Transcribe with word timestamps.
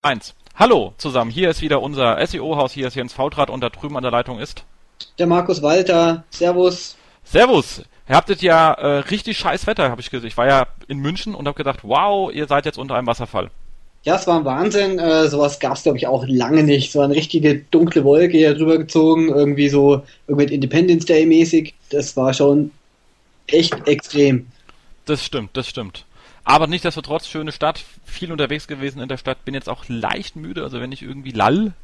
Eins. 0.00 0.34
Hallo 0.54 0.94
zusammen, 0.96 1.28
hier 1.28 1.50
ist 1.50 1.60
wieder 1.60 1.82
unser 1.82 2.24
SEO-Haus, 2.24 2.72
hier 2.72 2.86
ist 2.86 2.94
Jens 2.94 3.12
Fautrat 3.12 3.50
und 3.50 3.60
da 3.60 3.68
drüben 3.68 3.96
an 3.96 4.04
der 4.04 4.12
Leitung 4.12 4.38
ist 4.38 4.64
der 5.18 5.26
Markus 5.26 5.60
Walter. 5.60 6.22
Servus. 6.30 6.96
Servus. 7.24 7.82
Ihr 8.08 8.14
habtet 8.14 8.40
ja 8.40 8.72
äh, 8.74 8.98
richtig 9.00 9.36
scheiß 9.38 9.66
Wetter, 9.66 9.90
habe 9.90 10.00
ich 10.00 10.10
gesehen. 10.10 10.28
Ich 10.28 10.36
war 10.36 10.46
ja 10.46 10.66
in 10.86 10.98
München 10.98 11.34
und 11.34 11.48
habe 11.48 11.56
gedacht, 11.56 11.80
wow, 11.82 12.32
ihr 12.32 12.46
seid 12.46 12.64
jetzt 12.64 12.78
unter 12.78 12.94
einem 12.94 13.08
Wasserfall. 13.08 13.50
Ja, 14.04 14.14
es 14.14 14.26
war 14.28 14.38
ein 14.38 14.44
Wahnsinn. 14.44 15.00
Äh, 15.00 15.26
sowas 15.26 15.58
gab 15.58 15.74
es, 15.74 15.82
glaube 15.82 15.98
ich, 15.98 16.06
auch 16.06 16.24
lange 16.28 16.62
nicht. 16.62 16.92
So 16.92 17.00
eine 17.00 17.14
richtige 17.14 17.58
dunkle 17.58 18.04
Wolke 18.04 18.36
hier 18.36 18.54
drüber 18.54 18.78
gezogen, 18.78 19.28
irgendwie 19.28 19.68
so 19.68 20.02
irgendwie 20.28 20.54
Independence 20.54 21.06
Day 21.06 21.26
mäßig. 21.26 21.74
Das 21.90 22.16
war 22.16 22.32
schon 22.32 22.70
echt 23.48 23.74
extrem. 23.88 24.46
Das 25.04 25.24
stimmt, 25.24 25.56
das 25.56 25.68
stimmt. 25.68 26.04
Aber 26.48 26.66
nichtsdestotrotz, 26.66 27.28
schöne 27.28 27.52
Stadt, 27.52 27.84
viel 28.06 28.32
unterwegs 28.32 28.66
gewesen 28.66 29.02
in 29.02 29.08
der 29.10 29.18
Stadt, 29.18 29.44
bin 29.44 29.52
jetzt 29.52 29.68
auch 29.68 29.84
leicht 29.88 30.34
müde, 30.34 30.62
also 30.62 30.80
wenn 30.80 30.92
ich 30.92 31.02
irgendwie 31.02 31.30
lall, 31.30 31.74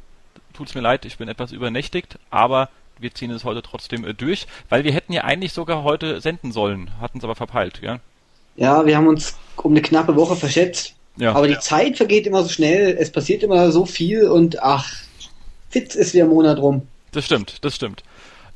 tut's 0.55 0.73
mir 0.73 0.81
leid, 0.81 1.05
ich 1.05 1.19
bin 1.19 1.27
etwas 1.27 1.51
übernächtigt, 1.51 2.17
aber 2.31 2.69
wir 2.97 3.13
ziehen 3.13 3.29
es 3.29 3.43
heute 3.43 3.61
trotzdem 3.61 4.03
äh, 4.03 4.15
durch, 4.15 4.47
weil 4.69 4.83
wir 4.83 4.91
hätten 4.91 5.13
ja 5.13 5.23
eigentlich 5.23 5.53
sogar 5.53 5.83
heute 5.83 6.19
senden 6.19 6.51
sollen, 6.51 6.89
hatten 6.99 7.19
es 7.19 7.23
aber 7.23 7.35
verpeilt, 7.35 7.79
gell? 7.79 7.99
Ja, 8.55 8.83
wir 8.87 8.97
haben 8.97 9.05
uns 9.05 9.37
um 9.57 9.71
eine 9.71 9.83
knappe 9.83 10.15
Woche 10.15 10.35
verschätzt. 10.35 10.95
Ja. 11.17 11.33
Aber 11.33 11.45
die 11.45 11.53
ja. 11.53 11.59
Zeit 11.59 11.97
vergeht 11.97 12.25
immer 12.25 12.41
so 12.41 12.49
schnell, 12.49 12.97
es 12.99 13.11
passiert 13.11 13.43
immer 13.43 13.71
so 13.71 13.85
viel 13.85 14.27
und 14.27 14.63
ach, 14.63 14.91
fitz 15.69 15.93
ist 15.93 16.15
wieder 16.15 16.23
ein 16.23 16.31
Monat 16.31 16.57
rum. 16.57 16.87
Das 17.11 17.25
stimmt, 17.25 17.63
das 17.63 17.75
stimmt. 17.75 18.01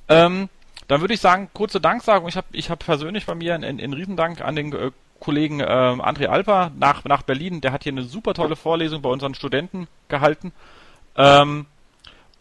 Ähm, 0.08 0.50
dann 0.88 1.02
würde 1.02 1.14
ich 1.14 1.20
sagen, 1.20 1.50
kurze 1.54 1.80
Danksagung. 1.80 2.28
Ich 2.30 2.36
habe 2.36 2.48
ich 2.52 2.72
hab 2.72 2.80
persönlich 2.80 3.28
bei 3.28 3.36
mir 3.36 3.54
einen, 3.54 3.80
einen 3.80 3.94
Riesendank 3.94 4.42
an 4.42 4.56
den 4.56 4.74
äh, 4.74 4.90
Kollegen 5.20 5.60
äh, 5.60 5.64
André 5.64 6.28
Alper 6.28 6.72
nach, 6.78 7.04
nach 7.06 7.24
Berlin. 7.24 7.62
Der 7.62 7.72
hat 7.72 7.84
hier 7.84 7.92
eine 7.92 8.04
super 8.04 8.34
tolle 8.34 8.56
Vorlesung 8.56 9.02
bei 9.02 9.10
unseren 9.10 9.36
Studenten 9.36 9.88
gehalten. 10.08 10.52
Ähm, 11.16 11.66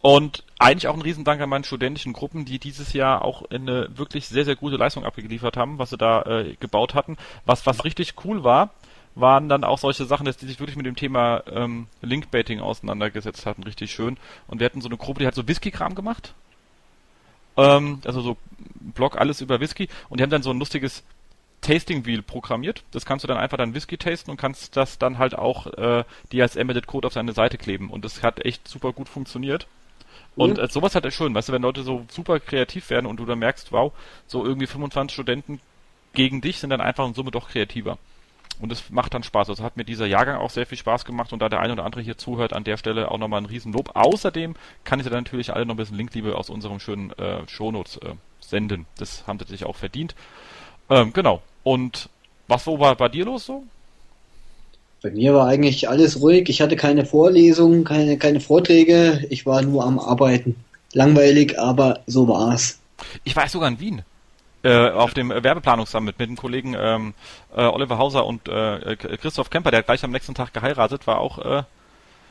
und 0.01 0.45
eigentlich 0.59 0.87
auch 0.87 0.93
ein 0.93 1.01
Riesendank 1.01 1.41
an 1.41 1.49
meine 1.49 1.65
studentischen 1.65 2.13
Gruppen, 2.13 2.45
die 2.45 2.59
dieses 2.59 2.93
Jahr 2.93 3.23
auch 3.25 3.49
eine 3.49 3.89
wirklich 3.97 4.27
sehr, 4.27 4.45
sehr 4.45 4.55
gute 4.55 4.77
Leistung 4.77 5.03
abgeliefert 5.03 5.57
haben, 5.57 5.77
was 5.77 5.89
sie 5.89 5.97
da 5.97 6.21
äh, 6.23 6.55
gebaut 6.59 6.93
hatten. 6.93 7.17
Was, 7.45 7.65
was 7.65 7.83
richtig 7.83 8.13
cool 8.23 8.43
war, 8.43 8.69
waren 9.15 9.49
dann 9.49 9.65
auch 9.65 9.77
solche 9.77 10.05
Sachen, 10.05 10.25
dass 10.25 10.37
die 10.37 10.45
sich 10.45 10.59
wirklich 10.59 10.77
mit 10.77 10.85
dem 10.85 10.95
Thema 10.95 11.43
ähm, 11.51 11.87
Linkbaiting 12.01 12.61
auseinandergesetzt 12.61 13.45
hatten, 13.45 13.63
richtig 13.63 13.91
schön. 13.91 14.17
Und 14.47 14.59
wir 14.59 14.65
hatten 14.65 14.81
so 14.81 14.87
eine 14.87 14.97
Gruppe, 14.97 15.19
die 15.19 15.27
hat 15.27 15.35
so 15.35 15.47
Whisky-Kram 15.47 15.95
gemacht. 15.95 16.33
Ähm, 17.57 18.01
also 18.05 18.21
so 18.21 18.37
Blog 18.79 19.17
alles 19.17 19.41
über 19.41 19.59
Whisky. 19.59 19.89
Und 20.07 20.19
die 20.19 20.23
haben 20.23 20.29
dann 20.29 20.43
so 20.43 20.51
ein 20.51 20.59
lustiges 20.59 21.03
Tasting 21.61 22.05
Wheel 22.05 22.21
programmiert. 22.21 22.83
Das 22.91 23.05
kannst 23.05 23.23
du 23.23 23.27
dann 23.27 23.37
einfach 23.37 23.57
dann 23.57 23.73
Whisky 23.73 23.97
tasten 23.97 24.31
und 24.31 24.37
kannst 24.37 24.77
das 24.77 24.97
dann 24.97 25.17
halt 25.17 25.35
auch 25.35 25.67
äh, 25.67 26.03
die 26.31 26.41
als 26.41 26.55
Embedded 26.55 26.87
Code 26.87 27.07
auf 27.07 27.13
seine 27.13 27.33
Seite 27.33 27.57
kleben. 27.57 27.89
Und 27.89 28.05
das 28.05 28.23
hat 28.23 28.45
echt 28.45 28.67
super 28.67 28.93
gut 28.93 29.09
funktioniert. 29.09 29.67
Und 30.35 30.57
mhm. 30.57 30.63
äh, 30.63 30.67
sowas 30.69 30.95
hat 30.95 31.05
er 31.05 31.11
schön, 31.11 31.35
weißt 31.35 31.49
du, 31.49 31.53
wenn 31.53 31.61
Leute 31.61 31.83
so 31.83 32.05
super 32.09 32.39
kreativ 32.39 32.89
werden 32.89 33.05
und 33.05 33.17
du 33.17 33.25
dann 33.25 33.39
merkst, 33.39 33.71
wow, 33.71 33.91
so 34.27 34.45
irgendwie 34.45 34.67
25 34.67 35.13
Studenten 35.13 35.59
gegen 36.13 36.41
dich 36.41 36.59
sind 36.59 36.69
dann 36.69 36.81
einfach 36.81 37.05
in 37.05 37.13
Summe 37.13 37.31
doch 37.31 37.49
kreativer. 37.49 37.97
Und 38.59 38.71
es 38.71 38.89
macht 38.89 39.13
dann 39.13 39.23
Spaß. 39.23 39.49
Also 39.49 39.63
hat 39.63 39.77
mir 39.77 39.85
dieser 39.85 40.05
Jahrgang 40.05 40.37
auch 40.37 40.49
sehr 40.49 40.65
viel 40.65 40.77
Spaß 40.77 41.05
gemacht 41.05 41.31
und 41.31 41.39
da 41.39 41.47
der 41.47 41.61
eine 41.61 41.73
oder 41.73 41.85
andere 41.85 42.01
hier 42.01 42.17
zuhört, 42.17 42.53
an 42.53 42.65
der 42.65 42.77
Stelle 42.77 43.09
auch 43.09 43.17
nochmal 43.17 43.41
ein 43.41 43.45
Riesenlob. 43.45 43.95
Außerdem 43.95 44.55
kann 44.83 44.99
ich 44.99 45.05
dir 45.05 45.11
natürlich 45.11 45.53
alle 45.53 45.65
noch 45.65 45.75
ein 45.75 45.77
bisschen 45.77 45.97
Linkliebe 45.97 46.35
aus 46.35 46.49
unserem 46.49 46.79
schönen 46.79 47.11
äh, 47.11 47.47
Shownotes 47.47 47.97
äh, 47.97 48.15
senden. 48.39 48.85
Das 48.97 49.25
haben 49.27 49.39
sie 49.39 49.45
sich 49.45 49.65
auch 49.65 49.77
verdient. 49.77 50.13
Ähm, 50.89 51.13
genau. 51.13 51.41
Und 51.63 52.09
was 52.47 52.65
war 52.67 52.95
bei 52.95 53.09
dir 53.09 53.25
los 53.25 53.45
so? 53.45 53.63
Bei 55.01 55.11
mir 55.11 55.33
war 55.33 55.47
eigentlich 55.47 55.87
alles 55.87 56.21
ruhig. 56.21 56.49
Ich 56.49 56.61
hatte 56.61 56.75
keine 56.75 57.05
Vorlesungen, 57.05 57.83
keine, 57.85 58.17
keine 58.17 58.41
Vorträge. 58.41 59.25
Ich 59.29 59.45
war 59.45 59.61
nur 59.61 59.85
am 59.85 59.97
Arbeiten. 59.97 60.55
Langweilig, 60.93 61.57
aber 61.57 62.01
so 62.05 62.27
war's. 62.27 62.79
Ich 63.23 63.35
war 63.35 63.47
sogar 63.47 63.69
in 63.69 63.79
Wien. 63.79 64.01
Äh, 64.61 64.89
auf 64.89 65.13
dem 65.13 65.29
Werbeplanungssummit 65.29 66.19
mit 66.19 66.27
dem 66.27 66.35
Kollegen 66.35 66.75
ähm, 66.77 67.13
äh, 67.55 67.61
Oliver 67.61 67.97
Hauser 67.97 68.25
und 68.25 68.49
äh, 68.49 68.97
Christoph 68.97 69.49
Kemper, 69.49 69.71
der 69.71 69.83
gleich 69.83 70.03
am 70.03 70.11
nächsten 70.11 70.33
Tag 70.33 70.53
geheiratet, 70.53 71.07
war 71.07 71.19
auch 71.19 71.39
äh, 71.39 71.63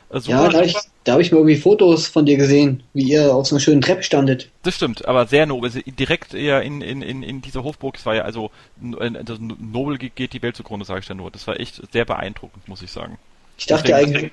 also 0.09 0.31
ja, 0.31 0.47
da 0.49 0.57
habe 0.57 0.65
ich, 0.65 0.75
da 1.03 1.13
hab 1.13 1.19
ich 1.19 1.31
mal 1.31 1.37
irgendwie 1.37 1.57
Fotos 1.57 2.07
von 2.07 2.25
dir 2.25 2.35
gesehen, 2.35 2.81
wie 2.93 3.03
ihr 3.03 3.33
auf 3.33 3.47
so 3.47 3.55
einer 3.55 3.59
schönen 3.59 3.81
Treppe 3.81 4.01
standet. 4.01 4.49
Das 4.63 4.75
stimmt, 4.75 5.07
aber 5.07 5.27
sehr 5.27 5.45
nobel. 5.45 5.69
Direkt 5.85 6.33
eher 6.33 6.63
in, 6.63 6.81
in, 6.81 7.03
in, 7.03 7.21
in 7.21 7.41
dieser 7.41 7.63
Hofburg, 7.63 7.95
es 7.97 8.05
war 8.05 8.15
ja 8.15 8.23
also 8.23 8.49
das 8.81 9.37
nobel 9.39 9.97
geht 9.97 10.33
die 10.33 10.41
Welt 10.41 10.55
zugrunde, 10.55 10.85
sage 10.85 11.01
ich 11.01 11.05
dann 11.05 11.17
nur. 11.17 11.29
Das 11.29 11.45
war 11.45 11.59
echt 11.59 11.81
sehr 11.91 12.05
beeindruckend, 12.05 12.67
muss 12.67 12.81
ich 12.81 12.91
sagen. 12.91 13.19
Ich 13.57 13.67
dachte 13.67 13.91
deswegen, 13.91 14.15
eigentlich. 14.15 14.31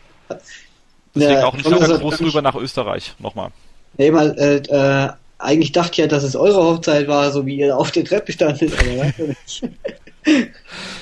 Deswegen 1.15 1.41
na, 1.41 1.47
auch 1.47 1.55
ein 1.55 1.61
starker 1.61 1.99
Gruß 1.99 2.21
rüber 2.21 2.43
nach 2.43 2.55
Österreich, 2.55 3.15
nochmal. 3.19 3.51
Nee, 3.99 4.11
mal, 4.11 4.37
äh, 4.39 4.57
äh, 4.57 5.13
eigentlich 5.39 5.73
dachte 5.73 5.93
ich 5.93 5.99
ja, 5.99 6.07
dass 6.07 6.23
es 6.23 6.37
eure 6.37 6.63
Hochzeit 6.63 7.09
war, 7.09 7.31
so 7.31 7.45
wie 7.45 7.57
ihr 7.57 7.77
auf 7.77 7.91
der 7.91 8.05
Treppe 8.05 8.33
standet, 8.33 8.73
aber 8.79 9.13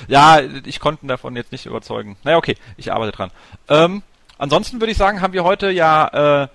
ja, 0.07 0.41
ich 0.65 0.79
konnte 0.79 1.07
davon 1.07 1.35
jetzt 1.35 1.51
nicht 1.51 1.65
überzeugen. 1.65 2.17
Naja, 2.23 2.37
okay, 2.37 2.55
ich 2.77 2.91
arbeite 2.91 3.15
dran. 3.15 3.31
Ähm, 3.69 4.03
Ansonsten 4.37 4.81
würde 4.81 4.91
ich 4.91 4.97
sagen, 4.97 5.21
haben 5.21 5.33
wir 5.33 5.43
heute 5.43 5.69
ja 5.69 6.43
äh, 6.43 6.47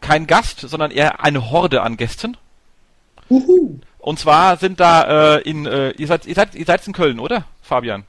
keinen 0.00 0.26
Gast, 0.26 0.60
sondern 0.60 0.90
eher 0.90 1.24
eine 1.24 1.50
Horde 1.50 1.82
an 1.82 1.96
Gästen. 1.96 2.36
Uhu. 3.30 3.78
Und 3.98 4.18
zwar 4.18 4.58
sind 4.58 4.80
da 4.80 5.36
äh, 5.36 5.40
in 5.42 5.64
äh, 5.64 5.90
ihr 5.92 6.06
seid 6.06 6.26
ihr 6.26 6.34
seid 6.34 6.54
ihr 6.54 6.66
seid 6.66 6.86
in 6.86 6.92
Köln, 6.92 7.18
oder, 7.18 7.46
Fabian? 7.62 8.04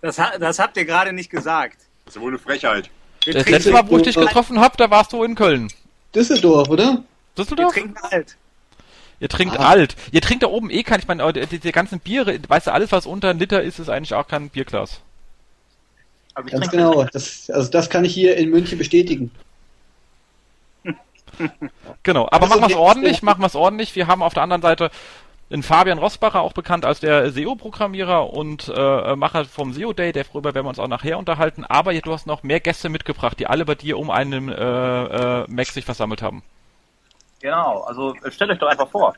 Das, 0.00 0.16
das 0.38 0.58
habt 0.58 0.76
ihr 0.76 0.84
gerade 0.84 1.14
nicht 1.14 1.30
gesagt. 1.30 1.78
Das 2.04 2.16
ist 2.16 2.20
wohl 2.20 2.32
eine 2.32 2.38
Frechheit. 2.38 2.90
Wir 3.24 3.32
das 3.32 3.48
letzte 3.48 3.70
Mal, 3.70 3.88
wo 3.88 3.96
ich 3.96 4.02
dich 4.02 4.16
getroffen 4.16 4.60
habe, 4.60 4.76
da 4.76 4.90
warst 4.90 5.14
du 5.14 5.24
in 5.24 5.34
Köln. 5.34 5.68
Düsseldorf, 6.14 6.68
oder? 6.68 7.02
Düsseldorf? 7.38 7.74
Wir 7.74 7.82
trinken 7.82 7.98
alt. 8.10 8.36
Ihr 9.20 9.28
trinkt 9.30 9.58
ah. 9.58 9.68
alt. 9.68 9.96
Ihr 10.12 10.20
trinkt 10.20 10.42
da 10.42 10.48
oben 10.48 10.68
eh 10.68 10.82
kein, 10.82 11.00
ich 11.00 11.08
meine, 11.08 11.32
die, 11.32 11.58
die 11.58 11.72
ganzen 11.72 12.00
Biere, 12.00 12.38
weißt 12.46 12.66
du, 12.66 12.72
alles 12.72 12.92
was 12.92 13.06
unter 13.06 13.30
ein 13.30 13.38
Liter 13.38 13.62
ist, 13.62 13.78
ist 13.78 13.88
eigentlich 13.88 14.12
auch 14.12 14.28
kein 14.28 14.50
Bierglas. 14.50 15.00
Also 16.34 16.50
Ganz 16.50 16.70
genau. 16.70 17.04
Das, 17.04 17.50
also 17.50 17.70
das 17.70 17.88
kann 17.88 18.04
ich 18.04 18.12
hier 18.12 18.36
in 18.36 18.50
München 18.50 18.78
bestätigen. 18.78 19.30
genau, 22.02 22.28
aber 22.30 22.46
machen 22.46 22.62
wir 22.62 22.68
es 22.68 22.74
ordentlich, 22.74 23.22
machen 23.22 23.40
wir 23.40 23.46
es 23.46 23.56
ordentlich. 23.56 23.94
Wir 23.96 24.06
haben 24.06 24.22
auf 24.22 24.34
der 24.34 24.42
anderen 24.42 24.62
Seite 24.62 24.90
den 25.50 25.62
Fabian 25.62 25.98
Rossbacher, 25.98 26.40
auch 26.40 26.52
bekannt 26.52 26.84
als 26.84 27.00
der 27.00 27.30
SEO-Programmierer 27.30 28.32
und 28.32 28.72
äh, 28.74 29.14
Macher 29.14 29.44
vom 29.44 29.72
SEO 29.72 29.92
Day, 29.92 30.12
darüber 30.12 30.54
werden 30.54 30.64
wir 30.64 30.70
uns 30.70 30.78
auch 30.78 30.88
nachher 30.88 31.18
unterhalten. 31.18 31.64
Aber 31.64 31.94
du 31.94 32.12
hast 32.12 32.26
noch 32.26 32.42
mehr 32.42 32.60
Gäste 32.60 32.88
mitgebracht, 32.88 33.38
die 33.38 33.46
alle 33.46 33.64
bei 33.64 33.74
dir 33.74 33.98
um 33.98 34.10
einen 34.10 34.48
äh, 34.48 34.54
äh, 35.42 35.44
Mac 35.48 35.66
sich 35.66 35.84
versammelt 35.84 36.22
haben. 36.22 36.42
Genau, 37.40 37.82
also 37.82 38.14
stellt 38.30 38.50
euch 38.50 38.58
doch 38.58 38.68
einfach 38.68 38.88
vor. 38.88 39.14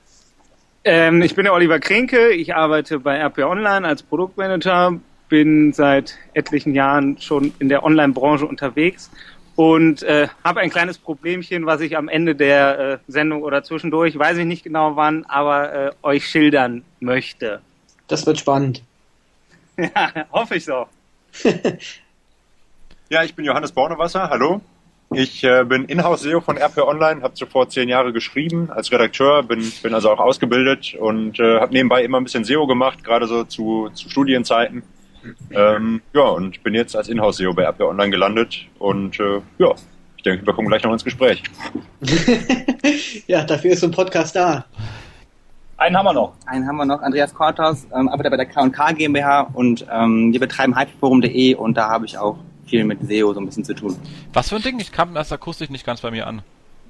Ähm, 0.83 1.22
ich 1.22 1.34
bin 1.34 1.44
der 1.44 1.54
Oliver 1.54 1.78
Krenke, 1.78 2.31
ich 2.31 2.54
arbeite 2.54 2.98
bei 2.98 3.19
RP 3.19 3.38
Online 3.38 3.87
als 3.87 4.03
Produktmanager, 4.03 4.98
bin 5.29 5.73
seit 5.73 6.19
etlichen 6.35 6.75
Jahren 6.75 7.19
schon 7.21 7.53
in 7.59 7.69
der 7.69 7.85
Online-Branche 7.85 8.47
unterwegs 8.47 9.11
und 9.57 10.03
äh, 10.03 10.29
habe 10.45 10.61
ein 10.61 10.71
kleines 10.71 10.99
Problemchen, 10.99 11.67
was 11.67 11.81
ich 11.81 11.97
am 11.97 12.09
Ende 12.09 12.35
der 12.35 12.79
äh, 12.79 12.99
Sendung 13.09 13.43
oder 13.43 13.63
zwischendurch, 13.63 14.19
weiß 14.19 14.37
ich 14.39 14.45
nicht 14.45 14.63
genau 14.63 14.97
wann, 14.97 15.25
aber 15.25 15.73
äh, 15.73 15.93
euch 16.03 16.29
schildern 16.29 16.85
möchte. 17.01 17.61
Das 18.07 18.27
wird 18.27 18.39
spannend. 18.39 18.83
ja, 19.79 20.27
hoffe 20.31 20.57
ich 20.57 20.65
so. 20.65 20.87
ja, 23.09 23.25
ich 23.25 23.35
bin 23.35 23.45
Johannes 23.45 23.73
Bornewasser, 23.73 24.29
hallo. 24.29 24.61
Ich 25.13 25.45
äh, 25.45 25.65
bin 25.65 25.85
Inhouse-SEO 25.85 26.41
von 26.41 26.59
RP 26.59 26.79
Online, 26.79 27.23
habe 27.23 27.35
zuvor 27.35 27.69
zehn 27.69 27.89
Jahre 27.89 28.13
geschrieben 28.13 28.71
als 28.71 28.91
Redakteur, 28.91 29.45
bin, 29.45 29.73
bin 29.83 29.95
also 29.95 30.11
auch 30.11 30.19
ausgebildet 30.19 30.97
und 30.99 31.39
äh, 31.39 31.61
habe 31.61 31.73
nebenbei 31.73 32.03
immer 32.03 32.19
ein 32.19 32.25
bisschen 32.25 32.45
SEO 32.45 32.67
gemacht, 32.67 33.05
gerade 33.05 33.27
so 33.27 33.45
zu, 33.45 33.89
zu 33.95 34.11
Studienzeiten. 34.11 34.83
Ähm, 35.51 36.01
ja, 36.13 36.23
und 36.23 36.63
bin 36.63 36.75
jetzt 36.75 36.97
als 36.97 37.09
Inhouse-SEO 37.09 37.53
bei 37.55 37.65
RP 37.65 37.81
Online 37.81 38.11
gelandet 38.11 38.67
und 38.79 39.19
äh, 39.21 39.41
ja, 39.59 39.75
ich 40.17 40.23
denke, 40.23 40.47
wir 40.47 40.53
kommen 40.53 40.69
gleich 40.69 40.83
noch 40.83 40.93
ins 40.93 41.05
Gespräch. 41.05 41.43
ja, 43.27 43.45
dafür 43.45 43.73
ist 43.73 43.81
so 43.81 43.87
ein 43.87 43.93
Podcast 43.93 44.37
da. 44.37 44.65
Einen 45.78 45.97
haben 45.97 46.07
wir 46.07 46.13
noch. 46.15 46.33
Einen 46.47 46.67
haben 46.67 46.77
wir 46.77 46.87
noch. 46.87 47.03
Andreas 47.03 47.34
Korthaus, 47.34 47.87
ähm, 47.95 48.09
arbeitet 48.09 48.31
bei 48.31 48.37
der 48.39 48.47
K&K 48.47 48.93
GmbH 48.93 49.43
und 49.53 49.87
ähm, 49.91 50.33
wir 50.33 50.41
betreiben 50.41 50.78
hypeforum.de 50.78 51.55
und 51.55 51.77
da 51.77 51.89
habe 51.89 52.07
ich 52.07 52.17
auch 52.17 52.39
viel 52.67 52.84
mit 52.84 53.07
SEO 53.07 53.33
so 53.34 53.41
ein 53.41 53.47
bisschen 53.47 53.65
zu 53.65 53.75
tun. 53.75 53.97
Was 54.33 54.49
für 54.49 54.57
ein 54.57 54.63
Ding? 54.63 54.81
Ich 54.81 54.91
kam 54.93 55.15
das 55.15 55.33
akustisch 55.33 55.71
nicht 55.71 55.84
ganz 55.84 56.01
bei 56.01 56.11
mir 56.11 56.27
an. 56.27 56.43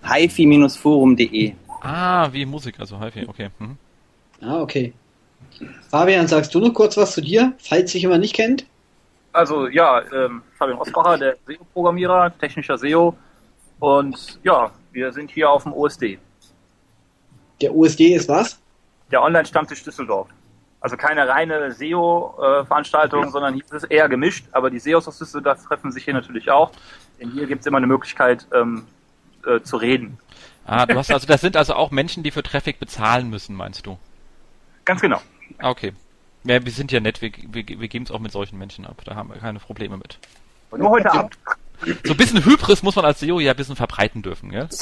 hifi-forum.de 0.03 1.53
Ah, 1.83 2.29
wie 2.33 2.47
Musik, 2.47 2.81
also 2.81 3.01
HiFi, 3.01 3.27
okay. 3.29 3.51
Mhm. 3.59 3.77
Ah, 4.41 4.61
okay. 4.61 4.93
Fabian, 5.91 6.29
sagst 6.29 6.55
du 6.55 6.61
noch 6.61 6.73
kurz 6.73 6.97
was 6.97 7.13
zu 7.13 7.21
dir, 7.21 7.53
falls 7.59 7.93
sich 7.93 8.03
jemand 8.03 8.21
nicht 8.21 8.35
kennt? 8.35 8.67
Also 9.33 9.69
ja, 9.69 10.03
ähm, 10.13 10.43
Fabian 10.59 10.79
Osbacher, 10.79 11.19
der 11.19 11.37
SEO-Programmierer, 11.47 12.37
technischer 12.39 12.79
SEO. 12.79 13.17
Und 13.79 14.39
ja, 14.43 14.71
wir 14.93 15.13
sind 15.13 15.31
hier 15.31 15.51
auf 15.51 15.65
dem 15.65 15.73
OSD. 15.73 16.19
Der 17.61 17.75
OSD 17.75 18.15
ist 18.15 18.29
was? 18.29 18.59
Der 19.11 19.23
Online-Stammtisch 19.23 19.83
Düsseldorf. 19.83 20.29
Also 20.81 20.97
keine 20.97 21.29
reine 21.29 21.73
SEO-Veranstaltung, 21.73 23.31
sondern 23.31 23.55
hier 23.55 23.65
ist 23.65 23.73
es 23.73 23.85
eher 23.85 24.09
gemischt. 24.09 24.47
Aber 24.53 24.71
die 24.71 24.79
SEOs 24.79 25.09
aus 25.09 25.19
Düsseldorf 25.19 25.65
treffen 25.67 25.93
sich 25.93 26.05
hier 26.05 26.15
natürlich 26.15 26.51
auch. 26.51 26.71
Denn 27.21 27.33
hier 27.33 27.47
gibt 27.47 27.61
es 27.61 27.67
immer 27.67 27.79
eine 27.79 27.87
Möglichkeit 27.87 28.47
ähm, 28.55 28.87
äh, 29.47 29.61
zu 29.61 29.77
reden. 29.77 30.19
Ah, 30.65 30.87
du 30.87 30.97
hast 30.97 31.11
also, 31.13 31.27
das 31.27 31.41
sind 31.41 31.57
also 31.57 31.75
auch 31.75 31.91
Menschen, 31.91 32.23
die 32.23 32.31
für 32.31 32.43
Traffic 32.43 32.79
bezahlen 32.79 33.31
müssen, 33.31 33.55
meinst 33.55 33.87
du? 33.87 33.99
Ganz 34.85 35.01
genau. 35.01 35.21
Ah, 35.59 35.71
okay. 35.71 35.93
Ja, 36.45 36.65
wir 36.65 36.73
sind 36.73 36.93
ja 36.93 37.01
nett, 37.01 37.23
wir, 37.23 37.33
wir, 37.49 37.67
wir 37.67 37.89
geben 37.89 38.05
es 38.05 38.11
auch 38.11 38.21
mit 38.21 38.33
solchen 38.33 38.59
Menschen 38.59 38.87
ab. 38.87 39.03
Da 39.05 39.15
haben 39.15 39.31
wir 39.31 39.37
keine 39.37 39.59
Probleme 39.59 39.97
mit. 39.97 40.19
Und 40.71 40.81
nur 40.81 40.91
heute 40.91 41.13
Abend. 41.13 41.37
So 42.05 42.13
ein 42.13 42.17
bisschen 42.17 42.45
Hybris 42.45 42.83
muss 42.83 42.97
man 42.97 43.05
als 43.05 43.21
SEO 43.21 43.41
ja 43.41 43.51
ein 43.51 43.57
bisschen 43.57 43.77
verbreiten 43.77 44.23
dürfen, 44.23 44.51
gell? 44.51 44.69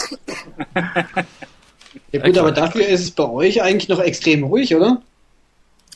Ja 2.12 2.24
gut, 2.24 2.38
aber 2.38 2.52
dafür 2.52 2.86
ist 2.86 3.02
es 3.02 3.10
bei 3.10 3.28
euch 3.28 3.62
eigentlich 3.62 3.88
noch 3.88 4.00
extrem 4.00 4.44
ruhig, 4.44 4.74
oder? 4.74 5.00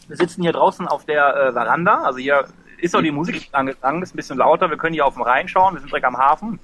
Wir 0.06 0.16
sitzen 0.16 0.42
hier 0.42 0.52
draußen 0.52 0.86
auf 0.86 1.04
der 1.04 1.34
äh, 1.34 1.52
Veranda. 1.52 2.02
Also 2.02 2.18
hier 2.18 2.46
ist 2.78 2.94
auch 2.94 3.02
die 3.02 3.10
Musik 3.10 3.48
angegangen, 3.52 4.02
ist 4.02 4.14
ein 4.14 4.16
bisschen 4.16 4.38
lauter. 4.38 4.70
Wir 4.70 4.76
können 4.76 4.94
hier 4.94 5.06
auf 5.06 5.14
den 5.14 5.22
Rhein 5.22 5.48
schauen. 5.48 5.74
Wir 5.74 5.80
sind 5.80 5.90
direkt 5.90 6.06
am 6.06 6.16
Hafen. 6.16 6.58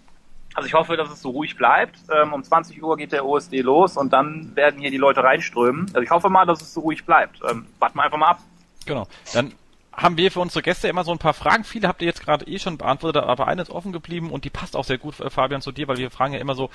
Also 0.55 0.69
ich 0.69 0.75
hoffe, 0.75 0.97
dass 0.97 1.11
es 1.11 1.21
so 1.21 1.31
ruhig 1.31 1.57
bleibt. 1.57 1.99
Ähm, 2.15 2.33
um 2.33 2.43
20 2.43 2.83
Uhr 2.83 2.97
geht 2.97 3.13
der 3.13 3.27
OSD 3.27 3.61
los 3.61 3.97
und 3.97 4.13
dann 4.13 4.55
werden 4.55 4.81
hier 4.81 4.91
die 4.91 4.97
Leute 4.97 5.23
reinströmen. 5.23 5.87
Also 5.89 6.01
ich 6.01 6.11
hoffe 6.11 6.31
mal, 6.31 6.47
dass 6.47 6.63
es 6.63 6.73
so 6.73 6.81
ruhig 6.81 7.05
bleibt. 7.05 7.41
Ähm, 7.51 7.67
warten 7.81 7.99
wir 7.99 8.05
einfach 8.05 8.19
mal 8.19 8.31
ab. 8.31 8.41
Genau. 8.87 9.07
Dann 9.33 9.53
haben 9.93 10.17
wir 10.17 10.31
für 10.31 10.41
unsere 10.41 10.63
Gäste 10.63 10.89
immer 10.89 11.05
so 11.05 11.13
ein 11.13 11.19
paar 11.19 11.35
Fragen. 11.35 11.65
Viele 11.65 11.89
habt 11.89 12.03
ihr 12.03 12.07
jetzt 12.07 12.25
gerade 12.25 12.47
eh 12.47 12.59
schon 12.59 12.79
beantwortet, 12.79 13.25
aber 13.25 13.47
eine 13.47 13.63
ist 13.63 13.71
offen 13.71 13.93
geblieben 13.93 14.31
und 14.31 14.45
die 14.45 14.51
passt 14.51 14.77
auch 14.77 14.85
sehr 14.85 14.99
gut, 14.99 15.19
äh, 15.21 15.31
Fabian, 15.31 15.61
zu 15.61 15.73
dir, 15.73 15.89
weil 15.89 15.99
wir 15.99 16.11
fragen 16.11 16.35
ja 16.35 16.41
immer 16.41 16.55
so, 16.55 16.71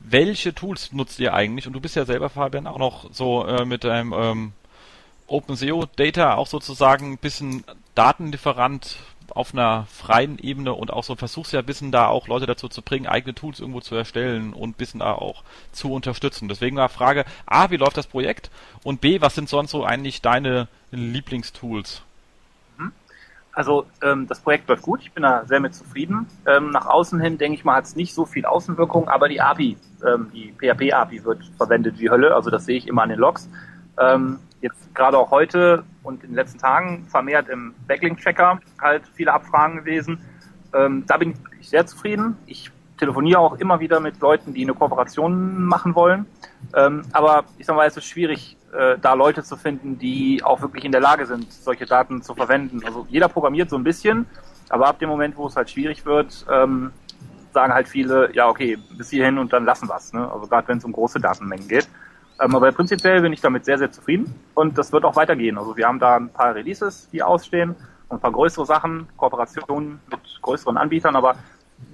welche 0.00 0.54
Tools 0.54 0.92
nutzt 0.92 1.18
ihr 1.18 1.34
eigentlich? 1.34 1.66
Und 1.66 1.72
du 1.72 1.80
bist 1.80 1.96
ja 1.96 2.04
selber, 2.04 2.28
Fabian, 2.28 2.66
auch 2.66 2.78
noch 2.78 3.12
so 3.12 3.46
äh, 3.46 3.64
mit 3.64 3.84
deinem 3.84 4.12
ähm, 4.12 4.52
OpenSEO 5.26 5.86
Data 5.96 6.34
auch 6.34 6.46
sozusagen 6.46 7.12
ein 7.12 7.18
bisschen 7.18 7.64
Datenlieferant 7.94 8.98
auf 9.36 9.52
einer 9.52 9.86
freien 9.90 10.38
Ebene 10.38 10.72
und 10.72 10.92
auch 10.92 11.04
so 11.04 11.14
versuchst 11.14 11.52
ja 11.52 11.60
ein 11.60 11.66
bisschen 11.66 11.92
da 11.92 12.08
auch 12.08 12.26
Leute 12.26 12.46
dazu 12.46 12.68
zu 12.68 12.82
bringen, 12.82 13.06
eigene 13.06 13.34
Tools 13.34 13.60
irgendwo 13.60 13.80
zu 13.80 13.94
erstellen 13.94 14.52
und 14.52 14.70
ein 14.70 14.74
bisschen 14.74 15.00
da 15.00 15.12
auch 15.12 15.44
zu 15.72 15.92
unterstützen. 15.92 16.48
Deswegen 16.48 16.76
war 16.76 16.88
Frage 16.88 17.24
A, 17.44 17.70
wie 17.70 17.76
läuft 17.76 17.96
das 17.96 18.06
Projekt? 18.06 18.50
Und 18.82 19.00
B, 19.00 19.20
was 19.20 19.34
sind 19.34 19.48
sonst 19.48 19.72
so 19.72 19.84
eigentlich 19.84 20.22
deine 20.22 20.68
Lieblingstools? 20.90 22.02
Also 23.56 23.86
ähm, 24.02 24.26
das 24.28 24.40
Projekt 24.40 24.68
läuft 24.68 24.82
gut, 24.82 25.00
ich 25.00 25.12
bin 25.12 25.22
da 25.22 25.46
sehr 25.46 25.60
mit 25.60 25.74
zufrieden. 25.74 26.26
Ähm, 26.46 26.70
nach 26.70 26.84
außen 26.84 27.18
hin, 27.20 27.38
denke 27.38 27.56
ich 27.56 27.64
mal, 27.64 27.76
hat 27.76 27.84
es 27.84 27.96
nicht 27.96 28.12
so 28.12 28.26
viel 28.26 28.44
Außenwirkung, 28.44 29.08
aber 29.08 29.30
die 29.30 29.40
API, 29.40 29.78
ähm, 30.06 30.30
die 30.34 30.52
PHP-API 30.58 31.24
wird 31.24 31.42
verwendet 31.56 31.98
wie 31.98 32.10
Hölle, 32.10 32.34
also 32.34 32.50
das 32.50 32.66
sehe 32.66 32.76
ich 32.76 32.86
immer 32.86 33.02
an 33.02 33.08
den 33.08 33.18
Logs. 33.18 33.48
Ähm, 33.98 34.40
jetzt 34.60 34.94
gerade 34.94 35.18
auch 35.18 35.30
heute 35.30 35.84
und 36.02 36.22
in 36.22 36.30
den 36.30 36.36
letzten 36.36 36.58
Tagen 36.58 37.06
vermehrt 37.08 37.48
im 37.48 37.74
Backlink-Checker 37.86 38.60
halt 38.80 39.02
viele 39.14 39.32
Abfragen 39.32 39.78
gewesen. 39.78 40.20
Ähm, 40.74 41.04
da 41.06 41.16
bin 41.16 41.34
ich 41.60 41.68
sehr 41.68 41.86
zufrieden. 41.86 42.36
Ich 42.46 42.70
telefoniere 42.98 43.38
auch 43.38 43.58
immer 43.58 43.80
wieder 43.80 44.00
mit 44.00 44.20
Leuten, 44.20 44.54
die 44.54 44.62
eine 44.62 44.74
Kooperation 44.74 45.64
machen 45.64 45.94
wollen. 45.94 46.26
Ähm, 46.74 47.02
aber 47.12 47.44
ich 47.58 47.66
sag 47.66 47.76
mal, 47.76 47.86
es 47.86 47.96
ist 47.96 48.06
schwierig, 48.06 48.56
äh, 48.72 48.96
da 49.00 49.14
Leute 49.14 49.42
zu 49.42 49.56
finden, 49.56 49.98
die 49.98 50.42
auch 50.42 50.60
wirklich 50.60 50.84
in 50.84 50.92
der 50.92 51.00
Lage 51.00 51.26
sind, 51.26 51.52
solche 51.52 51.86
Daten 51.86 52.22
zu 52.22 52.34
verwenden. 52.34 52.82
Also 52.84 53.06
jeder 53.08 53.28
programmiert 53.28 53.70
so 53.70 53.76
ein 53.76 53.84
bisschen, 53.84 54.26
aber 54.68 54.88
ab 54.88 54.98
dem 54.98 55.08
Moment, 55.08 55.36
wo 55.36 55.46
es 55.46 55.56
halt 55.56 55.70
schwierig 55.70 56.04
wird, 56.04 56.46
ähm, 56.50 56.92
sagen 57.52 57.72
halt 57.72 57.88
viele, 57.88 58.34
ja 58.34 58.48
okay, 58.48 58.76
bis 58.96 59.10
hierhin 59.10 59.38
und 59.38 59.52
dann 59.52 59.64
lassen 59.64 59.88
wir 59.88 59.96
es. 59.96 60.12
Ne? 60.12 60.30
Also 60.30 60.46
gerade 60.46 60.68
wenn 60.68 60.78
es 60.78 60.84
um 60.84 60.92
große 60.92 61.20
Datenmengen 61.20 61.68
geht. 61.68 61.88
Ähm, 62.40 62.54
aber 62.54 62.70
prinzipiell 62.72 63.22
bin 63.22 63.32
ich 63.32 63.40
damit 63.40 63.64
sehr, 63.64 63.78
sehr 63.78 63.90
zufrieden 63.90 64.34
und 64.54 64.76
das 64.76 64.92
wird 64.92 65.04
auch 65.04 65.16
weitergehen. 65.16 65.56
Also 65.56 65.76
wir 65.76 65.86
haben 65.86 65.98
da 65.98 66.16
ein 66.16 66.28
paar 66.28 66.54
Releases, 66.54 67.08
die 67.10 67.22
ausstehen, 67.22 67.74
ein 68.10 68.20
paar 68.20 68.32
größere 68.32 68.66
Sachen, 68.66 69.08
Kooperationen 69.16 70.00
mit 70.10 70.20
größeren 70.42 70.76
Anbietern, 70.76 71.16
aber 71.16 71.36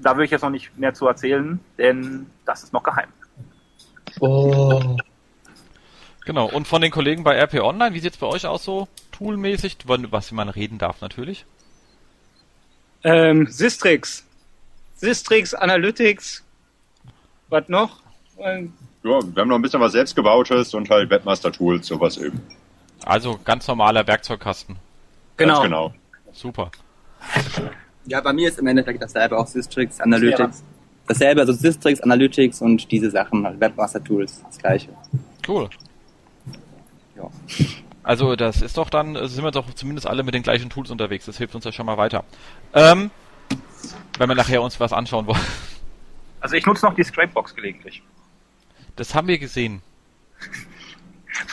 da 0.02 0.16
will 0.16 0.24
ich 0.24 0.30
jetzt 0.30 0.42
noch 0.42 0.50
nicht 0.50 0.76
mehr 0.76 0.94
zu 0.94 1.06
erzählen, 1.06 1.60
denn 1.78 2.26
das 2.44 2.64
ist 2.64 2.72
noch 2.72 2.82
geheim. 2.82 3.08
Oh. 4.20 4.96
Genau, 6.24 6.46
und 6.46 6.68
von 6.68 6.82
den 6.82 6.90
Kollegen 6.90 7.24
bei 7.24 7.36
RP 7.36 7.60
Online, 7.60 7.94
wie 7.94 8.00
sieht's 8.00 8.18
bei 8.18 8.26
euch 8.26 8.46
aus 8.46 8.64
so 8.64 8.88
toolmäßig, 9.10 9.78
was 9.86 10.32
man 10.32 10.48
reden 10.48 10.78
darf 10.78 11.00
natürlich? 11.00 11.46
Ähm, 13.04 13.46
Sistrix. 13.48 14.24
Sistrix, 14.94 15.54
Analytics. 15.54 16.44
Was 17.48 17.68
noch? 17.68 18.02
Ähm, 18.38 18.72
Ja, 19.04 19.18
wir 19.22 19.40
haben 19.40 19.48
noch 19.48 19.56
ein 19.56 19.62
bisschen 19.62 19.80
was 19.80 19.92
selbstgebautes 19.92 20.74
und 20.74 20.88
halt 20.88 21.10
Webmaster-Tools, 21.10 21.86
sowas 21.86 22.16
eben. 22.18 22.40
Also 23.04 23.38
ganz 23.44 23.66
normaler 23.66 24.06
Werkzeugkasten. 24.06 24.76
genau. 25.36 25.54
Ganz 25.54 25.64
genau. 25.64 25.94
Super. 26.32 26.70
Ja, 28.06 28.20
bei 28.20 28.32
mir 28.32 28.48
ist 28.48 28.58
im 28.58 28.66
Endeffekt 28.66 29.02
dasselbe, 29.02 29.38
auch 29.38 29.46
Systrix, 29.46 30.00
Analytics. 30.00 30.62
Dasselbe, 31.06 31.40
also 31.40 31.52
Systrix, 31.52 32.00
Analytics 32.00 32.60
und 32.60 32.90
diese 32.90 33.10
Sachen, 33.10 33.44
halt 33.44 33.60
Webmaster 33.60 34.02
Tools, 34.02 34.42
das 34.44 34.58
gleiche. 34.58 34.88
Cool. 35.46 35.68
Ja. 37.16 37.28
Also 38.04 38.34
das 38.36 38.62
ist 38.62 38.76
doch 38.78 38.90
dann, 38.90 39.16
äh, 39.16 39.28
sind 39.28 39.44
wir 39.44 39.50
doch 39.50 39.72
zumindest 39.74 40.06
alle 40.06 40.22
mit 40.22 40.34
den 40.34 40.42
gleichen 40.42 40.70
Tools 40.70 40.90
unterwegs. 40.90 41.26
Das 41.26 41.38
hilft 41.38 41.54
uns 41.54 41.64
ja 41.64 41.72
schon 41.72 41.86
mal 41.86 41.96
weiter. 41.96 42.24
Ähm, 42.72 43.10
wenn 44.18 44.28
wir 44.28 44.34
nachher 44.34 44.62
uns 44.62 44.80
was 44.80 44.92
anschauen 44.92 45.26
wollen. 45.26 45.40
Also 46.40 46.56
ich 46.56 46.66
nutze 46.66 46.84
noch 46.84 46.94
die 46.94 47.04
Scrapebox 47.04 47.54
gelegentlich. 47.54 48.02
Das 48.96 49.14
haben 49.14 49.28
wir 49.28 49.38
gesehen. 49.38 49.82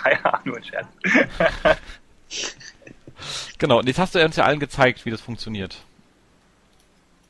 War 0.03 0.11
ja 0.11 0.41
nur 0.43 0.57
ein 0.57 0.63
Scherz. 0.63 0.87
Genau, 3.57 3.79
und 3.79 3.87
jetzt 3.87 3.99
hast 3.99 4.15
du 4.15 4.23
uns 4.23 4.37
ja 4.37 4.45
allen 4.45 4.59
gezeigt, 4.59 5.05
wie 5.05 5.11
das 5.11 5.19
funktioniert. 5.21 5.83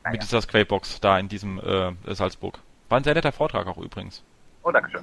Naja. 0.04 0.12
Mit 0.12 0.22
dieser 0.22 0.40
Scrapebox 0.40 1.00
da 1.00 1.18
in 1.18 1.28
diesem 1.28 1.58
äh, 1.58 1.92
Salzburg. 2.14 2.60
War 2.88 3.00
ein 3.00 3.04
sehr 3.04 3.14
netter 3.14 3.32
Vortrag 3.32 3.66
auch 3.66 3.76
übrigens. 3.76 4.22
Oh, 4.62 4.70
Dankeschön. 4.70 5.02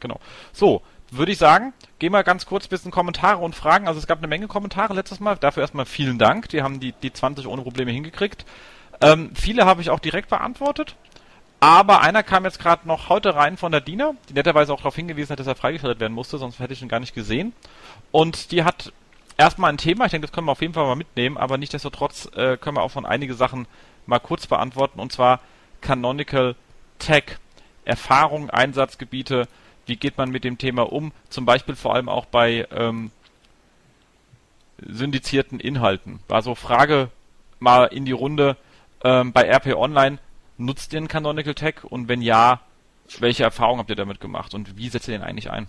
Genau. 0.00 0.20
So, 0.52 0.82
würde 1.10 1.32
ich 1.32 1.38
sagen, 1.38 1.72
gehen 1.98 2.12
wir 2.12 2.24
ganz 2.24 2.46
kurz 2.46 2.66
ein 2.66 2.70
bisschen 2.70 2.90
Kommentare 2.90 3.38
und 3.38 3.54
Fragen. 3.54 3.88
Also 3.88 3.98
es 3.98 4.06
gab 4.06 4.18
eine 4.18 4.26
Menge 4.26 4.48
Kommentare 4.48 4.92
letztes 4.94 5.20
Mal. 5.20 5.36
Dafür 5.36 5.62
erstmal 5.62 5.86
vielen 5.86 6.18
Dank. 6.18 6.48
Die 6.48 6.62
haben 6.62 6.80
die, 6.80 6.92
die 6.92 7.12
20 7.12 7.46
ohne 7.46 7.62
Probleme 7.62 7.92
hingekriegt. 7.92 8.44
Ähm, 9.00 9.30
viele 9.34 9.64
habe 9.64 9.80
ich 9.80 9.90
auch 9.90 10.00
direkt 10.00 10.28
beantwortet. 10.28 10.96
Aber 11.60 12.02
einer 12.02 12.22
kam 12.22 12.44
jetzt 12.44 12.58
gerade 12.58 12.86
noch 12.86 13.08
heute 13.08 13.34
rein 13.34 13.56
von 13.56 13.72
der 13.72 13.80
Dina, 13.80 14.14
die 14.28 14.34
netterweise 14.34 14.72
auch 14.72 14.78
darauf 14.78 14.96
hingewiesen 14.96 15.30
hat, 15.30 15.40
dass 15.40 15.46
er 15.46 15.54
freigeschaltet 15.54 16.00
werden 16.00 16.12
musste, 16.12 16.36
sonst 16.36 16.58
hätte 16.58 16.74
ich 16.74 16.82
ihn 16.82 16.88
gar 16.88 17.00
nicht 17.00 17.14
gesehen. 17.14 17.54
Und 18.10 18.52
die 18.52 18.64
hat 18.64 18.92
erstmal 19.38 19.70
ein 19.70 19.78
Thema, 19.78 20.04
ich 20.04 20.10
denke, 20.10 20.26
das 20.26 20.32
können 20.32 20.46
wir 20.46 20.52
auf 20.52 20.60
jeden 20.60 20.74
Fall 20.74 20.84
mal 20.84 20.94
mitnehmen, 20.94 21.38
aber 21.38 21.56
nichtsdestotrotz 21.56 22.26
äh, 22.36 22.58
können 22.58 22.76
wir 22.76 22.82
auch 22.82 22.90
von 22.90 23.06
einige 23.06 23.34
Sachen 23.34 23.66
mal 24.06 24.18
kurz 24.18 24.46
beantworten, 24.46 25.00
und 25.00 25.12
zwar 25.12 25.40
Canonical 25.80 26.54
Tech. 26.98 27.38
Erfahrung, 27.84 28.50
Einsatzgebiete, 28.50 29.48
wie 29.86 29.96
geht 29.96 30.16
man 30.16 30.30
mit 30.30 30.44
dem 30.44 30.58
Thema 30.58 30.90
um, 30.90 31.12
zum 31.28 31.44
Beispiel 31.44 31.76
vor 31.76 31.94
allem 31.94 32.08
auch 32.08 32.24
bei 32.26 32.66
ähm, 32.70 33.10
syndizierten 34.78 35.60
Inhalten. 35.60 36.20
Also 36.28 36.54
Frage 36.54 37.10
mal 37.58 37.86
in 37.86 38.04
die 38.04 38.12
Runde, 38.12 38.56
ähm, 39.02 39.32
bei 39.32 39.42
RP 39.42 39.74
Online, 39.76 40.18
nutzt 40.56 40.92
ihr 40.92 40.98
einen 40.98 41.08
Canonical 41.08 41.54
Tag 41.54 41.84
und 41.84 42.08
wenn 42.08 42.22
ja, 42.22 42.60
welche 43.18 43.42
Erfahrungen 43.42 43.80
habt 43.80 43.90
ihr 43.90 43.96
damit 43.96 44.20
gemacht 44.20 44.54
und 44.54 44.76
wie 44.76 44.88
setzt 44.88 45.08
ihr 45.08 45.18
den 45.18 45.22
eigentlich 45.22 45.50
ein? 45.50 45.66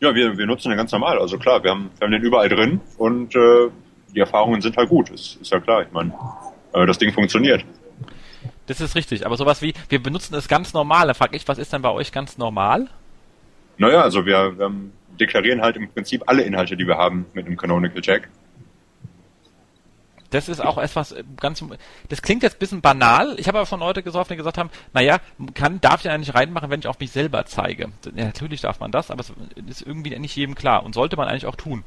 Ja, 0.00 0.14
wir, 0.14 0.38
wir 0.38 0.46
nutzen 0.46 0.70
den 0.70 0.78
ganz 0.78 0.92
normal. 0.92 1.18
Also 1.18 1.38
klar, 1.38 1.62
wir 1.62 1.70
haben, 1.70 1.90
wir 1.98 2.06
haben 2.06 2.12
den 2.12 2.22
überall 2.22 2.48
drin 2.48 2.80
und 2.96 3.34
äh, 3.36 3.68
die 4.14 4.20
Erfahrungen 4.20 4.60
sind 4.62 4.76
halt 4.76 4.88
gut. 4.88 5.10
Ist, 5.10 5.36
ist 5.40 5.52
ja 5.52 5.60
klar. 5.60 5.82
Ich 5.82 5.92
meine, 5.92 6.12
äh, 6.72 6.86
das 6.86 6.98
Ding 6.98 7.12
funktioniert. 7.12 7.64
Das 8.66 8.80
ist 8.80 8.94
richtig, 8.94 9.26
aber 9.26 9.36
sowas 9.36 9.62
wie, 9.62 9.74
wir 9.88 10.00
benutzen 10.00 10.34
es 10.36 10.46
ganz 10.46 10.72
normal, 10.72 11.08
da 11.08 11.14
frage 11.14 11.36
ich, 11.36 11.46
was 11.48 11.58
ist 11.58 11.72
denn 11.72 11.82
bei 11.82 11.90
euch 11.90 12.12
ganz 12.12 12.38
normal? 12.38 12.86
Naja, 13.78 14.02
also 14.02 14.24
wir, 14.26 14.56
wir 14.56 14.66
ähm, 14.66 14.92
deklarieren 15.18 15.60
halt 15.60 15.76
im 15.76 15.90
Prinzip 15.90 16.22
alle 16.26 16.42
Inhalte, 16.42 16.76
die 16.76 16.86
wir 16.86 16.96
haben 16.96 17.26
mit 17.34 17.46
einem 17.46 17.56
Canonical 17.56 18.00
Tag. 18.00 18.28
Das 20.30 20.48
ist 20.48 20.60
auch 20.60 20.78
etwas 20.78 21.12
äh, 21.12 21.24
ganz, 21.36 21.62
das 22.08 22.22
klingt 22.22 22.42
jetzt 22.42 22.56
ein 22.56 22.58
bisschen 22.60 22.80
banal. 22.80 23.34
Ich 23.38 23.48
habe 23.48 23.58
aber 23.58 23.66
von 23.66 23.80
Leuten 23.80 24.04
getroffen, 24.04 24.32
die 24.32 24.36
gesagt 24.36 24.58
haben, 24.58 24.70
naja, 24.92 25.18
kann, 25.54 25.80
darf 25.80 26.00
ich 26.00 26.04
ja 26.04 26.16
nicht 26.16 26.34
reinmachen, 26.34 26.70
wenn 26.70 26.80
ich 26.80 26.86
auf 26.86 26.98
mich 27.00 27.10
selber 27.10 27.44
zeige. 27.46 27.90
Ja, 28.14 28.26
natürlich 28.26 28.60
darf 28.60 28.80
man 28.80 28.92
das, 28.92 29.10
aber 29.10 29.20
es 29.20 29.32
ist 29.68 29.82
irgendwie 29.82 30.16
nicht 30.18 30.36
jedem 30.36 30.54
klar 30.54 30.84
und 30.84 30.94
sollte 30.94 31.16
man 31.16 31.28
eigentlich 31.28 31.46
auch 31.46 31.56
tun. 31.56 31.84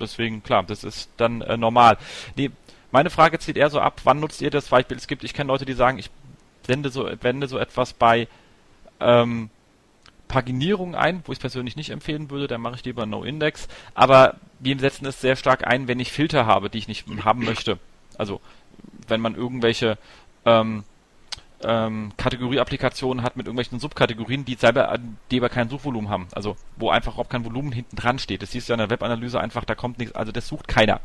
Deswegen, 0.00 0.42
klar, 0.42 0.62
das 0.62 0.84
ist 0.84 1.10
dann 1.16 1.42
äh, 1.42 1.56
normal. 1.56 1.98
Nee, 2.36 2.50
meine 2.90 3.10
Frage 3.10 3.38
zieht 3.38 3.56
eher 3.56 3.70
so 3.70 3.80
ab, 3.80 4.00
wann 4.04 4.20
nutzt 4.20 4.42
ihr 4.42 4.50
das 4.50 4.68
Beispiel? 4.68 4.96
Es 4.96 5.06
gibt, 5.06 5.24
ich 5.24 5.34
kenne 5.34 5.48
Leute, 5.48 5.64
die 5.64 5.72
sagen, 5.72 5.98
ich 5.98 6.10
wende 6.66 6.90
so, 6.90 7.08
wende 7.20 7.46
so 7.48 7.58
etwas 7.58 7.92
bei 7.92 8.28
ähm, 9.00 9.50
Paginierung 10.28 10.94
ein, 10.94 11.22
wo 11.26 11.32
ich 11.32 11.40
persönlich 11.40 11.76
nicht 11.76 11.90
empfehlen 11.90 12.30
würde, 12.30 12.46
dann 12.46 12.60
mache 12.60 12.76
ich 12.76 12.84
lieber 12.84 13.06
No-Index. 13.06 13.68
Aber 13.94 14.36
wir 14.62 14.78
setzen 14.78 15.06
es 15.06 15.20
sehr 15.20 15.36
stark 15.36 15.66
ein, 15.66 15.88
wenn 15.88 16.00
ich 16.00 16.12
Filter 16.12 16.46
habe, 16.46 16.70
die 16.70 16.78
ich 16.78 16.88
nicht 16.88 17.06
haben 17.24 17.44
möchte. 17.44 17.78
Also 18.16 18.40
wenn 19.08 19.20
man 19.20 19.34
irgendwelche 19.34 19.98
ähm, 20.44 20.84
ähm, 21.64 22.12
Kategorieapplikationen 22.16 23.22
hat 23.24 23.36
mit 23.36 23.46
irgendwelchen 23.46 23.78
Subkategorien, 23.78 24.44
die 24.44 24.54
selber, 24.54 24.98
die 25.30 25.38
aber 25.38 25.48
kein 25.48 25.68
Suchvolumen 25.68 26.10
haben. 26.10 26.28
Also 26.32 26.56
wo 26.76 26.90
einfach 26.90 27.12
überhaupt 27.12 27.30
kein 27.30 27.44
Volumen 27.44 27.72
hinten 27.72 27.96
dran 27.96 28.18
steht. 28.18 28.42
Das 28.42 28.52
siehst 28.52 28.68
du 28.68 28.72
ja 28.72 28.74
in 28.74 28.88
der 28.88 28.90
Webanalyse 28.90 29.40
einfach, 29.40 29.64
da 29.64 29.74
kommt 29.74 29.98
nichts, 29.98 30.14
also 30.14 30.32
das 30.32 30.48
sucht 30.48 30.68
keiner. 30.68 31.00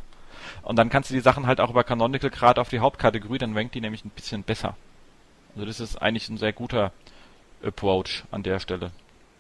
Und 0.64 0.78
dann 0.78 0.90
kannst 0.90 1.10
du 1.10 1.14
die 1.14 1.20
Sachen 1.22 1.48
halt 1.48 1.60
auch 1.60 1.70
über 1.70 1.84
Canonical 1.84 2.30
gerade 2.30 2.62
auf 2.62 2.70
die 2.70 2.80
Hauptkategorie, 2.80 3.38
dann 3.38 3.56
rankt 3.56 3.76
die 3.76 3.82
nämlich 3.82 4.06
ein 4.06 4.10
bisschen 4.10 4.44
besser. 4.44 4.76
Also 5.56 5.66
das 5.66 5.80
ist 5.80 6.02
eigentlich 6.02 6.30
ein 6.30 6.38
sehr 6.38 6.54
guter 6.54 6.92
Approach 7.64 8.24
an 8.32 8.44
der 8.44 8.60
Stelle. 8.60 8.92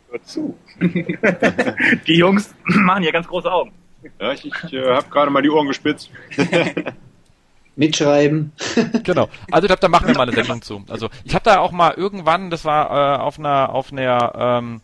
Hör 0.09 0.23
zu. 0.23 0.57
die 0.79 2.17
Jungs 2.17 2.55
machen 2.63 3.03
hier 3.03 3.11
ganz 3.11 3.27
große 3.27 3.51
Augen. 3.51 3.71
Ja, 4.19 4.31
ich, 4.31 4.45
ich 4.45 4.73
äh, 4.73 4.93
habe 4.93 5.09
gerade 5.09 5.31
mal 5.31 5.41
die 5.41 5.49
Ohren 5.49 5.67
gespitzt. 5.67 6.09
Mitschreiben. 7.75 8.51
genau. 9.03 9.29
Also 9.51 9.65
ich 9.65 9.67
glaube, 9.67 9.81
da 9.81 9.87
machen 9.87 10.07
wir 10.07 10.15
mal 10.15 10.23
eine 10.23 10.33
Sendung 10.33 10.61
zu. 10.61 10.83
Also 10.89 11.09
ich 11.23 11.35
habe 11.35 11.43
da 11.43 11.59
auch 11.59 11.71
mal 11.71 11.93
irgendwann, 11.93 12.49
das 12.49 12.65
war 12.65 13.19
äh, 13.19 13.21
auf 13.21 13.37
einer 13.37 13.73
auf 13.73 13.91
einer 13.91 14.33
ähm, 14.35 14.81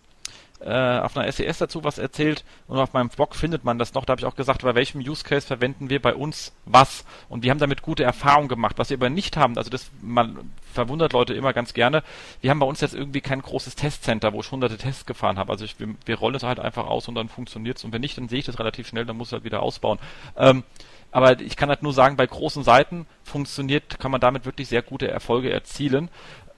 äh, 0.65 0.99
auf 0.99 1.17
einer 1.17 1.31
SES 1.31 1.57
dazu 1.57 1.83
was 1.83 1.97
erzählt 1.97 2.43
und 2.67 2.77
auf 2.77 2.93
meinem 2.93 3.09
Blog 3.09 3.35
findet 3.35 3.63
man 3.63 3.77
das 3.77 3.93
noch. 3.93 4.05
Da 4.05 4.11
habe 4.11 4.21
ich 4.21 4.25
auch 4.25 4.35
gesagt, 4.35 4.63
bei 4.63 4.75
welchem 4.75 4.99
Use 5.01 5.23
Case 5.23 5.45
verwenden 5.45 5.89
wir 5.89 6.01
bei 6.01 6.15
uns 6.15 6.53
was 6.65 7.05
und 7.29 7.43
wir 7.43 7.51
haben 7.51 7.59
damit 7.59 7.81
gute 7.81 8.03
Erfahrungen 8.03 8.47
gemacht. 8.47 8.77
Was 8.77 8.89
wir 8.89 8.97
aber 8.97 9.09
nicht 9.09 9.37
haben, 9.37 9.57
also 9.57 9.69
das 9.69 9.91
man 10.01 10.51
verwundert 10.73 11.13
Leute 11.13 11.33
immer 11.33 11.53
ganz 11.53 11.73
gerne. 11.73 12.03
Wir 12.41 12.49
haben 12.49 12.59
bei 12.59 12.65
uns 12.65 12.81
jetzt 12.81 12.95
irgendwie 12.95 13.21
kein 13.21 13.41
großes 13.41 13.75
Testcenter, 13.75 14.33
wo 14.33 14.39
ich 14.39 14.51
hunderte 14.51 14.77
Tests 14.77 15.05
gefahren 15.05 15.37
habe. 15.37 15.51
Also 15.51 15.65
ich, 15.65 15.79
wir, 15.79 15.89
wir 16.05 16.17
rollen 16.17 16.35
es 16.35 16.43
halt 16.43 16.59
einfach 16.59 16.87
aus 16.87 17.07
und 17.07 17.15
dann 17.15 17.29
funktioniert's 17.29 17.83
und 17.83 17.93
wenn 17.93 18.01
nicht, 18.01 18.17
dann 18.17 18.29
sehe 18.29 18.39
ich 18.39 18.45
das 18.45 18.59
relativ 18.59 18.87
schnell, 18.87 19.05
dann 19.05 19.17
muss 19.17 19.29
ich 19.29 19.33
halt 19.33 19.43
wieder 19.43 19.61
ausbauen. 19.61 19.99
Ähm, 20.37 20.63
aber 21.11 21.39
ich 21.39 21.55
kann 21.55 21.69
halt 21.69 21.83
nur 21.83 21.93
sagen, 21.93 22.15
bei 22.17 22.25
großen 22.25 22.63
Seiten 22.63 23.05
funktioniert, 23.23 23.99
kann 23.99 24.09
man 24.09 24.19
damit 24.19 24.45
wirklich 24.45 24.67
sehr 24.67 24.81
gute 24.81 25.07
Erfolge 25.07 25.51
erzielen. 25.51 26.09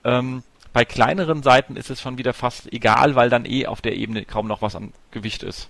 Ähm, 0.06 0.44
bei 0.76 0.84
kleineren 0.84 1.42
Seiten 1.42 1.78
ist 1.78 1.90
es 1.90 2.02
schon 2.02 2.18
wieder 2.18 2.34
fast 2.34 2.72
egal, 2.74 3.16
weil 3.16 3.30
dann 3.30 3.46
eh 3.46 3.66
auf 3.66 3.80
der 3.80 3.96
Ebene 3.96 4.26
kaum 4.26 4.46
noch 4.46 4.62
was 4.62 4.76
an 4.76 4.92
Gewicht 5.12 5.42
ist. 5.42 5.70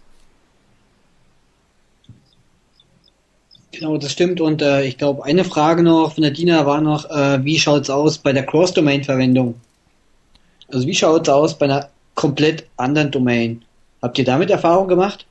Genau, 3.71 3.97
das 3.99 4.11
stimmt. 4.11 4.41
Und 4.41 4.63
äh, 4.63 4.83
ich 4.83 4.97
glaube, 4.97 5.23
eine 5.23 5.43
Frage 5.43 5.83
noch 5.83 6.15
von 6.15 6.23
der 6.23 6.31
Dina 6.31 6.65
war 6.65 6.81
noch, 6.81 7.07
äh, 7.11 7.45
wie 7.45 7.59
schaut's 7.59 7.91
aus 7.91 8.17
bei 8.17 8.33
der 8.33 8.47
Cross-Domain-Verwendung? 8.47 9.61
Also 10.73 10.87
wie 10.87 10.95
schaut's 10.95 11.29
aus 11.29 11.55
bei 11.55 11.65
einer 11.65 11.91
komplett 12.15 12.67
anderen 12.75 13.11
Domain? 13.11 13.63
Habt 14.01 14.17
ihr 14.17 14.25
damit 14.25 14.49
Erfahrung 14.49 14.87
gemacht? 14.87 15.27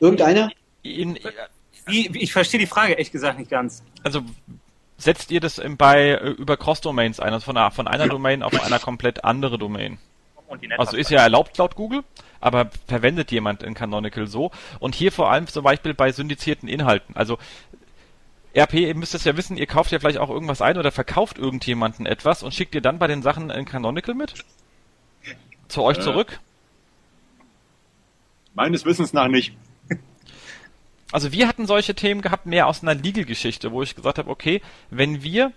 Irgendeiner? 0.00 0.50
In, 0.82 1.18
wie, 1.84 2.08
ich 2.18 2.32
verstehe 2.32 2.58
die 2.58 2.66
Frage 2.66 2.92
ehrlich 2.92 3.12
gesagt 3.12 3.38
nicht 3.38 3.50
ganz. 3.50 3.82
Also 4.02 4.22
setzt 4.96 5.30
ihr 5.30 5.40
das 5.40 5.60
bei 5.78 6.10
äh, 6.10 6.30
über 6.30 6.56
Cross-Domains 6.56 7.20
ein, 7.20 7.32
also 7.32 7.44
von 7.44 7.56
einer, 7.56 7.70
von 7.70 7.88
einer 7.88 8.08
Domain 8.08 8.42
auf 8.42 8.52
eine 8.62 8.78
komplett 8.78 9.24
andere 9.24 9.58
Domain? 9.58 9.98
Also 10.76 10.96
ist 10.96 11.10
ja 11.10 11.20
erlaubt 11.20 11.56
laut 11.58 11.76
Google, 11.76 12.04
aber 12.40 12.70
verwendet 12.86 13.30
jemand 13.30 13.62
in 13.62 13.74
Canonical 13.74 14.26
so? 14.26 14.50
Und 14.80 14.94
hier 14.94 15.10
vor 15.10 15.30
allem 15.30 15.46
zum 15.46 15.64
Beispiel 15.64 15.94
bei 15.94 16.12
syndizierten 16.12 16.68
Inhalten. 16.68 17.16
Also 17.16 17.38
RP, 18.54 18.74
ihr 18.74 18.94
müsst 18.94 19.14
es 19.14 19.24
ja 19.24 19.36
wissen, 19.36 19.56
ihr 19.56 19.66
kauft 19.66 19.92
ja 19.92 19.98
vielleicht 19.98 20.18
auch 20.18 20.28
irgendwas 20.28 20.60
ein 20.60 20.76
oder 20.76 20.92
verkauft 20.92 21.38
irgendjemanden 21.38 22.04
etwas 22.04 22.42
und 22.42 22.52
schickt 22.52 22.74
ihr 22.74 22.82
dann 22.82 22.98
bei 22.98 23.06
den 23.06 23.22
Sachen 23.22 23.50
in 23.50 23.64
Canonical 23.64 24.14
mit? 24.14 24.34
Zu 25.68 25.82
euch 25.82 25.98
äh, 25.98 26.02
zurück? 26.02 26.38
Meines 28.54 28.84
Wissens 28.84 29.14
nach 29.14 29.28
nicht. 29.28 29.54
Also 31.12 31.30
wir 31.30 31.46
hatten 31.46 31.66
solche 31.66 31.94
Themen 31.94 32.22
gehabt, 32.22 32.46
mehr 32.46 32.66
aus 32.66 32.82
einer 32.82 32.94
Legal-Geschichte, 32.94 33.70
wo 33.70 33.82
ich 33.82 33.94
gesagt 33.94 34.18
habe, 34.18 34.30
okay, 34.30 34.62
wenn 34.90 35.22
wir 35.22 35.52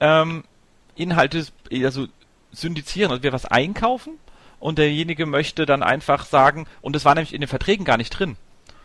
ähm, 0.00 0.44
Inhalte 0.94 1.46
also 1.82 2.06
syndizieren, 2.52 3.10
also 3.10 3.22
wir 3.22 3.32
was 3.32 3.44
einkaufen 3.44 4.18
und 4.60 4.78
derjenige 4.78 5.26
möchte 5.26 5.66
dann 5.66 5.82
einfach 5.82 6.24
sagen, 6.24 6.66
und 6.80 6.96
das 6.96 7.04
war 7.04 7.14
nämlich 7.14 7.34
in 7.34 7.40
den 7.40 7.48
Verträgen 7.48 7.84
gar 7.84 7.96
nicht 7.96 8.10
drin, 8.10 8.36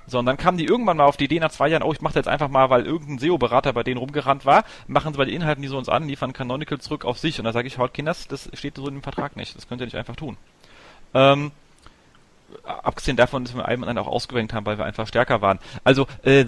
sondern 0.07 0.35
dann 0.35 0.43
kamen 0.43 0.57
die 0.57 0.65
irgendwann 0.65 0.97
mal 0.97 1.05
auf 1.05 1.17
die 1.17 1.25
Idee 1.25 1.39
nach 1.39 1.51
zwei 1.51 1.69
Jahren, 1.69 1.83
oh, 1.83 1.93
ich 1.93 2.01
mache 2.01 2.15
jetzt 2.15 2.27
einfach 2.27 2.49
mal, 2.49 2.69
weil 2.69 2.85
irgendein 2.85 3.19
SEO-Berater 3.19 3.71
bei 3.73 3.83
denen 3.83 3.97
rumgerannt 3.97 4.45
war, 4.45 4.65
machen 4.87 5.13
sie 5.13 5.17
bei 5.17 5.25
den 5.25 5.35
Inhalten, 5.35 5.61
die 5.61 5.67
so 5.67 5.77
uns 5.77 5.87
an, 5.87 6.07
liefern 6.07 6.33
Canonical 6.33 6.79
zurück 6.79 7.05
auf 7.05 7.19
sich. 7.19 7.39
Und 7.39 7.45
da 7.45 7.53
sage 7.53 7.67
ich, 7.67 7.77
halt, 7.77 7.93
Kinders, 7.93 8.27
das 8.27 8.49
steht 8.53 8.75
so 8.75 8.87
in 8.87 8.95
dem 8.95 9.03
Vertrag 9.03 9.35
nicht, 9.35 9.55
das 9.55 9.67
könnt 9.67 9.81
ihr 9.81 9.85
nicht 9.85 9.95
einfach 9.95 10.15
tun. 10.15 10.37
Ähm, 11.13 11.51
abgesehen 12.63 13.17
davon, 13.17 13.43
dass 13.43 13.55
wir 13.55 13.65
einen 13.65 13.83
dann 13.83 13.97
auch 13.97 14.07
ausgewenkt 14.07 14.53
haben, 14.53 14.65
weil 14.65 14.77
wir 14.77 14.85
einfach 14.85 15.07
stärker 15.07 15.41
waren. 15.41 15.59
Also, 15.83 16.07
äh, 16.23 16.45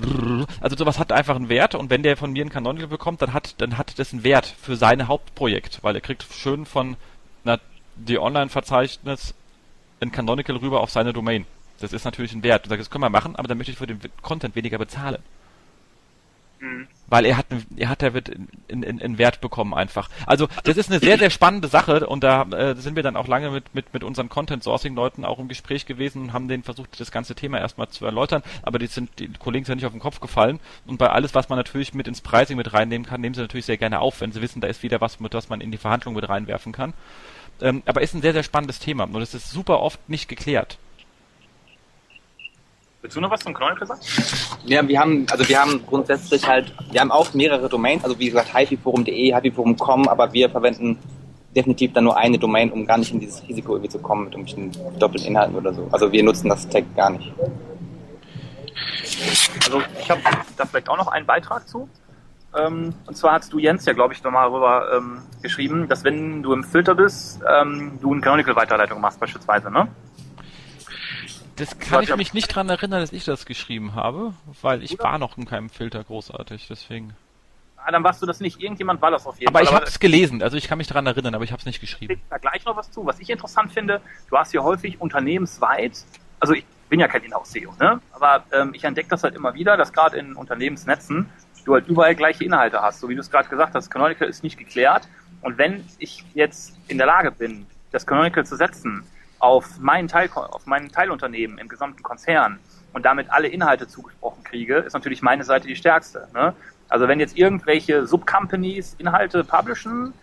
also 0.61 0.75
sowas 0.75 0.99
hat 0.99 1.11
einfach 1.11 1.35
einen 1.35 1.49
Wert 1.49 1.75
und 1.75 1.89
wenn 1.89 2.03
der 2.03 2.17
von 2.17 2.31
mir 2.31 2.41
einen 2.41 2.49
Canonical 2.49 2.87
bekommt, 2.87 3.21
dann 3.21 3.33
hat, 3.33 3.55
dann 3.59 3.77
hat 3.77 3.97
das 3.99 4.13
einen 4.13 4.23
Wert 4.23 4.45
für 4.45 4.75
sein 4.75 5.07
Hauptprojekt, 5.07 5.79
weil 5.81 5.95
er 5.95 6.01
kriegt 6.01 6.23
schön 6.31 6.65
von 6.65 6.95
na, 7.43 7.59
die 7.95 8.19
Online-Verzeichnis 8.19 9.33
ein 10.01 10.11
Canonical 10.11 10.57
rüber 10.57 10.81
auf 10.81 10.89
seine 10.89 11.13
Domain. 11.13 11.45
Das 11.79 11.93
ist 11.93 12.05
natürlich 12.05 12.33
ein 12.33 12.43
Wert. 12.43 12.65
Du 12.65 12.69
sagst, 12.69 12.81
das 12.81 12.89
können 12.89 13.03
wir 13.03 13.09
machen, 13.09 13.35
aber 13.35 13.47
dann 13.47 13.57
möchte 13.57 13.71
ich 13.71 13.77
für 13.77 13.87
den 13.87 13.99
Content 14.21 14.55
weniger 14.55 14.77
bezahlen. 14.77 15.21
Mhm. 16.63 16.87
Weil 17.07 17.25
er 17.25 17.35
hat, 17.35 17.47
er 17.75 17.89
hat, 17.89 18.01
er 18.03 18.13
wird 18.13 18.31
einen 18.71 19.17
Wert 19.17 19.41
bekommen 19.41 19.73
einfach. 19.73 20.09
Also 20.25 20.47
das 20.63 20.77
ist 20.77 20.89
eine 20.89 21.01
sehr, 21.01 21.17
sehr 21.17 21.29
spannende 21.29 21.67
Sache 21.67 22.07
und 22.07 22.23
da 22.23 22.43
äh, 22.43 22.75
sind 22.77 22.95
wir 22.95 23.03
dann 23.03 23.17
auch 23.17 23.27
lange 23.27 23.51
mit, 23.51 23.75
mit, 23.75 23.93
mit 23.93 24.01
unseren 24.01 24.29
Content-Sourcing-Leuten 24.29 25.25
auch 25.25 25.39
im 25.39 25.49
Gespräch 25.49 25.85
gewesen 25.85 26.21
und 26.21 26.33
haben 26.33 26.47
denen 26.47 26.63
versucht, 26.63 26.97
das 27.01 27.11
ganze 27.11 27.35
Thema 27.35 27.59
erstmal 27.59 27.89
zu 27.89 28.05
erläutern, 28.05 28.43
aber 28.61 28.79
die 28.79 28.87
sind, 28.87 29.19
die 29.19 29.27
Kollegen 29.27 29.65
sind 29.65 29.75
nicht 29.75 29.85
auf 29.85 29.91
den 29.91 29.99
Kopf 29.99 30.21
gefallen 30.21 30.61
und 30.85 30.97
bei 30.97 31.09
alles, 31.09 31.35
was 31.35 31.49
man 31.49 31.59
natürlich 31.59 31.93
mit 31.93 32.07
ins 32.07 32.21
Pricing 32.21 32.55
mit 32.55 32.71
reinnehmen 32.71 33.05
kann, 33.05 33.19
nehmen 33.19 33.35
sie 33.35 33.41
natürlich 33.41 33.65
sehr 33.65 33.77
gerne 33.77 33.99
auf, 33.99 34.21
wenn 34.21 34.31
sie 34.31 34.41
wissen, 34.41 34.61
da 34.61 34.69
ist 34.69 34.83
wieder 34.83 35.01
was, 35.01 35.19
mit 35.19 35.33
was 35.33 35.49
man 35.49 35.59
in 35.59 35.71
die 35.71 35.77
Verhandlung 35.77 36.13
mit 36.13 36.29
reinwerfen 36.29 36.71
kann. 36.71 36.93
Ähm, 37.61 37.83
aber 37.85 38.01
ist 38.01 38.13
ein 38.13 38.21
sehr, 38.21 38.33
sehr 38.33 38.43
spannendes 38.43 38.79
Thema 38.79 39.03
und 39.03 39.21
es 39.21 39.33
ist 39.33 39.51
super 39.51 39.81
oft 39.81 39.99
nicht 40.09 40.29
geklärt. 40.29 40.77
Willst 43.03 43.17
du 43.17 43.19
noch 43.19 43.31
was 43.31 43.41
zum 43.41 43.53
Chronicle 43.53 43.85
sagen? 43.85 43.99
Ja, 44.63 44.87
wir 44.87 44.97
haben, 44.97 45.25
also 45.29 45.47
wir 45.49 45.59
haben 45.59 45.85
grundsätzlich 45.85 46.47
halt, 46.47 46.73
wir 46.89 47.01
haben 47.01 47.11
auch 47.11 47.33
mehrere 47.33 47.67
Domains, 47.67 48.01
also 48.05 48.17
wie 48.17 48.27
gesagt, 48.27 48.55
hififorum.de, 48.55 49.35
hififorum.com, 49.35 50.07
aber 50.07 50.31
wir 50.31 50.49
verwenden 50.49 50.97
definitiv 51.53 51.91
dann 51.91 52.05
nur 52.05 52.15
eine 52.15 52.39
Domain, 52.39 52.71
um 52.71 52.87
gar 52.87 52.97
nicht 52.97 53.11
in 53.11 53.19
dieses 53.19 53.45
Risiko 53.45 53.73
irgendwie 53.73 53.89
zu 53.89 53.99
kommen 53.99 54.23
mit 54.23 54.33
irgendwelchen 54.33 54.99
doppelten 54.99 55.27
Inhalten 55.27 55.53
oder 55.53 55.73
so. 55.73 55.85
Also 55.91 56.13
wir 56.13 56.23
nutzen 56.23 56.47
das 56.47 56.65
Tag 56.69 56.85
gar 56.95 57.09
nicht. 57.09 57.33
Also 59.65 59.81
ich 59.99 60.09
habe 60.09 60.21
da 60.55 60.65
vielleicht 60.65 60.87
auch 60.87 60.97
noch 60.97 61.07
einen 61.07 61.25
Beitrag 61.25 61.67
zu. 61.67 61.89
Ähm, 62.55 62.93
und 63.05 63.17
zwar 63.17 63.33
hast 63.33 63.51
du 63.51 63.59
Jens 63.59 63.85
ja, 63.85 63.91
glaube 63.91 64.13
ich, 64.13 64.23
nochmal 64.23 64.49
darüber 64.49 64.95
ähm, 64.95 65.23
geschrieben, 65.41 65.89
dass 65.89 66.05
wenn 66.05 66.41
du 66.41 66.53
im 66.53 66.63
Filter 66.63 66.95
bist, 66.95 67.41
ähm, 67.53 67.99
du 68.01 68.13
eine 68.13 68.21
Canonical-Weiterleitung 68.21 69.01
machst 69.01 69.19
beispielsweise, 69.19 69.69
ne? 69.69 69.89
Das 71.55 71.77
kann 71.77 72.03
ich 72.03 72.15
mich 72.15 72.33
nicht 72.33 72.47
dran 72.47 72.69
erinnern, 72.69 73.01
dass 73.01 73.11
ich 73.11 73.25
das 73.25 73.45
geschrieben 73.45 73.95
habe, 73.95 74.33
weil 74.61 74.83
ich 74.83 74.97
war 74.99 75.19
noch 75.19 75.37
in 75.37 75.45
keinem 75.45 75.69
Filter 75.69 76.03
großartig, 76.03 76.67
deswegen. 76.67 77.15
Ah, 77.77 77.91
dann 77.91 78.03
warst 78.03 78.21
du 78.21 78.25
das 78.25 78.39
nicht. 78.39 78.61
Irgendjemand 78.61 79.01
war 79.01 79.11
das 79.11 79.25
auf 79.25 79.37
jeden 79.39 79.49
aber 79.49 79.59
Fall. 79.59 79.63
Ich 79.63 79.69
aber 79.69 79.77
ich 79.77 79.81
habe 79.81 79.89
es 79.89 79.99
gelesen, 79.99 80.41
also 80.41 80.57
ich 80.57 80.67
kann 80.67 80.77
mich 80.77 80.87
daran 80.87 81.05
erinnern, 81.05 81.35
aber 81.35 81.43
ich 81.43 81.51
habe 81.51 81.59
es 81.59 81.65
nicht 81.65 81.81
geschrieben. 81.81 82.19
Da 82.29 82.37
gleich 82.37 82.65
noch 82.65 82.75
was 82.75 82.89
zu. 82.91 83.05
Was 83.05 83.19
ich 83.19 83.29
interessant 83.29 83.71
finde, 83.73 84.01
du 84.29 84.37
hast 84.37 84.51
hier 84.51 84.63
häufig 84.63 84.99
unternehmensweit, 85.01 86.05
also 86.39 86.53
ich 86.53 86.65
bin 86.89 86.99
ja 86.99 87.07
kein 87.07 87.23
Inhouse-SEO, 87.23 87.73
ne? 87.79 87.99
aber 88.11 88.43
ähm, 88.51 88.73
ich 88.73 88.83
entdecke 88.83 89.09
das 89.09 89.23
halt 89.23 89.35
immer 89.35 89.53
wieder, 89.53 89.77
dass 89.77 89.91
gerade 89.91 90.17
in 90.17 90.35
Unternehmensnetzen 90.35 91.29
du 91.65 91.73
halt 91.73 91.87
überall 91.87 92.15
gleiche 92.15 92.43
Inhalte 92.43 92.81
hast. 92.81 92.99
So 92.99 93.09
wie 93.09 93.15
du 93.15 93.21
es 93.21 93.29
gerade 93.29 93.49
gesagt 93.49 93.75
hast, 93.75 93.89
Canonical 93.89 94.27
ist 94.27 94.43
nicht 94.43 94.57
geklärt. 94.57 95.07
Und 95.41 95.57
wenn 95.57 95.85
ich 95.97 96.23
jetzt 96.33 96.75
in 96.87 96.97
der 96.97 97.07
Lage 97.07 97.31
bin, 97.31 97.65
das 97.91 98.05
Canonical 98.05 98.45
zu 98.45 98.55
setzen, 98.55 99.03
auf 99.43 99.77
meinen 99.79 100.07
Teil, 100.07 100.29
auf 100.33 100.65
meinen 100.67 100.89
Teilunternehmen 100.89 101.57
im 101.57 101.67
gesamten 101.67 102.01
Konzern 102.01 102.59
und 102.93 103.03
damit 103.03 103.29
alle 103.29 103.49
Inhalte 103.49 103.89
zugesprochen 103.89 104.41
kriege, 104.45 104.77
ist 104.77 104.93
natürlich 104.93 105.21
meine 105.21 105.43
Seite 105.43 105.67
die 105.67 105.75
stärkste. 105.75 106.29
Ne? 106.33 106.53
Also 106.87 107.09
wenn 107.09 107.19
jetzt 107.19 107.37
irgendwelche 107.37 108.07
Subcompanies 108.07 108.95
Inhalte 108.99 109.43
publishen 109.43 110.13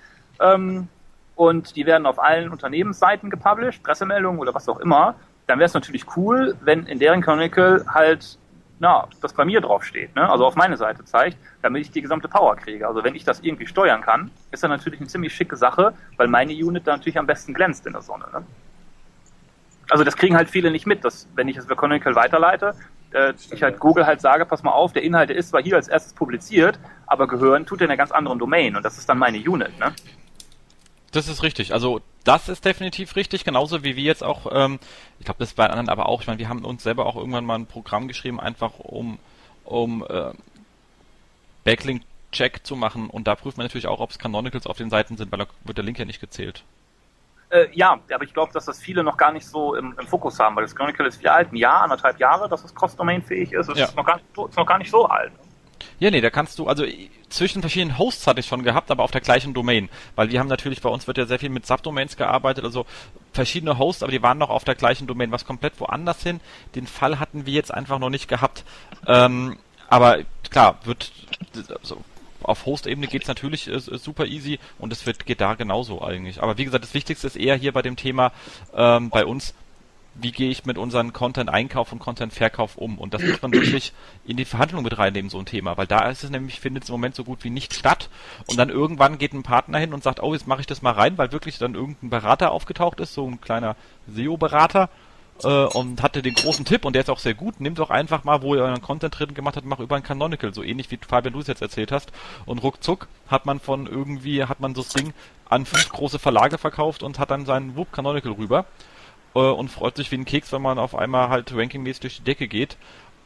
ähm, 0.41 0.89
und 1.35 1.77
die 1.77 1.85
werden 1.85 2.07
auf 2.07 2.19
allen 2.19 2.49
Unternehmensseiten 2.49 3.29
gepublished, 3.29 3.83
Pressemeldungen 3.83 4.41
oder 4.41 4.55
was 4.55 4.67
auch 4.71 4.81
immer, 4.81 5.15
dann 5.47 5.59
wäre 5.59 5.67
es 5.67 5.75
natürlich 5.75 6.17
cool, 6.17 6.57
wenn 6.63 6.87
in 6.87 6.99
deren 6.99 7.21
Chronicle 7.21 7.85
halt 7.93 8.39
na, 8.79 9.07
das 9.21 9.35
bei 9.35 9.45
mir 9.45 9.61
draufsteht, 9.61 10.17
ne? 10.17 10.31
also 10.31 10.47
auf 10.47 10.57
meine 10.57 10.79
Seite 10.79 11.05
zeigt, 11.05 11.37
damit 11.61 11.83
ich 11.83 11.91
die 11.91 12.01
gesamte 12.01 12.29
Power 12.29 12.57
kriege. 12.57 12.89
Also 12.89 13.05
wenn 13.05 13.15
ich 13.15 13.25
das 13.25 13.41
irgendwie 13.41 13.67
steuern 13.67 14.01
kann, 14.01 14.31
ist 14.51 14.63
das 14.63 14.71
natürlich 14.71 14.99
eine 14.99 15.11
ziemlich 15.11 15.35
schicke 15.35 15.59
Sache, 15.59 15.93
weil 16.17 16.29
meine 16.29 16.55
Unit 16.55 16.87
da 16.87 16.93
natürlich 16.93 17.19
am 17.19 17.27
besten 17.27 17.53
glänzt 17.53 17.87
in 17.87 17.93
der 17.93 18.01
Sonne. 18.01 18.25
Ne? 18.33 18.47
Also 19.91 20.05
das 20.05 20.17
kriegen 20.17 20.37
halt 20.37 20.51
viele 20.51 20.71
nicht 20.71 20.87
mit, 20.87 21.05
dass 21.05 21.29
wenn 21.35 21.49
ich 21.49 21.57
es 21.57 21.67
für 21.67 21.77
Canonical 21.77 22.15
weiterleite, 22.15 22.75
äh, 23.13 23.33
ich 23.51 23.63
halt 23.63 23.79
Google 23.79 24.07
halt 24.07 24.21
sage, 24.21 24.47
pass 24.47 24.63
mal 24.63 24.73
auf, 24.73 24.93
der 24.93 25.03
Inhalt 25.03 25.31
ist 25.31 25.51
zwar 25.51 25.63
hier 25.63 25.77
als 25.77 25.89
erstes 25.89 26.13
publiziert, 26.13 26.79
aber 27.07 27.27
gehören 27.27 27.67
tut 27.67 27.81
er 27.81 27.85
in 27.85 27.91
einer 27.91 27.97
ganz 27.97 28.13
anderen 28.13 28.39
Domain 28.39 28.77
und 28.77 28.85
das 28.85 28.99
ist 28.99 29.09
dann 29.09 29.19
meine 29.19 29.39
Unit, 29.39 29.79
ne? 29.79 29.93
Das 31.13 31.27
ist 31.27 31.43
richtig. 31.43 31.75
Also 31.75 32.01
das 32.23 32.49
ist 32.49 32.65
definitiv 32.65 33.17
richtig, 33.17 33.45
genauso 33.45 33.83
wie 33.83 33.97
wir 33.97 34.05
jetzt 34.05 34.23
auch, 34.23 34.47
ähm, 34.53 34.79
ich 35.19 35.25
glaube, 35.25 35.39
das 35.39 35.55
bei 35.55 35.67
anderen 35.67 35.89
aber 35.89 36.09
auch, 36.09 36.21
ich 36.21 36.27
meine, 36.27 36.39
wir 36.39 36.49
haben 36.49 36.65
uns 36.65 36.83
selber 36.83 37.07
auch 37.07 37.17
irgendwann 37.17 37.45
mal 37.45 37.59
ein 37.59 37.67
Programm 37.67 38.07
geschrieben, 38.07 38.39
einfach 38.39 38.79
um, 38.79 39.19
um 39.65 40.05
äh, 40.09 40.33
Backlink 41.65 42.03
Check 42.31 42.65
zu 42.65 42.77
machen 42.77 43.11
und 43.11 43.27
da 43.27 43.35
prüft 43.35 43.57
man 43.57 43.65
natürlich 43.65 43.89
auch, 43.89 43.99
ob 43.99 44.11
es 44.11 44.19
Canonicals 44.19 44.67
auf 44.67 44.77
den 44.77 44.91
Seiten 44.91 45.17
sind, 45.17 45.33
weil 45.33 45.41
da 45.41 45.47
wird 45.65 45.79
der 45.79 45.85
Link 45.85 45.99
ja 45.99 46.05
nicht 46.05 46.21
gezählt. 46.21 46.63
Äh, 47.51 47.67
ja, 47.73 47.99
aber 48.13 48.25
ich 48.25 48.33
glaube, 48.33 48.53
dass 48.53 48.65
das 48.65 48.79
viele 48.79 49.03
noch 49.03 49.17
gar 49.17 49.33
nicht 49.33 49.47
so 49.47 49.75
im, 49.75 49.95
im, 49.99 50.07
Fokus 50.07 50.39
haben, 50.39 50.55
weil 50.55 50.63
das 50.63 50.75
Chronicle 50.75 51.07
ist 51.07 51.21
wie 51.21 51.29
alt? 51.29 51.53
Ein 51.53 51.57
Jahr, 51.57 51.83
anderthalb 51.83 52.19
Jahre, 52.21 52.49
dass 52.49 52.65
es 52.65 52.75
cross-domain-fähig 52.75 53.53
ist. 53.53 53.69
Es 53.69 53.79
ja. 53.79 53.87
ist, 53.87 53.97
noch 53.97 54.07
gar 54.07 54.17
nicht 54.17 54.27
so, 54.35 54.47
ist 54.47 54.57
noch 54.57 54.67
gar 54.67 54.79
nicht 54.79 54.91
so 54.91 55.07
alt. 55.07 55.33
Ja, 55.99 56.11
nee, 56.11 56.21
da 56.21 56.31
kannst 56.31 56.59
du, 56.59 56.67
also 56.67 56.85
zwischen 57.29 57.61
verschiedenen 57.61 57.99
Hosts 57.99 58.27
hatte 58.27 58.41
ich 58.41 58.47
schon 58.47 58.63
gehabt, 58.63 58.91
aber 58.91 59.03
auf 59.03 59.11
der 59.11 59.21
gleichen 59.21 59.53
Domain. 59.53 59.89
Weil 60.15 60.31
wir 60.31 60.39
haben 60.39 60.49
natürlich, 60.49 60.81
bei 60.81 60.89
uns 60.89 61.07
wird 61.07 61.19
ja 61.19 61.27
sehr 61.27 61.39
viel 61.39 61.49
mit 61.49 61.67
Subdomains 61.67 62.17
gearbeitet, 62.17 62.65
also 62.65 62.87
verschiedene 63.33 63.79
Hosts, 63.79 64.03
aber 64.03 64.13
die 64.13 64.23
waren 64.23 64.39
noch 64.39 64.51
auf 64.51 64.65
der 64.65 64.77
gleichen 64.77 65.07
Domain, 65.07 65.33
was 65.33 65.45
komplett 65.45 65.79
woanders 65.81 66.23
hin. 66.23 66.41
Den 66.75 66.87
Fall 66.87 67.19
hatten 67.19 67.47
wir 67.47 67.53
jetzt 67.53 67.73
einfach 67.75 67.99
noch 67.99 68.11
nicht 68.11 68.29
gehabt. 68.29 68.65
Ähm, 69.07 69.59
aber 69.89 70.21
klar, 70.51 70.79
wird, 70.85 71.13
also 71.83 71.99
auf 72.43 72.67
Host-Ebene 72.67 73.07
geht's 73.07 73.29
natürlich 73.29 73.69
äh, 73.69 73.79
super 73.79 74.27
easy 74.27 74.59
und 74.79 74.93
es 74.93 75.05
geht 75.25 75.41
da 75.41 75.55
genauso 75.55 76.03
eigentlich. 76.03 76.43
Aber 76.43 76.59
wie 76.59 76.65
gesagt, 76.65 76.85
das 76.85 76.95
Wichtigste 76.95 77.27
ist 77.27 77.37
eher 77.37 77.57
hier 77.57 77.73
bei 77.73 77.83
dem 77.83 77.97
Thema 77.97 78.33
ähm, 78.75 79.11
bei 79.11 79.25
uns, 79.25 79.55
wie 80.15 80.33
gehe 80.33 80.51
ich 80.51 80.65
mit 80.65 80.77
unseren 80.77 81.13
Content-Einkauf 81.13 81.93
und 81.93 81.99
Content-Verkauf 81.99 82.77
um? 82.77 82.99
Und 82.99 83.15
das 83.15 83.23
muss 83.23 83.43
man 83.43 83.53
wirklich 83.53 83.93
in 84.27 84.37
die 84.37 84.45
Verhandlung 84.45 84.83
mit 84.83 84.99
reinnehmen, 84.99 85.31
so 85.31 85.39
ein 85.39 85.47
Thema. 85.47 85.77
Weil 85.77 85.87
da 85.87 86.09
ist 86.09 86.25
es 86.25 86.31
nämlich, 86.31 86.61
findet 86.61 86.85
es 86.85 86.89
im 86.89 86.95
Moment 86.95 87.15
so 87.15 87.25
gut 87.25 87.45
wie 87.45 87.51
nicht 87.51 87.75
statt. 87.75 88.11
Und 88.47 88.59
dann 88.59 88.71
irgendwann 88.71 89.19
geht 89.19 89.33
ein 89.33 89.43
Partner 89.43 89.79
hin 89.79 89.95
und 89.95 90.03
sagt, 90.03 90.23
oh, 90.23 90.33
jetzt 90.35 90.47
mache 90.47 90.61
ich 90.61 90.67
das 90.67 90.83
mal 90.83 90.93
rein, 90.93 91.17
weil 91.17 91.33
wirklich 91.33 91.59
dann 91.59 91.75
irgendein 91.75 92.11
Berater 92.11 92.51
aufgetaucht 92.51 93.01
ist, 93.01 93.15
so 93.15 93.27
ein 93.27 93.41
kleiner 93.41 93.77
SEO-Berater, 94.09 94.91
äh, 95.45 95.65
und 95.65 96.03
hatte 96.03 96.23
den 96.23 96.35
großen 96.35 96.65
Tipp, 96.65 96.85
und 96.85 96.95
der 96.95 97.03
ist 97.03 97.11
auch 97.11 97.19
sehr 97.19 97.35
gut, 97.35 97.61
nimmt 97.61 97.79
doch 97.79 97.91
einfach 97.91 98.25
mal, 98.25 98.43
wo 98.43 98.55
ihr 98.55 98.63
euren 98.63 98.83
Content 98.83 99.19
drin 99.19 99.35
gemacht 99.35 99.57
habt, 99.57 99.67
mach 99.67 99.81
über 99.81 99.97
ein 99.97 100.03
Canonical, 100.03 100.55
so 100.55 100.63
ähnlich 100.63 100.91
wie 100.91 100.99
Fabian 101.07 101.33
du 101.33 101.41
es 101.41 101.47
jetzt 101.47 101.63
erzählt 101.63 101.93
hast. 101.93 102.13
Und 102.47 102.63
ruckzuck 102.63 103.09
hat 103.29 103.47
man 103.47 103.61
von 103.61 103.87
irgendwie, 103.87 104.45
hat 104.45 104.61
man 104.61 104.75
das 104.75 104.89
Ding 104.89 105.13
an 105.49 105.67
fünf 105.67 105.89
große 105.89 106.19
Verlage 106.19 106.59
verkauft 106.59 107.03
und 107.03 107.19
hat 107.19 107.31
dann 107.31 107.47
seinen 107.47 107.77
Whoop 107.77 107.93
Canonical 107.93 108.33
rüber 108.33 108.67
äh, 109.35 109.41
und 109.41 109.69
freut 109.69 109.97
sich 109.97 110.11
wie 110.11 110.17
ein 110.17 110.25
Keks, 110.25 110.53
wenn 110.53 110.63
man 110.63 110.79
auf 110.79 110.95
einmal 110.95 111.29
halt 111.29 111.55
rankingmäßig 111.55 112.01
durch 112.01 112.17
die 112.19 112.25
Decke 112.25 112.49
geht. 112.49 112.77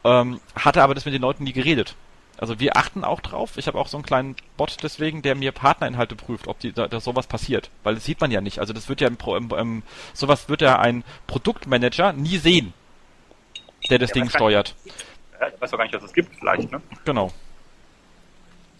Ähm, 0.03 0.39
hatte 0.55 0.83
aber 0.83 0.95
das 0.95 1.05
mit 1.05 1.13
den 1.13 1.21
Leuten 1.21 1.43
nie 1.43 1.53
geredet. 1.53 1.95
Also 2.37 2.59
wir 2.59 2.75
achten 2.75 3.03
auch 3.03 3.21
drauf. 3.21 3.57
Ich 3.57 3.67
habe 3.67 3.79
auch 3.79 3.87
so 3.87 3.97
einen 3.97 4.05
kleinen 4.05 4.35
Bot 4.57 4.77
deswegen, 4.83 5.21
der 5.21 5.35
mir 5.35 5.51
Partnerinhalte 5.51 6.15
prüft, 6.15 6.47
ob 6.47 6.59
die, 6.59 6.73
da, 6.73 6.87
da 6.87 6.99
sowas 6.99 7.27
passiert. 7.27 7.69
Weil 7.83 7.95
das 7.95 8.05
sieht 8.05 8.19
man 8.19 8.31
ja 8.31 8.41
nicht. 8.41 8.59
Also 8.59 8.73
das 8.73 8.89
wird 8.89 9.01
ja 9.01 9.07
im, 9.07 9.17
im, 9.25 9.51
im 9.57 9.83
sowas 10.13 10.49
wird 10.49 10.61
ja 10.61 10.79
ein 10.79 11.03
Produktmanager 11.27 12.13
nie 12.13 12.37
sehen, 12.37 12.73
der 13.89 13.99
das 13.99 14.09
ja, 14.09 14.15
Ding 14.15 14.29
steuert. 14.29 14.75
Ich 14.85 15.61
weiß 15.61 15.71
doch 15.71 15.77
gar 15.77 15.85
nicht, 15.85 15.93
dass 15.93 16.03
es 16.03 16.13
gibt, 16.13 16.35
vielleicht, 16.35 16.71
ne? 16.71 16.81
Genau. 17.05 17.31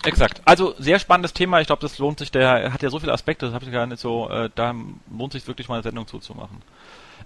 Exakt. 0.04 0.42
Also 0.46 0.76
sehr 0.78 1.00
spannendes 1.00 1.34
Thema. 1.34 1.62
Ich 1.62 1.68
glaube, 1.68 1.82
das 1.82 1.98
lohnt 1.98 2.20
sich. 2.20 2.32
Der 2.32 2.72
hat 2.72 2.84
ja 2.84 2.90
so 2.90 3.00
viele 3.00 3.14
Aspekte. 3.14 3.46
Das 3.46 3.56
habe 3.56 3.66
ich 3.66 3.72
gar 3.72 3.88
nicht 3.88 4.00
so. 4.00 4.30
Äh, 4.30 4.50
da 4.54 4.76
lohnt 5.12 5.34
sich 5.34 5.48
wirklich 5.48 5.68
mal 5.68 5.76
eine 5.76 5.84
Sendung 5.84 6.08
zuzumachen. 6.08 6.62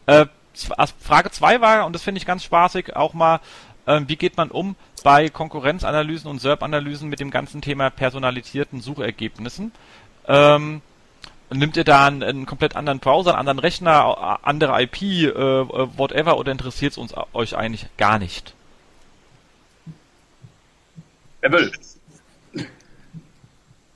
Äh, 0.05 0.27
Frage 0.99 1.31
2 1.31 1.61
war 1.61 1.85
und 1.85 1.93
das 1.93 2.01
finde 2.01 2.19
ich 2.19 2.25
ganz 2.25 2.43
spaßig 2.43 2.95
auch 2.95 3.13
mal 3.13 3.39
ähm, 3.89 4.07
wie 4.07 4.15
geht 4.15 4.37
man 4.37 4.51
um 4.51 4.75
bei 5.03 5.29
Konkurrenzanalysen 5.29 6.29
und 6.29 6.39
SERP-Analysen 6.39 7.09
mit 7.09 7.19
dem 7.19 7.31
ganzen 7.31 7.61
Thema 7.61 7.89
personalisierten 7.89 8.81
Suchergebnissen? 8.81 9.71
Ähm, 10.27 10.81
nimmt 11.49 11.75
ihr 11.75 11.83
da 11.83 12.05
einen, 12.05 12.21
einen, 12.21 12.45
komplett 12.45 12.75
anderen 12.75 12.99
Browser, 12.99 13.31
einen 13.31 13.39
anderen 13.39 13.59
Rechner, 13.59 14.39
andere 14.43 14.79
IP, 14.83 15.01
äh, 15.01 15.33
whatever, 15.97 16.37
oder 16.37 16.51
interessiert 16.51 16.91
es 16.91 16.97
uns 16.99 17.13
euch 17.33 17.57
eigentlich 17.57 17.87
gar 17.97 18.19
nicht? 18.19 18.53
Wer 21.41 21.51
will? 21.51 21.71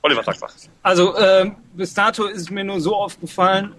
Oliver 0.02 0.26
was. 0.26 0.68
Also 0.82 1.16
äh, 1.16 1.52
bis 1.72 1.94
dato 1.94 2.24
ist 2.24 2.50
mir 2.50 2.64
nur 2.64 2.80
so 2.80 2.96
aufgefallen, 2.96 3.74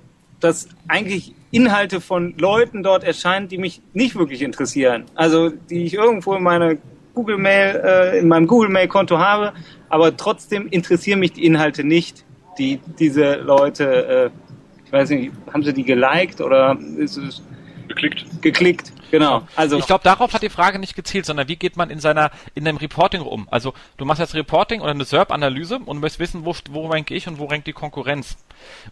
dass 0.45 0.69
eigentlich 0.87 1.33
Inhalte 1.49 2.01
von 2.01 2.35
Leuten 2.37 2.83
dort 2.83 3.03
erscheinen, 3.03 3.47
die 3.47 3.57
mich 3.57 3.81
nicht 3.93 4.15
wirklich 4.15 4.41
interessieren. 4.43 5.05
Also 5.15 5.49
die 5.49 5.85
ich 5.85 5.95
irgendwo 5.95 6.35
in 6.35 6.43
meiner 6.43 6.75
Google 7.15 7.37
Mail, 7.37 7.81
äh, 7.83 8.19
in 8.19 8.27
meinem 8.27 8.45
Google 8.45 8.69
Mail 8.69 8.87
Konto 8.87 9.17
habe, 9.17 9.53
aber 9.89 10.15
trotzdem 10.15 10.67
interessieren 10.67 11.19
mich 11.19 11.33
die 11.33 11.45
Inhalte 11.45 11.83
nicht, 11.83 12.25
die 12.59 12.79
diese 12.99 13.35
Leute, 13.35 14.31
äh, 14.33 14.85
ich 14.85 14.91
weiß 14.91 15.09
nicht, 15.09 15.31
haben 15.51 15.63
sie 15.63 15.73
die 15.73 15.83
geliked 15.83 16.41
oder 16.41 16.77
ist 16.97 17.17
es 17.17 17.41
geklickt? 17.87 18.25
Geklickt. 18.41 18.91
Genau. 19.11 19.47
Also 19.55 19.77
ich 19.77 19.85
glaube, 19.85 20.03
darauf 20.03 20.33
hat 20.33 20.41
die 20.41 20.49
Frage 20.49 20.79
nicht 20.79 20.95
gezielt, 20.95 21.25
sondern 21.25 21.47
wie 21.47 21.55
geht 21.55 21.77
man 21.77 21.89
in 21.89 21.99
seiner 21.99 22.31
in 22.53 22.65
dem 22.65 22.77
Reporting 22.77 23.21
um? 23.21 23.47
Also 23.51 23.73
du 23.97 24.05
machst 24.05 24.19
jetzt 24.19 24.35
Reporting 24.35 24.81
oder 24.81 24.91
eine 24.91 25.05
SERP-Analyse 25.05 25.79
und 25.85 25.99
möchtest 25.99 26.19
wissen, 26.19 26.45
wo, 26.45 26.55
wo 26.69 26.87
rank 26.87 27.11
ich 27.11 27.27
und 27.27 27.39
wo 27.39 27.45
rankt 27.45 27.67
die 27.67 27.73
Konkurrenz. 27.73 28.37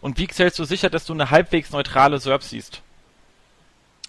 Und 0.00 0.18
wie 0.18 0.28
stellst 0.32 0.58
du 0.58 0.64
sicher, 0.64 0.90
dass 0.90 1.04
du 1.04 1.12
eine 1.12 1.30
halbwegs 1.30 1.70
neutrale 1.72 2.18
SERP 2.18 2.42
siehst? 2.42 2.82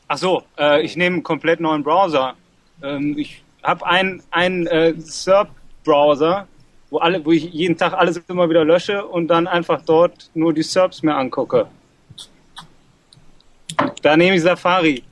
Ach 0.07 0.17
so, 0.17 0.43
äh, 0.57 0.81
ich 0.83 0.95
nehme 0.95 1.15
einen 1.15 1.23
komplett 1.23 1.59
neuen 1.59 1.83
Browser. 1.83 2.35
Ähm, 2.83 3.17
ich 3.17 3.43
habe 3.63 3.85
einen, 3.85 4.21
einen 4.29 4.67
äh, 4.67 4.93
SERP-Browser, 4.97 6.47
wo 6.91 6.99
alle, 6.99 7.25
wo 7.25 7.31
ich 7.31 7.51
jeden 7.51 7.77
Tag 7.77 7.93
alles 7.93 8.17
immer 8.27 8.49
wieder 8.49 8.63
lösche 8.63 9.05
und 9.05 9.27
dann 9.27 9.47
einfach 9.47 9.81
dort 9.85 10.29
nur 10.35 10.53
die 10.53 10.63
SERPs 10.63 11.01
mir 11.01 11.15
angucke. 11.15 11.67
Da 14.01 14.15
nehme 14.15 14.35
ich 14.35 14.43
Safari. 14.43 15.03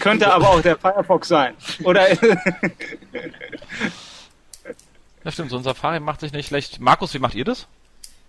Könnte 0.00 0.32
aber 0.32 0.50
auch 0.50 0.60
der 0.60 0.76
Firefox 0.76 1.28
sein. 1.28 1.54
Oder. 1.82 2.12
ja, 5.24 5.30
stimmt, 5.30 5.50
so 5.50 5.56
ein 5.56 5.64
Safari 5.64 6.00
macht 6.00 6.20
sich 6.20 6.32
nicht 6.32 6.48
schlecht. 6.48 6.80
Markus, 6.80 7.14
wie 7.14 7.18
macht 7.18 7.34
ihr 7.34 7.44
das? 7.44 7.66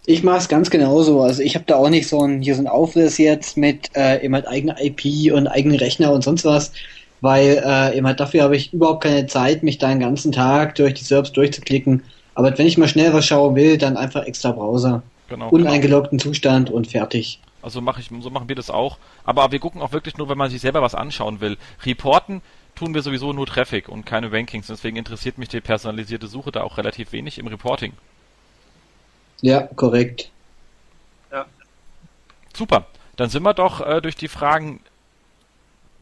Ich 0.08 0.24
mache 0.24 0.38
es 0.38 0.48
ganz 0.48 0.70
genauso. 0.70 1.22
Also 1.22 1.42
ich 1.42 1.56
habe 1.56 1.66
da 1.66 1.78
auch 1.78 1.90
nicht 1.90 2.08
so 2.08 2.22
ein 2.22 2.42
hier 2.42 2.56
so 2.56 2.62
ein 2.62 2.68
Aufriss 2.68 3.18
jetzt 3.18 3.58
mit 3.58 3.90
äh, 3.96 4.24
eben 4.24 4.36
halt 4.36 4.48
eigener 4.48 4.76
IP 4.80 5.34
und 5.34 5.48
eigenen 5.48 5.78
Rechner 5.78 6.12
und 6.12 6.24
sonst 6.24 6.46
was, 6.46 6.74
weil 7.22 7.64
äh, 7.66 7.98
eben 7.98 8.06
halt 8.06 8.20
dafür 8.20 8.44
habe 8.44 8.56
ich 8.56 8.72
überhaupt 8.72 9.04
keine 9.04 9.26
Zeit, 9.26 9.64
mich 9.64 9.80
da 9.80 9.90
den 9.90 10.00
ganzen 10.00 10.32
Tag 10.32 10.76
durch 10.76 10.94
die 10.94 11.04
Serbs 11.04 11.32
durchzuklicken. 11.32 12.04
Aber 12.36 12.56
wenn 12.58 12.68
ich 12.68 12.78
mal 12.78 12.88
schnell 12.88 13.14
was 13.14 13.26
schauen 13.26 13.56
will, 13.56 13.78
dann 13.78 13.98
einfach 13.98 14.26
extra 14.26 14.52
Browser. 14.52 15.02
Genau, 15.30 15.50
Uneingeloggten 15.50 16.20
genau. 16.20 16.30
Zustand 16.30 16.70
und 16.70 16.88
fertig. 16.88 17.40
Also 17.66 17.82
mache 17.82 18.00
ich, 18.00 18.12
so 18.20 18.30
machen 18.30 18.48
wir 18.48 18.56
das 18.56 18.70
auch. 18.70 19.00
Aber 19.24 19.52
wir 19.52 19.58
gucken 19.58 19.82
auch 19.82 19.92
wirklich 19.92 20.18
nur, 20.18 20.30
wenn 20.30 20.38
man 20.38 20.52
sich 20.52 20.62
selber 20.62 20.84
was 20.84 20.94
anschauen 20.94 21.42
will. 21.42 21.58
Reporten 21.84 22.44
tun 22.76 22.94
wir 22.94 23.02
sowieso 23.02 23.34
nur 23.34 23.48
Traffic 23.48 23.90
und 23.90 24.06
keine 24.06 24.32
Rankings. 24.32 24.68
Deswegen 24.68 24.98
interessiert 24.98 25.40
mich 25.40 25.50
die 25.50 25.62
personalisierte 25.62 26.28
Suche 26.28 26.52
da 26.52 26.62
auch 26.62 26.78
relativ 26.78 27.12
wenig 27.12 27.40
im 27.40 27.48
Reporting. 27.48 27.94
Ja, 29.42 29.64
korrekt. 29.64 30.30
Ja. 31.32 31.48
Super. 32.56 32.86
Dann 33.16 33.32
sind 33.32 33.42
wir 33.42 33.56
doch 33.56 33.82
äh, 33.82 34.00
durch 34.00 34.16
die 34.16 34.28
Fragen 34.28 34.80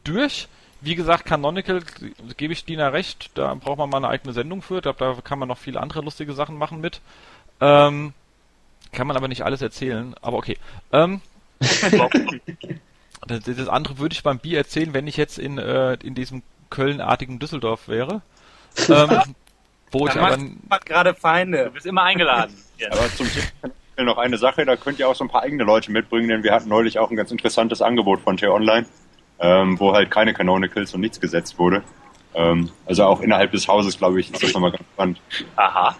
durch. 0.04 0.48
Wie 0.82 0.96
gesagt, 0.96 1.24
Canonical, 1.24 1.82
gebe 2.36 2.52
ich 2.52 2.66
Dina 2.66 2.88
recht, 2.88 3.30
da 3.38 3.54
braucht 3.54 3.78
man 3.78 3.88
mal 3.88 3.96
eine 3.96 4.08
eigene 4.08 4.34
Sendung 4.34 4.60
für. 4.60 4.76
Ich 4.76 4.82
glaube, 4.82 4.98
da 4.98 5.18
kann 5.22 5.38
man 5.38 5.48
noch 5.48 5.56
viele 5.56 5.80
andere 5.80 6.02
lustige 6.02 6.34
Sachen 6.34 6.58
machen 6.58 6.82
mit. 6.82 7.00
Ähm, 7.62 8.12
kann 8.92 9.06
man 9.06 9.16
aber 9.16 9.28
nicht 9.28 9.46
alles 9.46 9.62
erzählen, 9.62 10.14
aber 10.20 10.36
okay. 10.36 10.58
Ähm, 10.92 11.22
das, 13.26 13.44
das, 13.44 13.68
andere 13.68 13.98
würde 13.98 14.14
ich 14.14 14.22
beim 14.22 14.38
Bier 14.38 14.58
erzählen, 14.58 14.92
wenn 14.94 15.06
ich 15.06 15.16
jetzt 15.16 15.38
in, 15.38 15.58
äh, 15.58 15.94
in 15.94 16.14
diesem 16.14 16.42
Köln-artigen 16.70 17.38
Düsseldorf 17.38 17.88
wäre. 17.88 18.22
ähm, 18.88 19.20
wo 19.90 20.06
ich 20.06 20.16
aber 20.16 20.38
gerade 20.84 21.14
Feinde. 21.14 21.64
Du 21.66 21.70
bist 21.70 21.86
immer 21.86 22.02
eingeladen. 22.02 22.54
aber 22.90 23.08
zum 23.14 23.28
Thema 23.30 23.72
noch 24.02 24.18
eine 24.18 24.38
Sache, 24.38 24.64
da 24.64 24.76
könnt 24.76 24.98
ihr 24.98 25.08
auch 25.08 25.14
so 25.14 25.24
ein 25.24 25.28
paar 25.28 25.42
eigene 25.42 25.62
Leute 25.62 25.92
mitbringen, 25.92 26.28
denn 26.28 26.42
wir 26.42 26.52
hatten 26.52 26.68
neulich 26.68 26.98
auch 26.98 27.10
ein 27.10 27.16
ganz 27.16 27.30
interessantes 27.30 27.80
Angebot 27.80 28.20
von 28.20 28.36
T-Online, 28.36 28.86
ähm, 29.38 29.78
wo 29.78 29.92
halt 29.92 30.10
keine 30.10 30.34
Canonicals 30.34 30.94
und 30.94 31.00
nichts 31.00 31.20
gesetzt 31.20 31.58
wurde. 31.58 31.84
Ähm, 32.34 32.70
also 32.86 33.04
auch 33.04 33.20
innerhalb 33.20 33.52
des 33.52 33.68
Hauses, 33.68 33.96
glaube 33.96 34.20
ich, 34.20 34.32
ist 34.32 34.42
das 34.42 34.52
nochmal 34.52 34.72
ganz 34.72 34.84
spannend. 34.92 35.20
Aha. 35.54 35.96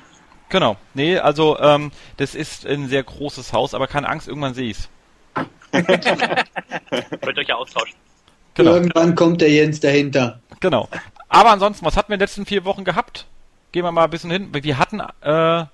Genau. 0.48 0.76
Nee, 0.94 1.18
also 1.18 1.58
ähm, 1.58 1.92
das 2.16 2.34
ist 2.34 2.66
ein 2.66 2.88
sehr 2.88 3.02
großes 3.02 3.52
Haus, 3.52 3.74
aber 3.74 3.86
keine 3.86 4.08
Angst, 4.08 4.28
irgendwann 4.28 4.54
sehe 4.54 4.70
ich's. 4.70 4.88
Könnt 5.72 7.38
euch 7.38 7.48
ja 7.48 7.56
austauschen. 7.56 7.96
Genau. 8.54 8.74
Irgendwann 8.74 9.14
kommt 9.14 9.40
der 9.40 9.50
Jens 9.50 9.80
dahinter. 9.80 10.40
Genau. 10.60 10.88
Aber 11.28 11.50
ansonsten, 11.50 11.84
was 11.84 11.96
hatten 11.96 12.10
wir 12.10 12.14
in 12.14 12.20
den 12.20 12.24
letzten 12.24 12.46
vier 12.46 12.64
Wochen 12.64 12.84
gehabt? 12.84 13.26
Gehen 13.72 13.84
wir 13.84 13.90
mal 13.90 14.04
ein 14.04 14.10
bisschen 14.10 14.30
hin. 14.30 14.50
Wir 14.52 14.78
hatten 14.78 15.00
äh, 15.00 15.64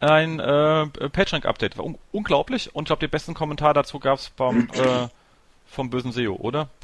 ein 0.00 0.38
äh, 0.38 0.86
PageRank-Update. 0.86 1.76
War 1.76 1.84
un 1.84 1.98
unglaublich. 2.12 2.74
Und 2.74 2.84
ich 2.84 2.86
glaube, 2.86 3.00
den 3.00 3.10
besten 3.10 3.34
Kommentar 3.34 3.74
dazu 3.74 3.98
gab 3.98 4.18
es 4.18 4.28
vom, 4.36 4.68
äh, 4.70 5.08
vom 5.66 5.90
bösen 5.90 6.12
SEO, 6.12 6.34
oder? 6.34 6.68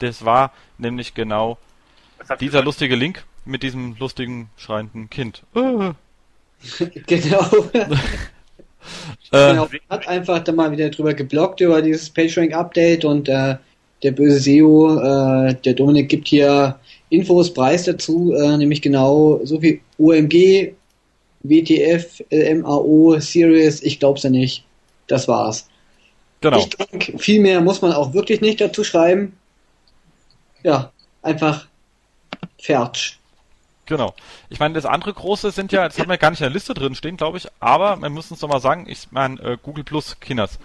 Das 0.00 0.24
war 0.24 0.52
nämlich 0.76 1.14
genau 1.14 1.58
dieser 2.38 2.62
lustige 2.62 2.94
Link 2.94 3.24
mit 3.44 3.64
diesem 3.64 3.96
lustigen, 3.98 4.48
schreienden 4.56 5.10
Kind. 5.10 5.42
genau. 7.06 7.50
Äh, 9.32 9.50
genau, 9.50 9.68
hat 9.90 10.08
einfach 10.08 10.40
da 10.40 10.52
mal 10.52 10.70
wieder 10.70 10.88
drüber 10.90 11.14
geblockt 11.14 11.60
über 11.60 11.82
dieses 11.82 12.10
PageRank-Update 12.10 13.04
und 13.04 13.28
äh, 13.28 13.56
der 14.02 14.12
böse 14.12 14.38
SEO, 14.40 14.98
äh, 14.98 15.54
der 15.54 15.74
Dominik 15.74 16.08
gibt 16.08 16.28
hier 16.28 16.78
Infos, 17.10 17.52
Preis 17.52 17.84
dazu, 17.84 18.32
äh, 18.32 18.56
nämlich 18.56 18.80
genau 18.80 19.40
so 19.44 19.60
viel 19.60 19.80
OMG 19.98 20.72
WTF, 21.42 22.24
LMAO, 22.30 23.18
Series, 23.20 23.82
ich 23.82 23.98
glaub's 23.98 24.22
ja 24.22 24.30
nicht. 24.30 24.64
Das 25.06 25.28
war's. 25.28 25.68
Genau. 26.40 26.58
Ich 26.58 26.68
denke, 26.68 27.18
viel 27.18 27.40
mehr 27.40 27.60
muss 27.60 27.82
man 27.82 27.92
auch 27.92 28.12
wirklich 28.12 28.40
nicht 28.40 28.60
dazu 28.60 28.84
schreiben. 28.84 29.36
Ja, 30.62 30.92
einfach 31.22 31.66
fertig. 32.58 33.17
Genau. 33.88 34.14
Ich 34.50 34.60
meine, 34.60 34.74
das 34.74 34.84
andere 34.84 35.14
große 35.14 35.50
sind 35.50 35.72
ja, 35.72 35.88
das 35.88 35.98
haben 35.98 36.10
wir 36.10 36.18
gar 36.18 36.28
nicht 36.28 36.40
in 36.40 36.44
der 36.44 36.52
Liste 36.52 36.74
drin 36.74 36.94
stehen, 36.94 37.16
glaube 37.16 37.38
ich, 37.38 37.48
aber 37.58 37.96
wir 37.96 38.10
müssen 38.10 38.34
es 38.34 38.40
doch 38.40 38.48
mal 38.48 38.60
sagen, 38.60 38.84
ich 38.86 39.10
meine, 39.12 39.40
äh, 39.40 39.56
Google 39.62 39.82
Plus 39.82 40.20
Kinders. 40.20 40.58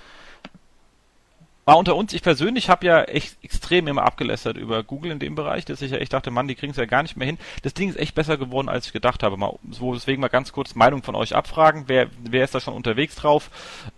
War 1.64 1.78
unter 1.78 1.96
uns, 1.96 2.12
ich 2.12 2.22
persönlich 2.22 2.68
habe 2.70 2.86
ja 2.86 3.04
echt 3.04 3.38
extrem 3.42 3.88
immer 3.88 4.04
abgelästert 4.04 4.58
über 4.58 4.84
Google 4.84 5.12
in 5.12 5.20
dem 5.20 5.36
Bereich, 5.36 5.64
dass 5.64 5.82
ich 5.82 5.92
ja 5.92 6.00
echt 6.00 6.12
dachte, 6.12 6.32
Mann, 6.32 6.50
die 6.50 6.56
kriegen 6.56 6.72
es 6.72 6.78
ja 6.78 6.84
gar 6.84 7.02
nicht 7.02 7.16
mehr 7.16 7.26
hin. 7.26 7.38
Das 7.62 7.74
Ding 7.74 7.88
ist 7.88 7.98
echt 7.98 8.14
besser 8.14 8.36
geworden, 8.36 8.68
als 8.68 8.88
ich 8.88 8.92
gedacht 8.92 9.24
habe. 9.24 9.38
Mal, 9.38 9.58
so 9.72 9.94
deswegen 9.94 10.20
mal 10.20 10.28
ganz 10.28 10.52
kurz 10.52 10.76
Meinung 10.76 11.02
von 11.02 11.16
euch 11.16 11.34
abfragen. 11.34 11.86
Wer, 11.88 12.10
wer 12.22 12.44
ist 12.44 12.54
da 12.54 12.60
schon 12.60 12.74
unterwegs 12.74 13.16
drauf? 13.16 13.50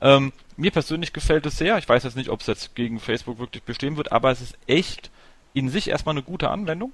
Ähm, 0.02 0.34
mir 0.56 0.70
persönlich 0.70 1.14
gefällt 1.14 1.48
es 1.48 1.58
sehr. 1.58 1.80
Ich 1.80 1.90
weiß 1.90 2.04
jetzt 2.04 2.16
nicht, 2.16 2.30
ob 2.30 2.42
es 2.42 2.46
jetzt 2.46 2.76
gegen 2.76 3.00
Facebook 3.00 3.40
wirklich 3.40 3.64
bestehen 3.64 3.98
wird, 3.98 4.12
aber 4.12 4.30
es 4.30 4.42
ist 4.42 4.56
echt 4.68 5.10
in 5.56 5.70
sich 5.70 5.90
erstmal 5.90 6.14
eine 6.14 6.22
gute 6.22 6.52
Anwendung 6.52 6.94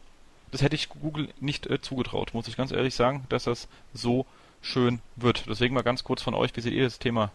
das 0.52 0.62
hätte 0.62 0.76
ich 0.76 0.90
Google 0.90 1.30
nicht 1.40 1.68
äh, 1.68 1.82
zugetraut, 1.82 2.34
muss 2.34 2.48
ich 2.48 2.58
ganz 2.58 2.72
ehrlich 2.72 2.96
sagen, 2.96 3.26
dass 3.30 3.46
das 3.46 3.68
so 3.94 4.26
schön 4.62 5.00
wird. 5.16 5.46
Deswegen 5.48 5.74
mal 5.74 5.82
ganz 5.82 6.04
kurz 6.04 6.22
von 6.22 6.34
euch, 6.34 6.56
wie 6.56 6.62
seht 6.62 6.74
ihr 6.74 6.84
das 6.84 7.00
Thema 7.00 7.32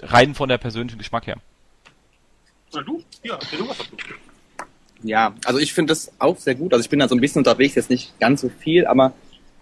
rein 0.00 0.34
von 0.34 0.48
der 0.48 0.58
persönlichen 0.58 0.98
Geschmack 0.98 1.26
her? 1.26 1.36
Na 2.72 2.82
du? 2.82 3.02
Ja, 3.22 3.38
du 3.38 3.68
was 3.68 3.78
dazu. 3.78 3.96
Ja, 5.02 5.34
also 5.44 5.58
ich 5.58 5.72
finde 5.72 5.92
das 5.92 6.12
auch 6.18 6.36
sehr 6.36 6.54
gut. 6.54 6.72
Also 6.72 6.82
ich 6.82 6.90
bin 6.90 6.98
da 6.98 7.08
so 7.08 7.14
ein 7.14 7.20
bisschen 7.20 7.40
unterwegs, 7.40 7.74
jetzt 7.74 7.90
nicht 7.90 8.18
ganz 8.20 8.42
so 8.42 8.48
viel, 8.48 8.86
aber 8.86 9.12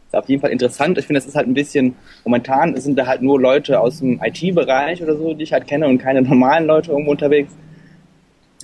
ist 0.09 0.15
auf 0.15 0.29
jeden 0.29 0.41
Fall 0.41 0.51
interessant. 0.51 0.99
Ich 0.99 1.07
finde, 1.07 1.19
es 1.19 1.27
ist 1.27 1.37
halt 1.37 1.47
ein 1.47 1.55
bisschen, 1.55 1.95
momentan 2.25 2.79
sind 2.81 2.97
da 2.97 3.07
halt 3.07 3.23
nur 3.23 3.41
Leute 3.41 3.79
aus 3.79 3.99
dem 3.99 4.21
IT-Bereich 4.23 5.03
oder 5.03 5.17
so, 5.17 5.35
die 5.35 5.45
ich 5.45 5.53
halt 5.53 5.67
kenne 5.67 5.87
und 5.87 5.99
keine 5.99 6.23
normalen 6.23 6.67
Leute 6.67 6.91
irgendwo 6.91 7.13
unterwegs. 7.13 7.53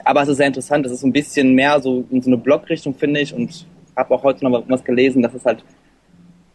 Aber 0.03 0.23
es 0.23 0.29
ist 0.29 0.39
sehr 0.39 0.47
interessant. 0.47 0.87
Es 0.87 0.93
ist 0.93 1.05
ein 1.05 1.13
bisschen 1.13 1.55
mehr 1.55 1.81
so 1.81 2.05
in 2.11 2.23
so 2.23 2.31
eine 2.31 2.39
Blog-Richtung, 2.39 2.95
finde 2.95 3.21
ich. 3.21 3.33
Und 3.35 3.67
habe 3.97 4.15
auch 4.15 4.23
heute 4.23 4.45
noch 4.45 4.65
was 4.69 4.85
gelesen, 4.85 5.23
dass 5.23 5.35
es 5.35 5.45
halt, 5.45 5.65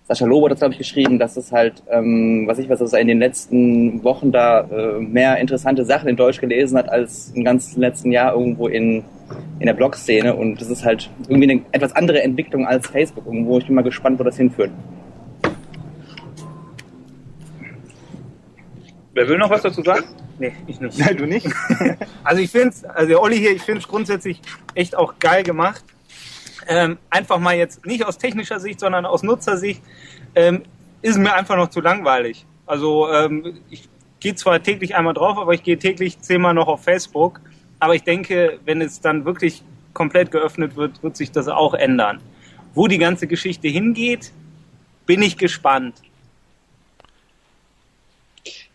Sascha 0.07 0.25
Lobo 0.25 0.45
hat 0.45 0.53
das, 0.53 0.59
glaube 0.59 0.73
ich, 0.73 0.79
geschrieben, 0.79 1.19
dass 1.19 1.37
es 1.37 1.51
halt, 1.51 1.83
ähm, 1.89 2.45
was 2.47 2.59
ich 2.59 2.67
weiß, 2.67 2.79
dass 2.79 2.93
er 2.93 2.99
in 2.99 3.07
den 3.07 3.19
letzten 3.19 4.03
Wochen 4.03 4.31
da 4.31 4.61
äh, 4.61 4.99
mehr 4.99 5.37
interessante 5.37 5.85
Sachen 5.85 6.09
in 6.09 6.15
Deutsch 6.15 6.41
gelesen 6.41 6.77
hat, 6.77 6.89
als 6.89 7.31
im 7.35 7.43
ganzen 7.43 7.79
letzten 7.79 8.11
Jahr 8.11 8.33
irgendwo 8.33 8.67
in, 8.67 9.03
in 9.59 9.65
der 9.67 9.73
Blog-Szene. 9.73 10.35
Und 10.35 10.59
das 10.59 10.69
ist 10.69 10.83
halt 10.83 11.09
irgendwie 11.27 11.51
eine 11.51 11.61
etwas 11.71 11.95
andere 11.95 12.23
Entwicklung 12.23 12.65
als 12.65 12.87
Facebook 12.87 13.25
irgendwo. 13.25 13.59
Ich 13.59 13.67
bin 13.67 13.75
mal 13.75 13.83
gespannt, 13.83 14.19
wo 14.19 14.23
das 14.23 14.37
hinführt. 14.37 14.71
Wer 19.19 19.27
will 19.27 19.37
noch 19.37 19.49
was 19.49 19.63
dazu 19.63 19.83
sagen? 19.83 20.05
Nee, 20.39 20.53
ich 20.65 20.79
nicht. 20.79 20.97
Nein, 20.97 21.17
du 21.17 21.25
nicht? 21.25 21.45
also 22.23 22.41
ich 22.41 22.49
finde 22.49 22.69
es, 22.69 22.85
also 22.85 23.09
der 23.09 23.21
Olli 23.21 23.37
hier, 23.37 23.51
ich 23.51 23.63
finde 23.63 23.81
es 23.81 23.87
grundsätzlich 23.89 24.41
echt 24.75 24.95
auch 24.95 25.19
geil 25.19 25.43
gemacht. 25.43 25.83
Ähm, 26.69 26.97
einfach 27.09 27.37
mal 27.37 27.53
jetzt 27.53 27.85
nicht 27.85 28.05
aus 28.05 28.17
technischer 28.17 28.61
Sicht, 28.61 28.79
sondern 28.79 29.05
aus 29.05 29.21
Nutzersicht, 29.21 29.83
ähm, 30.35 30.63
ist 31.01 31.17
mir 31.17 31.33
einfach 31.33 31.57
noch 31.57 31.69
zu 31.69 31.81
langweilig. 31.81 32.45
Also 32.65 33.11
ähm, 33.11 33.59
ich 33.69 33.89
gehe 34.21 34.35
zwar 34.35 34.63
täglich 34.63 34.95
einmal 34.95 35.15
drauf, 35.15 35.37
aber 35.37 35.53
ich 35.53 35.63
gehe 35.63 35.77
täglich 35.77 36.21
zehnmal 36.21 36.53
noch 36.53 36.69
auf 36.69 36.81
Facebook. 36.81 37.41
Aber 37.79 37.95
ich 37.95 38.03
denke, 38.03 38.61
wenn 38.63 38.79
es 38.79 39.01
dann 39.01 39.25
wirklich 39.25 39.63
komplett 39.91 40.31
geöffnet 40.31 40.77
wird, 40.77 41.03
wird 41.03 41.17
sich 41.17 41.33
das 41.33 41.49
auch 41.49 41.73
ändern. 41.73 42.21
Wo 42.73 42.87
die 42.87 42.99
ganze 42.99 43.27
Geschichte 43.27 43.67
hingeht, 43.67 44.31
bin 45.05 45.21
ich 45.21 45.37
gespannt. 45.37 45.95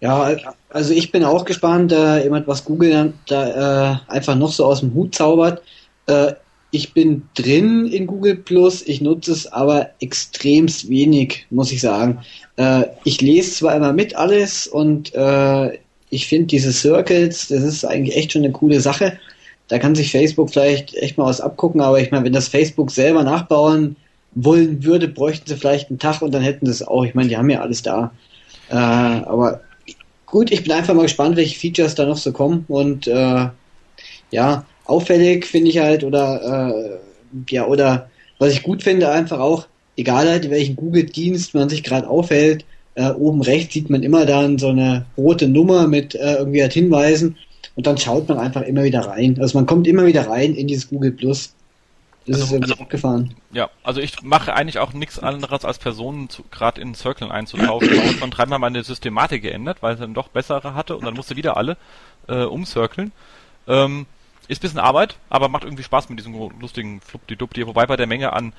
Ja, 0.05 0.37
also 0.69 0.93
ich 0.93 1.13
bin 1.13 1.25
auch 1.25 1.47
gespannt, 1.47 1.91
äh, 1.91 2.25
jemand, 2.25 2.47
was 2.47 2.67
Google 2.67 3.15
da 3.27 4.03
äh, 4.09 4.13
einfach 4.13 4.37
noch 4.37 4.53
so 4.53 4.67
aus 4.67 4.81
dem 4.81 4.93
Hut 4.93 5.15
zaubert. 5.15 5.63
Äh, 6.07 6.35
ich 6.71 6.93
bin 6.93 7.23
drin 7.35 7.87
in 7.87 8.07
Google 8.07 8.37
Plus, 8.37 8.87
ich 8.87 9.01
nutze 9.01 9.33
es 9.33 9.51
aber 9.51 9.93
extremst 10.01 10.91
wenig, 10.91 11.47
muss 11.49 11.73
ich 11.73 11.81
sagen. 11.81 12.19
Äh, 12.57 12.85
ich 13.05 13.23
lese 13.23 13.53
zwar 13.53 13.77
immer 13.77 13.95
mit 13.95 14.15
alles 14.15 14.67
und 14.67 15.15
äh, 15.15 15.79
ich 16.11 16.27
finde 16.27 16.49
diese 16.49 16.75
Circles, 16.75 17.49
das 17.49 17.63
ist 17.63 17.87
eigentlich 17.87 18.15
echt 18.15 18.33
schon 18.33 18.45
eine 18.45 18.53
coole 18.53 18.81
Sache. 18.81 19.19
Da 19.69 19.79
kann 19.79 19.95
sich 19.95 20.11
Facebook 20.11 20.51
vielleicht 20.51 20.95
echt 20.97 21.17
mal 21.17 21.25
was 21.25 21.41
abgucken, 21.41 21.81
aber 21.81 21.99
ich 21.99 22.11
meine, 22.11 22.27
wenn 22.27 22.35
das 22.35 22.49
Facebook 22.49 22.91
selber 22.91 23.23
nachbauen 23.23 23.97
wollen 24.35 24.85
würde, 24.85 25.09
bräuchten 25.09 25.49
sie 25.49 25.57
vielleicht 25.57 25.89
einen 25.89 25.99
Tag 25.99 26.21
und 26.21 26.35
dann 26.35 26.43
hätten 26.43 26.67
sie 26.67 26.73
es 26.73 26.87
auch. 26.87 27.07
Ich 27.07 27.15
meine, 27.15 27.31
die 27.31 27.39
haben 27.39 27.49
ja 27.49 27.63
alles 27.63 27.81
da. 27.81 28.13
Äh, 28.69 28.75
aber 28.75 29.63
gut, 30.27 30.51
ich 30.51 30.63
bin 30.63 30.73
einfach 30.73 30.95
mal 30.95 31.03
gespannt, 31.03 31.37
welche 31.37 31.59
Features 31.59 31.95
da 31.95 32.07
noch 32.07 32.17
so 32.17 32.33
kommen 32.33 32.65
und 32.69 33.07
äh, 33.07 33.49
ja, 34.31 34.67
auffällig 34.85 35.47
finde 35.47 35.71
ich 35.71 35.79
halt 35.79 36.05
oder 36.05 36.71
äh, 36.73 36.99
ja, 37.49 37.67
oder 37.67 38.11
was 38.39 38.53
ich 38.53 38.63
gut 38.63 38.83
finde, 38.83 39.11
einfach 39.11 39.41
auch, 39.41 39.67
egal 39.97 40.29
halt, 40.29 40.51
welchen 40.51 40.77
Google-Dienst 40.77 41.55
man 41.55 41.69
sich 41.69 41.83
gerade 41.83 42.09
aufhält, 42.09 42.65
äh, 42.95 43.11
oben 43.11 43.43
rechts 43.43 43.75
sieht 43.75 43.91
man 43.91 44.03
immer 44.03 44.27
dann 44.27 44.59
so 44.59 44.69
eine 44.69 45.07
rote 45.17 45.49
Nummer 45.49 45.87
mit 45.87 46.15
äh, 46.15 46.37
irgendwie 46.37 46.63
halt 46.63 46.73
Hinweisen 46.73 47.37
und 47.77 47.87
dann 47.87 47.99
schaut 47.99 48.29
man 48.29 48.39
einfach 48.39 48.63
immer 48.63 48.85
wieder 48.85 49.01
rein. 49.01 49.39
Also 49.41 49.59
man 49.59 49.67
kommt 49.67 49.87
immer 49.87 50.07
wieder 50.07 50.29
rein 50.29 50.55
in 50.55 50.67
dieses 50.67 50.89
Google 50.89 51.13
Plus. 51.13 51.55
Das 52.27 52.37
also, 52.37 52.45
ist 52.45 52.53
irgendwie 52.53 52.73
also, 52.73 52.83
abgefahren. 52.83 53.35
Ja, 53.53 53.71
also 53.83 54.01
ich 54.01 54.23
mache 54.23 54.55
eigentlich 54.55 54.79
auch 54.79 54.93
nichts 54.93 55.19
anderes 55.19 55.65
als 55.65 55.79
Personen 55.79 56.29
gerade 56.51 56.81
in 56.81 56.95
Circlen 56.95 57.31
einzutauschen. 57.31 57.99
und 57.99 58.23
dann 58.23 58.31
dreimal 58.31 58.59
meine 58.59 58.83
Systematik 58.83 59.43
geändert, 59.43 59.83
weil 59.83 59.95
es 59.95 60.01
dann 60.01 60.15
doch 60.15 60.29
bessere 60.29 60.75
hatte 60.75 60.97
und 60.97 61.05
dann 61.05 61.15
musste 61.15 61.37
wieder 61.37 61.57
alle 61.57 61.77
äh, 62.29 62.45
umcirkeln. 62.45 63.13
Ähm, 63.67 64.07
ist 64.49 64.61
bisschen 64.61 64.79
Arbeit, 64.79 65.17
aber 65.31 65.49
macht 65.49 65.65
irgendwie 65.65 65.83
Spaß 65.83 66.11
mit 66.11 66.19
diesem 66.19 66.35
lustigen 66.61 67.01
Flupdi-Dupdi. 67.01 67.67
Wobei 67.67 67.87
bei 67.87 67.97
der 67.97 68.07
Menge 68.07 68.33
an 68.33 68.53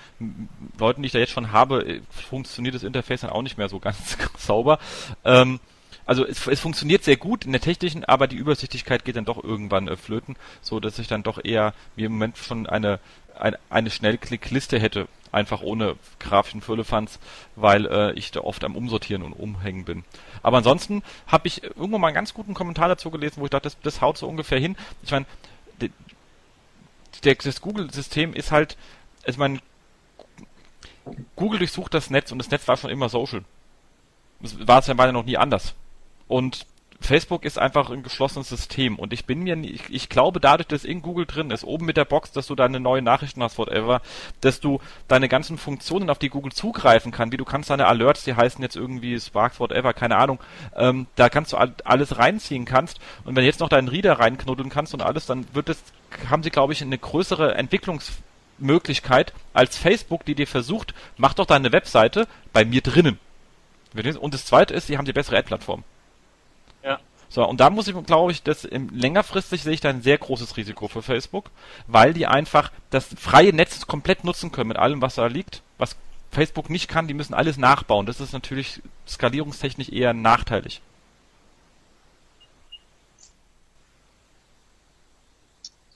Leuten, 0.80 1.02
die 1.04 1.08
ich 1.08 1.12
da 1.12 1.20
jetzt 1.20 1.32
schon 1.32 1.52
habe, 1.52 1.86
äh, 1.86 2.02
funktioniert 2.10 2.76
das 2.76 2.84
Interface 2.84 3.22
dann 3.22 3.30
auch 3.30 3.44
nicht 3.44 3.58
mehr 3.58 3.70
so 3.70 3.80
ganz 3.82 4.18
sauber. 4.38 4.80
Ähm, 5.24 5.60
also 6.06 6.26
es, 6.26 6.46
es, 6.48 6.60
funktioniert 6.60 7.04
sehr 7.04 7.18
gut 7.18 7.46
in 7.46 7.52
der 7.52 7.62
technischen, 7.62 8.04
aber 8.06 8.28
die 8.28 8.36
Übersichtlichkeit 8.36 9.06
geht 9.06 9.16
dann 9.16 9.26
doch 9.26 9.44
irgendwann 9.44 9.88
äh, 9.88 9.96
flöten, 9.96 10.36
so 10.62 10.80
dass 10.80 11.00
ich 11.00 11.08
dann 11.08 11.24
doch 11.24 11.44
eher 11.44 11.74
mir 11.96 12.08
im 12.08 12.14
Moment 12.14 12.38
schon 12.38 12.68
eine 12.68 13.00
eine, 13.40 13.60
eine 13.70 13.92
Schnellklickliste 13.92 14.80
hätte, 14.80 15.08
einfach 15.32 15.62
ohne 15.62 15.96
grafischen 16.20 16.62
Füllefanz, 16.62 17.20
weil 17.56 17.86
äh, 17.86 18.14
ich 18.14 18.32
da 18.32 18.42
oft 18.42 18.64
am 18.64 18.76
Umsortieren 18.76 19.24
und 19.24 19.34
Umhängen 19.34 19.86
bin. 19.86 20.04
Aber 20.42 20.58
ansonsten 20.58 21.04
habe 21.28 21.48
ich 21.48 21.64
irgendwo 21.64 21.98
mal 21.98 22.08
einen 22.08 22.16
ganz 22.16 22.34
guten 22.34 22.54
Kommentar 22.54 22.88
dazu 22.88 23.12
gelesen, 23.12 23.42
wo 23.42 23.46
ich 23.46 23.52
dachte, 23.52 23.64
das, 23.64 23.78
das 23.82 24.02
haut 24.02 24.18
so 24.18 24.28
ungefähr 24.28 24.60
hin. 24.60 24.78
Ich 25.04 25.12
meine, 25.12 25.26
das 27.22 27.62
Google-System 27.62 28.34
ist 28.34 28.52
halt, 28.52 28.78
ich 29.26 29.38
meine, 29.38 29.60
Google 31.36 31.60
durchsucht 31.60 31.94
das 31.94 32.10
Netz 32.10 32.32
und 32.32 32.40
das 32.40 32.50
Netz 32.50 32.68
war 32.68 32.78
schon 32.78 32.90
immer 32.90 33.10
social. 33.10 33.44
Das 34.40 34.68
war 34.68 34.80
es 34.80 34.88
ja 34.88 34.94
beide 34.94 35.14
noch 35.14 35.26
nie 35.26 35.38
anders. 35.38 35.76
Und 36.28 36.66
Facebook 37.02 37.46
ist 37.46 37.60
einfach 37.60 37.90
ein 37.90 38.04
geschlossenes 38.04 38.50
System 38.50 38.98
und 38.98 39.14
ich 39.14 39.26
bin 39.26 39.44
mir, 39.44 39.58
ich, 39.58 39.84
ich 39.90 40.10
glaube 40.10 40.40
dadurch, 40.40 40.68
dass 40.68 40.86
in 40.86 41.02
Google 41.02 41.26
drin 41.26 41.52
ist, 41.52 41.64
oben 41.64 41.86
mit 41.86 41.98
der 41.98 42.06
Box, 42.06 42.32
dass 42.32 42.48
du 42.48 42.56
deine 42.56 42.80
neuen 42.80 43.04
Nachrichten 43.04 43.44
hast, 43.44 43.58
whatever, 43.58 44.02
dass 44.42 44.60
du 44.60 44.80
deine 45.08 45.28
ganzen 45.28 45.58
Funktionen, 45.58 46.10
auf 46.10 46.20
die 46.20 46.30
Google 46.30 46.52
zugreifen 46.52 47.12
kann, 47.12 47.32
wie 47.32 47.38
du 47.38 47.46
kannst 47.46 47.70
deine 47.70 47.88
Alerts, 47.88 48.24
die 48.24 48.36
heißen 48.36 48.62
jetzt 48.62 48.76
irgendwie 48.76 49.20
Sparks, 49.20 49.60
whatever, 49.60 49.94
keine 49.94 50.18
Ahnung, 50.18 50.40
ähm, 50.76 51.08
da 51.16 51.30
kannst 51.30 51.54
du 51.54 51.58
alles 51.58 52.18
reinziehen 52.18 52.66
kannst 52.66 53.00
und 53.24 53.36
wenn 53.36 53.44
jetzt 53.44 53.60
noch 53.60 53.70
deinen 53.70 53.88
Reader 53.88 54.20
reinknuddeln 54.20 54.70
kannst 54.70 54.94
und 54.94 55.02
alles, 55.02 55.26
dann 55.26 55.46
wird 55.54 55.70
es, 55.70 55.84
haben 56.30 56.44
sie 56.44 56.50
glaube 56.50 56.74
ich 56.74 56.82
eine 56.82 56.98
größere 56.98 57.56
Entwicklungsmöglichkeit 57.56 59.34
als 59.54 59.78
Facebook, 59.78 60.26
die 60.26 60.36
dir 60.36 60.48
versucht, 60.48 60.94
mach 61.18 61.34
doch 61.34 61.46
deine 61.46 61.72
Webseite 61.72 62.28
bei 62.54 62.66
mir 62.66 62.82
drinnen. 62.82 63.20
Und 64.20 64.34
das 64.34 64.46
zweite 64.46 64.74
ist, 64.74 64.88
sie 64.88 64.98
haben 64.98 65.06
die 65.06 65.14
bessere 65.14 65.38
Ad-Plattform. 65.38 65.84
So, 67.36 67.46
und 67.46 67.60
da 67.60 67.70
muss 67.70 67.90
ich, 67.90 67.96
glaube 68.06 68.32
ich, 68.32 68.44
das 68.44 68.64
im, 68.64 68.90
längerfristig 68.90 69.62
sehe 69.62 69.74
ich 69.74 69.82
da 69.82 69.90
ein 69.90 70.02
sehr 70.02 70.18
großes 70.18 70.56
Risiko 70.56 70.88
für 70.88 71.02
Facebook, 71.02 71.52
weil 71.86 72.14
die 72.14 72.28
einfach 72.28 72.72
das 72.92 73.08
freie 73.18 73.52
Netz 73.52 73.88
komplett 73.88 74.24
nutzen 74.24 74.54
können 74.54 74.70
mit 74.70 74.78
allem, 74.78 75.02
was 75.02 75.16
da 75.16 75.26
liegt, 75.28 75.62
was 75.78 75.98
Facebook 76.32 76.70
nicht 76.70 76.88
kann, 76.88 77.08
die 77.10 77.14
müssen 77.14 77.34
alles 77.34 77.58
nachbauen. 77.58 78.06
Das 78.06 78.22
ist 78.22 78.32
natürlich 78.32 78.82
skalierungstechnisch 79.06 79.90
eher 79.90 80.14
nachteilig. 80.14 80.82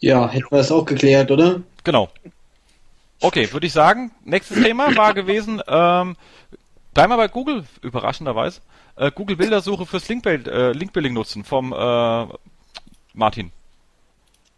Ja, 0.01 0.29
hätten 0.29 0.51
wir 0.51 0.57
das 0.57 0.71
auch 0.71 0.85
geklärt, 0.85 1.31
oder? 1.31 1.61
Genau. 1.85 2.09
Okay, 3.21 3.51
würde 3.51 3.67
ich 3.67 3.73
sagen, 3.73 4.11
nächstes 4.23 4.61
Thema 4.61 4.95
war 4.95 5.13
gewesen, 5.13 5.61
ähm, 5.67 6.15
bleiben 6.93 7.11
wir 7.11 7.17
bei 7.17 7.27
Google, 7.27 7.65
überraschenderweise 7.81 8.61
äh, 8.95 9.11
Google 9.11 9.37
Bildersuche 9.37 9.85
fürs 9.85 10.07
Linkbuild, 10.07 10.47
äh, 10.47 10.71
Linkbuilding 10.73 11.13
nutzen 11.13 11.43
vom 11.43 11.73
äh, 11.73 12.25
Martin. 13.13 13.51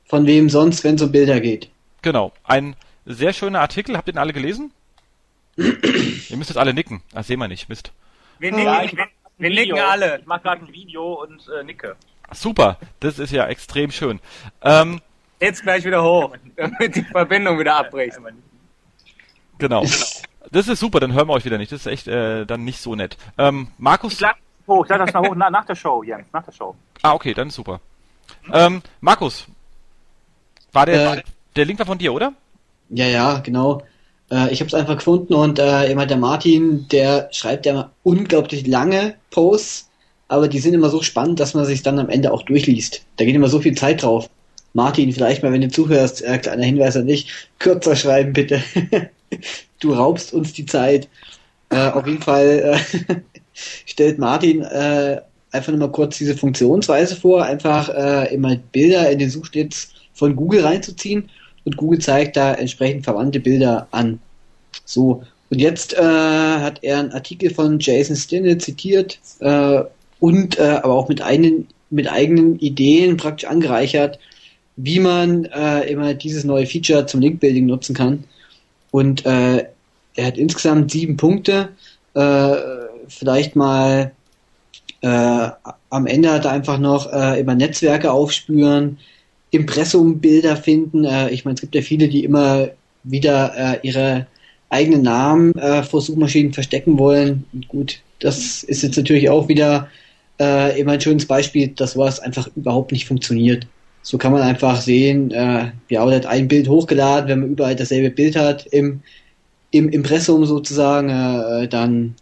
Von 0.06 0.26
wem 0.26 0.50
sonst, 0.50 0.84
wenn 0.84 0.96
es 0.96 1.02
um 1.02 1.12
Bilder 1.12 1.40
geht. 1.40 1.70
Genau. 2.02 2.34
Ein 2.44 2.76
sehr 3.06 3.34
schöner 3.34 3.62
Artikel. 3.62 3.96
Habt 3.96 4.10
ihr 4.10 4.14
den 4.14 4.20
alle 4.20 4.34
gelesen? 4.34 4.72
ihr 5.58 6.38
müsst 6.38 6.50
jetzt 6.50 6.58
alle 6.58 6.74
nicken. 6.74 7.02
Ah, 7.14 7.24
sehen 7.24 7.40
wir 7.40 7.48
nicht. 7.48 7.70
Mist. 7.70 7.94
Wir 8.40 8.52
nicken, 8.52 8.66
Ja, 8.66 8.84
wir, 8.92 9.08
wir 9.38 9.50
nicken 9.50 9.80
alle. 9.80 10.20
Ich 10.20 10.26
mache 10.26 10.42
gerade 10.42 10.66
ein 10.66 10.74
Video 10.74 11.14
und 11.24 11.48
äh, 11.48 11.64
nicke. 11.64 11.96
Super, 12.34 12.78
das 13.02 13.20
ist 13.20 13.32
ja 13.32 13.48
extrem 13.48 13.92
schön. 13.92 14.20
Ähm, 14.62 15.02
Jetzt 15.40 15.64
gleich 15.64 15.84
wieder 15.84 16.04
hoch, 16.04 16.36
damit 16.56 16.96
die 16.96 17.04
Verbindung 17.04 17.60
wieder 17.60 17.76
abbricht. 17.76 18.18
genau. 19.58 19.86
Das 20.50 20.68
ist 20.68 20.80
super, 20.80 21.00
dann 21.00 21.14
hören 21.14 21.28
wir 21.28 21.34
euch 21.34 21.46
wieder 21.46 21.58
nicht. 21.58 21.72
Das 21.72 21.82
ist 21.82 21.88
echt 21.88 22.08
äh, 22.08 22.46
dann 22.46 22.64
nicht 22.66 22.80
so 22.82 22.96
nett. 22.96 23.18
Ähm, 23.38 23.68
Markus. 23.78 24.14
Ich 24.14 24.20
lade 24.20 24.38
hoch, 24.68 24.84
ich 24.84 24.90
lade 24.90 25.06
das 25.06 25.14
nach, 25.14 25.22
hoch, 25.22 25.36
nach, 25.36 25.50
nach 25.52 25.66
der 25.66 25.76
Show, 25.76 26.04
Jens, 26.04 26.26
nach 26.34 26.44
der 26.44 26.52
Show. 26.52 26.76
Ah, 27.04 27.14
okay, 27.14 27.34
dann 27.34 27.50
ist 27.50 27.56
super. 27.56 27.80
Ähm, 28.52 28.82
Markus. 29.02 29.46
War 30.72 30.86
der, 30.86 31.18
Äh. 31.18 31.22
der 31.56 31.66
Link 31.66 31.80
war 31.80 31.86
von 31.86 31.98
dir, 31.98 32.14
oder? 32.14 32.34
Ja, 32.90 33.06
ja, 33.06 33.40
genau. 33.40 33.84
Äh, 34.32 34.52
ich 34.52 34.62
habe 34.62 34.68
es 34.68 34.74
einfach 34.74 34.96
gefunden 34.98 35.34
und 35.34 35.60
äh, 35.60 35.92
immer 35.92 36.06
der 36.06 36.18
Martin, 36.18 36.88
der 36.90 37.30
schreibt 37.32 37.66
ja 37.66 37.74
immer 37.74 37.92
unglaublich 38.04 38.66
lange 38.68 39.16
Posts, 39.32 39.90
aber 40.28 40.48
die 40.48 40.60
sind 40.60 40.74
immer 40.74 40.90
so 40.90 41.02
spannend, 41.02 41.40
dass 41.40 41.54
man 41.54 41.66
sich 41.66 41.84
dann 41.84 42.00
am 42.00 42.10
Ende 42.10 42.32
auch 42.32 42.44
durchliest. 42.44 43.06
Da 43.18 43.26
geht 43.26 43.36
immer 43.36 43.50
so 43.50 43.60
viel 43.60 43.76
Zeit 43.76 44.04
drauf. 44.04 44.30
Martin, 44.74 45.12
vielleicht 45.12 45.44
mal, 45.44 45.52
wenn 45.52 45.62
du 45.62 45.68
zuhörst, 45.70 46.22
äh, 46.24 46.38
kleiner 46.38 46.64
Hinweis 46.64 46.96
an 46.96 47.08
dich, 47.08 47.28
kürzer 47.60 47.96
schreiben 47.96 48.32
bitte. 48.34 48.64
du 49.80 49.94
raubst 49.94 50.34
uns 50.34 50.54
die 50.54 50.66
Zeit. 50.66 51.08
Äh, 51.70 51.90
auf 51.90 52.06
jeden 52.06 52.22
Fall 52.22 52.80
äh, 53.08 53.16
stellt 53.86 54.20
Martin 54.20 54.62
äh, 54.62 55.22
einfach 55.52 55.72
nur 55.72 55.80
mal 55.80 55.92
kurz 55.92 56.18
diese 56.18 56.36
Funktionsweise 56.36 57.16
vor, 57.16 57.44
einfach 57.44 57.90
äh, 57.90 58.34
immer 58.34 58.56
Bilder 58.56 59.10
in 59.10 59.20
den 59.20 59.30
Suchschnitz 59.30 59.90
von 60.14 60.36
Google 60.36 60.66
reinzuziehen 60.66 61.30
und 61.66 61.78
Google 61.78 62.00
zeigt 62.00 62.38
da 62.38 62.54
entsprechend 62.54 63.04
verwandte 63.04 63.40
Bilder 63.40 63.88
an. 63.92 64.20
So, 64.86 65.24
und 65.50 65.60
jetzt 65.60 65.94
äh, 65.94 66.02
hat 66.02 66.80
er 66.82 67.00
einen 67.00 67.12
Artikel 67.12 67.54
von 67.54 67.80
Jason 67.80 68.16
Stinnett 68.16 68.62
zitiert 68.62 69.20
äh, 69.40 69.82
und 70.20 70.58
äh, 70.58 70.80
aber 70.82 70.94
auch 70.94 71.10
mit, 71.10 71.22
einen, 71.22 71.68
mit 71.90 72.10
eigenen 72.10 72.58
Ideen 72.60 73.18
praktisch 73.18 73.50
angereichert, 73.50 74.18
wie 74.78 75.00
man 75.00 75.46
äh, 75.46 75.92
immer 75.92 76.14
dieses 76.14 76.46
neue 76.46 76.66
Feature 76.66 77.06
zum 77.06 77.20
Link-Building 77.20 77.66
nutzen 77.66 77.94
kann. 77.94 78.24
Und 78.92 79.26
äh, 79.26 79.66
er 80.16 80.26
hat 80.26 80.38
insgesamt 80.38 80.92
sieben 80.92 81.18
Punkte. 81.18 81.70
Äh, 82.14 82.56
vielleicht 83.08 83.56
mal 83.56 84.12
äh, 85.02 85.50
am 85.90 86.06
Ende 86.06 86.32
hat 86.32 86.46
er 86.46 86.52
einfach 86.52 86.78
noch 86.78 87.12
äh, 87.12 87.40
immer 87.40 87.56
Netzwerke 87.56 88.12
aufspüren, 88.12 89.00
Impressumbilder 89.50 90.56
finden. 90.58 91.06
Äh, 91.06 91.30
ich 91.32 91.46
meine, 91.46 91.56
es 91.56 91.62
gibt 91.62 91.76
ja 91.76 91.82
viele, 91.82 92.08
die 92.08 92.24
immer 92.24 92.70
wieder 93.04 93.54
äh, 93.56 93.88
ihre 93.88 94.28
eigenen 94.70 95.02
Namen 95.02 95.54
äh, 95.56 95.84
vor 95.84 96.02
Suchmaschinen 96.02 96.54
verstecken 96.54 96.98
wollen. 96.98 97.46
Und 97.54 97.68
gut, 97.68 98.00
das 98.20 98.64
ist 98.64 98.84
jetzt 98.84 98.98
natürlich 98.98 99.30
auch 99.30 99.48
wieder 99.48 99.90
äh, 100.40 100.80
immer 100.80 100.94
ein 100.94 101.02
schönes 101.02 101.26
Beispiel, 101.26 101.70
dass 101.70 101.94
sowas 101.94 102.20
einfach 102.20 102.50
überhaupt 102.56 102.92
nicht 102.92 103.08
funktioniert. 103.08 103.68
So 104.04 104.18
kann 104.18 104.32
man 104.32 104.42
einfach 104.42 104.82
sehen, 104.82 105.32
äh, 105.32 105.72
ja, 105.90 106.04
oder 106.04 106.28
ein 106.28 106.48
Bild 106.48 106.68
hochgeladen, 106.68 107.30
wenn 107.30 107.40
man 107.42 107.50
überall 107.50 107.76
dasselbe 107.76 108.10
Bild 108.10 108.36
hat 108.36 108.66
im, 108.68 109.02
im 109.70 109.90
Impressum 109.90 110.46
sozusagen, 110.46 111.10
äh, 111.10 111.68
dann 111.68 112.16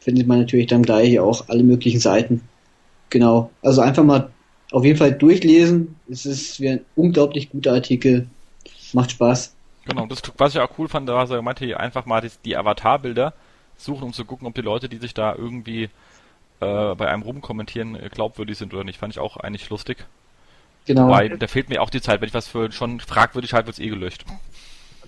findet 0.00 0.26
man 0.26 0.40
natürlich 0.40 0.66
dann 0.66 0.82
gleich 0.82 1.18
auch 1.18 1.48
alle 1.48 1.62
möglichen 1.62 1.98
Seiten. 2.00 2.42
Genau. 3.08 3.50
Also 3.62 3.80
einfach 3.80 4.04
mal 4.04 4.30
auf 4.70 4.84
jeden 4.84 4.98
Fall 4.98 5.12
durchlesen. 5.12 5.96
Es 6.10 6.26
ist 6.26 6.60
wie 6.60 6.68
ein 6.68 6.80
unglaublich 6.94 7.50
guter 7.50 7.72
Artikel. 7.72 8.26
Macht 8.92 9.12
Spaß. 9.12 9.54
Genau, 9.86 10.06
das, 10.06 10.22
was 10.36 10.54
ich 10.54 10.60
auch 10.60 10.70
cool 10.78 10.88
fand, 10.88 11.08
da 11.08 11.24
er 11.24 11.42
meinte, 11.42 11.78
einfach 11.78 12.06
mal 12.06 12.20
die, 12.20 12.30
die 12.44 12.56
Avatarbilder 12.56 13.34
suchen, 13.76 14.04
um 14.04 14.12
zu 14.12 14.24
gucken, 14.24 14.46
ob 14.46 14.54
die 14.54 14.62
Leute, 14.62 14.88
die 14.88 14.98
sich 14.98 15.14
da 15.14 15.34
irgendwie 15.34 15.84
äh, 16.60 16.94
bei 16.94 17.08
einem 17.08 17.22
rumkommentieren, 17.22 17.94
äh, 17.94 18.08
glaubwürdig 18.10 18.58
sind 18.58 18.72
oder 18.74 18.84
nicht. 18.84 18.98
Fand 18.98 19.12
ich 19.12 19.18
auch 19.18 19.36
eigentlich 19.36 19.68
lustig. 19.70 20.06
Genau. 20.86 21.08
Wobei, 21.08 21.28
da 21.28 21.46
fehlt 21.46 21.68
mir 21.68 21.80
auch 21.82 21.90
die 21.90 22.00
Zeit, 22.00 22.20
wenn 22.20 22.28
ich 22.28 22.34
was 22.34 22.48
für 22.48 22.70
schon 22.72 23.00
fragwürdig 23.00 23.52
halte, 23.54 23.66
wird's 23.68 23.78
eh 23.78 23.88
gelöscht. 23.88 24.24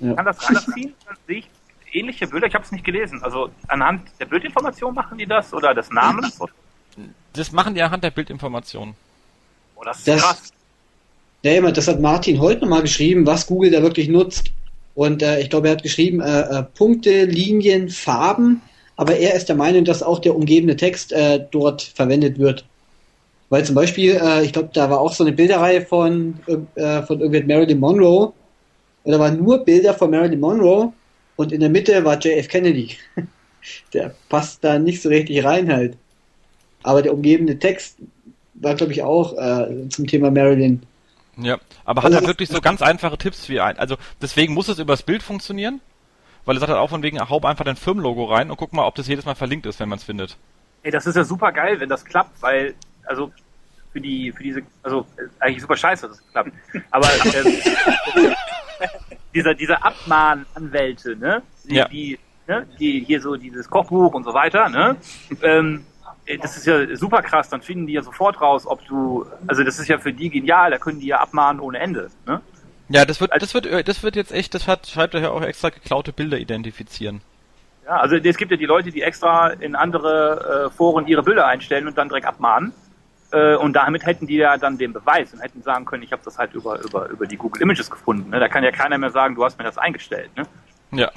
Kann 0.01 0.25
das 0.25 0.49
ranziehen? 0.49 0.95
Dann 1.07 1.17
sehe 1.27 1.39
ich 1.39 1.49
ähnliche 1.93 2.27
Bilder, 2.27 2.47
ich 2.47 2.55
habe 2.55 2.65
es 2.65 2.73
nicht 2.73 2.85
gelesen. 2.85 3.23
Also 3.23 3.51
anhand 3.69 4.03
der 4.21 4.27
Bildinformation 4.27 4.95
machen 4.95 5.19
die 5.19 5.27
das 5.27 5.53
oder 5.53 5.75
des 5.75 5.91
Namens? 5.91 6.39
Das 7.33 7.53
machen 7.53 7.75
die 7.75 7.83
anhand 7.83 8.05
der 8.05 8.11
Bildinformationen. 8.11 8.95
Oh, 9.75 9.83
das 9.85 9.99
ist 9.99 10.09
Das- 10.09 10.23
krass. 10.23 10.53
Ja, 11.43 11.53
immer, 11.53 11.71
das 11.71 11.87
hat 11.87 12.01
Martin 12.01 12.41
heute 12.41 12.63
nochmal 12.63 12.83
geschrieben, 12.83 13.25
was 13.27 13.47
Google 13.47 13.71
da 13.71 13.81
wirklich 13.83 14.09
nutzt. 14.09 14.51
Und 14.95 15.23
äh, 15.23 15.41
ich 15.41 15.51
glaube, 15.51 15.69
er 15.69 15.73
hat 15.77 15.83
geschrieben, 15.83 16.21
äh, 16.21 16.41
äh, 16.41 16.63
Punkte, 16.63 17.25
Linien, 17.27 17.89
Farben, 17.91 18.63
aber 18.97 19.17
er 19.17 19.35
ist 19.35 19.49
der 19.49 19.55
Meinung, 19.55 19.85
dass 19.85 20.03
auch 20.03 20.19
der 20.19 20.35
umgebende 20.35 20.75
Text 20.75 21.13
äh, 21.13 21.47
dort 21.51 21.83
verwendet 21.83 22.39
wird. 22.39 22.65
Weil 23.49 23.65
zum 23.65 23.75
Beispiel, 23.75 24.17
äh, 24.21 24.45
ich 24.45 24.53
glaube, 24.53 24.71
da 24.73 24.91
war 24.91 25.01
auch 25.01 25.13
so 25.13 25.23
eine 25.25 25.33
Bilderreihe 25.33 25.83
von, 25.87 26.39
äh, 26.75 27.03
von 27.03 27.21
irgendwie 27.21 27.43
Marilyn 27.45 27.79
Monroe. 27.79 28.33
Und 29.05 29.13
da 29.13 29.19
waren 29.21 29.37
nur 29.43 29.65
Bilder 29.65 29.95
von 29.95 30.11
Marilyn 30.11 30.41
Monroe 30.41 30.93
und 31.37 31.53
in 31.53 31.61
der 31.61 31.69
Mitte 31.71 32.05
war 32.05 32.19
JF 32.19 32.49
Kennedy. 32.49 32.97
Der 33.93 34.15
passt 34.29 34.63
da 34.63 34.79
nicht 34.79 35.03
so 35.03 35.09
richtig 35.09 35.45
rein 35.45 35.73
halt. 35.73 35.97
Aber 36.85 37.03
der 37.03 37.13
umgebende 37.13 37.59
Text 37.59 37.97
war, 38.55 38.75
glaube 38.77 38.93
ich, 38.93 39.03
auch 39.03 39.33
äh, 39.37 39.89
zum 39.89 40.07
Thema 40.07 40.31
Marilyn. 40.31 40.83
Ja, 41.37 41.59
aber 41.85 42.03
hat 42.05 42.13
er 42.13 42.19
Also- 42.19 42.29
wirklich 42.29 42.49
so 42.49 42.61
ganz 42.61 42.81
einfache 42.81 43.19
Tipps 43.19 43.49
wie 43.49 43.61
ein. 43.61 43.77
Also 43.79 43.97
deswegen 44.23 44.55
muss 44.55 44.69
es 44.69 44.79
übers 44.79 45.03
Bild 45.03 45.23
funktionieren, 45.23 45.81
weil 46.45 46.57
er 46.57 46.61
sagt 46.61 46.71
halt 46.71 46.81
auch 46.81 46.91
von 46.91 47.03
wegen, 47.03 47.19
hau 47.29 47.41
einfach 47.41 47.65
dein 47.65 47.75
Firmenlogo 47.77 48.25
rein 48.27 48.51
und 48.51 48.57
guck 48.57 48.73
mal, 48.73 48.87
ob 48.87 48.95
das 48.95 49.09
jedes 49.09 49.25
Mal 49.25 49.35
verlinkt 49.35 49.67
ist, 49.67 49.81
wenn 49.81 49.89
man 49.89 49.99
es 49.99 50.05
findet. 50.05 50.37
Ey, 50.85 50.93
das 50.93 51.07
ist 51.07 51.17
ja 51.17 51.25
super 51.25 51.51
geil, 51.51 51.81
wenn 51.81 51.89
das 51.89 52.05
klappt, 52.05 52.41
weil, 52.43 52.75
also, 53.07 53.33
für 53.93 54.01
die, 54.01 54.33
für 54.33 54.43
diese, 54.43 54.63
also, 54.83 55.07
eigentlich 55.41 55.63
super 55.63 55.77
scheiße, 55.77 56.09
dass 56.09 56.19
es 56.19 56.31
klappt. 56.31 56.53
Aber, 56.91 57.07
äh, 57.07 58.35
dieser, 59.35 59.55
diese 59.55 59.83
Abmahnanwälte, 59.83 61.17
ne? 61.17 61.43
Die, 61.65 61.75
Ja. 61.75 61.89
die, 61.89 62.19
ne? 62.47 62.67
Die 62.79 63.05
hier 63.05 63.21
so 63.21 63.37
dieses 63.37 63.69
Kochbuch 63.69 64.15
und 64.15 64.25
so 64.25 64.35
weiter, 64.35 64.69
ne? 64.69 64.97
Ähm, 65.43 65.85
ey, 66.27 66.39
das 66.39 66.57
ist 66.57 66.67
ja 66.67 66.95
super 66.97 67.23
krass, 67.23 67.49
dann 67.49 67.63
finden 67.63 67.87
die 67.87 67.95
ja 67.95 68.03
sofort 68.03 68.41
raus, 68.41 68.67
ob 68.67 68.85
du, 68.87 69.27
also 69.47 69.63
das 69.65 69.79
ist 69.79 69.89
ja 69.89 69.99
für 69.99 70.13
die 70.13 70.31
genial, 70.31 70.71
da 70.71 70.79
können 70.79 71.01
die 71.01 71.07
ja 71.07 71.19
abmahnen 71.21 71.61
ohne 71.61 71.79
Ende, 71.79 72.11
ne? 72.27 72.41
Ja, 72.89 73.05
das 73.05 73.21
wird, 73.21 73.33
das 73.41 73.53
wird, 73.55 73.67
äh, 73.67 73.83
das 73.83 74.03
wird 74.03 74.15
jetzt 74.15 74.33
echt, 74.33 74.55
das 74.55 74.69
hat, 74.69 74.87
schreibt 74.87 75.15
er 75.15 75.21
ja 75.21 75.31
auch 75.31 75.43
extra 75.43 75.71
geklaute 75.71 76.13
Bilder 76.13 76.39
identifizieren. 76.39 77.21
Ja, 77.85 77.97
also 77.99 78.17
es 78.17 78.37
gibt 78.37 78.51
ja 78.51 78.57
die 78.57 78.67
Leute, 78.67 78.91
die 78.91 79.03
extra 79.03 79.49
in 79.49 79.75
andere 79.77 80.67
äh, 80.67 80.77
Foren 80.77 81.07
ihre 81.07 81.23
Bilder 81.23 81.47
einstellen 81.47 81.87
und 81.87 81.97
dann 81.99 82.09
direkt 82.09 82.27
abmahnen. 82.27 82.73
Äh, 83.33 83.57
und 83.57 83.73
damit 83.73 84.07
hätten 84.07 84.27
die 84.27 84.37
ja 84.37 84.57
dann 84.57 84.79
den 84.79 84.93
Beweis 84.93 85.33
und 85.33 85.41
hätten 85.41 85.63
sagen 85.63 85.85
können, 85.85 86.03
ich 86.03 86.13
habe 86.13 86.23
das 86.25 86.39
halt 86.39 86.55
über, 86.55 86.81
über, 86.81 87.09
über 87.09 87.27
die 87.27 87.37
Google 87.37 87.63
Images 87.63 87.91
gefunden. 87.91 88.31
Ne? 88.31 88.39
Da 88.41 88.49
kann 88.49 88.63
ja 88.63 88.71
keiner 88.71 88.99
mehr 88.99 89.11
sagen, 89.11 89.35
du 89.35 89.45
hast 89.45 89.59
mir 89.59 89.65
das 89.65 89.79
eingestellt. 89.79 90.31
Ne? 90.37 90.45
Ja, 90.93 91.11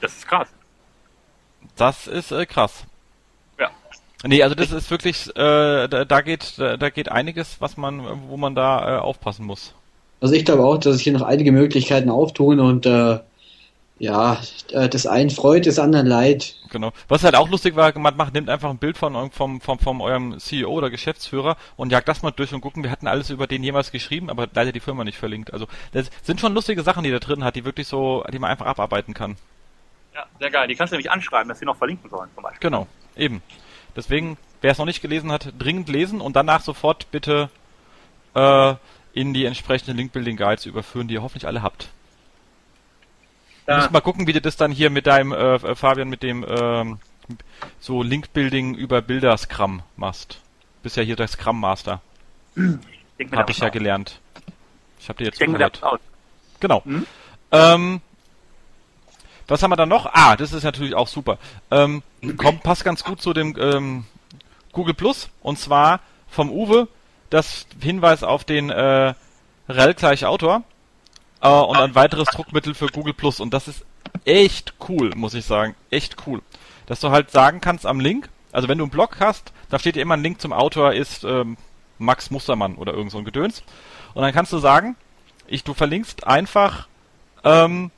Das 0.00 0.16
ist 0.16 0.26
krass. 0.26 0.48
das 1.76 2.06
ist 2.06 2.32
äh, 2.32 2.46
krass. 2.46 2.84
Ja. 3.58 3.68
Nee, 4.24 4.42
also 4.42 4.54
das 4.54 4.72
ist 4.72 4.90
wirklich, 4.90 5.28
äh, 5.36 5.88
da, 5.88 6.04
da 6.04 6.20
geht, 6.22 6.58
da, 6.58 6.76
da 6.76 6.90
geht 6.90 7.10
einiges, 7.10 7.60
was 7.60 7.76
man, 7.76 8.02
wo 8.28 8.36
man 8.36 8.54
da 8.54 8.96
äh, 8.96 9.00
aufpassen 9.00 9.44
muss. 9.46 9.74
Also 10.22 10.34
ich 10.34 10.44
glaube 10.44 10.64
auch, 10.64 10.78
dass 10.78 10.94
sich 10.94 11.04
hier 11.04 11.12
noch 11.14 11.22
einige 11.22 11.52
Möglichkeiten 11.52 12.10
auftun 12.10 12.60
und 12.60 12.84
äh, 12.86 13.20
ja, 14.00 14.40
äh, 14.72 14.88
das 14.88 15.06
einen 15.06 15.28
freut, 15.28 15.66
das 15.66 15.78
anderen 15.78 16.06
leid. 16.06 16.56
Genau. 16.70 16.90
Was 17.08 17.22
halt 17.22 17.36
auch 17.36 17.50
lustig 17.50 17.76
war, 17.76 17.96
man 17.98 18.16
macht, 18.16 18.32
nimmt 18.32 18.48
einfach 18.48 18.70
ein 18.70 18.78
Bild 18.78 18.96
von 18.96 19.14
eurem- 19.14 19.30
vom, 19.30 19.60
vom, 19.60 19.78
vom 19.78 20.00
eurem 20.00 20.38
CEO 20.38 20.70
oder 20.70 20.88
Geschäftsführer 20.88 21.58
und 21.76 21.92
jagt 21.92 22.08
das 22.08 22.22
mal 22.22 22.30
durch 22.30 22.54
und 22.54 22.62
gucken, 22.62 22.82
wir 22.82 22.90
hatten 22.90 23.06
alles 23.06 23.28
über 23.28 23.46
den 23.46 23.62
jemals 23.62 23.92
geschrieben, 23.92 24.30
aber 24.30 24.48
leider 24.54 24.72
die 24.72 24.80
Firma 24.80 25.04
nicht 25.04 25.18
verlinkt. 25.18 25.52
Also 25.52 25.66
das 25.92 26.10
sind 26.22 26.40
schon 26.40 26.54
lustige 26.54 26.82
Sachen, 26.82 27.04
die 27.04 27.10
da 27.10 27.18
drin 27.18 27.44
hat, 27.44 27.56
die 27.56 27.66
wirklich 27.66 27.88
so, 27.88 28.24
die 28.32 28.38
man 28.38 28.50
einfach 28.50 28.64
abarbeiten 28.64 29.12
kann. 29.12 29.36
Ja, 30.14 30.24
sehr 30.38 30.50
geil. 30.50 30.66
Die 30.66 30.76
kannst 30.76 30.92
du 30.92 30.96
nämlich 30.96 31.10
anschreiben, 31.10 31.50
dass 31.50 31.58
sie 31.58 31.66
noch 31.66 31.76
verlinken 31.76 32.08
sollen, 32.08 32.30
zum 32.34 32.42
Beispiel. 32.42 32.70
Genau, 32.70 32.86
eben. 33.18 33.42
Deswegen, 33.94 34.38
wer 34.62 34.72
es 34.72 34.78
noch 34.78 34.86
nicht 34.86 35.02
gelesen 35.02 35.30
hat, 35.30 35.52
dringend 35.58 35.90
lesen 35.90 36.22
und 36.22 36.36
danach 36.36 36.62
sofort 36.62 37.10
bitte 37.10 37.50
äh, 38.34 38.74
in 39.12 39.34
die 39.34 39.44
entsprechenden 39.44 39.98
Link-Building 39.98 40.38
Guides 40.38 40.64
überführen, 40.64 41.06
die 41.06 41.14
ihr 41.14 41.22
hoffentlich 41.22 41.46
alle 41.46 41.62
habt. 41.62 41.90
Du 43.66 43.72
Ja. 43.72 43.78
musst 43.78 43.90
mal 43.92 44.00
gucken, 44.00 44.26
wie 44.26 44.32
du 44.32 44.40
das 44.40 44.56
dann 44.56 44.72
hier 44.72 44.90
mit 44.90 45.06
deinem, 45.06 45.32
äh, 45.32 45.54
äh, 45.56 45.74
Fabian, 45.74 46.08
mit 46.08 46.22
dem 46.22 46.44
ähm, 46.48 46.98
so 47.78 48.02
Link-Building 48.02 48.74
über 48.74 49.02
Bilder 49.02 49.36
Scrum 49.36 49.82
machst. 49.96 50.40
Bist 50.82 50.96
ja 50.96 51.02
hier 51.02 51.16
der 51.16 51.28
Scrum 51.28 51.60
Master. 51.60 52.00
Denk 52.56 53.30
mir 53.30 53.36
Hab 53.38 53.46
da 53.46 53.50
ich 53.50 53.58
ja 53.58 53.66
aus. 53.68 53.72
gelernt. 53.72 54.20
Ich 54.98 55.08
habe 55.08 55.18
dir 55.18 55.24
jetzt 55.26 55.40
da 55.40 55.44
zugehört. 55.46 55.80
Genau. 56.58 56.82
Mhm. 56.84 57.06
Ähm, 57.52 58.00
was 59.46 59.62
haben 59.62 59.70
wir 59.70 59.76
da 59.76 59.86
noch? 59.86 60.06
Ah, 60.12 60.36
das 60.36 60.52
ist 60.52 60.62
natürlich 60.64 60.94
auch 60.94 61.08
super. 61.08 61.38
Ähm, 61.70 62.02
kommt, 62.36 62.62
passt 62.62 62.84
ganz 62.84 63.02
gut 63.04 63.20
zu 63.20 63.32
dem 63.32 63.56
ähm, 63.58 64.04
Google 64.72 64.94
Plus 64.94 65.28
und 65.42 65.58
zwar 65.58 66.00
vom 66.28 66.50
Uwe 66.50 66.88
das 67.30 67.66
Hinweis 67.80 68.22
auf 68.22 68.44
den 68.44 68.70
äh, 68.70 69.14
rel 69.68 69.94
gleich 69.94 70.24
Autor 70.26 70.62
äh, 71.42 71.48
und 71.48 71.76
ein 71.76 71.94
weiteres 71.94 72.28
Druckmittel 72.28 72.74
für 72.74 72.86
Google 72.86 73.14
Plus 73.14 73.40
und 73.40 73.52
das 73.52 73.68
ist 73.68 73.84
echt 74.24 74.74
cool, 74.88 75.10
muss 75.14 75.34
ich 75.34 75.44
sagen. 75.44 75.74
Echt 75.90 76.16
cool. 76.26 76.42
Dass 76.86 77.00
du 77.00 77.10
halt 77.10 77.30
sagen 77.30 77.60
kannst 77.60 77.86
am 77.86 78.00
Link, 78.00 78.28
also 78.52 78.68
wenn 78.68 78.78
du 78.78 78.84
einen 78.84 78.90
Blog 78.90 79.16
hast, 79.20 79.52
da 79.68 79.78
steht 79.78 79.96
dir 79.96 80.02
immer 80.02 80.16
ein 80.16 80.22
Link 80.22 80.40
zum 80.40 80.52
Autor 80.52 80.92
ist 80.92 81.24
ähm, 81.24 81.56
Max 81.98 82.30
Mustermann 82.30 82.74
oder 82.74 82.92
irgend 82.94 83.12
so 83.12 83.18
ein 83.18 83.24
Gedöns. 83.24 83.62
Und 84.14 84.22
dann 84.22 84.32
kannst 84.32 84.52
du 84.52 84.58
sagen, 84.58 84.96
ich, 85.46 85.64
du 85.64 85.74
verlinkst 85.74 86.26
einfach 86.26 86.88
ähm, 87.44 87.90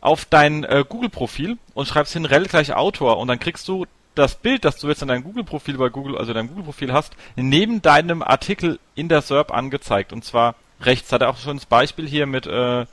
auf 0.00 0.24
dein 0.24 0.64
äh, 0.64 0.84
Google-Profil 0.88 1.58
und 1.74 1.86
schreibst 1.86 2.12
hin 2.12 2.24
rel 2.24 2.46
gleich 2.46 2.74
Autor 2.74 3.18
und 3.18 3.28
dann 3.28 3.38
kriegst 3.38 3.66
du 3.68 3.86
das 4.14 4.36
Bild, 4.36 4.64
das 4.64 4.78
du 4.78 4.88
jetzt 4.88 5.02
in 5.02 5.08
deinem 5.08 5.24
Google-Profil 5.24 5.76
bei 5.76 5.88
Google, 5.90 6.16
also 6.16 6.32
deinem 6.32 6.48
Google-Profil 6.48 6.92
hast, 6.92 7.14
neben 7.34 7.82
deinem 7.82 8.22
Artikel 8.22 8.78
in 8.94 9.08
der 9.08 9.20
SERP 9.20 9.52
angezeigt. 9.52 10.12
Und 10.12 10.24
zwar 10.24 10.54
rechts. 10.80 11.12
Hat 11.12 11.22
er 11.22 11.30
auch 11.30 11.38
schon 11.38 11.56
das 11.56 11.66
Beispiel 11.66 12.08
hier 12.08 12.26
mit 12.26 12.46
äh, 12.46 12.86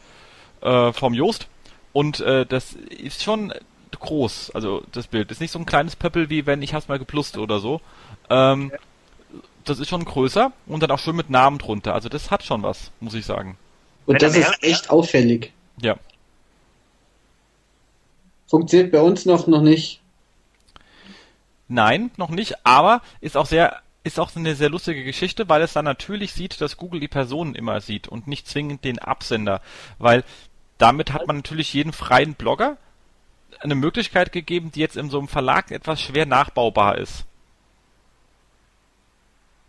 äh, 0.61 0.93
vom 0.93 1.13
Joost. 1.13 1.47
Und 1.91 2.19
äh, 2.21 2.45
das 2.45 2.73
ist 2.73 3.23
schon 3.23 3.53
groß, 3.99 4.51
also 4.53 4.83
das 4.91 5.07
Bild. 5.07 5.31
Ist 5.31 5.41
nicht 5.41 5.51
so 5.51 5.59
ein 5.59 5.65
kleines 5.65 5.95
Pöppel 5.95 6.29
wie 6.29 6.45
wenn 6.45 6.61
ich 6.61 6.73
hab's 6.73 6.87
mal 6.87 6.99
geplust 6.99 7.37
oder 7.37 7.59
so. 7.59 7.81
Ähm, 8.29 8.71
das 9.63 9.79
ist 9.79 9.89
schon 9.89 10.03
größer 10.03 10.51
und 10.67 10.83
dann 10.83 10.91
auch 10.91 10.99
schön 10.99 11.15
mit 11.15 11.29
Namen 11.29 11.57
drunter. 11.57 11.93
Also 11.93 12.09
das 12.09 12.31
hat 12.31 12.43
schon 12.43 12.63
was, 12.63 12.91
muss 12.99 13.13
ich 13.13 13.25
sagen. 13.25 13.57
Und 14.05 14.21
das 14.21 14.35
ist 14.35 14.61
echt 14.61 14.89
auffällig. 14.89 15.53
Ja. 15.81 15.95
Funktioniert 18.47 18.91
bei 18.91 18.99
uns 18.99 19.25
noch, 19.25 19.47
noch 19.47 19.61
nicht. 19.61 20.01
Nein, 21.69 22.11
noch 22.17 22.29
nicht, 22.29 22.65
aber 22.65 23.01
ist 23.21 23.37
auch 23.37 23.45
sehr 23.45 23.81
ist 24.03 24.19
auch 24.19 24.35
eine 24.35 24.55
sehr 24.55 24.69
lustige 24.69 25.03
Geschichte, 25.03 25.47
weil 25.49 25.61
es 25.61 25.73
dann 25.73 25.85
natürlich 25.85 26.33
sieht, 26.33 26.59
dass 26.59 26.77
Google 26.77 26.99
die 26.99 27.07
Personen 27.07 27.55
immer 27.55 27.79
sieht 27.81 28.07
und 28.07 28.27
nicht 28.27 28.47
zwingend 28.47 28.83
den 28.83 28.99
Absender, 28.99 29.61
weil 29.97 30.23
damit 30.77 31.13
hat 31.13 31.25
man 31.27 31.37
natürlich 31.37 31.73
jeden 31.73 31.93
freien 31.93 32.33
Blogger 32.33 32.77
eine 33.59 33.75
Möglichkeit 33.75 34.31
gegeben, 34.31 34.71
die 34.71 34.81
jetzt 34.81 34.97
in 34.97 35.09
so 35.09 35.19
einem 35.19 35.29
Verlag 35.29 35.71
etwas 35.71 36.01
schwer 36.01 36.25
nachbaubar 36.25 36.97
ist. 36.97 37.25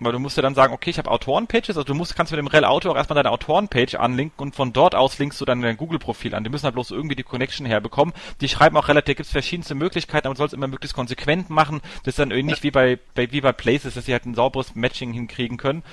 Weil 0.01 0.11
du 0.11 0.19
musst 0.19 0.37
ja 0.37 0.43
dann 0.43 0.57
sagen, 0.57 0.75
okay, 0.75 0.91
ich 0.91 0.99
habe 0.99 1.11
Autorenpages, 1.11 1.77
also 1.77 1.85
du 1.85 1.95
musst, 1.95 2.17
kannst 2.17 2.33
mit 2.33 2.39
dem 2.39 2.49
rel 2.49 2.65
Autor 2.65 2.93
auch 2.93 2.97
erstmal 2.97 3.15
deine 3.15 3.31
Autorenpage 3.31 3.95
anlinken 3.95 4.43
und 4.43 4.57
von 4.57 4.73
dort 4.73 4.97
aus 4.97 5.19
linkst 5.19 5.41
du 5.41 5.45
dann 5.45 5.63
dein 5.63 5.77
Google-Profil 5.77 6.35
an. 6.35 6.43
Die 6.43 6.51
müssen 6.51 6.65
halt 6.65 6.75
bloß 6.75 6.91
irgendwie 6.91 7.15
die 7.15 7.23
Connection 7.23 7.65
herbekommen. 7.65 8.13
Die 8.41 8.49
schreiben 8.49 8.77
auch 8.77 8.89
relativ, 8.89 9.17
gibt 9.17 9.27
es 9.27 9.33
verschiedenste 9.33 9.77
Möglichkeiten, 9.77 10.27
aber 10.27 10.35
du 10.35 10.39
sollst 10.39 10.53
immer 10.53 10.67
möglichst 10.67 10.97
konsequent 10.97 11.49
machen. 11.49 11.81
Das 12.03 12.13
ist 12.13 12.19
dann 12.19 12.33
irgendwie 12.33 12.51
nicht 12.51 12.65
wie 12.65 12.73
bei, 12.73 12.99
bei, 13.15 13.31
wie 13.31 13.41
bei 13.41 13.53
Places, 13.53 13.95
dass 13.95 14.07
sie 14.07 14.13
halt 14.13 14.27
ein 14.27 14.35
sauberes 14.35 14.75
Matching 14.75 15.13
hinkriegen 15.13 15.59
können. 15.59 15.85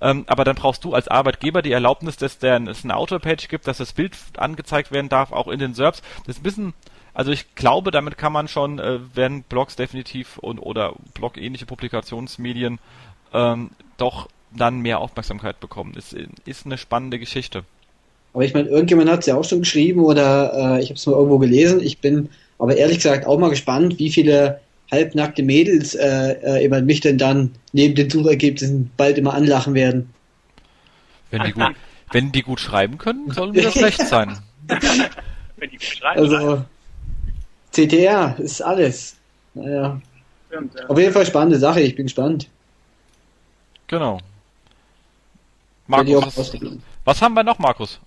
Ähm, 0.00 0.24
aber 0.26 0.44
dann 0.44 0.56
brauchst 0.56 0.82
du 0.82 0.92
als 0.92 1.06
Arbeitgeber 1.06 1.62
die 1.62 1.72
Erlaubnis, 1.72 2.16
dass 2.16 2.38
der, 2.38 2.60
es 2.66 2.82
eine 2.82 2.96
Autorpage 2.96 3.46
gibt, 3.48 3.68
dass 3.68 3.78
das 3.78 3.92
Bild 3.92 4.16
angezeigt 4.36 4.90
werden 4.90 5.08
darf, 5.08 5.30
auch 5.30 5.46
in 5.46 5.60
den 5.60 5.74
SERPs. 5.74 6.02
Das 6.26 6.36
ist 6.36 6.40
ein 6.40 6.42
bisschen, 6.42 6.74
also 7.14 7.30
ich 7.30 7.54
glaube, 7.54 7.92
damit 7.92 8.18
kann 8.18 8.32
man 8.32 8.48
schon, 8.48 8.80
äh, 8.80 8.98
werden 9.14 9.44
Blogs 9.44 9.76
definitiv 9.76 10.38
und 10.38 10.58
oder 10.58 10.94
Blog-ähnliche 11.14 11.66
Publikationsmedien 11.66 12.80
ähm, 13.34 13.70
doch 13.96 14.28
dann 14.56 14.80
mehr 14.80 15.00
Aufmerksamkeit 15.00 15.60
bekommen. 15.60 15.94
Ist, 15.94 16.16
ist 16.46 16.64
eine 16.64 16.78
spannende 16.78 17.18
Geschichte. 17.18 17.64
Aber 18.32 18.44
ich 18.44 18.54
meine, 18.54 18.68
irgendjemand 18.68 19.10
hat 19.10 19.20
es 19.20 19.26
ja 19.26 19.36
auch 19.36 19.44
schon 19.44 19.60
geschrieben 19.60 20.00
oder 20.00 20.78
äh, 20.78 20.82
ich 20.82 20.88
habe 20.88 20.94
es 20.94 21.06
mal 21.06 21.12
irgendwo 21.12 21.38
gelesen. 21.38 21.80
Ich 21.80 21.98
bin 21.98 22.30
aber 22.58 22.76
ehrlich 22.76 22.98
gesagt 22.98 23.26
auch 23.26 23.38
mal 23.38 23.50
gespannt, 23.50 23.98
wie 23.98 24.10
viele 24.10 24.60
halbnackte 24.90 25.42
Mädels 25.42 25.94
äh, 25.94 26.64
äh, 26.64 26.82
mich 26.82 27.00
denn 27.00 27.18
dann 27.18 27.52
neben 27.72 27.94
den 27.94 28.10
Suchergebnissen 28.10 28.90
bald 28.96 29.18
immer 29.18 29.34
anlachen 29.34 29.74
werden. 29.74 30.10
Wenn 31.30 31.42
die 31.44 31.52
gut, 31.52 31.74
wenn 32.12 32.32
die 32.32 32.42
gut 32.42 32.60
schreiben 32.60 32.98
können, 32.98 33.30
sollen 33.30 33.54
wir 33.54 33.64
das 33.64 33.76
recht 33.76 34.06
sein. 34.06 34.38
wenn 34.68 35.70
die 35.70 35.76
gut 35.76 35.82
schreiben. 35.82 36.20
Also 36.20 36.64
CTR 37.72 38.36
ist 38.38 38.60
alles. 38.62 39.16
Naja. 39.54 40.00
Stimmt, 40.48 40.74
ja. 40.74 40.86
Auf 40.86 40.98
jeden 40.98 41.12
Fall 41.12 41.26
spannende 41.26 41.58
Sache, 41.58 41.80
ich 41.80 41.96
bin 41.96 42.06
gespannt. 42.06 42.48
Genau. 43.88 44.18
Markus, 45.86 46.36
was, 46.36 46.52
was, 47.04 47.22
haben 47.22 47.34
wir 47.34 47.42
noch, 47.42 47.58
Markus? 47.58 48.00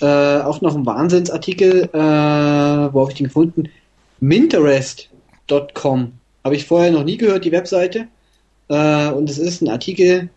Äh, 0.00 0.40
auch 0.40 0.60
noch 0.60 0.74
ein 0.74 0.84
Wahnsinnsartikel, 0.84 1.84
äh, 1.84 1.98
wo 1.98 3.00
habe 3.00 3.10
ich 3.10 3.16
den 3.16 3.26
gefunden? 3.26 3.70
Minterest.com. 4.20 6.12
Habe 6.44 6.56
ich 6.56 6.66
vorher 6.66 6.90
noch 6.90 7.04
nie 7.04 7.16
gehört, 7.16 7.44
die 7.44 7.52
Webseite. 7.52 8.08
Äh, 8.68 9.08
und 9.10 9.30
es 9.30 9.38
ist 9.38 9.62
ein 9.62 9.70
Artikel, 9.70 10.28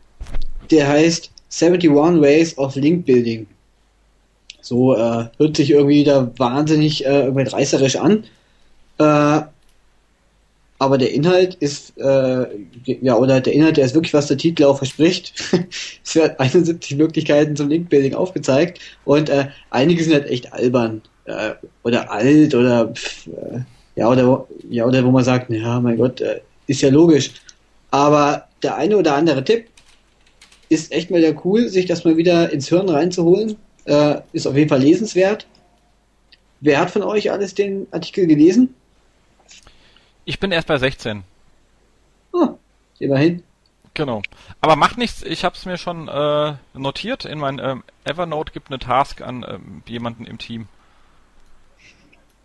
der 0.72 0.88
heißt 0.88 1.32
71 1.50 2.22
Ways 2.22 2.58
of 2.58 2.76
Link 2.76 3.06
Building. 3.06 3.48
So 4.62 4.96
äh, 4.96 5.30
hört 5.38 5.58
sich 5.58 5.72
irgendwie 5.72 6.04
da 6.04 6.32
wahnsinnig 6.38 7.06
äh, 7.06 7.26
irgendwie 7.26 7.50
reißerisch 7.50 7.98
an. 7.98 8.26
Aber 10.80 10.98
der 11.00 11.12
Inhalt 11.12 11.56
ist, 11.56 11.98
äh, 11.98 12.46
ja, 12.86 13.16
oder 13.16 13.42
der 13.42 13.54
Inhalt, 13.54 13.78
der 13.78 13.86
ist 13.86 13.96
wirklich, 13.96 14.13
was 14.13 14.28
der 14.28 14.38
Titel 14.38 14.66
auch 14.66 14.78
verspricht. 14.78 15.34
es 16.06 16.16
werden 16.16 16.36
71 16.38 16.98
Möglichkeiten 16.98 17.56
zum 17.56 17.70
Linkbuilding 17.70 18.13
aufgezeigt 18.13 18.80
und 19.04 19.30
äh, 19.30 19.48
einige 19.72 20.04
sind 20.04 20.13
halt 20.13 20.30
echt 20.30 20.54
albern 20.54 21.02
äh, 21.26 21.54
oder 21.84 22.12
alt 22.12 22.54
oder 22.54 22.90
pff, 22.90 23.28
äh, 23.28 23.60
ja, 23.96 24.08
oder 24.08 24.48
ja, 24.70 24.86
oder 24.86 25.04
wo 25.04 25.10
man 25.10 25.24
sagt, 25.24 25.50
ja, 25.50 25.80
mein 25.80 25.98
Gott, 25.98 26.22
äh, 26.22 26.42
ist 26.68 26.82
ja 26.82 26.90
logisch. 26.90 27.32
Aber 27.90 28.48
der 28.62 28.76
eine 28.76 28.98
oder 28.98 29.16
andere 29.16 29.44
Tipp 29.44 29.66
ist 30.70 30.92
echt 30.92 31.10
mal 31.10 31.22
der 31.22 31.46
cool, 31.46 31.70
sich 31.70 31.86
das 31.86 32.04
mal 32.04 32.18
wieder 32.18 32.52
ins 32.52 32.70
Hirn 32.70 32.90
reinzuholen. 32.90 33.56
Äh, 33.86 34.18
ist 34.34 34.46
auf 34.46 34.56
jeden 34.56 34.70
Fall 34.70 34.82
lesenswert. 34.82 35.48
Wer 36.60 36.80
hat 36.80 36.92
von 36.92 37.04
euch 37.04 37.32
alles 37.32 37.56
den 37.56 37.88
Artikel 37.92 38.28
gelesen? 38.28 38.74
Ich 40.28 40.42
bin 40.42 40.52
erst 40.52 40.68
bei 40.68 40.78
16. 40.78 41.24
Oh, 42.34 42.50
immerhin. 43.00 43.44
Genau. 43.94 44.22
Aber 44.60 44.76
macht 44.76 44.98
nichts, 44.98 45.24
ich 45.24 45.46
habe 45.46 45.56
es 45.56 45.66
mir 45.66 45.78
schon 45.78 46.10
äh, 46.10 46.54
notiert. 46.74 47.24
In 47.24 47.40
mein 47.40 47.60
ähm, 47.60 47.82
Evernote 48.04 48.52
gibt 48.52 48.70
eine 48.70 48.78
Task 48.78 49.22
an 49.22 49.46
ähm, 49.48 49.84
jemanden 49.88 50.26
im 50.26 50.38
Team. 50.38 50.68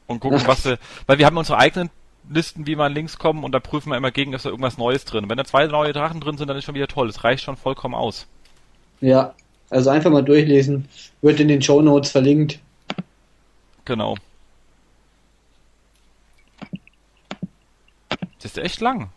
Und 0.06 0.20
gucken, 0.20 0.38
Ach. 0.44 0.46
was 0.46 0.62
sie. 0.62 0.78
Weil 1.08 1.18
wir 1.18 1.26
haben 1.26 1.36
unsere 1.36 1.58
eigenen 1.58 1.90
Listen, 2.30 2.68
wie 2.68 2.76
man 2.76 2.94
links 2.94 3.18
kommen 3.18 3.42
und 3.42 3.50
da 3.50 3.58
prüfen 3.58 3.90
wir 3.90 3.96
immer 3.96 4.12
gegen, 4.12 4.32
ist 4.32 4.44
da 4.44 4.50
irgendwas 4.50 4.78
Neues 4.78 5.04
drin. 5.04 5.28
wenn 5.28 5.36
da 5.36 5.44
zwei 5.44 5.66
neue 5.66 5.92
Drachen 5.92 6.20
drin 6.20 6.38
sind, 6.38 6.46
dann 6.46 6.56
ist 6.56 6.64
schon 6.64 6.76
wieder 6.76 6.86
toll. 6.86 7.08
Das 7.08 7.24
reicht 7.24 7.42
schon 7.42 7.56
vollkommen 7.56 7.96
aus. 7.96 8.28
Ja, 9.00 9.34
also 9.70 9.90
einfach 9.90 10.12
mal 10.12 10.22
durchlesen. 10.22 10.88
Wird 11.20 11.40
in 11.40 11.48
den 11.48 11.60
Show 11.60 11.82
Notes 11.82 12.12
verlinkt. 12.12 12.60
Genau. 13.84 14.14
Das 18.42 18.52
ist 18.52 18.58
echt 18.58 18.80
lang. 18.80 19.10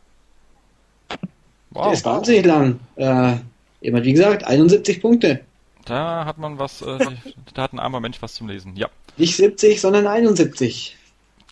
Wow. 1.71 1.85
Der 1.85 1.93
ist 1.93 2.05
wahnsinnig 2.05 2.45
lang. 2.45 2.79
Äh, 2.95 3.37
wie 3.81 4.13
gesagt, 4.13 4.45
71 4.45 5.01
Punkte. 5.01 5.43
Da 5.85 6.25
hat 6.25 6.37
man 6.37 6.59
was, 6.59 6.81
äh, 6.81 6.99
da 7.53 7.63
hat 7.63 7.73
ein 7.73 7.79
armer 7.79 7.99
Mensch 7.99 8.21
was 8.21 8.35
zum 8.35 8.47
Lesen, 8.47 8.75
ja. 8.75 8.87
Nicht 9.17 9.35
70, 9.35 9.81
sondern 9.81 10.07
71. 10.07 10.97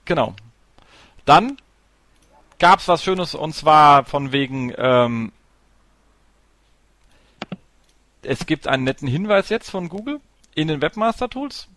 Genau. 0.05 0.35
Dann 1.25 1.57
gab's 2.59 2.87
was 2.87 3.03
Schönes 3.03 3.35
und 3.35 3.53
zwar 3.53 4.05
von 4.05 4.31
wegen, 4.31 4.73
ähm, 4.77 5.31
es 8.21 8.45
gibt 8.45 8.67
einen 8.67 8.83
netten 8.83 9.07
Hinweis 9.07 9.49
jetzt 9.49 9.69
von 9.69 9.89
Google 9.89 10.19
in 10.55 10.67
den 10.67 10.81
Webmaster 10.81 11.29
Tools, 11.29 11.67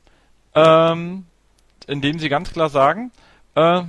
ähm, 0.54 1.26
in 1.86 2.00
dem 2.02 2.18
sie 2.18 2.28
ganz 2.28 2.52
klar 2.52 2.68
sagen, 2.68 3.10
äh, 3.54 3.82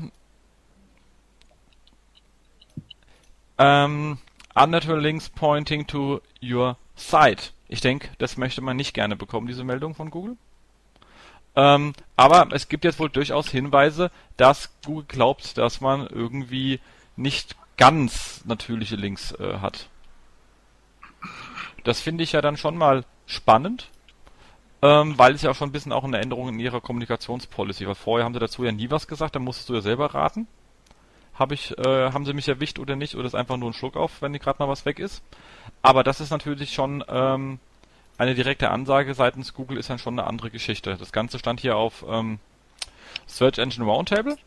Ähm, 3.57 4.17
unnatural 4.55 4.99
links 4.99 5.29
pointing 5.29 5.87
to 5.87 6.21
your 6.41 6.77
site. 6.95 7.51
Ich 7.67 7.81
denke, 7.81 8.09
das 8.17 8.37
möchte 8.37 8.61
man 8.61 8.77
nicht 8.77 8.93
gerne 8.93 9.15
bekommen, 9.15 9.47
diese 9.47 9.63
Meldung 9.63 9.95
von 9.95 10.09
Google. 10.09 10.37
Ähm, 11.55 11.93
aber 12.15 12.49
es 12.51 12.69
gibt 12.69 12.85
jetzt 12.85 12.99
wohl 12.99 13.09
durchaus 13.09 13.49
Hinweise, 13.49 14.11
dass 14.37 14.69
Google 14.85 15.05
glaubt, 15.07 15.57
dass 15.57 15.81
man 15.81 16.07
irgendwie 16.07 16.79
nicht 17.15 17.55
ganz 17.77 18.43
natürliche 18.45 18.95
Links 18.95 19.31
äh, 19.33 19.57
hat. 19.59 19.89
Das 21.83 21.99
finde 21.99 22.23
ich 22.23 22.33
ja 22.33 22.41
dann 22.41 22.57
schon 22.57 22.77
mal 22.77 23.05
spannend, 23.25 23.89
ähm, 24.81 25.17
weil 25.17 25.33
es 25.33 25.41
ja 25.41 25.51
auch 25.51 25.55
schon 25.55 25.69
ein 25.69 25.73
bisschen 25.73 25.91
auch 25.91 26.03
eine 26.03 26.19
Änderung 26.19 26.49
in 26.49 26.59
ihrer 26.59 26.81
Kommunikationspolicy 26.81 27.87
war. 27.87 27.95
Vorher 27.95 28.25
haben 28.25 28.33
sie 28.33 28.39
dazu 28.39 28.63
ja 28.63 28.71
nie 28.71 28.91
was 28.91 29.07
gesagt, 29.07 29.35
da 29.35 29.39
musstest 29.39 29.69
du 29.69 29.75
ja 29.75 29.81
selber 29.81 30.13
raten 30.13 30.47
habe 31.37 31.53
ich, 31.53 31.77
äh, 31.77 32.11
haben 32.11 32.25
sie 32.25 32.33
mich 32.33 32.47
erwischt 32.47 32.79
oder 32.79 32.95
nicht, 32.95 33.15
oder 33.15 33.25
ist 33.25 33.35
einfach 33.35 33.57
nur 33.57 33.69
ein 33.69 33.73
Schluck 33.73 33.95
auf, 33.95 34.21
wenn 34.21 34.33
gerade 34.33 34.59
mal 34.59 34.69
was 34.69 34.85
weg 34.85 34.99
ist. 34.99 35.21
Aber 35.81 36.03
das 36.03 36.19
ist 36.19 36.31
natürlich 36.31 36.73
schon 36.73 37.03
ähm, 37.07 37.59
eine 38.17 38.35
direkte 38.35 38.71
Ansage 38.71 39.13
seitens 39.13 39.53
Google 39.53 39.77
ist 39.77 39.89
dann 39.89 39.99
schon 39.99 40.17
eine 40.17 40.27
andere 40.27 40.49
Geschichte. 40.49 40.97
Das 40.99 41.11
Ganze 41.11 41.37
stand 41.37 41.59
hier 41.59 41.75
auf 41.75 42.03
ähm, 42.09 42.39
Search 43.27 43.59
Engine 43.59 43.85
Roundtable 43.85 44.37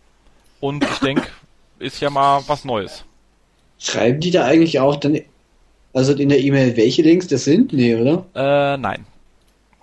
und 0.59 0.85
ich 0.85 0.99
denke, 0.99 1.29
ist 1.79 2.01
ja 2.01 2.11
mal 2.11 2.43
was 2.47 2.65
Neues. 2.65 3.05
Schreiben 3.79 4.21
die 4.21 4.31
da 4.31 4.45
eigentlich 4.45 4.81
auch 4.81 4.97
dann, 4.97 5.21
also 5.95 6.13
in 6.13 6.29
der 6.29 6.41
E-Mail, 6.41 6.77
welche 6.77 7.03
Links 7.03 7.29
das 7.29 7.45
sind? 7.45 7.73
Nee, 7.73 7.95
oder? 7.97 8.27
Äh, 8.35 8.77
nein. 8.77 9.07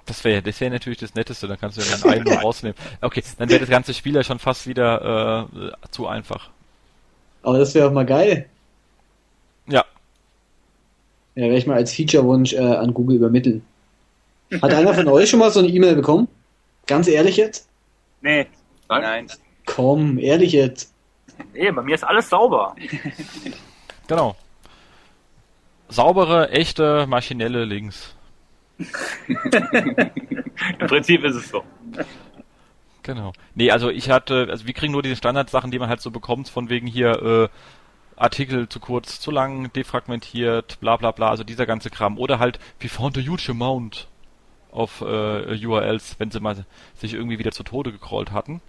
Das 0.05 0.23
wäre 0.23 0.41
das 0.41 0.61
wäre 0.61 0.71
natürlich 0.71 0.99
das 0.99 1.15
Netteste, 1.15 1.47
dann 1.47 1.59
kannst 1.59 1.77
du 1.77 1.81
ja 1.81 1.97
den 1.97 2.27
einen 2.27 2.37
rausnehmen. 2.41 2.77
Okay, 3.01 3.23
dann 3.37 3.49
wäre 3.49 3.59
das 3.59 3.69
ganze 3.69 3.93
Spiel 3.93 4.15
ja 4.15 4.23
schon 4.23 4.39
fast 4.39 4.65
wieder 4.65 5.49
äh, 5.51 5.89
zu 5.91 6.07
einfach. 6.07 6.49
Aber 7.43 7.57
das 7.57 7.75
wäre 7.75 7.87
auch 7.87 7.93
mal 7.93 8.05
geil. 8.05 8.47
Ja. 9.67 9.85
Ja, 11.35 11.43
werde 11.43 11.57
ich 11.57 11.67
mal 11.67 11.75
als 11.75 11.93
Feature-Wunsch 11.93 12.53
äh, 12.53 12.59
an 12.59 12.93
Google 12.93 13.17
übermitteln. 13.17 13.63
Hat 14.61 14.73
einer 14.73 14.93
von 14.93 15.07
euch 15.07 15.29
schon 15.29 15.39
mal 15.39 15.51
so 15.51 15.59
eine 15.59 15.67
E-Mail 15.67 15.95
bekommen? 15.95 16.27
Ganz 16.87 17.07
ehrlich 17.07 17.37
jetzt? 17.37 17.67
Nee. 18.21 18.47
Nein? 18.89 19.01
Nein. 19.01 19.27
Komm, 19.65 20.17
ehrlich 20.17 20.53
jetzt. 20.53 20.93
Nee, 21.53 21.71
bei 21.71 21.81
mir 21.81 21.95
ist 21.95 22.03
alles 22.03 22.29
sauber. 22.29 22.75
Genau. 24.07 24.35
Saubere, 25.89 26.49
echte, 26.51 27.05
maschinelle 27.07 27.65
Links. 27.65 28.15
Im 28.77 28.87
Prinzip 30.87 31.23
ist 31.23 31.35
es 31.35 31.49
so. 31.49 31.63
Genau. 33.07 33.31
Nee, 33.55 33.71
also 33.71 33.89
ich 33.89 34.09
hatte, 34.09 34.47
also 34.49 34.67
wir 34.67 34.73
kriegen 34.73 34.91
nur 34.91 35.01
diese 35.01 35.15
Standardsachen, 35.15 35.71
die 35.71 35.79
man 35.79 35.87
halt 35.87 36.01
so 36.01 36.11
bekommt, 36.11 36.49
von 36.49 36.69
wegen 36.69 36.87
hier 36.87 37.23
äh, 37.23 37.49
Artikel 38.17 38.67
zu 38.67 38.81
kurz, 38.81 39.21
zu 39.21 39.31
lang, 39.31 39.71
defragmentiert, 39.71 40.77
bla 40.81 40.97
bla 40.97 41.11
bla, 41.11 41.29
also 41.29 41.45
dieser 41.45 41.65
ganze 41.65 41.89
Kram. 41.89 42.17
Oder 42.17 42.39
halt, 42.39 42.59
we 42.81 42.89
found 42.89 43.17
a 43.17 43.21
huge 43.21 43.49
amount 43.49 44.09
of 44.73 44.99
äh, 44.99 45.65
URLs, 45.65 46.19
wenn 46.19 46.31
sie 46.31 46.41
mal 46.41 46.65
sich 46.95 47.13
irgendwie 47.13 47.39
wieder 47.39 47.51
zu 47.53 47.63
Tode 47.63 47.93
gecrawlt 47.93 48.33
hatten. 48.33 48.59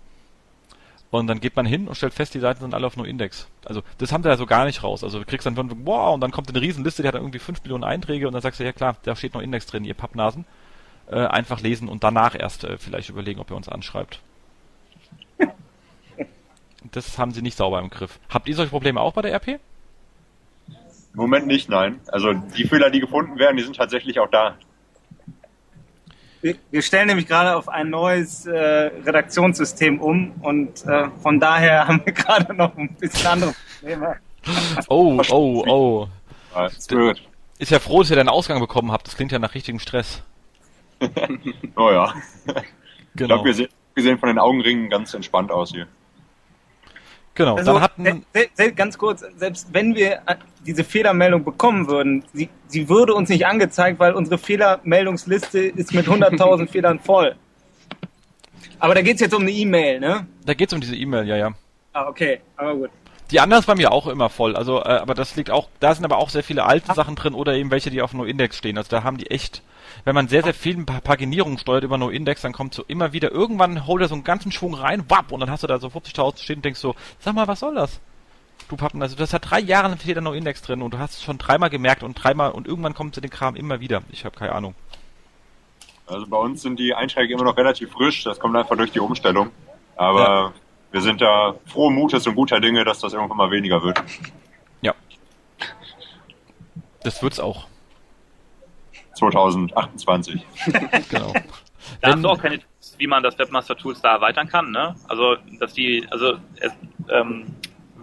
Und 1.11 1.27
dann 1.27 1.41
geht 1.41 1.57
man 1.57 1.67
hin 1.67 1.89
und 1.89 1.97
stellt 1.97 2.15
fest, 2.15 2.35
die 2.35 2.39
Seiten 2.39 2.61
sind 2.61 2.75
alle 2.75 2.87
auf 2.87 2.97
NoIndex. 2.97 3.49
Also 3.65 3.83
das 3.97 4.13
haben 4.13 4.23
sie 4.23 4.29
ja 4.29 4.37
so 4.37 4.47
gar 4.47 4.67
nicht 4.67 4.85
raus. 4.85 5.03
Also 5.03 5.19
du 5.19 5.25
kriegst 5.25 5.47
dann 5.47 5.57
von, 5.57 5.85
wow, 5.85 6.15
und 6.15 6.21
dann 6.21 6.31
kommt 6.31 6.49
eine 6.49 6.61
Riesenliste, 6.61 7.03
die 7.03 7.09
hat 7.09 7.17
dann 7.17 7.23
irgendwie 7.23 7.41
5 7.41 7.61
Millionen 7.65 7.83
Einträge 7.83 8.29
und 8.29 8.35
dann 8.35 8.43
sagst 8.43 8.61
du, 8.61 8.65
ja 8.65 8.73
klar, 8.73 8.95
da 9.03 9.17
steht 9.17 9.35
NoIndex 9.35 9.67
drin, 9.67 9.85
ihr 9.85 9.95
Pappnasen. 9.95 10.45
Äh, 11.11 11.27
einfach 11.27 11.61
lesen 11.61 11.89
und 11.89 12.05
danach 12.05 12.39
erst 12.39 12.65
äh, 12.65 12.77
vielleicht 12.77 13.09
überlegen, 13.09 13.41
ob 13.41 13.51
ihr 13.51 13.57
uns 13.57 13.69
anschreibt. 13.69 14.21
Das 16.93 17.19
haben 17.19 17.33
sie 17.33 17.43
nicht 17.43 17.57
sauber 17.57 17.81
im 17.81 17.91
Griff. 17.91 18.19
Habt 18.29 18.49
ihr 18.49 18.55
solche 18.55 18.71
Probleme 18.71 19.01
auch 19.01 19.13
bei 19.15 19.23
der 19.23 19.35
RP? 19.35 19.49
Im 19.49 19.59
Moment 21.15 21.47
nicht, 21.47 21.69
nein. 21.69 22.01
Also 22.09 22.33
die 22.33 22.65
Fehler, 22.65 22.91
die 22.91 23.01
gefunden 23.01 23.39
werden, 23.39 23.57
die 23.57 23.63
sind 23.65 23.77
tatsächlich 23.77 24.21
auch 24.21 24.31
da. 24.31 24.57
Wir, 26.41 26.55
wir 26.71 26.83
stellen 26.83 27.09
nämlich 27.09 27.27
gerade 27.27 27.57
auf 27.57 27.69
ein 27.69 27.91
neues 27.91 28.47
äh, 28.47 28.55
Redaktionssystem 28.57 30.01
um 30.01 30.31
und 30.43 30.85
äh, 30.87 31.09
von 31.21 31.41
daher 31.41 31.89
haben 31.89 32.01
wir 32.05 32.13
gerade 32.13 32.55
noch 32.55 32.77
ein 32.77 32.95
bisschen 32.95 33.27
andere 33.27 33.55
Probleme. 33.81 34.17
Oh, 34.89 35.21
oh, 35.31 35.65
oh. 35.67 36.09
Ist 37.59 37.71
ja 37.73 37.81
froh, 37.81 38.01
dass 38.01 38.11
ihr 38.11 38.17
deinen 38.17 38.29
Ausgang 38.29 38.61
bekommen 38.61 38.93
habt. 38.93 39.09
Das 39.09 39.17
klingt 39.17 39.33
ja 39.33 39.39
nach 39.41 39.55
richtigem 39.55 39.81
Stress. 39.81 40.23
Oh 41.77 41.91
ja. 41.91 42.13
Ich 42.47 42.55
Genau. 43.15 43.35
glaube, 43.35 43.45
wir 43.47 43.55
sehen, 43.55 43.69
wir 43.95 44.03
sehen 44.03 44.19
von 44.19 44.29
den 44.29 44.39
Augenringen 44.39 44.91
ganz 44.91 45.15
entspannt 45.15 45.51
aus 45.51 45.71
hier. 45.71 45.87
Genau. 47.39 47.55
Also, 47.55 47.75
dann 47.75 47.83
hatten, 47.83 48.25
ganz 48.75 48.99
kurz, 48.99 49.25
selbst 49.37 49.69
wenn 49.73 49.95
wir 49.95 50.23
äh, 50.27 50.35
diese 50.67 50.83
Fehlermeldung 50.83 51.45
bekommen 51.45 51.87
würden, 51.87 52.25
sie, 52.33 52.49
sie 52.67 52.89
würde 52.89 53.15
uns 53.15 53.29
nicht 53.29 53.47
angezeigt, 53.47 54.01
weil 54.01 54.13
unsere 54.15 54.39
Fehlermeldungsliste 54.39 55.61
ist 55.61 55.95
mit 55.95 56.09
100.000 56.09 56.69
Fehlern 56.73 56.99
voll. 56.99 57.37
Aber 58.81 58.97
da 58.97 59.03
geht's 59.03 59.21
jetzt 59.21 59.35
um 59.35 59.43
eine 59.43 59.53
E-Mail, 59.53 60.01
ne? 60.01 60.27
da 60.45 60.55
geht's 60.55 60.73
um 60.73 60.81
diese 60.81 60.97
E-Mail, 60.97 61.29
ja, 61.29 61.37
ja. 61.37 61.55
Ah, 61.93 62.09
okay, 62.09 62.41
aber 62.57 62.75
gut. 62.75 62.91
Die 63.31 63.41
anderen 63.41 63.61
ist 63.61 63.67
bei 63.67 63.75
mir 63.75 63.93
auch 63.93 64.07
immer 64.07 64.31
voll. 64.31 64.57
Also, 64.57 64.79
äh, 64.79 64.85
aber 64.99 65.15
das 65.15 65.37
liegt 65.37 65.51
auch, 65.51 65.69
da 65.81 65.95
sind 65.95 66.05
aber 66.05 66.17
auch 66.19 66.31
sehr 66.31 66.43
viele 66.43 66.65
alte 66.65 66.95
Sachen 66.95 67.15
drin 67.15 67.35
oder 67.35 67.55
eben 67.55 67.71
welche, 67.71 67.91
die 67.91 68.01
auf 68.01 68.15
NoIndex 68.15 68.57
stehen. 68.57 68.79
Also 68.79 68.89
da 68.91 69.05
haben 69.05 69.19
die 69.19 69.31
echt, 69.31 69.63
wenn 70.05 70.15
man 70.15 70.29
sehr, 70.29 70.43
sehr 70.43 70.55
viel 70.55 70.83
Pa- 70.85 71.01
Paginierung 71.01 71.59
steuert 71.59 71.85
über 71.85 71.99
NoIndex, 71.99 72.41
dann 72.41 72.53
kommt 72.55 72.73
so 72.73 72.85
immer 72.89 73.13
wieder, 73.13 73.31
irgendwann 73.31 73.87
holt 73.87 74.01
er 74.03 74.09
so 74.09 74.15
einen 74.15 74.25
ganzen 74.25 74.51
Schwung 74.51 74.75
rein, 74.75 75.05
wapp, 75.11 75.31
und 75.31 75.41
dann 75.41 75.51
hast 75.51 75.63
du 75.63 75.67
da 75.67 75.79
so 75.79 75.89
50.000 75.89 76.39
stehen 76.43 76.57
und 76.57 76.65
denkst 76.65 76.81
so, 76.81 76.95
sag 77.21 77.35
mal, 77.35 77.47
was 77.49 77.61
soll 77.61 77.75
das? 77.75 78.01
Du 78.71 78.77
Pappen, 78.77 79.01
also 79.03 79.15
das 79.17 79.33
hat 79.35 79.51
drei 79.51 79.61
Jahre 79.61 79.95
steht 79.99 80.17
da 80.17 80.21
NoIndex 80.23 80.63
drin 80.63 80.81
und 80.83 80.93
du 80.95 80.99
hast 80.99 81.15
es 81.19 81.23
schon 81.23 81.37
dreimal 81.39 81.71
gemerkt 81.71 82.03
und 82.03 82.15
dreimal 82.15 82.51
und 82.53 82.67
irgendwann 82.67 82.95
kommt 82.95 83.15
zu 83.15 83.21
den 83.21 83.31
Kram 83.31 83.57
immer 83.57 83.81
wieder. 83.81 84.03
Ich 84.11 84.25
habe 84.25 84.37
keine 84.39 84.55
Ahnung. 84.55 84.75
Also 86.07 86.27
bei 86.27 86.39
uns 86.39 86.63
sind 86.63 86.79
die 86.79 86.95
Einträge 86.95 87.35
immer 87.35 87.45
noch 87.45 87.57
relativ 87.59 87.93
frisch. 87.93 88.25
Das 88.25 88.39
kommt 88.41 88.57
einfach 88.57 88.77
durch 88.77 88.93
die 88.93 89.01
Umstellung. 89.01 89.51
Aber 89.97 90.21
Ja. 90.21 90.53
Wir 90.91 91.01
sind 91.01 91.21
da 91.21 91.55
frohen 91.67 91.95
Mutes 91.95 92.27
und 92.27 92.35
guter 92.35 92.61
Dinge, 92.61 92.85
dass 92.85 93.01
das 93.01 93.13
irgendwann 93.13 93.37
mal 93.37 93.51
weniger 93.51 93.83
wird. 93.83 94.03
Ja. 94.81 94.95
Das 97.03 97.23
wird's 97.23 97.41
auch. 97.41 97.67
2028. 99.15 100.47
Genau. 101.11 101.33
Da 102.01 102.13
hast 102.13 102.23
du 102.23 102.29
auch 102.29 102.39
keine 102.39 102.59
Tipps, 102.59 102.95
wie 102.99 103.07
man 103.07 103.23
das 103.23 103.39
Webmaster 103.39 103.77
Tools 103.77 104.03
da 104.03 104.15
erweitern 104.15 104.49
kann, 104.49 104.71
ne? 104.71 104.95
Also, 105.09 105.37
dass 105.59 105.73
die, 105.73 106.07
also, 106.11 106.35
es, 106.57 106.73
ähm, 107.09 107.47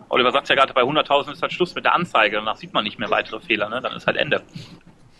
Oliver 0.09 0.31
sagt 0.31 0.49
ja 0.49 0.55
gerade, 0.55 0.73
bei 0.73 0.81
100.000 0.81 1.33
ist 1.33 1.41
halt 1.41 1.53
Schluss 1.53 1.75
mit 1.75 1.85
der 1.85 1.93
Anzeige, 1.93 2.37
danach 2.37 2.55
sieht 2.55 2.73
man 2.73 2.83
nicht 2.83 2.97
mehr 2.97 3.09
weitere 3.11 3.39
Fehler, 3.39 3.69
ne? 3.69 3.81
Dann 3.81 3.93
ist 3.93 4.07
halt 4.07 4.17
Ende. 4.17 4.41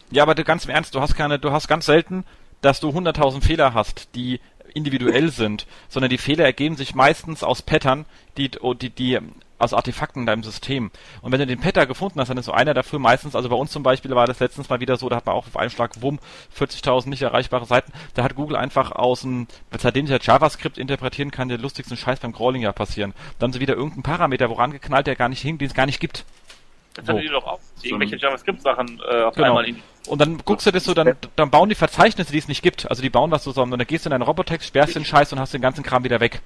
Ja, 0.09 0.24
aber 0.24 0.36
du, 0.36 0.43
ganz 0.43 0.66
im 0.66 0.72
Ernst, 0.72 0.95
du 0.95 1.01
hast 1.01 1.16
keine, 1.16 1.38
du 1.38 1.51
hast 1.51 1.68
ganz 1.68 1.86
selten, 1.86 2.26
dass 2.61 2.80
du 2.80 2.89
100.000 2.89 3.43
Fehler 3.43 3.74
hast, 3.74 4.16
die 4.16 4.39
individuell 4.76 5.32
sind, 5.32 5.65
sondern 5.89 6.09
die 6.11 6.17
Fehler 6.19 6.45
ergeben 6.45 6.76
sich 6.78 6.93
meistens 6.93 7.43
aus 7.43 7.63
Pattern, 7.63 8.05
die, 8.38 8.51
oh, 8.61 8.73
die, 8.76 8.91
die 8.91 9.17
aus 9.57 9.73
Artefakten 9.73 10.23
in 10.23 10.26
deinem 10.26 10.43
System. 10.43 10.91
Und 11.21 11.32
wenn 11.32 11.39
du 11.39 11.47
den 11.47 11.59
Pattern 11.61 11.88
gefunden 11.88 12.19
hast, 12.19 12.28
dann 12.28 12.38
ist 12.38 12.45
so 12.45 12.51
einer 12.51 12.73
dafür 12.73 12.99
meistens, 12.99 13.36
also 13.36 13.47
bei 13.47 13.55
uns 13.55 13.71
zum 13.71 13.84
Beispiel 13.84 14.11
war 14.11 14.28
das 14.28 14.39
letztens 14.41 14.67
mal 14.69 14.82
wieder 14.82 14.97
so, 14.97 15.07
da 15.07 15.15
hat 15.15 15.26
man 15.26 15.34
auch 15.34 15.47
auf 15.47 15.55
einen 15.55 15.69
Schlag, 15.69 16.01
wumm, 16.01 16.19
40.000 16.59 17.07
nicht 17.07 17.21
erreichbare 17.21 17.65
Seiten, 17.65 17.93
da 18.15 18.23
hat 18.23 18.36
Google 18.36 18.57
einfach 18.57 18.91
aus 18.91 19.21
dem, 19.21 19.47
seitdem 19.78 20.05
ich 20.05 20.11
ja 20.11 20.19
JavaScript 20.21 20.78
interpretieren 20.78 21.32
kann, 21.32 21.47
der 21.47 21.57
lustigsten 21.57 21.95
Scheiß 21.95 22.19
beim 22.19 22.34
Crawling 22.34 22.61
ja 22.63 22.73
passieren. 22.73 23.13
Dann 23.39 23.47
haben 23.47 23.53
sie 23.53 23.61
wieder 23.61 23.76
irgendeinen 23.76 24.03
Parameter 24.03 24.49
woran 24.49 24.71
geknallt, 24.71 25.07
der 25.07 25.15
gar 25.15 25.30
nicht 25.30 25.41
hing, 25.41 25.57
den 25.57 25.67
es 25.69 25.73
gar 25.73 25.86
nicht 25.86 26.01
gibt. 26.01 26.26
Das 26.93 27.05
So. 27.05 27.13
hatten 27.13 27.21
die 27.21 27.30
doch 27.30 27.45
auch, 27.45 27.59
irgendwelche 27.82 28.17
JavaScript-Sachen 28.17 28.99
äh, 29.09 29.23
auf 29.23 29.36
Genau. 29.36 29.47
einmal 29.47 29.65
in 29.65 29.82
Und 30.07 30.19
dann 30.19 30.37
guckst 30.39 30.65
du 30.67 30.71
das 30.71 30.83
so, 30.83 30.93
dann, 30.93 31.15
dann 31.35 31.49
bauen 31.49 31.69
die 31.69 31.75
Verzeichnisse, 31.75 32.31
die 32.31 32.37
es 32.37 32.47
nicht 32.47 32.61
gibt. 32.61 32.89
Also 32.89 33.01
die 33.01 33.09
bauen 33.09 33.31
was 33.31 33.43
zusammen. 33.43 33.73
Und 33.73 33.79
dann 33.79 33.87
gehst 33.87 34.05
du 34.05 34.09
in 34.09 34.11
deinen 34.11 34.21
Robotext, 34.21 34.67
sperrst 34.67 34.95
den 34.95 35.05
Scheiß 35.05 35.33
und 35.33 35.39
hast 35.39 35.53
den 35.53 35.61
ganzen 35.61 35.83
Kram 35.83 36.03
wieder 36.03 36.19
weg. 36.19 36.41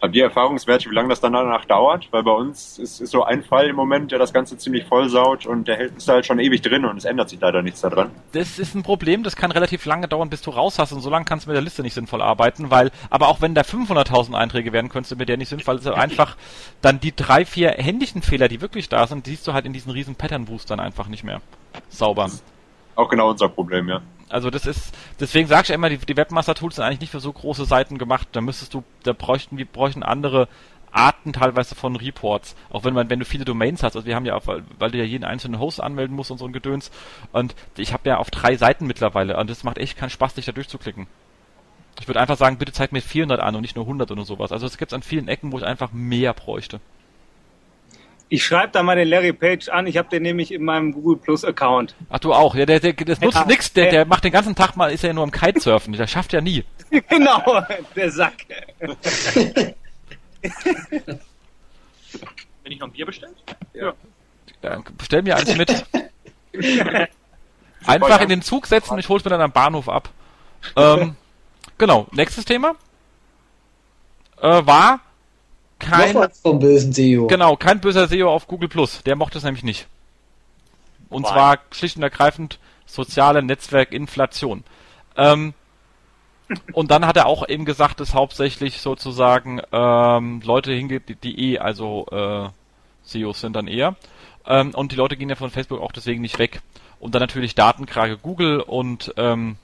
Habt 0.00 0.14
ihr 0.14 0.24
Erfahrungswerte, 0.24 0.88
wie 0.90 0.94
lange 0.94 1.08
das 1.08 1.20
dann 1.20 1.32
danach 1.32 1.64
dauert? 1.64 2.08
Weil 2.12 2.22
bei 2.22 2.30
uns 2.30 2.78
ist, 2.78 3.00
ist 3.00 3.10
so 3.10 3.24
ein 3.24 3.42
Fall 3.42 3.66
im 3.66 3.76
Moment, 3.76 4.12
der 4.12 4.18
das 4.18 4.32
Ganze 4.32 4.56
ziemlich 4.56 4.84
vollsaut 4.84 5.46
und 5.46 5.66
der 5.66 5.76
hält 5.76 5.96
ist 5.96 6.08
da 6.08 6.14
halt 6.14 6.26
schon 6.26 6.38
ewig 6.38 6.62
drin 6.62 6.84
und 6.84 6.98
es 6.98 7.04
ändert 7.04 7.30
sich 7.30 7.40
leider 7.40 7.62
nichts 7.62 7.80
daran. 7.80 8.10
Das 8.32 8.58
ist 8.58 8.74
ein 8.74 8.82
Problem, 8.82 9.22
das 9.22 9.34
kann 9.34 9.50
relativ 9.50 9.84
lange 9.86 10.06
dauern, 10.06 10.30
bis 10.30 10.42
du 10.42 10.50
raus 10.50 10.78
hast. 10.78 10.92
Und 10.92 11.00
so 11.00 11.10
lange 11.10 11.24
kannst 11.24 11.46
du 11.46 11.50
mit 11.50 11.56
der 11.56 11.62
Liste 11.62 11.82
nicht 11.82 11.94
sinnvoll 11.94 12.22
arbeiten, 12.22 12.70
weil, 12.70 12.90
aber 13.10 13.28
auch 13.28 13.40
wenn 13.40 13.54
da 13.54 13.62
500.000 13.62 14.34
Einträge 14.34 14.72
werden, 14.72 14.88
könntest 14.88 15.12
du 15.12 15.16
mit 15.16 15.28
der 15.28 15.36
nicht 15.36 15.48
sinnvoll, 15.48 15.76
also 15.76 15.94
einfach 15.94 16.36
dann 16.80 17.00
die 17.00 17.14
drei, 17.14 17.44
vier 17.44 17.70
händischen 17.70 18.22
Fehler, 18.22 18.48
die 18.48 18.60
wirklich 18.60 18.88
da 18.88 19.06
sind, 19.06 19.26
die 19.26 19.30
siehst 19.38 19.46
du 19.46 19.52
halt 19.52 19.66
in 19.66 19.72
diesen 19.72 19.92
riesen 19.92 20.16
Pattern-Boostern 20.16 20.80
einfach 20.80 21.08
nicht 21.08 21.22
mehr. 21.22 21.40
Sauber. 21.88 22.30
Auch 22.98 23.08
genau 23.08 23.30
unser 23.30 23.48
Problem, 23.48 23.88
ja. 23.88 24.02
Also 24.28 24.50
das 24.50 24.66
ist, 24.66 24.92
deswegen 25.20 25.46
sag 25.46 25.62
ich 25.62 25.68
ja 25.68 25.76
immer, 25.76 25.88
die, 25.88 25.98
die 25.98 26.16
Webmaster-Tools 26.16 26.74
sind 26.74 26.84
eigentlich 26.84 26.98
nicht 26.98 27.12
für 27.12 27.20
so 27.20 27.32
große 27.32 27.64
Seiten 27.64 27.96
gemacht. 27.96 28.26
Da 28.32 28.40
müsstest 28.40 28.74
du, 28.74 28.82
da 29.04 29.12
bräuchten 29.12 29.56
wir 29.56 29.66
bräuchten 29.66 30.02
andere 30.02 30.48
Arten 30.90 31.32
teilweise 31.32 31.76
von 31.76 31.94
Reports. 31.94 32.56
Auch 32.70 32.82
wenn 32.82 32.94
man, 32.94 33.08
wenn 33.08 33.20
du 33.20 33.24
viele 33.24 33.44
Domains 33.44 33.84
hast, 33.84 33.94
also 33.94 34.04
wir 34.04 34.16
haben 34.16 34.26
ja 34.26 34.34
auch, 34.34 34.48
weil, 34.48 34.90
du 34.90 34.98
ja 34.98 35.04
jeden 35.04 35.22
einzelnen 35.22 35.60
Host 35.60 35.80
anmelden 35.80 36.16
musst 36.16 36.32
und 36.32 36.38
so 36.38 36.44
ein 36.44 36.52
Gedöns. 36.52 36.90
Und 37.30 37.54
ich 37.76 37.92
habe 37.92 38.08
ja 38.08 38.16
auf 38.16 38.32
drei 38.32 38.56
Seiten 38.56 38.88
mittlerweile 38.88 39.36
und 39.36 39.48
das 39.48 39.62
macht 39.62 39.78
echt 39.78 39.96
keinen 39.96 40.10
Spaß, 40.10 40.34
dich 40.34 40.46
da 40.46 40.50
durchzuklicken. 40.52 41.06
Ich 42.00 42.08
würde 42.08 42.18
einfach 42.18 42.36
sagen, 42.36 42.58
bitte 42.58 42.72
zeig 42.72 42.90
mir 42.90 43.00
400 43.00 43.38
an 43.38 43.54
und 43.54 43.62
nicht 43.62 43.76
nur 43.76 43.84
100 43.84 44.10
oder 44.10 44.24
sowas. 44.24 44.50
Also 44.50 44.66
es 44.66 44.76
gibt 44.76 44.92
an 44.92 45.02
vielen 45.02 45.28
Ecken, 45.28 45.52
wo 45.52 45.58
ich 45.58 45.64
einfach 45.64 45.92
mehr 45.92 46.34
bräuchte. 46.34 46.80
Ich 48.30 48.44
schreibe 48.44 48.72
da 48.72 48.82
mal 48.82 48.96
den 48.96 49.08
Larry 49.08 49.32
Page 49.32 49.70
an, 49.70 49.86
ich 49.86 49.96
habe 49.96 50.10
den 50.10 50.22
nämlich 50.22 50.52
in 50.52 50.62
meinem 50.62 50.92
Google 50.92 51.16
Plus 51.16 51.44
Account. 51.44 51.94
Ach 52.10 52.18
du 52.18 52.34
auch, 52.34 52.54
ja, 52.54 52.66
der, 52.66 52.78
der, 52.78 52.92
das 52.92 53.20
nutzt 53.20 53.36
Ja, 53.36 53.46
nix, 53.46 53.72
der, 53.72 53.90
der 53.90 54.04
macht 54.04 54.24
den 54.24 54.32
ganzen 54.32 54.54
Tag 54.54 54.76
mal, 54.76 54.92
ist 54.92 55.02
ja 55.02 55.12
nur 55.14 55.24
am 55.24 55.30
Kitesurfen, 55.30 55.94
der 55.94 56.06
schafft 56.06 56.34
ja 56.34 56.42
nie. 56.42 56.64
genau, 57.08 57.62
der 57.96 58.10
Sack. 58.10 58.34
Wenn 62.62 62.72
ich 62.72 62.78
noch 62.78 62.88
ein 62.88 62.92
Bier 62.92 63.06
bestellt? 63.06 63.36
Ja, 63.72 63.94
bestell 64.96 65.22
mir 65.22 65.36
eins 65.36 65.56
mit. 65.56 65.86
Einfach 67.86 68.20
in 68.20 68.28
den 68.28 68.42
Zug 68.42 68.66
setzen 68.66 68.92
und 68.92 68.98
ich 68.98 69.08
hol's 69.08 69.24
mir 69.24 69.30
dann 69.30 69.40
am 69.40 69.52
Bahnhof 69.52 69.88
ab. 69.88 70.10
Ähm, 70.76 71.16
genau, 71.78 72.08
nächstes 72.12 72.44
Thema. 72.44 72.74
Äh, 74.42 74.66
war 74.66 75.00
kein, 75.78 76.16
vom 76.42 76.58
bösen 76.58 76.92
SEO. 76.92 77.26
genau, 77.26 77.56
kein 77.56 77.80
böser 77.80 78.08
SEO 78.08 78.32
auf 78.32 78.46
Google 78.46 78.68
Plus. 78.68 79.02
Der 79.04 79.16
mochte 79.16 79.38
es 79.38 79.44
nämlich 79.44 79.64
nicht. 79.64 79.86
Und 81.08 81.24
Why? 81.24 81.28
zwar 81.28 81.58
schlicht 81.70 81.96
und 81.96 82.02
ergreifend 82.02 82.58
soziale 82.86 83.42
Netzwerkinflation. 83.42 84.64
Ähm, 85.16 85.54
und 86.72 86.90
dann 86.90 87.06
hat 87.06 87.16
er 87.16 87.26
auch 87.26 87.46
eben 87.48 87.64
gesagt, 87.64 88.00
dass 88.00 88.14
hauptsächlich 88.14 88.80
sozusagen 88.80 89.60
ähm, 89.72 90.40
Leute 90.44 90.72
hingeht, 90.72 91.08
die, 91.08 91.14
die 91.14 91.52
eh 91.52 91.58
also 91.58 92.06
äh, 92.10 92.48
SEOs 93.02 93.40
sind 93.40 93.54
dann 93.54 93.68
eher. 93.68 93.96
Ähm, 94.46 94.74
und 94.74 94.92
die 94.92 94.96
Leute 94.96 95.16
gehen 95.16 95.28
ja 95.28 95.36
von 95.36 95.50
Facebook 95.50 95.80
auch 95.80 95.92
deswegen 95.92 96.22
nicht 96.22 96.38
weg. 96.38 96.62
und 97.00 97.14
dann 97.14 97.20
natürlich 97.20 97.54
Datenkrage 97.54 98.16
Google 98.16 98.60
und 98.60 99.12
ähm, 99.16 99.56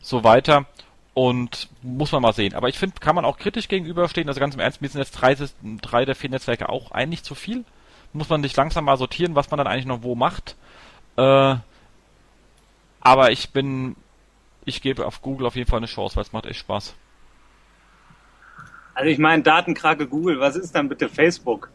so 0.00 0.24
weiter. 0.24 0.66
Und 1.14 1.68
muss 1.82 2.10
man 2.10 2.22
mal 2.22 2.32
sehen. 2.32 2.54
Aber 2.54 2.68
ich 2.68 2.78
finde, 2.78 2.98
kann 2.98 3.14
man 3.14 3.24
auch 3.24 3.38
kritisch 3.38 3.68
gegenüberstehen. 3.68 4.28
Also 4.28 4.40
ganz 4.40 4.54
im 4.54 4.60
Ernst, 4.60 4.82
mir 4.82 4.88
sind 4.88 5.00
jetzt 5.00 5.12
drei, 5.12 5.36
drei 5.80 6.04
der 6.04 6.16
vier 6.16 6.30
Netzwerke 6.30 6.68
auch 6.68 6.90
eigentlich 6.90 7.22
zu 7.22 7.36
viel. 7.36 7.64
Muss 8.12 8.28
man 8.28 8.42
sich 8.42 8.56
langsam 8.56 8.84
mal 8.84 8.96
sortieren, 8.96 9.34
was 9.34 9.50
man 9.50 9.58
dann 9.58 9.68
eigentlich 9.68 9.86
noch 9.86 10.02
wo 10.02 10.16
macht. 10.16 10.56
Äh, 11.16 11.56
aber 13.00 13.30
ich 13.30 13.50
bin, 13.50 13.96
ich 14.64 14.82
gebe 14.82 15.06
auf 15.06 15.22
Google 15.22 15.46
auf 15.46 15.56
jeden 15.56 15.70
Fall 15.70 15.78
eine 15.78 15.86
Chance, 15.86 16.16
weil 16.16 16.22
es 16.22 16.32
macht 16.32 16.46
echt 16.46 16.60
Spaß. 16.60 16.94
Also 18.94 19.10
ich 19.10 19.18
meine, 19.18 19.42
Datenkrake 19.42 20.06
Google, 20.06 20.40
was 20.40 20.56
ist 20.56 20.74
dann 20.74 20.88
bitte 20.88 21.08
Facebook? 21.08 21.70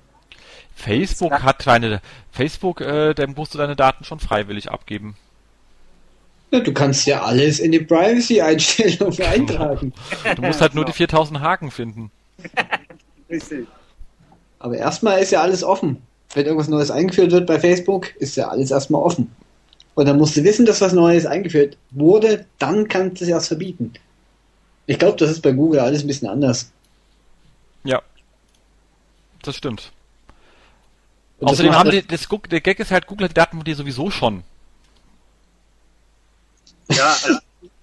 Facebook 0.74 1.44
hat 1.44 1.68
deine, 1.68 2.02
Facebook, 2.32 2.82
äh, 2.82 3.14
dann 3.14 3.34
musst 3.34 3.54
du 3.54 3.58
deine 3.58 3.76
Daten 3.76 4.06
schon 4.06 4.20
freiwillig 4.20 4.72
abgeben. 4.72 5.18
Ja, 6.52 6.60
du 6.62 6.74
kannst 6.74 7.06
ja 7.06 7.22
alles 7.22 7.60
in 7.60 7.72
die 7.72 7.80
Privacy-Einstellungen 7.80 9.22
eintragen. 9.22 9.94
Du 10.36 10.42
musst 10.42 10.62
halt 10.62 10.74
nur 10.74 10.86
die 10.86 10.94
4000 10.94 11.40
Haken 11.40 11.70
finden. 11.70 12.12
Richtig. 13.30 13.68
Aber 14.58 14.76
erstmal 14.76 15.20
ist 15.20 15.32
ja 15.32 15.42
alles 15.42 15.64
offen. 15.64 16.02
Wenn 16.34 16.46
irgendwas 16.46 16.68
Neues 16.68 16.92
eingeführt 16.92 17.32
wird 17.32 17.48
bei 17.48 17.60
Facebook, 17.60 18.16
ist 18.18 18.36
ja 18.36 18.50
alles 18.50 18.72
erstmal 18.72 19.02
offen. 19.02 19.34
Und 19.96 20.08
dann 20.08 20.18
musst 20.18 20.38
du 20.38 20.44
wissen, 20.44 20.66
dass 20.66 20.82
was 20.82 20.94
Neues 20.94 21.26
eingeführt 21.26 21.78
wurde, 21.92 22.46
dann 22.58 22.88
kannst 22.88 23.22
du 23.22 23.26
es 23.26 23.30
erst 23.30 23.48
verbieten. 23.48 23.94
Ich 24.88 24.98
glaube, 24.98 25.18
das 25.18 25.30
ist 25.30 25.42
bei 25.42 25.52
Google 25.52 25.80
alles 25.80 26.04
ein 26.04 26.08
bisschen 26.08 26.28
anders. 26.28 26.72
Ja. 27.84 28.02
Das 29.44 29.56
stimmt. 29.56 29.92
Und 31.40 31.48
Außerdem 31.48 31.76
haben 31.76 31.92
die, 31.92 32.06
das, 32.06 32.28
der 32.50 32.62
Gag 32.62 32.80
ist 32.80 32.92
halt, 32.92 33.08
Google 33.08 33.26
hat 33.26 33.32
die 33.32 33.36
Daten 33.36 33.58
von 33.58 33.64
dir 33.64 33.76
sowieso 33.76 34.10
schon. 34.12 34.44
Ja, 36.92 37.06
also 37.06 37.40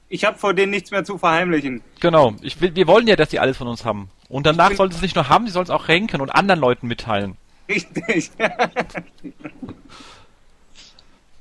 ich 0.09 0.25
habe 0.25 0.39
vor 0.39 0.55
denen 0.55 0.71
nichts 0.71 0.91
mehr 0.91 1.05
zu 1.05 1.19
verheimlichen. 1.19 1.83
Genau. 2.01 2.35
Ich, 2.43 2.61
wir 2.61 2.87
wollen 2.87 3.07
ja, 3.07 3.17
dass 3.17 3.31
die 3.31 3.41
alles 3.41 3.57
von 3.57 3.67
uns 3.67 3.85
haben. 3.85 4.11
Und 4.29 4.47
danach 4.47 4.73
sollten 4.73 4.93
sie 4.93 4.99
es 4.99 5.03
nicht 5.03 5.17
nur 5.17 5.29
haben, 5.29 5.47
sie 5.47 5.53
sollen 5.53 5.65
es 5.65 5.71
auch 5.71 5.89
renken 5.89 6.21
und 6.21 6.31
anderen 6.31 6.61
Leuten 6.61 6.87
mitteilen. 6.87 7.37
Richtig. 7.69 8.31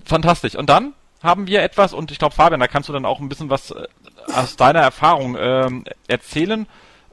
Fantastisch. 0.06 0.56
Und 0.56 0.70
dann 0.70 0.94
haben 1.22 1.48
wir 1.48 1.64
etwas, 1.64 1.94
und 1.94 2.12
ich 2.12 2.20
glaube, 2.20 2.36
Fabian, 2.36 2.60
da 2.60 2.68
kannst 2.68 2.90
du 2.90 2.94
dann 2.94 3.06
auch 3.06 3.20
ein 3.20 3.30
bisschen 3.30 3.50
was 3.50 3.72
äh, 3.72 3.88
aus 4.34 4.56
deiner 4.56 4.82
Erfahrung 4.82 5.36
ähm, 5.40 5.86
erzählen. 6.08 6.68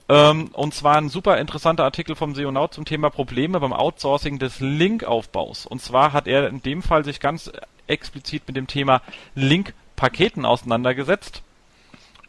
Ähm, 0.09 0.51
und 0.53 0.75
zwar 0.75 0.97
ein 0.97 1.09
super 1.09 1.39
interessanter 1.39 1.85
Artikel 1.85 2.17
vom 2.17 2.35
Seonaut 2.35 2.75
zum 2.75 2.85
Thema 2.85 3.11
Probleme 3.11 3.61
beim 3.61 3.73
Outsourcing 3.73 4.39
des 4.39 4.61
Linkaufbaus. 4.61 5.67
Und 5.67 5.81
zwar 5.81 6.13
hat 6.13 6.27
er 6.27 6.49
in 6.49 6.63
dem 6.63 6.83
Fall 6.83 7.05
sich 7.05 7.21
ganz 7.21 7.51
explizit 7.87 8.43
mit 8.47 8.57
dem 8.57 8.67
Thema 8.67 9.01
Link 9.35 9.75
Paketen 9.97 10.45
auseinandergesetzt 10.45 11.43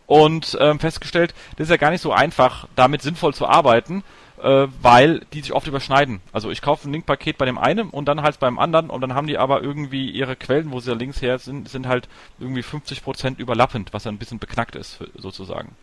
und 0.05 0.57
ähm, 0.59 0.79
festgestellt, 0.79 1.33
das 1.55 1.65
ist 1.65 1.71
ja 1.71 1.77
gar 1.77 1.91
nicht 1.91 2.01
so 2.01 2.11
einfach, 2.11 2.67
damit 2.75 3.01
sinnvoll 3.01 3.33
zu 3.33 3.47
arbeiten, 3.47 4.03
äh, 4.41 4.67
weil 4.81 5.25
die 5.33 5.41
sich 5.41 5.53
oft 5.53 5.67
überschneiden. 5.67 6.21
Also 6.31 6.51
ich 6.51 6.61
kaufe 6.61 6.87
ein 6.87 6.93
Link-Paket 6.93 7.37
bei 7.37 7.45
dem 7.45 7.57
einen 7.57 7.89
und 7.89 8.05
dann 8.05 8.21
halt 8.21 8.39
beim 8.39 8.59
anderen 8.59 8.89
und 8.89 9.01
dann 9.01 9.15
haben 9.15 9.27
die 9.27 9.37
aber 9.37 9.61
irgendwie 9.61 10.09
ihre 10.09 10.35
Quellen, 10.35 10.71
wo 10.71 10.79
sie 10.79 10.91
da 10.91 10.97
links 10.97 11.21
her 11.21 11.39
sind, 11.39 11.69
sind 11.69 11.87
halt 11.87 12.09
irgendwie 12.39 12.61
50% 12.61 13.37
überlappend, 13.37 13.93
was 13.93 14.05
ein 14.05 14.17
bisschen 14.17 14.39
beknackt 14.39 14.75
ist, 14.75 14.99
sozusagen. 15.15 15.75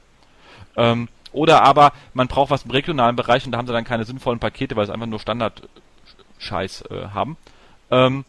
Ähm, 0.76 1.09
oder 1.33 1.62
aber 1.62 1.93
man 2.12 2.28
braucht 2.28 2.51
was 2.51 2.64
im 2.64 2.70
regionalen 2.70 3.16
Bereich 3.16 3.47
und 3.47 3.53
da 3.53 3.59
haben 3.59 3.66
sie 3.66 3.72
dann 3.72 3.85
keine 3.85 4.05
sinnvollen 4.05 4.41
Pakete, 4.41 4.76
weil 4.76 4.87
sie 4.87 4.93
einfach 4.93 5.07
nur 5.07 5.20
Standard-Scheiß 5.20 6.83
äh, 6.91 7.09
haben. 7.14 7.37
Ähm, 7.91 8.24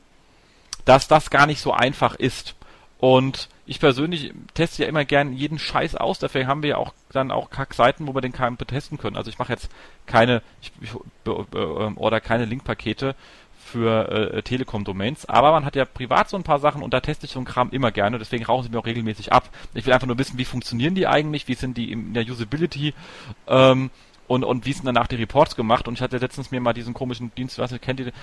dass 0.86 1.08
das 1.08 1.30
gar 1.30 1.46
nicht 1.46 1.62
so 1.62 1.74
einfach 1.74 2.16
ist. 2.16 2.56
Und 3.02 3.50
ich 3.66 3.80
persönlich 3.80 4.32
teste 4.54 4.84
ja 4.84 4.88
immer 4.88 5.06
gern 5.06 5.34
jeden 5.34 5.58
Scheiß 5.58 5.96
aus, 5.96 6.20
dafür 6.20 6.46
haben 6.46 6.62
wir 6.62 6.70
ja 6.70 6.78
auch 6.78 6.94
dann 7.12 7.32
auch 7.32 7.50
Kack-Seiten, 7.50 8.06
wo 8.06 8.14
wir 8.14 8.22
den 8.22 8.32
KMP 8.32 8.68
testen 8.68 9.00
können. 9.00 9.18
Also 9.18 9.32
ich 9.32 9.40
mache 9.40 9.52
jetzt 9.52 9.72
keine, 10.06 10.44
ich, 10.62 10.72
ich 10.82 10.92
äh, 11.26 11.30
oder 11.32 12.22
keine 12.22 12.46
Linkpakete 12.46 13.16
für 13.58 14.34
äh, 14.36 14.44
Telekom-Domains, 14.44 15.26
aber 15.26 15.52
man 15.52 15.66
hat 15.66 15.76
ja 15.76 15.86
privat 15.86 16.30
so 16.30 16.38
ein 16.38 16.44
paar 16.44 16.60
Sachen 16.60 16.84
und 16.84 16.94
da 16.94 17.00
teste 17.00 17.26
ich 17.26 17.32
so 17.32 17.40
einen 17.40 17.48
Kram 17.48 17.72
immer 17.72 17.92
gerne, 17.92 18.20
deswegen 18.20 18.46
rauchen 18.46 18.66
sie 18.66 18.70
mir 18.70 18.78
auch 18.78 18.86
regelmäßig 18.86 19.34
ab. 19.34 19.50
Ich 19.74 19.88
will 19.88 19.94
einfach 19.94 20.08
nur 20.08 20.20
wissen, 20.20 20.38
wie 20.38 20.46
funktionieren 20.46 20.94
die 20.94 21.08
eigentlich, 21.08 21.48
wie 21.48 21.56
sind 21.56 21.78
die 21.78 21.92
in 21.92 22.14
der 22.14 22.30
Usability? 22.30 22.94
Ähm, 23.48 23.90
und, 24.32 24.46
und 24.46 24.66
wie 24.66 24.72
sind 24.72 24.86
danach 24.86 25.08
die 25.08 25.16
Reports 25.16 25.58
gemacht? 25.58 25.90
Und 25.90 25.96
ich 25.96 26.02
hatte 26.02 26.18
letztens 26.18 26.52
mir 26.52 26.62
mal 26.62 26.72
diesen 26.72 26.94
komischen 26.94 27.36
Dienst, 27.36 27.58
was 27.58 27.74
kennt 27.82 28.00
ihr, 28.00 28.14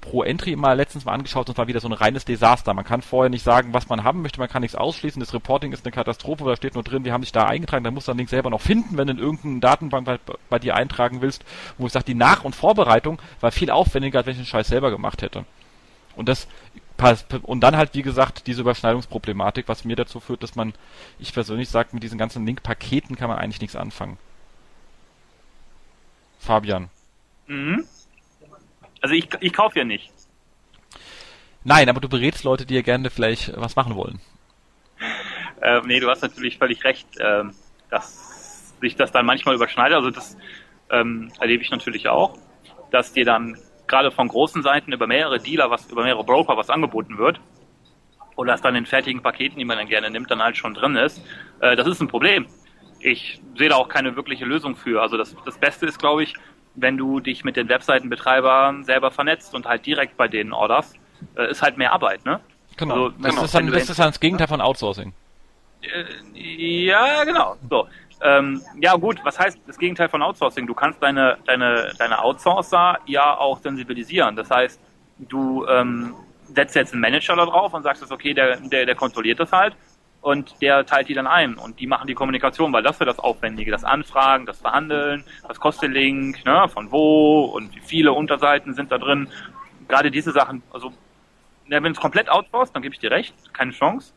Pro 0.00 0.22
Entry 0.22 0.56
mal 0.56 0.74
letztens 0.74 1.04
mal 1.04 1.12
angeschaut 1.12 1.48
und 1.48 1.58
war 1.58 1.66
wieder 1.66 1.80
so 1.80 1.88
ein 1.88 1.92
reines 1.92 2.24
Desaster. 2.24 2.74
Man 2.74 2.84
kann 2.84 3.02
vorher 3.02 3.30
nicht 3.30 3.42
sagen, 3.42 3.72
was 3.72 3.88
man 3.88 4.04
haben 4.04 4.22
möchte, 4.22 4.40
man 4.40 4.48
kann 4.48 4.62
nichts 4.62 4.76
ausschließen. 4.76 5.20
Das 5.20 5.34
Reporting 5.34 5.72
ist 5.72 5.84
eine 5.84 5.92
Katastrophe, 5.92 6.44
da 6.44 6.56
steht 6.56 6.74
nur 6.74 6.82
drin, 6.82 7.04
wir 7.04 7.12
haben 7.12 7.22
sich 7.22 7.32
da 7.32 7.44
eingetragen, 7.44 7.84
dann 7.84 7.94
musst 7.94 8.08
du 8.08 8.12
dann 8.12 8.18
Link 8.18 8.30
selber 8.30 8.50
noch 8.50 8.60
finden, 8.60 8.96
wenn 8.96 9.06
du 9.06 9.14
in 9.14 9.18
irgendeine 9.18 9.60
Datenbank 9.60 10.06
bei, 10.06 10.18
bei 10.48 10.58
dir 10.58 10.74
eintragen 10.74 11.20
willst, 11.20 11.44
wo 11.78 11.86
ich 11.86 11.92
sage, 11.92 12.06
die 12.06 12.14
Nach- 12.14 12.44
und 12.44 12.54
Vorbereitung 12.54 13.20
war 13.40 13.52
viel 13.52 13.70
aufwendiger, 13.70 14.18
als 14.18 14.26
wenn 14.26 14.32
ich 14.32 14.40
den 14.40 14.46
Scheiß 14.46 14.68
selber 14.68 14.90
gemacht 14.90 15.22
hätte. 15.22 15.44
Und 16.16 16.28
das 16.28 16.48
und 17.42 17.60
dann 17.60 17.76
halt, 17.76 17.94
wie 17.94 18.02
gesagt, 18.02 18.46
diese 18.46 18.60
Überschneidungsproblematik, 18.60 19.68
was 19.68 19.84
mir 19.84 19.96
dazu 19.96 20.20
führt, 20.20 20.42
dass 20.42 20.54
man, 20.54 20.74
ich 21.18 21.32
persönlich 21.32 21.70
sage, 21.70 21.90
mit 21.92 22.02
diesen 22.02 22.18
ganzen 22.18 22.44
Link-Paketen 22.44 23.16
kann 23.16 23.30
man 23.30 23.38
eigentlich 23.38 23.60
nichts 23.60 23.76
anfangen. 23.76 24.18
Fabian. 26.38 26.90
Mhm. 27.46 27.84
Also 29.00 29.14
ich, 29.14 29.28
ich 29.40 29.52
kaufe 29.52 29.78
ja 29.78 29.84
nicht. 29.84 30.10
Nein, 31.64 31.88
aber 31.88 32.00
du 32.00 32.08
berätst 32.08 32.44
Leute, 32.44 32.64
die 32.64 32.74
ja 32.74 32.82
gerne 32.82 33.10
vielleicht 33.10 33.52
was 33.56 33.76
machen 33.76 33.94
wollen. 33.94 34.20
Äh, 35.60 35.80
nee, 35.84 36.00
du 36.00 36.08
hast 36.08 36.22
natürlich 36.22 36.58
völlig 36.58 36.84
recht, 36.84 37.06
äh, 37.18 37.44
dass 37.90 38.74
sich 38.80 38.96
das 38.96 39.12
dann 39.12 39.26
manchmal 39.26 39.54
überschneidet. 39.54 39.96
Also 39.96 40.10
das 40.10 40.36
ähm, 40.90 41.30
erlebe 41.38 41.62
ich 41.62 41.70
natürlich 41.70 42.08
auch, 42.08 42.38
dass 42.90 43.12
dir 43.12 43.24
dann 43.24 43.58
gerade 43.86 44.10
von 44.10 44.28
großen 44.28 44.62
Seiten 44.62 44.92
über 44.92 45.06
mehrere 45.06 45.38
Dealer, 45.38 45.70
was 45.70 45.90
über 45.90 46.04
mehrere 46.04 46.24
Broker 46.24 46.56
was 46.56 46.70
angeboten 46.70 47.18
wird 47.18 47.40
oder 48.36 48.52
dass 48.52 48.62
dann 48.62 48.74
in 48.74 48.86
fertigen 48.86 49.22
Paketen, 49.22 49.58
die 49.58 49.64
man 49.64 49.76
dann 49.76 49.88
gerne 49.88 50.10
nimmt, 50.10 50.30
dann 50.30 50.42
halt 50.42 50.56
schon 50.56 50.72
drin 50.72 50.96
ist. 50.96 51.22
Äh, 51.60 51.76
das 51.76 51.86
ist 51.86 52.00
ein 52.00 52.08
Problem. 52.08 52.46
Ich 53.00 53.40
sehe 53.56 53.68
da 53.68 53.76
auch 53.76 53.88
keine 53.88 54.16
wirkliche 54.16 54.44
Lösung 54.44 54.76
für. 54.76 55.02
Also 55.02 55.16
das, 55.16 55.36
das 55.44 55.58
Beste 55.58 55.86
ist, 55.86 55.98
glaube 55.98 56.22
ich, 56.22 56.34
wenn 56.74 56.96
du 56.96 57.20
dich 57.20 57.44
mit 57.44 57.56
den 57.56 57.68
Webseitenbetreibern 57.68 58.84
selber 58.84 59.10
vernetzt 59.10 59.54
und 59.54 59.66
halt 59.66 59.86
direkt 59.86 60.16
bei 60.16 60.28
denen 60.28 60.52
orderst, 60.52 60.96
äh, 61.36 61.50
ist 61.50 61.62
halt 61.62 61.76
mehr 61.76 61.92
Arbeit, 61.92 62.24
ne? 62.24 62.40
Genau. 62.76 62.94
Also, 62.94 63.08
das, 63.10 63.30
genau, 63.30 63.44
ist 63.44 63.54
dann, 63.54 63.66
das 63.70 63.90
ist 63.90 63.98
dann 63.98 64.08
das 64.08 64.20
Gegenteil 64.20 64.48
von 64.48 64.60
Outsourcing. 64.60 65.12
Äh, 65.82 66.84
ja, 66.86 67.24
genau. 67.24 67.56
So. 67.68 67.88
Ähm, 68.22 68.60
ja 68.80 68.94
gut, 68.96 69.18
was 69.24 69.38
heißt 69.38 69.58
das 69.66 69.78
Gegenteil 69.78 70.08
von 70.08 70.22
Outsourcing? 70.22 70.66
Du 70.66 70.74
kannst 70.74 71.02
deine, 71.02 71.38
deine, 71.46 71.92
deine 71.98 72.22
Outsourcer 72.22 72.98
ja 73.06 73.36
auch 73.36 73.60
sensibilisieren. 73.60 74.36
Das 74.36 74.50
heißt, 74.50 74.78
du 75.18 75.66
ähm, 75.66 76.14
setzt 76.54 76.74
jetzt 76.76 76.92
einen 76.92 77.00
Manager 77.00 77.36
da 77.36 77.46
drauf 77.46 77.72
und 77.72 77.82
sagst, 77.82 78.10
okay, 78.10 78.34
der, 78.34 78.56
der, 78.56 78.86
der 78.86 78.94
kontrolliert 78.94 79.40
das 79.40 79.52
halt 79.52 79.74
und 80.20 80.60
der 80.60 80.84
teilt 80.84 81.08
die 81.08 81.14
dann 81.14 81.26
ein 81.26 81.54
und 81.54 81.80
die 81.80 81.86
machen 81.86 82.06
die 82.06 82.14
Kommunikation, 82.14 82.72
weil 82.72 82.82
das 82.82 82.98
für 82.98 83.04
das 83.04 83.18
Aufwendige, 83.18 83.70
das 83.70 83.84
Anfragen, 83.84 84.46
das 84.46 84.60
Verhandeln, 84.60 85.24
was 85.46 85.58
kostet 85.58 85.92
Link, 85.92 86.44
ne, 86.44 86.68
von 86.68 86.90
wo 86.92 87.44
und 87.44 87.74
wie 87.74 87.80
viele 87.80 88.12
Unterseiten 88.12 88.74
sind 88.74 88.92
da 88.92 88.98
drin. 88.98 89.28
Gerade 89.88 90.10
diese 90.10 90.32
Sachen, 90.32 90.62
also 90.72 90.92
ja, 91.68 91.82
wenn 91.82 91.92
es 91.92 92.00
komplett 92.00 92.28
outsourced, 92.28 92.74
dann 92.74 92.82
gebe 92.82 92.94
ich 92.94 93.00
dir 93.00 93.10
recht, 93.10 93.34
keine 93.54 93.72
Chance. 93.72 94.12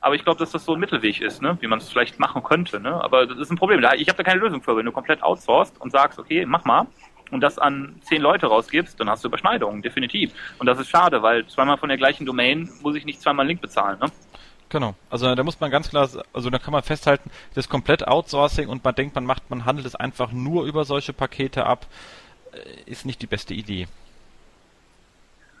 Aber 0.00 0.16
ich 0.16 0.24
glaube, 0.24 0.40
dass 0.40 0.50
das 0.50 0.64
so 0.64 0.74
ein 0.74 0.80
Mittelweg 0.80 1.20
ist, 1.20 1.40
ne? 1.40 1.56
wie 1.60 1.68
man 1.68 1.78
es 1.78 1.88
vielleicht 1.88 2.18
machen 2.18 2.42
könnte. 2.42 2.80
Ne? 2.80 2.92
Aber 2.92 3.24
das 3.24 3.38
ist 3.38 3.50
ein 3.50 3.56
Problem. 3.56 3.78
Ich 3.96 4.08
habe 4.08 4.16
da 4.16 4.24
keine 4.24 4.40
Lösung 4.40 4.60
für. 4.60 4.76
Wenn 4.76 4.84
du 4.84 4.90
komplett 4.90 5.22
outsourcest 5.22 5.80
und 5.80 5.92
sagst, 5.92 6.18
okay, 6.18 6.44
mach 6.44 6.64
mal, 6.64 6.88
und 7.30 7.40
das 7.40 7.58
an 7.58 7.96
zehn 8.02 8.20
Leute 8.20 8.46
rausgibst, 8.46 9.00
dann 9.00 9.08
hast 9.08 9.24
du 9.24 9.28
Überschneidungen, 9.28 9.80
definitiv. 9.80 10.32
Und 10.58 10.66
das 10.66 10.78
ist 10.78 10.90
schade, 10.90 11.22
weil 11.22 11.46
zweimal 11.46 11.78
von 11.78 11.88
der 11.88 11.98
gleichen 11.98 12.26
Domain 12.26 12.68
muss 12.82 12.94
ich 12.94 13.04
nicht 13.04 13.22
zweimal 13.22 13.46
Link 13.46 13.60
bezahlen. 13.60 13.98
Ne? 14.00 14.10
Genau. 14.72 14.94
Also 15.10 15.34
da 15.34 15.42
muss 15.42 15.60
man 15.60 15.70
ganz 15.70 15.90
klar, 15.90 16.08
also 16.32 16.48
da 16.48 16.58
kann 16.58 16.72
man 16.72 16.82
festhalten, 16.82 17.30
das 17.52 17.68
komplett 17.68 18.08
Outsourcing 18.08 18.68
und 18.70 18.82
man 18.82 18.94
denkt, 18.94 19.14
man 19.14 19.26
macht, 19.26 19.50
man 19.50 19.66
handelt 19.66 19.86
es 19.86 19.94
einfach 19.94 20.32
nur 20.32 20.64
über 20.64 20.86
solche 20.86 21.12
Pakete 21.12 21.66
ab, 21.66 21.86
äh, 22.52 22.90
ist 22.90 23.04
nicht 23.04 23.20
die 23.20 23.26
beste 23.26 23.52
Idee. 23.52 23.86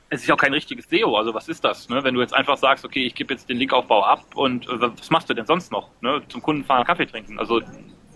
Es 0.08 0.22
ist 0.22 0.32
auch 0.32 0.38
kein 0.38 0.54
richtiges 0.54 0.88
SEO, 0.88 1.14
also 1.18 1.34
was 1.34 1.46
ist 1.48 1.62
das? 1.62 1.90
Ne? 1.90 2.02
Wenn 2.04 2.14
du 2.14 2.22
jetzt 2.22 2.32
einfach 2.32 2.56
sagst, 2.56 2.86
okay, 2.86 3.04
ich 3.04 3.14
gebe 3.14 3.34
jetzt 3.34 3.50
den 3.50 3.58
Linkaufbau 3.58 4.02
ab 4.02 4.34
und 4.34 4.66
äh, 4.66 4.80
was 4.80 5.10
machst 5.10 5.28
du 5.28 5.34
denn 5.34 5.44
sonst 5.44 5.70
noch? 5.70 5.90
Ne? 6.00 6.22
Zum 6.28 6.40
Kunden 6.40 6.64
fahren, 6.64 6.86
Kaffee 6.86 7.04
trinken. 7.04 7.38
Also 7.38 7.60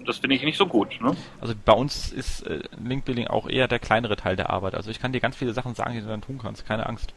das 0.07 0.17
finde 0.17 0.37
ich 0.37 0.45
nicht 0.45 0.57
so 0.57 0.67
gut. 0.67 0.99
Ne? 1.03 1.15
Also 1.43 1.53
bei 1.63 1.75
uns 1.75 2.11
ist 2.11 2.41
äh, 2.47 2.63
Linkbuilding 2.83 3.27
auch 3.27 3.51
eher 3.51 3.69
der 3.69 3.81
kleinere 3.81 4.17
Teil 4.17 4.37
der 4.37 4.49
Arbeit. 4.49 4.75
Also 4.75 4.91
ich 4.91 4.99
kann 4.99 5.13
dir 5.13 5.21
ganz 5.21 5.37
viele 5.37 5.53
Sachen 5.53 5.75
sagen, 5.75 5.93
die 5.93 6.01
du 6.01 6.07
dann 6.07 6.23
tun 6.23 6.39
kannst, 6.43 6.67
keine 6.67 6.87
Angst. 6.87 7.13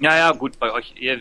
Ja, 0.00 0.16
ja, 0.16 0.32
gut, 0.32 0.58
bei 0.58 0.72
euch, 0.72 0.94
ihr 0.96 1.20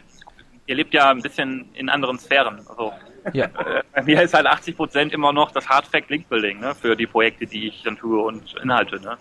ihr 0.70 0.76
lebt 0.76 0.93
ja 0.93 1.09
ein 1.09 1.22
bisschen 1.22 1.67
in 1.74 1.89
anderen 1.89 2.20
Sphären. 2.20 2.59
Also 2.70 2.93
ja. 3.34 3.45
äh, 3.45 3.84
bei 3.93 4.03
mir 4.03 4.22
ist 4.22 4.36
halt 4.36 4.45
80 4.45 4.78
Prozent 4.78 5.13
immer 5.13 5.34
noch 5.34 5.51
das 5.51 5.67
Hardfact 5.67 6.09
Link 6.11 6.30
Building 6.30 6.59
ne, 6.59 6.76
für 6.76 6.95
die 6.95 7.07
Projekte, 7.07 7.47
die 7.47 7.70
ich 7.70 7.82
dann 7.84 7.97
tue 7.97 8.22
und 8.22 8.55
Inhalte. 8.61 9.01
Ne? 9.01 9.17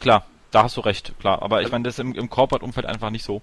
Klar, 0.00 0.26
da 0.50 0.64
hast 0.64 0.76
du 0.76 0.82
recht, 0.82 1.14
klar. 1.18 1.40
Aber 1.42 1.62
ich 1.62 1.72
meine, 1.72 1.84
das 1.84 1.94
ist 1.94 2.00
im, 2.00 2.14
im 2.14 2.28
Corporate-Umfeld 2.28 2.84
einfach 2.86 3.08
nicht 3.08 3.24
so. 3.24 3.40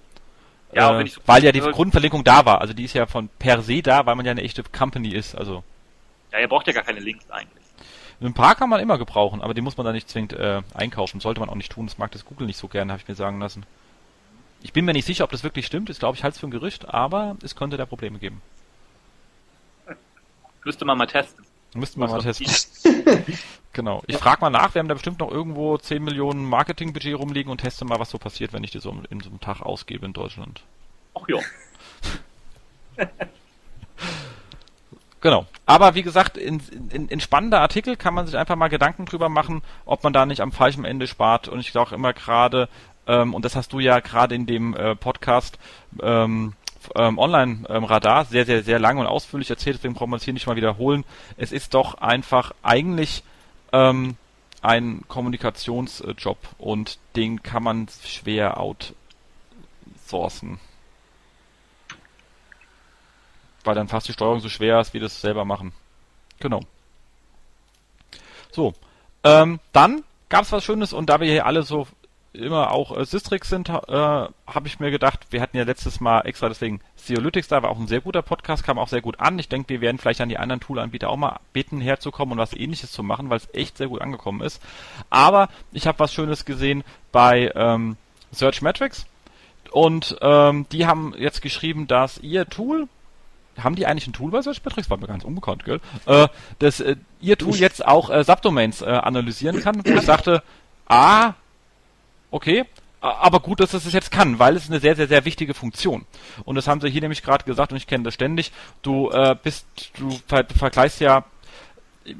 Ja, 0.72 1.00
äh, 1.00 1.06
so- 1.08 1.20
weil 1.26 1.42
ja 1.42 1.50
die 1.50 1.60
Grundverlinkung 1.60 2.22
da 2.22 2.46
war. 2.46 2.60
Also 2.60 2.74
die 2.74 2.84
ist 2.84 2.94
ja 2.94 3.06
von 3.06 3.28
per 3.40 3.60
se 3.62 3.82
da, 3.82 4.06
weil 4.06 4.14
man 4.14 4.24
ja 4.24 4.30
eine 4.30 4.42
echte 4.42 4.62
Company 4.62 5.08
ist. 5.08 5.34
Also 5.34 5.64
Ja, 6.32 6.38
ihr 6.38 6.48
braucht 6.48 6.68
ja 6.68 6.72
gar 6.72 6.84
keine 6.84 7.00
Links 7.00 7.28
eigentlich. 7.28 7.64
ein 8.20 8.34
paar 8.34 8.54
kann 8.54 8.68
man 8.70 8.78
immer 8.78 8.98
gebrauchen, 8.98 9.42
aber 9.42 9.52
die 9.52 9.62
muss 9.62 9.76
man 9.76 9.84
dann 9.84 9.94
nicht 9.96 10.08
zwingend 10.08 10.32
äh, 10.34 10.62
einkaufen. 10.74 11.18
Sollte 11.18 11.40
man 11.40 11.48
auch 11.48 11.56
nicht 11.56 11.72
tun. 11.72 11.86
Das 11.86 11.98
mag 11.98 12.12
das 12.12 12.24
Google 12.24 12.46
nicht 12.46 12.58
so 12.58 12.68
gerne, 12.68 12.92
habe 12.92 13.02
ich 13.02 13.08
mir 13.08 13.16
sagen 13.16 13.40
lassen. 13.40 13.64
Ich 14.60 14.72
bin 14.72 14.84
mir 14.84 14.92
nicht 14.92 15.06
sicher, 15.06 15.24
ob 15.24 15.30
das 15.30 15.44
wirklich 15.44 15.66
stimmt. 15.66 15.90
Ist 15.90 16.00
glaube 16.00 16.16
ich 16.16 16.24
halt 16.24 16.36
für 16.36 16.46
ein 16.46 16.50
Gerücht, 16.50 16.88
aber 16.88 17.36
es 17.42 17.54
könnte 17.54 17.76
da 17.76 17.86
Probleme 17.86 18.18
geben. 18.18 18.42
Müsste 20.64 20.84
man 20.84 20.98
mal 20.98 21.06
testen. 21.06 21.44
Müssten 21.74 22.00
wir 22.00 22.08
mal 22.08 22.22
testen. 22.22 22.46
genau. 23.72 24.02
Ich 24.06 24.16
frage 24.16 24.40
mal 24.40 24.50
nach, 24.50 24.74
wir 24.74 24.80
haben 24.80 24.88
da 24.88 24.94
bestimmt 24.94 25.20
noch 25.20 25.30
irgendwo 25.30 25.78
10 25.78 26.02
Millionen 26.02 26.44
Marketingbudget 26.44 27.18
rumliegen 27.18 27.50
und 27.50 27.60
teste 27.60 27.84
mal, 27.84 28.00
was 28.00 28.10
so 28.10 28.18
passiert, 28.18 28.52
wenn 28.52 28.64
ich 28.64 28.70
die 28.70 28.80
so 28.80 28.90
in 29.10 29.20
so 29.20 29.30
einem 29.30 29.40
Tag 29.40 29.60
ausgebe 29.60 30.04
in 30.04 30.12
Deutschland. 30.12 30.62
Ach 31.14 31.28
ja. 31.28 31.38
Genau. 35.20 35.46
Aber 35.66 35.94
wie 35.94 36.02
gesagt, 36.02 36.36
in, 36.36 36.62
in, 36.90 37.08
in 37.08 37.20
spannender 37.20 37.60
Artikel 37.60 37.96
kann 37.96 38.14
man 38.14 38.26
sich 38.26 38.36
einfach 38.36 38.56
mal 38.56 38.68
Gedanken 38.68 39.04
drüber 39.04 39.28
machen, 39.28 39.62
ob 39.84 40.04
man 40.04 40.12
da 40.12 40.26
nicht 40.26 40.40
am 40.40 40.52
falschen 40.52 40.84
Ende 40.84 41.06
spart. 41.06 41.48
Und 41.48 41.60
ich 41.60 41.72
sage 41.72 41.94
immer 41.94 42.12
gerade, 42.12 42.68
ähm, 43.08 43.34
und 43.34 43.44
das 43.44 43.56
hast 43.56 43.72
du 43.72 43.80
ja 43.80 44.00
gerade 44.00 44.34
in 44.34 44.46
dem 44.46 44.76
äh, 44.76 44.94
Podcast 44.94 45.58
ähm, 46.00 46.52
ähm, 46.94 47.18
Online-Radar 47.18 48.26
sehr, 48.26 48.44
sehr, 48.44 48.62
sehr 48.62 48.78
lang 48.78 48.98
und 48.98 49.06
ausführlich 49.06 49.50
erzählt, 49.50 49.78
deswegen 49.78 49.94
brauchen 49.94 50.10
wir 50.10 50.16
es 50.16 50.24
hier 50.24 50.34
nicht 50.34 50.46
mal 50.46 50.56
wiederholen. 50.56 51.04
Es 51.36 51.50
ist 51.50 51.74
doch 51.74 51.94
einfach 51.94 52.52
eigentlich 52.62 53.24
ähm, 53.72 54.16
ein 54.62 55.02
Kommunikationsjob 55.08 56.38
und 56.58 56.98
den 57.16 57.42
kann 57.42 57.62
man 57.62 57.88
schwer 58.04 58.60
outsourcen. 58.60 60.60
Weil 63.64 63.74
dann 63.74 63.88
fast 63.88 64.08
die 64.08 64.12
Steuerung 64.12 64.40
so 64.40 64.48
schwer 64.48 64.80
ist, 64.80 64.94
wie 64.94 65.00
das 65.00 65.20
selber 65.20 65.44
machen. 65.44 65.72
Genau. 66.40 66.60
So. 68.52 68.74
Ähm, 69.24 69.60
dann 69.72 70.04
gab 70.28 70.44
es 70.44 70.52
was 70.52 70.64
Schönes 70.64 70.92
und 70.92 71.10
da 71.10 71.20
wir 71.20 71.28
hier 71.28 71.46
alle 71.46 71.62
so 71.62 71.86
immer 72.32 72.72
auch 72.72 72.96
äh, 72.96 73.04
Systrix 73.04 73.48
sind, 73.48 73.68
äh, 73.68 73.72
habe 73.92 74.66
ich 74.66 74.80
mir 74.80 74.90
gedacht, 74.90 75.26
wir 75.30 75.40
hatten 75.40 75.56
ja 75.56 75.64
letztes 75.64 76.00
Mal 76.00 76.22
extra 76.22 76.48
deswegen 76.48 76.80
Theolytics, 77.06 77.48
da 77.48 77.62
war 77.62 77.70
auch 77.70 77.78
ein 77.78 77.86
sehr 77.86 78.00
guter 78.00 78.22
Podcast, 78.22 78.64
kam 78.64 78.78
auch 78.78 78.88
sehr 78.88 79.00
gut 79.00 79.18
an. 79.18 79.38
Ich 79.38 79.48
denke, 79.48 79.70
wir 79.70 79.80
werden 79.80 79.98
vielleicht 79.98 80.20
an 80.20 80.28
die 80.28 80.38
anderen 80.38 80.60
Toolanbieter 80.60 81.08
auch 81.08 81.16
mal 81.16 81.40
bitten, 81.52 81.80
herzukommen 81.80 82.32
und 82.32 82.38
was 82.38 82.52
ähnliches 82.52 82.92
zu 82.92 83.02
machen, 83.02 83.30
weil 83.30 83.38
es 83.38 83.48
echt 83.54 83.78
sehr 83.78 83.88
gut 83.88 84.02
angekommen 84.02 84.42
ist. 84.42 84.62
Aber 85.08 85.48
ich 85.72 85.86
habe 85.86 85.98
was 86.00 86.12
Schönes 86.12 86.44
gesehen 86.44 86.84
bei 87.12 87.50
ähm, 87.54 87.96
Search 88.30 88.60
Metrics 88.60 89.06
und 89.70 90.16
ähm, 90.20 90.66
die 90.70 90.86
haben 90.86 91.14
jetzt 91.16 91.40
geschrieben, 91.40 91.86
dass 91.86 92.18
ihr 92.18 92.46
Tool 92.46 92.88
haben 93.58 93.74
die 93.74 93.86
eigentlich 93.86 94.06
ein 94.06 94.12
Tool 94.12 94.30
bei 94.30 94.40
Search 94.40 94.64
Metrics? 94.64 94.88
War 94.88 94.98
mir 94.98 95.08
ganz 95.08 95.24
unbekannt, 95.24 95.64
gell? 95.64 95.80
Äh, 96.06 96.28
dass 96.60 96.78
äh, 96.78 96.94
ihr 97.20 97.36
Tool 97.36 97.56
jetzt 97.56 97.84
auch 97.84 98.08
äh, 98.08 98.22
Subdomains 98.22 98.82
äh, 98.82 98.86
analysieren 98.86 99.60
kann, 99.60 99.82
wo 99.84 99.94
ich 99.94 100.02
sagte, 100.02 100.44
ah, 100.86 101.34
okay, 102.30 102.64
aber 103.00 103.38
gut, 103.40 103.60
dass 103.60 103.74
es 103.74 103.84
das 103.84 103.92
jetzt 103.92 104.10
kann, 104.10 104.40
weil 104.40 104.56
es 104.56 104.64
ist 104.64 104.70
eine 104.70 104.80
sehr, 104.80 104.96
sehr, 104.96 105.06
sehr 105.06 105.24
wichtige 105.24 105.54
Funktion. 105.54 106.04
Und 106.44 106.56
das 106.56 106.66
haben 106.66 106.80
sie 106.80 106.90
hier 106.90 107.00
nämlich 107.00 107.22
gerade 107.22 107.44
gesagt 107.44 107.70
und 107.70 107.76
ich 107.76 107.86
kenne 107.86 108.02
das 108.02 108.14
ständig. 108.14 108.50
Du 108.82 109.10
äh, 109.10 109.36
bist, 109.40 109.66
du 109.98 110.10
ver 110.26 110.44
vergleichst 110.46 111.00
ja 111.00 111.24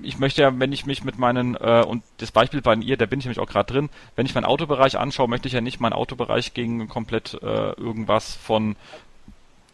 ich 0.03 0.19
möchte 0.19 0.43
ja, 0.43 0.59
wenn 0.59 0.73
ich 0.73 0.87
mich 0.87 1.05
mit 1.05 1.19
meinen, 1.19 1.55
äh, 1.55 1.85
und 1.87 2.03
das 2.19 2.33
Beispiel 2.33 2.61
bei 2.61 2.75
ihr, 2.75 2.97
da 2.97 3.07
bin 3.07 3.21
ich 3.21 3.25
nämlich 3.25 3.39
auch 3.39 3.49
gerade 3.49 3.73
drin, 3.73 3.91
wenn 4.17 4.27
ich 4.27 4.35
meinen 4.35 4.45
Autobereich 4.45 4.99
anschaue, 4.99 5.29
möchte 5.29 5.49
ich 5.49 5.55
ja 5.55 5.61
nicht 5.61 5.81
meinen 5.81 5.93
Autobereich 5.93 6.55
gegen 6.55 6.89
komplett 6.89 7.35
äh, 7.43 7.73
irgendwas 7.73 8.35
von 8.35 8.77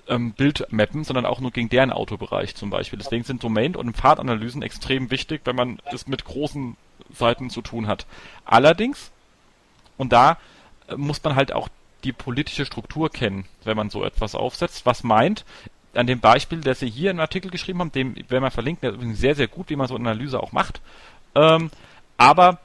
ähm, 0.08 0.32
Bild 0.32 0.66
mappen, 0.70 1.04
sondern 1.04 1.26
auch 1.26 1.40
nur 1.40 1.50
gegen 1.50 1.68
deren 1.68 1.90
Autobereich 1.90 2.54
zum 2.54 2.70
Beispiel. 2.70 2.98
Deswegen 2.98 3.24
sind 3.24 3.42
Domain- 3.42 3.76
und 3.76 3.96
Pfadanalysen 3.96 4.62
extrem 4.62 5.10
wichtig, 5.10 5.42
wenn 5.44 5.56
man 5.56 5.80
es 5.92 6.06
mit 6.06 6.24
großen 6.24 6.76
Seiten 7.12 7.50
zu 7.50 7.62
tun 7.62 7.86
hat. 7.86 8.06
Allerdings, 8.44 9.10
und 9.96 10.12
da 10.12 10.38
äh, 10.88 10.96
muss 10.96 11.22
man 11.22 11.36
halt 11.36 11.52
auch 11.52 11.68
die 12.04 12.12
politische 12.12 12.66
Struktur 12.66 13.10
kennen, 13.10 13.46
wenn 13.64 13.76
man 13.76 13.90
so 13.90 14.04
etwas 14.04 14.34
aufsetzt, 14.34 14.86
was 14.86 15.02
meint, 15.04 15.44
an 15.94 16.06
dem 16.06 16.20
Beispiel, 16.20 16.60
das 16.60 16.80
Sie 16.80 16.90
hier 16.90 17.10
im 17.10 17.20
Artikel 17.20 17.50
geschrieben 17.50 17.80
haben, 17.80 17.92
dem 17.92 18.16
werden 18.28 18.42
wir 18.42 18.50
verlinken, 18.50 18.82
der 18.82 18.90
ist 18.90 18.96
übrigens 18.96 19.20
sehr, 19.20 19.34
sehr 19.34 19.48
gut, 19.48 19.70
wie 19.70 19.76
man 19.76 19.86
so 19.86 19.94
eine 19.94 20.10
Analyse 20.10 20.42
auch 20.42 20.52
macht. 20.52 20.80
Ähm, 21.34 21.70
aber 22.16 22.58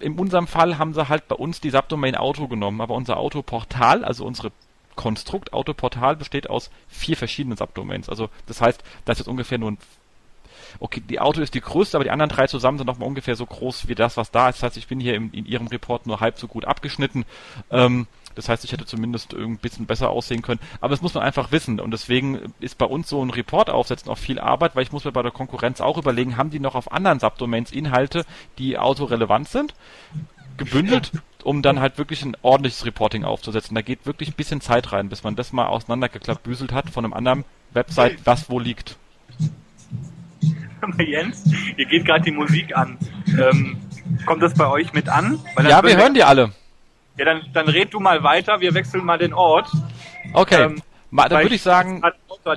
in 0.00 0.18
unserem 0.18 0.46
Fall 0.46 0.78
haben 0.78 0.94
sie 0.94 1.08
halt 1.08 1.28
bei 1.28 1.36
uns 1.36 1.60
die 1.60 1.70
Subdomain 1.70 2.16
Auto 2.16 2.48
genommen, 2.48 2.80
aber 2.80 2.94
unser 2.94 3.16
Autoportal, 3.16 4.04
also 4.04 4.24
unsere 4.24 4.52
Konstrukt 4.96 5.52
Autoportal 5.52 6.16
besteht 6.16 6.48
aus 6.48 6.70
vier 6.88 7.16
verschiedenen 7.16 7.56
Subdomains. 7.56 8.08
Also 8.08 8.28
das 8.46 8.60
heißt, 8.60 8.82
das 9.04 9.20
ist 9.20 9.28
ungefähr 9.28 9.58
nur 9.58 9.72
ein 9.72 9.78
Okay, 10.80 11.00
die 11.00 11.20
Auto 11.20 11.40
ist 11.40 11.54
die 11.54 11.60
größte, 11.60 11.96
aber 11.96 12.04
die 12.04 12.10
anderen 12.10 12.30
drei 12.30 12.46
zusammen 12.46 12.78
sind 12.78 12.86
nochmal 12.86 13.08
ungefähr 13.08 13.36
so 13.36 13.46
groß 13.46 13.88
wie 13.88 13.94
das, 13.94 14.16
was 14.16 14.30
da 14.30 14.48
ist. 14.48 14.56
Das 14.56 14.62
heißt, 14.64 14.76
ich 14.76 14.88
bin 14.88 15.00
hier 15.00 15.14
im, 15.14 15.32
in 15.32 15.46
Ihrem 15.46 15.66
Report 15.66 16.06
nur 16.06 16.20
halb 16.20 16.38
so 16.38 16.48
gut 16.48 16.64
abgeschnitten. 16.64 17.24
Ähm, 17.70 18.06
das 18.34 18.48
heißt, 18.48 18.64
ich 18.64 18.72
hätte 18.72 18.86
zumindest 18.86 19.34
ein 19.34 19.58
bisschen 19.58 19.86
besser 19.86 20.10
aussehen 20.10 20.42
können. 20.42 20.60
Aber 20.80 20.90
das 20.90 21.02
muss 21.02 21.14
man 21.14 21.22
einfach 21.22 21.52
wissen. 21.52 21.80
Und 21.80 21.92
deswegen 21.92 22.52
ist 22.60 22.78
bei 22.78 22.86
uns 22.86 23.08
so 23.08 23.24
ein 23.24 23.30
Report 23.30 23.70
aufsetzen 23.70 24.10
auch 24.10 24.18
viel 24.18 24.38
Arbeit, 24.38 24.74
weil 24.74 24.82
ich 24.82 24.92
muss 24.92 25.04
mir 25.04 25.12
bei 25.12 25.22
der 25.22 25.30
Konkurrenz 25.30 25.80
auch 25.80 25.98
überlegen, 25.98 26.36
haben 26.36 26.50
die 26.50 26.60
noch 26.60 26.74
auf 26.74 26.92
anderen 26.92 27.20
Subdomains 27.20 27.70
Inhalte, 27.70 28.24
die 28.58 28.78
autorelevant 28.78 29.48
sind, 29.48 29.74
gebündelt, 30.56 31.12
um 31.42 31.62
dann 31.62 31.80
halt 31.80 31.98
wirklich 31.98 32.24
ein 32.24 32.36
ordentliches 32.42 32.84
Reporting 32.84 33.24
aufzusetzen. 33.24 33.74
Da 33.74 33.82
geht 33.82 34.06
wirklich 34.06 34.30
ein 34.30 34.34
bisschen 34.34 34.60
Zeit 34.60 34.92
rein, 34.92 35.08
bis 35.08 35.22
man 35.22 35.36
das 35.36 35.52
mal 35.52 35.66
auseinandergeklappt 35.66 36.46
hat 36.72 36.90
von 36.90 37.04
einem 37.04 37.14
anderen 37.14 37.44
Website, 37.72 38.18
was 38.24 38.50
wo 38.50 38.58
liegt. 38.58 38.96
Jens, 40.98 41.44
hier 41.76 41.86
geht 41.86 42.04
gerade 42.04 42.24
die 42.24 42.32
Musik 42.32 42.76
an. 42.76 42.98
Ähm, 43.38 43.76
kommt 44.26 44.42
das 44.42 44.54
bei 44.54 44.66
euch 44.68 44.92
mit 44.92 45.08
an? 45.08 45.38
Ja, 45.62 45.82
wir 45.82 45.96
hören 45.96 46.14
die 46.14 46.22
alle. 46.22 46.52
Ja, 47.16 47.24
dann, 47.24 47.42
dann 47.52 47.68
red 47.68 47.92
du 47.94 48.00
mal 48.00 48.22
weiter, 48.22 48.60
wir 48.60 48.74
wechseln 48.74 49.04
mal 49.04 49.18
den 49.18 49.32
Ort. 49.32 49.68
Okay. 50.32 50.64
Ähm, 50.64 50.82
Ma, 51.10 51.28
dann 51.28 51.42
würde 51.42 51.54
ich 51.54 51.62
sagen, 51.62 52.02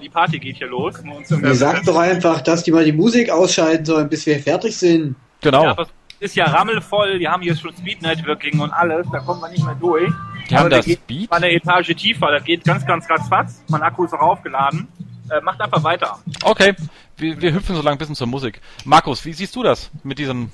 Die 0.01 0.09
Party 0.09 0.39
geht 0.39 0.57
hier 0.57 0.67
los. 0.67 0.95
Ihr 1.29 1.53
sagt 1.53 1.87
doch 1.87 1.97
einfach, 1.97 2.41
dass 2.41 2.63
die 2.63 2.71
mal 2.71 2.83
die 2.83 2.91
Musik 2.91 3.29
ausschalten 3.29 3.85
sollen, 3.85 4.09
bis 4.09 4.25
wir 4.25 4.39
fertig 4.39 4.75
sind. 4.75 5.15
genau. 5.41 5.63
Ja, 5.63 5.75
ist 6.19 6.35
ja 6.35 6.45
rammelvoll, 6.45 7.19
die 7.19 7.27
haben 7.27 7.43
hier 7.43 7.55
schon 7.55 7.75
Speed 7.77 8.01
Networking 8.01 8.59
und 8.59 8.71
alles, 8.71 9.05
da 9.11 9.19
kommen 9.19 9.39
wir 9.41 9.49
nicht 9.49 9.63
mehr 9.63 9.75
durch. 9.75 10.11
Die 10.49 10.57
haben 10.57 10.69
der 10.71 10.79
das 10.79 10.91
Speed? 10.91 11.29
Mal 11.29 11.37
eine 11.37 11.51
Etage 11.51 11.95
tiefer, 11.95 12.31
das 12.31 12.43
geht 12.43 12.63
ganz, 12.63 12.85
ganz 12.87 13.07
ratzfatz. 13.07 13.63
Mein 13.69 13.83
Akku 13.83 14.05
ist 14.05 14.13
auch 14.13 14.21
aufgeladen. 14.21 14.87
Äh, 15.29 15.41
macht 15.41 15.61
einfach 15.61 15.83
weiter. 15.83 16.17
Okay, 16.43 16.73
wir, 17.17 17.41
wir 17.41 17.53
hüpfen 17.53 17.75
so 17.75 17.81
lange 17.81 17.95
ein 17.95 17.97
bisschen 17.97 18.15
zur 18.15 18.27
Musik. 18.27 18.61
Markus, 18.85 19.25
wie 19.25 19.33
siehst 19.33 19.55
du 19.55 19.63
das 19.63 19.89
mit 20.03 20.19
diesem 20.19 20.51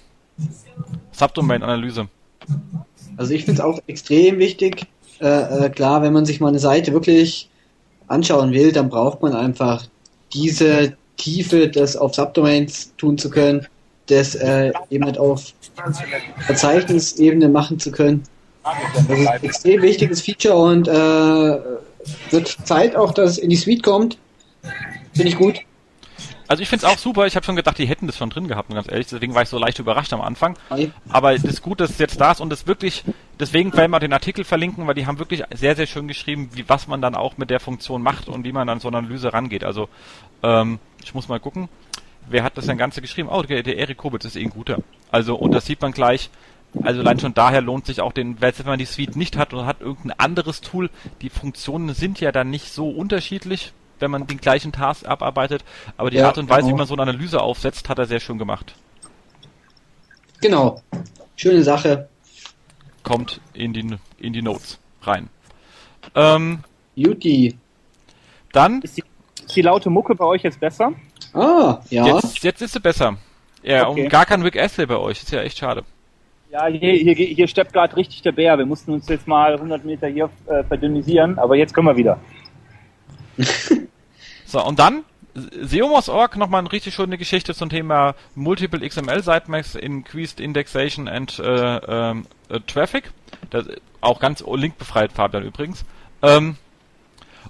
Subdomain-Analyse? 1.12 2.08
Also 3.18 3.34
ich 3.34 3.46
finde 3.46 3.62
es 3.62 3.66
auch 3.66 3.80
extrem 3.88 4.40
wichtig. 4.40 4.88
Äh, 5.22 5.66
äh, 5.66 5.70
klar, 5.70 6.02
wenn 6.02 6.14
man 6.14 6.26
sich 6.26 6.40
mal 6.40 6.48
eine 6.48 6.60
Seite 6.60 6.94
wirklich 6.94 7.50
anschauen 8.08 8.52
will, 8.52 8.72
dann 8.72 8.90
braucht 8.90 9.22
man 9.22 9.34
einfach 9.34 9.86
diese 10.34 10.98
Tiefe, 11.18 11.70
das 11.70 11.96
auf 11.96 12.16
Subdomains 12.16 12.94
tun 12.98 13.18
zu 13.18 13.30
können, 13.30 13.68
das 14.08 14.36
äh, 14.36 14.74
eben 14.90 15.06
halt 15.06 15.18
auf 15.18 15.54
Verzeichnisebene 16.40 17.48
machen 17.50 17.80
zu 17.80 17.92
können. 17.92 18.24
Das 18.64 19.20
ist 19.20 19.28
ein 19.28 19.44
extrem 19.44 19.82
wichtiges 19.82 20.22
Feature 20.22 20.56
und 20.56 20.88
äh, 20.88 21.60
wird 22.32 22.58
Zeit 22.64 22.96
auch, 22.96 23.14
dass 23.14 23.32
es 23.32 23.38
in 23.38 23.50
die 23.50 23.56
Suite 23.56 23.84
kommt. 23.84 24.18
Finde 25.14 25.30
ich 25.30 25.38
gut. 25.38 25.60
Also 26.54 26.62
ich 26.62 26.70
finde 26.70 26.86
es 26.86 26.92
auch 26.92 27.00
super, 27.00 27.26
ich 27.26 27.36
habe 27.36 27.44
schon 27.44 27.56
gedacht, 27.56 27.80
die 27.80 27.88
hätten 27.88 28.06
das 28.06 28.16
schon 28.16 28.30
drin 28.30 28.48
gehabt, 28.48 28.70
ganz 28.70 28.88
ehrlich, 28.88 29.08
deswegen 29.08 29.34
war 29.34 29.42
ich 29.42 29.50
so 29.50 29.58
leicht 29.58 29.80
überrascht 29.80 30.14
am 30.14 30.22
Anfang. 30.22 30.56
Aber 31.10 31.34
es 31.34 31.44
ist 31.44 31.64
gut, 31.64 31.80
dass 31.80 31.90
es 31.90 31.98
jetzt 31.98 32.22
da 32.22 32.32
ist 32.32 32.42
und 32.42 32.54
es 32.54 32.68
wirklich, 32.68 33.04
deswegen 33.40 33.76
werden 33.76 33.90
wir 33.90 34.00
den 34.00 34.14
Artikel 34.14 34.44
verlinken, 34.44 34.86
weil 34.86 34.94
die 34.94 35.08
haben 35.08 35.18
wirklich 35.18 35.42
sehr, 35.52 35.76
sehr 35.76 35.88
schön 35.88 36.08
geschrieben, 36.08 36.52
wie 36.54 36.70
was 36.70 36.86
man 36.86 37.02
dann 37.02 37.16
auch 37.16 37.40
mit 37.40 37.50
der 37.50 37.60
Funktion 37.60 38.04
macht 38.04 38.28
und 38.28 38.44
wie 38.44 38.52
man 38.52 38.70
an 38.70 38.80
so 38.80 38.88
eine 38.88 39.00
Analyse 39.00 39.34
rangeht. 39.34 39.64
Also 39.64 39.90
ähm, 40.44 40.78
ich 41.04 41.16
muss 41.16 41.28
mal 41.28 41.40
gucken, 41.40 41.70
wer 42.30 42.44
hat 42.44 42.56
das 42.56 42.68
denn 42.68 42.78
Ganze 42.78 43.02
geschrieben? 43.02 43.30
Oh, 43.32 43.42
der, 43.42 43.64
der 43.64 43.78
Erik 43.78 43.98
Kobitz 43.98 44.26
ist 44.26 44.36
eh 44.36 44.44
ein 44.44 44.52
guter. 44.52 44.78
Also 45.10 45.34
und 45.34 45.56
das 45.56 45.66
sieht 45.66 45.82
man 45.82 45.92
gleich, 45.92 46.30
also 46.84 47.00
allein 47.00 47.20
schon 47.20 47.34
daher 47.34 47.62
lohnt 47.62 47.88
sich 47.88 48.00
auch 48.00 48.14
den, 48.14 48.42
wenn 48.42 48.54
man 48.64 48.78
die 48.78 48.86
Suite 48.86 49.16
nicht 49.16 49.38
hat 49.38 49.56
und 49.56 49.66
hat 49.66 49.82
irgendein 49.82 50.20
anderes 50.20 50.62
Tool, 50.62 50.92
die 51.24 51.32
Funktionen 51.32 51.96
sind 51.96 52.20
ja 52.20 52.32
dann 52.32 52.52
nicht 52.52 52.72
so 52.72 52.92
unterschiedlich, 52.92 53.74
wenn 54.04 54.12
man 54.12 54.28
den 54.28 54.38
gleichen 54.40 54.72
Task 54.74 55.08
abarbeitet, 55.08 55.64
aber 55.98 56.10
die 56.12 56.18
Ja, 56.18 56.28
Art 56.28 56.38
und 56.38 56.50
Weise, 56.50 56.64
genau. 56.64 56.74
wie 56.74 56.78
man 56.80 56.88
so 56.88 56.94
eine 56.94 57.04
Analyse 57.04 57.42
aufsetzt, 57.42 57.88
hat 57.90 57.98
er 58.00 58.06
sehr 58.06 58.20
schön 58.20 58.38
gemacht. 58.38 58.76
Genau. 60.42 60.82
Schöne 61.38 61.64
Sache. 61.64 62.10
Kommt 63.02 63.40
in 63.54 63.72
die, 63.74 63.96
in 64.18 64.34
die 64.34 64.42
Notes 64.42 64.78
rein. 65.04 65.30
Ähm, 66.16 66.60
Beauty. 66.96 67.58
dann, 68.52 68.82
Ist 68.82 68.98
die, 68.98 69.04
ist 69.46 69.56
die 69.56 69.62
laute 69.62 69.90
Mucke 69.90 70.16
bei 70.16 70.26
euch 70.26 70.44
jetzt 70.44 70.60
besser? 70.60 70.92
Ah, 71.34 71.80
ja. 71.90 72.06
jetzt, 72.06 72.44
jetzt 72.44 72.62
ist 72.62 72.74
sie 72.74 72.80
besser. 72.82 73.18
Ja, 73.64 73.88
Okay. 73.88 74.04
und 74.04 74.10
gar 74.10 74.26
kein 74.26 74.42
Rick 74.42 74.58
Astley 74.60 74.86
bei 74.86 74.98
euch, 74.98 75.24
ist 75.24 75.32
ja 75.32 75.42
echt 75.42 75.58
schade. 75.58 75.84
Ja, 76.52 76.68
hier, 76.68 76.92
hier, 76.94 77.14
hier 77.16 77.48
steppt 77.48 77.74
gerade 77.74 77.96
richtig 77.96 78.22
der 78.22 78.34
Bär. 78.34 78.58
Wir 78.58 78.66
mussten 78.66 78.92
uns 78.94 79.08
jetzt 79.08 79.28
mal 79.28 79.54
100 79.54 79.84
Meter 79.86 80.08
hier 80.08 80.30
äh, 80.46 80.64
verdünnisieren, 80.64 81.40
aber 81.40 81.56
jetzt 81.56 81.74
können 81.74 81.88
wir 81.88 81.96
wieder. 81.98 82.20
So, 84.54 84.64
und 84.64 84.78
dann 84.78 85.04
Seomos.org 85.34 86.38
nochmal 86.38 86.60
eine 86.60 86.72
richtig 86.72 86.94
schöne 86.94 87.18
Geschichte 87.18 87.56
zum 87.56 87.70
Thema 87.70 88.14
Multiple 88.36 88.88
XML 88.88 89.24
Sitemaps, 89.24 89.74
Increased 89.74 90.40
Indexation 90.40 91.08
and 91.08 91.40
äh, 91.40 91.78
ähm, 91.78 92.28
äh, 92.50 92.60
Traffic. 92.60 93.12
Das, 93.50 93.66
auch 94.00 94.20
ganz 94.20 94.44
linkbefreit 94.46 95.12
Fabian 95.12 95.44
übrigens. 95.44 95.86
Ähm, 96.22 96.58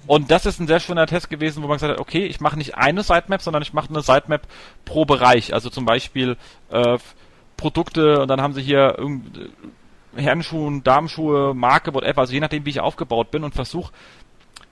und 0.07 0.31
das 0.31 0.45
ist 0.45 0.61
ein 0.61 0.67
sehr 0.67 0.79
schöner 0.79 1.05
Test 1.05 1.29
gewesen, 1.29 1.61
wo 1.61 1.67
man 1.67 1.75
gesagt 1.75 1.91
hat, 1.91 1.99
okay, 1.99 2.25
ich 2.25 2.39
mache 2.39 2.57
nicht 2.57 2.77
eine 2.77 3.03
Sitemap, 3.03 3.41
sondern 3.41 3.63
ich 3.63 3.73
mache 3.73 3.89
eine 3.89 4.01
Sitemap 4.01 4.43
pro 4.85 5.03
Bereich. 5.03 5.53
Also 5.53 5.69
zum 5.69 5.83
Beispiel 5.83 6.37
äh, 6.69 6.97
Produkte 7.57 8.21
und 8.21 8.29
dann 8.29 8.39
haben 8.39 8.53
sie 8.53 8.61
hier 8.61 8.95
Herrenschuhen, 10.15 10.85
Damenschuhe, 10.85 11.53
Marke, 11.53 11.93
whatever, 11.93 12.21
also 12.21 12.31
je 12.31 12.39
nachdem, 12.39 12.63
wie 12.63 12.69
ich 12.69 12.79
aufgebaut 12.79 13.29
bin 13.29 13.43
und 13.43 13.53
versuche 13.53 13.91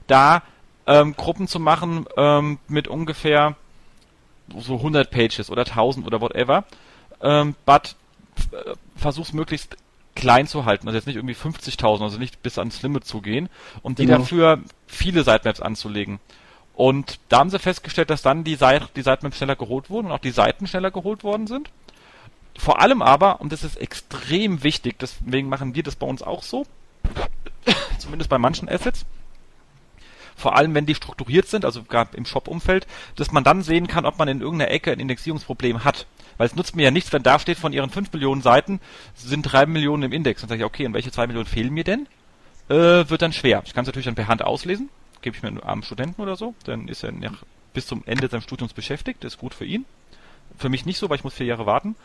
da 0.06 0.42
ähm, 0.86 1.14
Gruppen 1.16 1.48
zu 1.48 1.60
machen 1.60 2.06
ähm, 2.16 2.58
mit 2.68 2.88
ungefähr 2.88 3.56
so 4.58 4.76
100 4.76 5.10
Pages 5.10 5.50
oder 5.50 5.62
1000 5.62 6.06
oder 6.06 6.20
whatever, 6.20 6.64
ähm, 7.20 7.54
but 7.64 7.96
äh, 8.52 8.74
versuch's 8.96 9.32
möglichst 9.32 9.76
klein 10.14 10.46
zu 10.46 10.64
halten, 10.64 10.86
also 10.86 10.96
jetzt 10.96 11.06
nicht 11.06 11.16
irgendwie 11.16 11.34
50.000, 11.34 12.02
also 12.02 12.18
nicht 12.18 12.42
bis 12.42 12.58
ans 12.58 12.82
Limit 12.82 13.04
zu 13.04 13.20
gehen 13.20 13.48
und 13.82 13.98
die 13.98 14.06
genau. 14.06 14.18
dafür 14.18 14.60
viele 14.86 15.24
Sitemaps 15.24 15.60
anzulegen. 15.60 16.20
Und 16.74 17.18
da 17.28 17.38
haben 17.38 17.50
sie 17.50 17.58
festgestellt, 17.58 18.10
dass 18.10 18.22
dann 18.22 18.44
die, 18.44 18.54
Seite, 18.54 18.88
die 18.96 19.02
Sitemaps 19.02 19.36
schneller 19.36 19.56
geholt 19.56 19.90
wurden 19.90 20.06
und 20.06 20.12
auch 20.12 20.18
die 20.18 20.30
Seiten 20.30 20.66
schneller 20.66 20.90
geholt 20.90 21.22
worden 21.22 21.46
sind. 21.46 21.70
Vor 22.58 22.80
allem 22.80 23.02
aber, 23.02 23.40
und 23.40 23.52
das 23.52 23.64
ist 23.64 23.76
extrem 23.76 24.62
wichtig, 24.62 24.98
deswegen 24.98 25.48
machen 25.48 25.74
wir 25.74 25.82
das 25.82 25.96
bei 25.96 26.06
uns 26.06 26.22
auch 26.22 26.42
so, 26.42 26.66
zumindest 27.98 28.28
bei 28.28 28.38
manchen 28.38 28.68
Assets, 28.68 29.06
vor 30.42 30.56
allem 30.56 30.74
wenn 30.74 30.86
die 30.86 30.94
strukturiert 30.94 31.46
sind, 31.46 31.64
also 31.64 31.82
im 32.14 32.26
Shop-Umfeld, 32.26 32.86
dass 33.16 33.32
man 33.32 33.44
dann 33.44 33.62
sehen 33.62 33.86
kann, 33.86 34.04
ob 34.04 34.18
man 34.18 34.28
in 34.28 34.40
irgendeiner 34.40 34.72
Ecke 34.72 34.90
ein 34.90 35.00
Indexierungsproblem 35.00 35.84
hat. 35.84 36.06
Weil 36.36 36.46
es 36.46 36.56
nutzt 36.56 36.74
mir 36.74 36.82
ja 36.82 36.90
nichts, 36.90 37.12
wenn 37.12 37.22
da 37.22 37.38
steht, 37.38 37.58
von 37.58 37.72
ihren 37.72 37.90
5 37.90 38.12
Millionen 38.12 38.42
Seiten 38.42 38.80
sind 39.14 39.42
3 39.42 39.66
Millionen 39.66 40.02
im 40.02 40.12
Index. 40.12 40.40
Dann 40.40 40.48
sage 40.48 40.60
ich, 40.60 40.66
okay, 40.66 40.84
und 40.84 40.94
welche 40.94 41.12
2 41.12 41.28
Millionen 41.28 41.46
fehlen 41.46 41.72
mir 41.72 41.84
denn? 41.84 42.08
Äh, 42.68 43.08
wird 43.08 43.22
dann 43.22 43.32
schwer. 43.32 43.62
Ich 43.64 43.72
kann 43.72 43.82
es 43.82 43.86
natürlich 43.86 44.06
dann 44.06 44.16
per 44.16 44.28
Hand 44.28 44.42
auslesen, 44.42 44.90
gebe 45.20 45.36
ich 45.36 45.42
mir 45.42 45.64
einem 45.64 45.82
Studenten 45.82 46.20
oder 46.20 46.36
so, 46.36 46.54
dann 46.64 46.88
ist 46.88 47.04
er 47.04 47.12
nach, 47.12 47.44
bis 47.72 47.86
zum 47.86 48.02
Ende 48.06 48.28
seines 48.28 48.44
Studiums 48.44 48.72
beschäftigt, 48.72 49.22
das 49.22 49.34
ist 49.34 49.38
gut 49.38 49.54
für 49.54 49.64
ihn. 49.64 49.84
Für 50.58 50.68
mich 50.68 50.84
nicht 50.84 50.98
so, 50.98 51.08
weil 51.08 51.16
ich 51.16 51.24
muss 51.24 51.34
vier 51.34 51.46
Jahre 51.46 51.66
warten. 51.66 51.96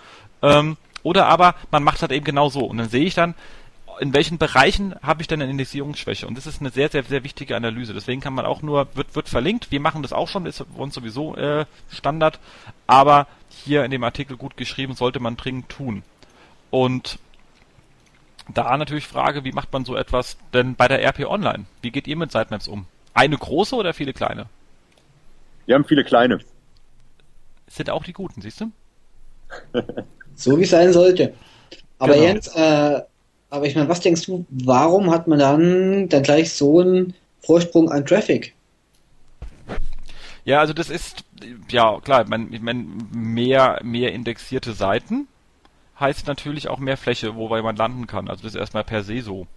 Ähm, 0.42 0.78
oder 1.04 1.26
aber 1.28 1.56
man 1.72 1.84
macht 1.84 1.98
es 1.98 2.02
halt 2.02 2.12
eben 2.12 2.26
genau 2.26 2.50
so. 2.50 2.66
Und 2.66 2.78
dann 2.78 2.90
sehe 2.90 3.06
ich 3.06 3.14
dann, 3.14 3.34
in 4.00 4.14
welchen 4.14 4.38
Bereichen 4.38 4.96
habe 5.02 5.22
ich 5.22 5.28
denn 5.28 5.42
eine 5.42 5.52
Indexierungsschwäche? 5.52 6.28
Und 6.28 6.38
das 6.38 6.48
ist 6.48 6.62
eine 6.62 6.70
sehr, 6.70 6.90
sehr, 6.90 7.04
sehr 7.04 7.24
wichtige 7.24 7.56
Analyse. 7.56 7.94
Deswegen 7.94 8.22
kann 8.22 8.34
man 8.34 8.46
auch 8.46 8.62
nur, 8.62 8.88
wird, 8.96 9.16
wird 9.16 9.30
verlinkt. 9.30 9.72
Wir 9.72 9.80
machen 9.80 10.02
das 10.02 10.14
auch 10.14 10.28
schon, 10.28 10.46
ist 10.46 10.64
uns 10.76 10.94
sowieso 10.94 11.36
äh, 11.36 11.66
Standard. 11.92 12.40
Aber 12.86 13.28
hier 13.50 13.84
in 13.84 13.92
dem 13.92 14.04
Artikel 14.04 14.38
gut 14.38 14.58
geschrieben, 14.58 14.94
sollte 14.96 15.20
man 15.20 15.38
dringend 15.38 15.70
tun. 15.70 16.04
Und 16.70 17.20
da 18.54 18.78
natürlich 18.78 19.08
Frage, 19.08 19.44
wie 19.44 19.52
macht 19.52 19.72
man 19.74 19.86
so 19.86 19.96
etwas 19.96 20.38
denn 20.54 20.76
bei 20.76 20.88
der 20.88 21.04
RP 21.04 21.26
Online? 21.26 21.66
Wie 21.82 21.92
geht 21.92 22.08
ihr 22.08 22.16
mit 22.16 22.32
Sitemaps 22.32 22.68
um? 22.68 22.86
Eine 23.14 23.38
große 23.38 23.76
oder 23.76 23.94
viele 23.94 24.14
kleine? 24.14 24.46
Wir 25.66 25.76
haben 25.76 25.86
viele 25.86 26.04
kleine. 26.04 26.40
sind 27.68 27.90
auch 27.90 28.04
die 28.04 28.14
guten, 28.14 28.42
siehst 28.42 28.62
du? 28.62 28.72
so 30.36 30.58
wie 30.58 30.64
es 30.64 30.70
sein 30.70 30.94
sollte. 30.94 31.34
Aber 32.00 32.14
genau. 32.14 32.26
Jens, 32.26 32.48
äh, 32.48 33.02
aber 33.50 33.66
ich 33.66 33.76
meine, 33.76 33.90
was 33.90 34.02
denkst 34.02 34.26
du, 34.26 34.46
warum 34.50 35.12
hat 35.12 35.28
man 35.28 35.40
dann, 35.40 36.10
dann 36.10 36.24
gleich 36.24 36.52
so 36.52 36.80
einen 36.80 37.14
Vorsprung 37.42 37.90
an 37.90 38.06
Traffic? 38.06 38.54
Ja, 40.44 40.60
also 40.60 40.74
das 40.74 40.90
ist, 40.90 41.24
ja 41.70 42.00
klar, 42.02 42.26
man, 42.28 42.52
ich 42.54 42.62
meine, 42.62 42.86
mehr, 43.14 43.80
mehr 43.84 44.14
indexierte 44.14 44.74
Seiten 44.74 45.28
heißt 46.00 46.28
natürlich 46.28 46.68
auch 46.68 46.80
mehr 46.80 46.98
Fläche, 46.98 47.36
wobei 47.36 47.62
man 47.62 47.76
landen 47.76 48.08
kann. 48.08 48.30
Also 48.30 48.44
das 48.44 48.54
ist 48.54 48.60
erstmal 48.60 48.84
per 48.84 49.04
se 49.04 49.22
so. 49.22 49.48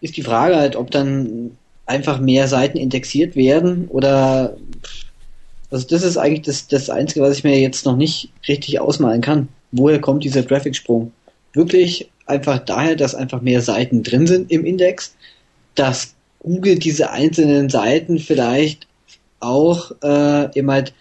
Ist 0.00 0.16
die 0.16 0.22
Frage 0.22 0.56
halt, 0.56 0.76
ob 0.76 0.90
dann 0.90 1.56
einfach 1.86 2.20
mehr 2.20 2.48
Seiten 2.48 2.78
indexiert 2.78 3.36
werden 3.36 3.88
oder 3.88 4.56
also 5.70 5.88
das 5.88 6.02
ist 6.02 6.16
eigentlich 6.16 6.42
das, 6.42 6.68
das 6.68 6.88
Einzige, 6.88 7.20
was 7.22 7.36
ich 7.36 7.44
mir 7.44 7.58
jetzt 7.58 7.84
noch 7.84 7.96
nicht 7.96 8.30
richtig 8.46 8.80
ausmalen 8.80 9.20
kann. 9.20 9.48
Woher 9.72 10.00
kommt 10.00 10.22
dieser 10.22 10.46
Traffic-Sprung? 10.46 11.12
Wirklich 11.52 12.10
einfach 12.26 12.58
daher, 12.58 12.96
dass 12.96 13.14
einfach 13.14 13.40
mehr 13.40 13.60
Seiten 13.60 14.02
drin 14.02 14.26
sind 14.26 14.50
im 14.50 14.64
Index, 14.64 15.14
dass 15.74 16.14
Google 16.40 16.78
diese 16.78 17.10
einzelnen 17.10 17.68
Seiten 17.70 18.18
vielleicht 18.18 18.86
auch 19.40 19.92
äh, 20.02 20.58
eben 20.58 20.70
halt 20.70 20.94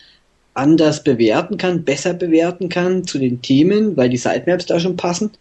anders 0.53 1.03
bewerten 1.03 1.57
kann, 1.57 1.83
besser 1.83 2.13
bewerten 2.13 2.69
kann 2.69 3.05
zu 3.05 3.17
den 3.17 3.41
Themen, 3.41 3.97
weil 3.97 4.09
die 4.09 4.17
Sitemaps 4.17 4.65
da 4.65 4.79
schon 4.79 4.97
passen. 4.97 5.31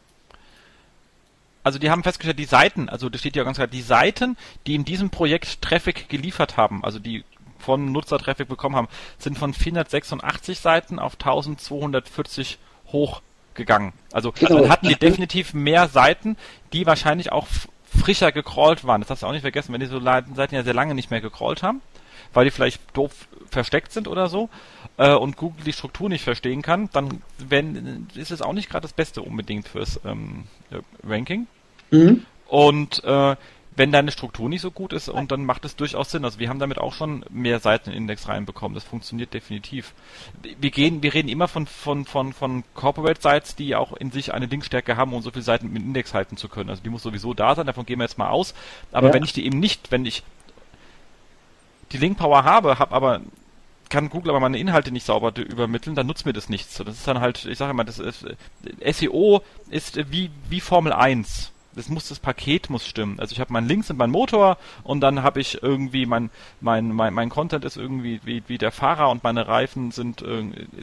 Also 1.65 1.79
die 1.79 1.91
haben 1.91 2.03
festgestellt, 2.03 2.39
die 2.39 2.45
Seiten, 2.45 2.89
also 2.89 3.09
das 3.09 3.21
steht 3.21 3.37
ja 3.37 3.45
ganz 3.45 3.57
klar, 3.57 3.69
die 3.69 3.83
Seiten, 3.83 4.37
die 4.67 4.75
in 4.75 4.85
diesem 4.85 5.11
Projekt 5.11 5.63
Traffic 5.63 6.09
geliefert 6.09 6.57
haben, 6.57 6.83
also 6.83 6.99
die 6.99 7.25
von 7.59 7.93
Nutzertraffic 7.93 8.49
bekommen 8.49 8.75
haben, 8.75 8.89
sind 9.19 9.39
von 9.39 9.55
486 9.55 10.59
Seiten 10.59 10.99
auf 10.99 11.15
1240 11.15 12.59
hoch 12.89 13.23
gegangen. 13.55 13.93
Also 14.13 14.33
genau. 14.33 14.61
dann 14.61 14.71
hatten 14.71 14.89
die 14.89 14.97
definitiv 14.97 15.55
mehr 15.55 15.89
Seiten, 15.89 16.37
die 16.73 16.87
wahrscheinlich 16.87 17.33
auch 17.33 17.47
frischer 17.85 18.33
gecrawlt 18.33 18.85
waren. 18.85 19.01
Das 19.01 19.11
hast 19.11 19.23
du 19.23 19.27
auch 19.27 19.33
nicht 19.33 19.43
vergessen, 19.43 19.73
wenn 19.73 19.81
die 19.81 19.87
so 19.87 20.01
Seiten 20.01 20.55
ja 20.55 20.63
sehr 20.63 20.75
lange 20.75 20.95
nicht 20.95 21.11
mehr 21.11 21.21
gecrawlt 21.21 21.63
haben, 21.63 21.83
weil 22.33 22.45
die 22.45 22.51
vielleicht 22.51 22.81
doof 22.97 23.13
versteckt 23.51 23.93
sind 23.93 24.09
oder 24.09 24.29
so 24.29 24.49
äh, 24.97 25.13
und 25.13 25.37
Google 25.37 25.65
die 25.65 25.73
Struktur 25.73 26.09
nicht 26.09 26.25
verstehen 26.25 26.63
kann, 26.63 26.89
dann 26.93 27.23
wenn, 27.39 28.09
ist 28.15 28.31
es 28.31 28.43
auch 28.43 28.55
nicht 28.55 28.71
gerade 28.71 28.83
das 28.83 28.95
Beste 28.95 29.23
unbedingt 29.23 29.69
fürs 29.69 30.01
ähm, 30.05 30.45
Ranking. 31.07 31.47
Mhm. 31.91 32.25
Und 32.49 33.05
äh, 33.05 33.37
wenn 33.75 33.91
deine 33.91 34.11
Struktur 34.11 34.49
nicht 34.49 34.61
so 34.61 34.71
gut 34.71 34.93
ist 34.93 35.09
und 35.09 35.33
dann 35.33 35.45
macht 35.45 35.65
es 35.65 35.77
durchaus 35.77 36.11
Sinn. 36.11 36.25
Also 36.25 36.39
wir 36.39 36.49
haben 36.49 36.59
damit 36.59 36.79
auch 36.79 36.93
schon 36.93 37.25
mehr 37.31 37.59
Seiten 37.59 37.89
in 37.89 37.95
den 37.95 38.03
Index 38.03 38.29
reinbekommen. 38.29 38.75
Das 38.75 38.85
funktioniert 38.85 39.33
definitiv. 39.33 39.95
Wir 40.43 40.71
gehen, 40.71 41.03
wir 41.03 41.15
reden 41.15 41.29
immer 41.29 41.49
von, 41.49 41.67
von, 41.67 42.05
von, 42.05 42.33
von 42.33 42.65
Corporate 42.75 43.21
Sites, 43.21 43.57
die 43.57 43.75
auch 43.75 43.95
in 43.95 44.11
sich 44.11 44.35
eine 44.35 44.47
Linkstärke 44.47 44.97
haben, 44.97 45.15
um 45.15 45.23
so 45.23 45.31
viele 45.31 45.43
Seiten 45.43 45.73
mit 45.73 45.83
Index 45.83 46.13
halten 46.13 46.37
zu 46.37 46.49
können. 46.49 46.69
Also 46.69 46.83
die 46.83 46.91
muss 46.91 47.03
sowieso 47.03 47.33
da 47.33 47.55
sein, 47.55 47.67
davon 47.67 47.87
gehen 47.87 47.99
wir 47.99 48.05
jetzt 48.05 48.19
mal 48.19 48.29
aus. 48.29 48.55
Aber 48.93 49.09
ja. 49.09 49.15
wenn 49.15 49.23
ich 49.23 49.33
die 49.33 49.47
eben 49.47 49.59
nicht, 49.59 49.91
wenn 49.91 50.05
ich 50.05 50.23
die 51.93 51.99
Link 51.99 52.19
Power 52.19 52.45
habe, 52.45 52.79
habe 52.79 52.95
aber 52.95 53.21
kann 53.89 54.09
Google 54.09 54.31
aber 54.31 54.41
meine 54.41 54.59
Inhalte 54.59 54.91
nicht 54.91 55.05
sauber 55.05 55.37
übermitteln, 55.37 55.95
dann 55.95 56.07
nutzt 56.07 56.25
mir 56.25 56.33
das 56.33 56.49
nichts. 56.49 56.79
Das 56.79 56.97
ist 56.97 57.07
dann 57.07 57.21
halt, 57.21 57.45
ich 57.45 57.59
sage 57.59 57.73
immer, 57.73 57.85
das 57.85 57.99
ist, 57.99 58.25
SEO 58.91 59.43
ist 59.69 60.11
wie, 60.11 60.31
wie 60.49 60.61
Formel 60.61 60.95
1 60.95 61.52
das 61.75 61.89
muss 61.89 62.09
das 62.09 62.19
Paket 62.19 62.71
muss 62.71 62.87
stimmen. 62.87 63.19
Also 63.19 63.33
ich 63.33 63.41
habe 63.41 63.53
meinen 63.53 63.67
Links 63.67 63.91
und 63.91 63.97
meinen 63.97 64.11
Motor 64.11 64.59
und 64.85 65.01
dann 65.01 65.23
habe 65.23 65.41
ich 65.41 65.63
irgendwie 65.63 66.07
mein 66.07 66.31
mein 66.61 66.93
mein 66.93 67.15
mein 67.15 67.31
Content 67.31 67.65
ist 67.65 67.77
irgendwie 67.77 68.21
wie 68.25 68.43
wie 68.47 68.59
der 68.59 68.73
Fahrer 68.73 69.11
und 69.11 69.25
meine 69.25 69.49
Reifen 69.49 69.91
sind 69.91 70.23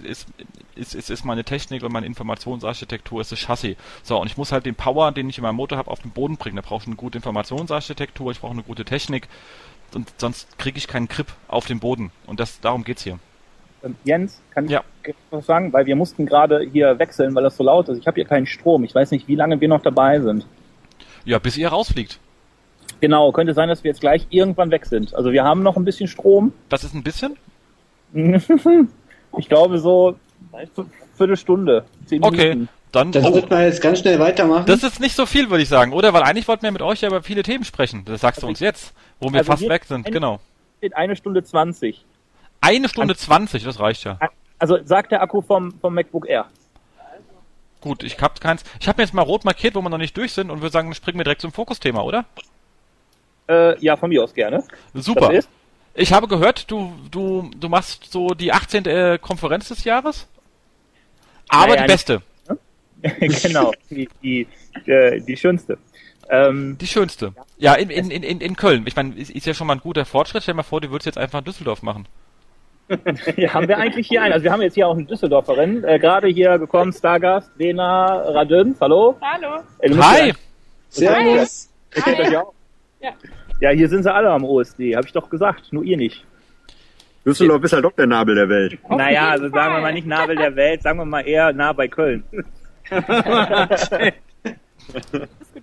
ist 0.04 0.28
ist 0.76 0.96
ist, 0.96 1.10
ist 1.10 1.26
meine 1.26 1.44
Technik 1.44 1.84
und 1.84 1.92
meine 1.92 2.06
Informationsarchitektur 2.06 3.22
ist 3.22 3.32
das 3.32 3.40
Chassis. 3.40 3.76
So 4.04 4.20
und 4.20 4.28
ich 4.28 4.38
muss 4.38 4.52
halt 4.52 4.66
den 4.66 4.76
Power, 4.76 5.12
den 5.12 5.30
ich 5.30 5.38
in 5.38 5.44
meinem 5.44 5.56
Motor 5.56 5.78
habe, 5.78 5.92
auf 5.92 6.02
den 6.02 6.12
Boden 6.12 6.38
bringen. 6.38 6.56
Da 6.56 6.62
brauche 6.62 6.82
ich 6.82 6.88
eine 6.88 6.96
gute 6.96 7.18
Informationsarchitektur, 7.18 8.32
ich 8.32 8.40
brauche 8.40 8.54
eine 8.54 8.64
gute 8.64 8.86
Technik 8.86 9.28
und 9.94 10.12
sonst 10.18 10.58
kriege 10.58 10.78
ich 10.78 10.88
keinen 10.88 11.08
Grip 11.08 11.28
auf 11.48 11.66
den 11.66 11.80
Boden 11.80 12.12
und 12.26 12.40
das 12.40 12.60
darum 12.62 12.84
geht's 12.84 13.04
hier. 13.04 13.20
Ähm, 13.84 13.96
Jens, 14.04 14.42
kann 14.52 14.66
ich 14.66 14.72
ja. 14.72 14.84
was 15.30 15.46
sagen? 15.46 15.72
Weil 15.72 15.86
wir 15.86 15.96
mussten 15.96 16.26
gerade 16.26 16.62
hier 16.72 17.00
wechseln, 17.00 17.34
weil 17.36 17.44
das 17.44 17.58
so 17.58 17.64
laut 17.64 17.88
ist. 17.90 17.98
Ich 17.98 18.08
habe 18.08 18.16
hier 18.16 18.26
keinen 18.26 18.46
Strom. 18.46 18.84
Ich 18.84 18.94
weiß 18.94 19.12
nicht, 19.12 19.28
wie 19.28 19.36
lange 19.36 19.62
wir 19.62 19.68
noch 19.68 19.82
dabei 19.82 20.20
sind. 20.20 20.46
Ja, 21.26 21.40
bis 21.40 21.58
ihr 21.58 21.70
rausfliegt. 21.70 22.20
Genau, 23.02 23.32
könnte 23.32 23.54
sein, 23.54 23.70
dass 23.70 23.84
wir 23.84 23.92
jetzt 23.92 24.02
gleich 24.02 24.28
irgendwann 24.30 24.72
weg 24.72 24.86
sind. 24.86 25.14
Also 25.16 25.32
wir 25.32 25.44
haben 25.44 25.64
noch 25.64 25.78
ein 25.78 25.86
bisschen 25.86 26.08
Strom. 26.08 26.54
Das 26.70 26.84
ist 26.84 26.94
ein 26.94 27.04
bisschen? 27.04 27.38
ich 29.38 29.50
glaube 29.50 29.80
so 29.80 30.16
Viertelstunde. 31.16 31.86
Zehn 32.06 32.24
okay. 32.24 32.50
Minuten. 32.50 32.70
Dann, 32.92 33.12
dann 33.12 33.34
wird 33.36 33.52
man 33.52 33.62
jetzt 33.62 33.82
ganz 33.82 34.00
schnell 34.00 34.18
weitermachen. 34.20 34.66
Das 34.66 34.82
ist 34.82 35.00
nicht 35.00 35.16
so 35.16 35.28
viel, 35.28 35.52
würde 35.52 35.62
ich 35.62 35.70
sagen, 35.70 35.94
oder? 35.94 36.12
Weil 36.12 36.24
eigentlich 36.24 36.48
wollten 36.48 36.64
wir 36.64 36.72
mit 36.72 36.82
euch 36.82 37.02
ja 37.02 37.10
über 37.10 37.22
viele 37.22 37.44
Themen 37.44 37.64
sprechen. 37.64 38.04
Das 38.06 38.22
sagst 38.22 38.40
also 38.40 38.48
du 38.48 38.50
uns 38.50 38.60
jetzt, 38.60 38.94
wo 39.20 39.30
wir 39.32 39.40
also 39.40 39.52
fast 39.52 39.70
weg 39.70 39.86
sind. 39.86 40.08
Eine, 40.08 40.14
genau. 40.14 40.40
Eine 40.94 41.16
Stunde 41.16 41.44
zwanzig. 41.44 42.04
Eine 42.62 42.90
Stunde 42.90 43.16
zwanzig, 43.16 43.64
das 43.64 43.80
reicht 43.80 44.06
ja. 44.06 44.18
Also 44.58 44.80
sagt 44.84 45.12
der 45.12 45.22
Akku 45.22 45.42
vom, 45.42 45.72
vom 45.80 45.94
MacBook 45.94 46.28
Air. 46.28 46.48
Gut, 47.82 48.04
ich 48.04 48.20
hab 48.20 48.42
keins. 48.42 48.64
Ich 48.80 48.88
habe 48.88 48.98
mir 48.98 49.06
jetzt 49.06 49.14
mal 49.14 49.22
rot 49.22 49.46
markiert, 49.46 49.76
wo 49.76 49.82
wir 49.82 49.90
noch 49.90 49.98
nicht 49.98 50.18
durch 50.18 50.34
sind 50.34 50.52
und 50.52 50.62
würde 50.62 50.74
sagen, 50.74 50.94
springen 50.94 51.18
wir 51.18 51.24
direkt 51.24 51.42
zum 51.42 51.54
Fokusthema, 51.54 52.02
oder? 52.02 52.26
Äh, 53.48 53.80
ja, 53.80 53.96
von 53.96 54.10
mir 54.10 54.24
aus 54.24 54.34
gerne. 54.34 54.64
Super. 54.94 55.32
Ich 55.96 56.14
habe 56.14 56.28
gehört, 56.28 56.70
du, 56.70 56.94
du, 57.10 57.50
du 57.58 57.70
machst 57.70 58.12
so 58.12 58.30
die 58.30 58.52
18. 58.52 58.86
Äh, 58.86 59.20
Konferenz 59.20 59.70
des 59.70 59.84
Jahres. 59.84 60.28
Aber 61.48 61.74
naja, 61.74 61.82
die 61.82 61.88
beste. 61.88 62.22
genau, 63.42 63.74
die, 63.90 64.10
die, 64.22 64.48
äh, 64.86 65.22
die 65.22 65.38
schönste. 65.38 65.78
Ähm, 66.30 66.78
die 66.80 66.88
schönste. 66.88 67.34
Ja, 67.58 67.74
in, 67.74 67.90
in, 67.90 68.12
in, 68.12 68.40
in 68.40 68.56
Köln. 68.56 68.86
Ich 68.86 68.96
meine, 68.96 69.16
ist, 69.16 69.32
ist 69.32 69.46
ja 69.46 69.54
schon 69.54 69.68
mal 69.68 69.74
ein 69.74 69.80
guter 69.80 70.06
Fortschritt. 70.06 70.44
Stell 70.44 70.54
dir 70.54 70.58
mal 70.58 70.64
vor, 70.64 70.82
du 70.82 70.92
würdest 70.92 71.06
jetzt 71.06 71.18
einfach 71.18 71.40
in 71.40 71.46
Düsseldorf 71.46 71.82
machen. 71.82 72.08
Ja, 73.38 73.54
haben 73.54 73.68
wir 73.68 73.78
eigentlich 73.78 74.08
hier 74.08 74.22
einen. 74.22 74.34
Also 74.34 74.44
wir 74.44 74.52
haben 74.52 74.62
jetzt 74.62 74.74
hier 74.74 74.88
auch 74.88 74.96
eine 74.96 75.06
Düsseldorferin. 75.06 75.84
Äh, 75.84 76.00
Gerade 76.00 76.28
hier 76.28 76.58
gekommen, 76.58 76.92
Stargast, 76.92 77.52
Lena 77.58 78.06
Radön. 78.30 78.76
Hallo. 78.82 79.18
Hallo. 79.22 79.64
Äh, 79.80 79.94
Hi. 79.96 80.34
Servus. 80.90 81.70
Hi. 82.04 82.32
Ja. 82.32 82.44
ja. 83.02 83.12
ja, 83.62 83.70
hier 83.70 83.90
sind 83.90 84.04
sie 84.04 84.14
alle 84.14 84.30
am 84.30 84.44
OSD, 84.44 84.96
habe 84.96 85.06
ich 85.06 85.14
doch 85.14 85.30
gesagt, 85.30 85.72
nur 85.72 85.84
ihr 85.84 85.98
nicht. 85.98 86.26
Düsseldorf 87.26 87.64
ist 87.64 87.74
halt 87.74 87.86
doch 87.86 87.92
der 87.94 88.08
Nabel 88.08 88.36
der 88.36 88.50
Welt. 88.50 88.80
Naja, 88.90 89.30
also 89.30 89.50
sagen 89.50 89.76
wir 89.76 89.82
mal 89.82 89.94
nicht 89.94 90.08
Nabel 90.08 90.36
der 90.36 90.56
Welt, 90.56 90.82
sagen 90.82 91.00
wir 91.00 91.06
mal 91.06 91.22
eher 91.22 91.54
nah 91.54 91.74
bei 91.74 91.88
Köln. 91.88 92.24
Diskutieren 92.90 94.14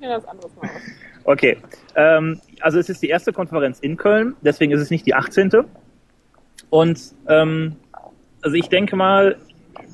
das 0.01 0.25
anderes 0.27 0.55
mal 0.55 0.69
aus. 0.69 0.83
Okay, 1.25 1.57
ähm, 1.97 2.41
also 2.61 2.79
es 2.79 2.89
ist 2.89 3.03
die 3.03 3.09
erste 3.09 3.33
Konferenz 3.33 3.81
in 3.81 3.97
Köln, 3.97 4.37
deswegen 4.43 4.71
ist 4.73 4.81
es 4.81 4.91
nicht 4.91 5.07
die 5.07 5.15
18. 5.15 5.51
Und 6.77 7.01
ähm, 7.27 7.77
also 8.43 8.55
ich 8.55 8.69
denke 8.69 8.97
mal, 8.97 9.37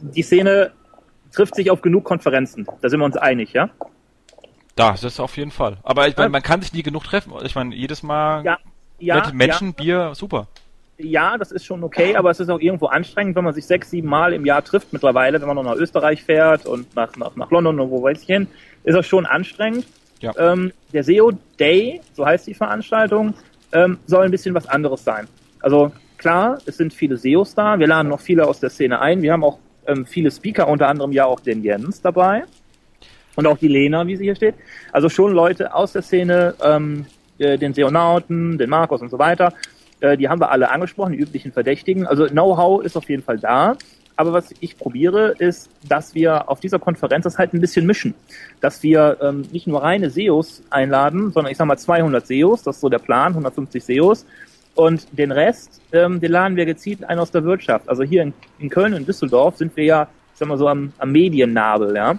die 0.00 0.22
Szene 0.22 0.72
trifft 1.30 1.54
sich 1.54 1.70
auf 1.70 1.80
genug 1.80 2.02
Konferenzen. 2.02 2.66
Da 2.80 2.88
sind 2.88 2.98
wir 2.98 3.04
uns 3.04 3.16
einig, 3.16 3.52
ja? 3.52 3.70
Das 4.74 5.04
ist 5.04 5.20
auf 5.20 5.36
jeden 5.36 5.52
Fall. 5.52 5.76
Aber 5.84 6.08
ich 6.08 6.16
meine, 6.16 6.30
man 6.30 6.42
kann 6.42 6.60
sich 6.60 6.72
nie 6.72 6.82
genug 6.82 7.04
treffen. 7.04 7.34
Ich 7.44 7.54
meine, 7.54 7.72
jedes 7.72 8.02
Mal 8.02 8.44
ja, 8.44 8.58
ja, 8.98 9.14
mit 9.14 9.32
Menschen, 9.32 9.68
ja. 9.68 9.74
Bier, 9.76 10.14
super. 10.16 10.48
Ja, 10.98 11.38
das 11.38 11.52
ist 11.52 11.64
schon 11.64 11.84
okay, 11.84 12.16
aber 12.16 12.30
es 12.30 12.40
ist 12.40 12.48
auch 12.48 12.58
irgendwo 12.58 12.86
anstrengend, 12.86 13.36
wenn 13.36 13.44
man 13.44 13.54
sich 13.54 13.66
sechs, 13.66 13.90
sieben 13.90 14.08
Mal 14.08 14.32
im 14.32 14.44
Jahr 14.44 14.64
trifft 14.64 14.92
mittlerweile, 14.92 15.40
wenn 15.40 15.46
man 15.46 15.54
noch 15.54 15.62
nach 15.62 15.76
Österreich 15.76 16.24
fährt 16.24 16.66
und 16.66 16.96
nach, 16.96 17.14
nach, 17.16 17.36
nach 17.36 17.50
London 17.52 17.78
und 17.78 17.90
wo 17.90 18.02
weiß 18.02 18.22
ich 18.22 18.26
hin, 18.26 18.48
ist 18.82 18.94
das 18.94 19.06
schon 19.06 19.24
anstrengend. 19.24 19.86
Ja. 20.18 20.32
Ähm, 20.36 20.72
der 20.92 21.04
SEO 21.04 21.30
Day, 21.60 22.00
so 22.14 22.26
heißt 22.26 22.48
die 22.48 22.54
Veranstaltung, 22.54 23.34
ähm, 23.70 24.00
soll 24.06 24.24
ein 24.24 24.32
bisschen 24.32 24.54
was 24.56 24.66
anderes 24.66 25.04
sein. 25.04 25.28
Also 25.60 25.92
klar, 26.22 26.58
es 26.64 26.76
sind 26.76 26.94
viele 26.94 27.16
SEOs 27.16 27.54
da, 27.54 27.78
wir 27.78 27.86
laden 27.86 28.08
noch 28.08 28.20
viele 28.20 28.46
aus 28.46 28.60
der 28.60 28.70
Szene 28.70 29.00
ein, 29.00 29.22
wir 29.22 29.32
haben 29.32 29.44
auch 29.44 29.58
ähm, 29.86 30.06
viele 30.06 30.30
Speaker, 30.30 30.68
unter 30.68 30.88
anderem 30.88 31.12
ja 31.12 31.26
auch 31.26 31.40
den 31.40 31.62
Jens 31.62 32.00
dabei 32.00 32.44
und 33.36 33.46
auch 33.46 33.58
die 33.58 33.68
Lena, 33.68 34.06
wie 34.06 34.16
sie 34.16 34.24
hier 34.24 34.36
steht. 34.36 34.54
Also 34.92 35.08
schon 35.08 35.32
Leute 35.32 35.74
aus 35.74 35.92
der 35.92 36.02
Szene, 36.02 36.54
ähm, 36.62 37.06
äh, 37.38 37.58
den 37.58 37.74
Seonauten, 37.74 38.56
den 38.56 38.70
Markus 38.70 39.02
und 39.02 39.10
so 39.10 39.18
weiter. 39.18 39.52
Äh, 40.00 40.16
die 40.16 40.28
haben 40.28 40.40
wir 40.40 40.50
alle 40.50 40.70
angesprochen, 40.70 41.12
die 41.12 41.18
üblichen 41.18 41.52
Verdächtigen. 41.52 42.06
Also 42.06 42.26
Know-how 42.26 42.84
ist 42.84 42.96
auf 42.96 43.08
jeden 43.08 43.22
Fall 43.22 43.38
da. 43.38 43.76
Aber 44.14 44.32
was 44.32 44.54
ich 44.60 44.76
probiere, 44.76 45.34
ist, 45.38 45.70
dass 45.88 46.14
wir 46.14 46.48
auf 46.48 46.60
dieser 46.60 46.78
Konferenz 46.78 47.24
das 47.24 47.38
halt 47.38 47.54
ein 47.54 47.60
bisschen 47.60 47.86
mischen. 47.86 48.14
Dass 48.60 48.82
wir 48.82 49.16
ähm, 49.22 49.42
nicht 49.50 49.66
nur 49.66 49.82
reine 49.82 50.10
SEOs 50.10 50.62
einladen, 50.70 51.32
sondern 51.32 51.50
ich 51.50 51.58
sag 51.58 51.66
mal 51.66 51.78
200 51.78 52.26
SEOs, 52.26 52.62
das 52.62 52.76
ist 52.76 52.82
so 52.82 52.88
der 52.88 52.98
Plan, 52.98 53.32
150 53.32 53.82
SEOs. 53.82 54.26
Und 54.74 55.06
den 55.12 55.32
Rest, 55.32 55.80
ähm, 55.92 56.20
den 56.20 56.32
laden 56.32 56.56
wir 56.56 56.64
gezielt 56.64 57.04
ein 57.04 57.18
aus 57.18 57.30
der 57.30 57.44
Wirtschaft. 57.44 57.88
Also 57.88 58.02
hier 58.02 58.22
in, 58.22 58.32
in 58.58 58.70
Köln 58.70 58.94
und 58.94 59.06
Düsseldorf 59.06 59.56
sind 59.56 59.76
wir 59.76 59.84
ja, 59.84 60.08
ich 60.32 60.38
sag 60.38 60.48
mal 60.48 60.56
so, 60.56 60.66
am, 60.68 60.92
am 60.98 61.12
Mediennabel, 61.12 61.94
ja. 61.94 62.18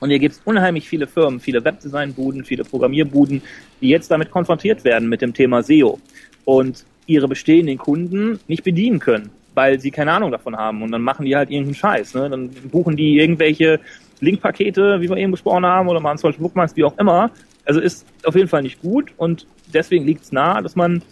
Und 0.00 0.10
hier 0.10 0.18
gibt 0.18 0.34
es 0.34 0.42
unheimlich 0.44 0.88
viele 0.88 1.06
Firmen, 1.06 1.40
viele 1.40 1.64
Webdesignbuden, 1.64 2.44
viele 2.44 2.64
Programmierbuden, 2.64 3.42
die 3.80 3.88
jetzt 3.88 4.10
damit 4.10 4.30
konfrontiert 4.30 4.84
werden 4.84 5.08
mit 5.08 5.22
dem 5.22 5.32
Thema 5.32 5.62
SEO 5.62 5.98
und 6.44 6.84
ihre 7.06 7.28
bestehenden 7.28 7.78
Kunden 7.78 8.38
nicht 8.46 8.64
bedienen 8.64 8.98
können, 8.98 9.30
weil 9.54 9.80
sie 9.80 9.90
keine 9.90 10.12
Ahnung 10.12 10.30
davon 10.30 10.56
haben. 10.56 10.82
Und 10.82 10.90
dann 10.90 11.02
machen 11.02 11.26
die 11.26 11.36
halt 11.36 11.50
irgendeinen 11.50 11.74
Scheiß. 11.74 12.14
Ne? 12.14 12.28
Dann 12.28 12.50
buchen 12.70 12.96
die 12.96 13.18
irgendwelche 13.18 13.80
Linkpakete, 14.20 15.00
wie 15.00 15.08
wir 15.08 15.16
eben 15.16 15.32
besprochen 15.32 15.66
haben, 15.66 15.88
oder 15.88 16.00
machen 16.00 16.18
Social 16.18 16.38
Bookmarks, 16.38 16.76
wie 16.76 16.84
auch 16.84 16.98
immer. 16.98 17.30
Also 17.64 17.80
ist 17.80 18.06
auf 18.24 18.34
jeden 18.34 18.48
Fall 18.48 18.62
nicht 18.62 18.80
gut 18.82 19.12
und 19.16 19.46
deswegen 19.72 20.04
liegt 20.04 20.24
es 20.24 20.32
nahe, 20.32 20.62
dass 20.62 20.76
man 20.76 21.02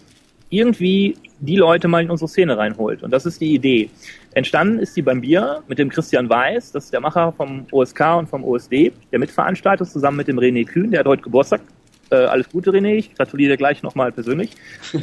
irgendwie 0.52 1.16
die 1.40 1.56
Leute 1.56 1.88
mal 1.88 2.02
in 2.02 2.10
unsere 2.10 2.28
Szene 2.28 2.56
reinholt. 2.56 3.02
Und 3.02 3.10
das 3.10 3.24
ist 3.26 3.40
die 3.40 3.54
Idee. 3.54 3.88
Entstanden 4.34 4.78
ist 4.78 4.94
die 4.96 5.02
beim 5.02 5.22
Bier 5.22 5.62
mit 5.66 5.78
dem 5.78 5.88
Christian 5.88 6.28
Weiß, 6.28 6.72
das 6.72 6.84
ist 6.84 6.92
der 6.92 7.00
Macher 7.00 7.32
vom 7.32 7.66
OSK 7.72 8.00
und 8.18 8.28
vom 8.28 8.44
OSD, 8.44 8.92
der 9.10 9.18
Mitveranstalter 9.18 9.86
zusammen 9.86 10.18
mit 10.18 10.28
dem 10.28 10.38
René 10.38 10.66
Kühn, 10.66 10.90
der 10.90 11.00
hat 11.00 11.06
heute 11.06 11.22
Geburtstag. 11.22 11.62
Äh, 12.10 12.16
alles 12.16 12.50
Gute, 12.50 12.70
René, 12.70 12.96
ich 12.96 13.14
gratuliere 13.14 13.56
gleich 13.56 13.82
nochmal 13.82 14.12
persönlich, 14.12 14.50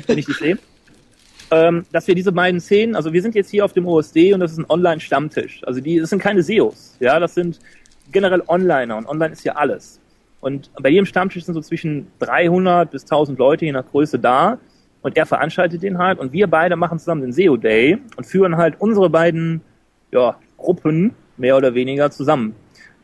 wenn 0.08 0.18
ich 0.18 0.26
dich 0.26 0.38
sehe. 0.38 0.58
Ähm, 1.52 1.84
dass 1.91 2.08
wir 2.08 2.14
diese 2.14 2.32
beiden 2.32 2.60
Szenen, 2.60 2.95
also 2.95 3.12
wir 3.12 3.24
sind 3.24 3.34
jetzt 3.34 3.50
hier 3.50 3.66
auf 3.66 3.74
dem 3.74 3.88
OSD 3.88 4.36
und 4.36 4.39
das 4.39 4.52
ist 4.52 4.60
ein 4.60 4.70
Online-Stammtisch. 4.70 5.64
Also 5.64 5.82
die, 5.82 5.97
das 5.97 6.12
sind 6.12 6.22
keine 6.22 6.43
SEOs, 6.43 6.95
ja, 7.00 7.20
das 7.20 7.34
sind 7.34 7.60
generell 8.12 8.43
Onliner 8.45 8.95
und 8.97 9.08
online 9.08 9.34
ist 9.34 9.43
ja 9.43 9.54
alles. 9.54 10.00
Und 10.41 10.70
bei 10.80 10.89
jedem 10.89 11.08
Stammtisch 11.08 11.45
sind 11.45 11.56
so 11.56 11.62
zwischen 11.62 12.06
300 12.20 12.91
bis 12.91 13.02
1000 13.02 13.39
Leute 13.39 13.66
je 13.66 13.72
nach 13.72 13.88
Größe 13.89 14.20
da 14.20 14.60
und 15.02 15.18
er 15.18 15.26
veranstaltet 15.26 15.84
den 15.84 15.97
halt 15.97 16.20
und 16.20 16.34
wir 16.34 16.47
beide 16.47 16.76
machen 16.76 17.00
zusammen 17.00 17.22
den 17.22 17.34
SEO 17.34 17.58
Day 17.58 17.97
und 18.18 18.26
führen 18.26 18.58
halt 18.58 18.76
unsere 18.80 19.10
beiden 19.10 19.62
ja, 20.12 20.38
Gruppen 20.58 21.14
mehr 21.38 21.56
oder 21.58 21.74
weniger 21.74 22.12
zusammen. 22.12 22.56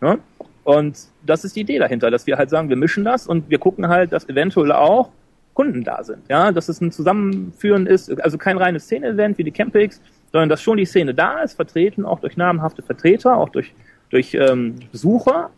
Ne? 0.01 0.19
Und 0.63 0.97
das 1.25 1.45
ist 1.45 1.55
die 1.55 1.61
Idee 1.61 1.79
dahinter, 1.79 2.11
dass 2.11 2.27
wir 2.27 2.37
halt 2.37 2.49
sagen, 2.49 2.69
wir 2.69 2.75
mischen 2.75 3.05
das 3.05 3.27
und 3.27 3.49
wir 3.49 3.59
gucken 3.59 3.87
halt, 3.87 4.11
dass 4.11 4.27
eventuell 4.27 4.71
auch 4.71 5.11
Kunden 5.53 5.83
da 5.83 6.03
sind. 6.03 6.23
Ja, 6.29 6.51
dass 6.51 6.69
es 6.69 6.81
ein 6.81 6.91
Zusammenführen 6.91 7.87
ist, 7.87 8.21
also 8.21 8.37
kein 8.37 8.57
reines 8.57 8.83
Szene-Event 8.83 9.37
wie 9.37 9.43
die 9.43 9.51
Campix, 9.51 10.01
sondern 10.31 10.49
dass 10.49 10.61
schon 10.61 10.77
die 10.77 10.85
Szene 10.85 11.13
da 11.13 11.39
ist, 11.39 11.53
vertreten 11.53 12.05
auch 12.05 12.19
durch 12.19 12.35
namhafte 12.35 12.81
Vertreter, 12.81 13.37
auch 13.37 13.49
durch, 13.49 13.73
durch 14.09 14.33
ähm, 14.33 14.75
Besucher. 14.91 15.49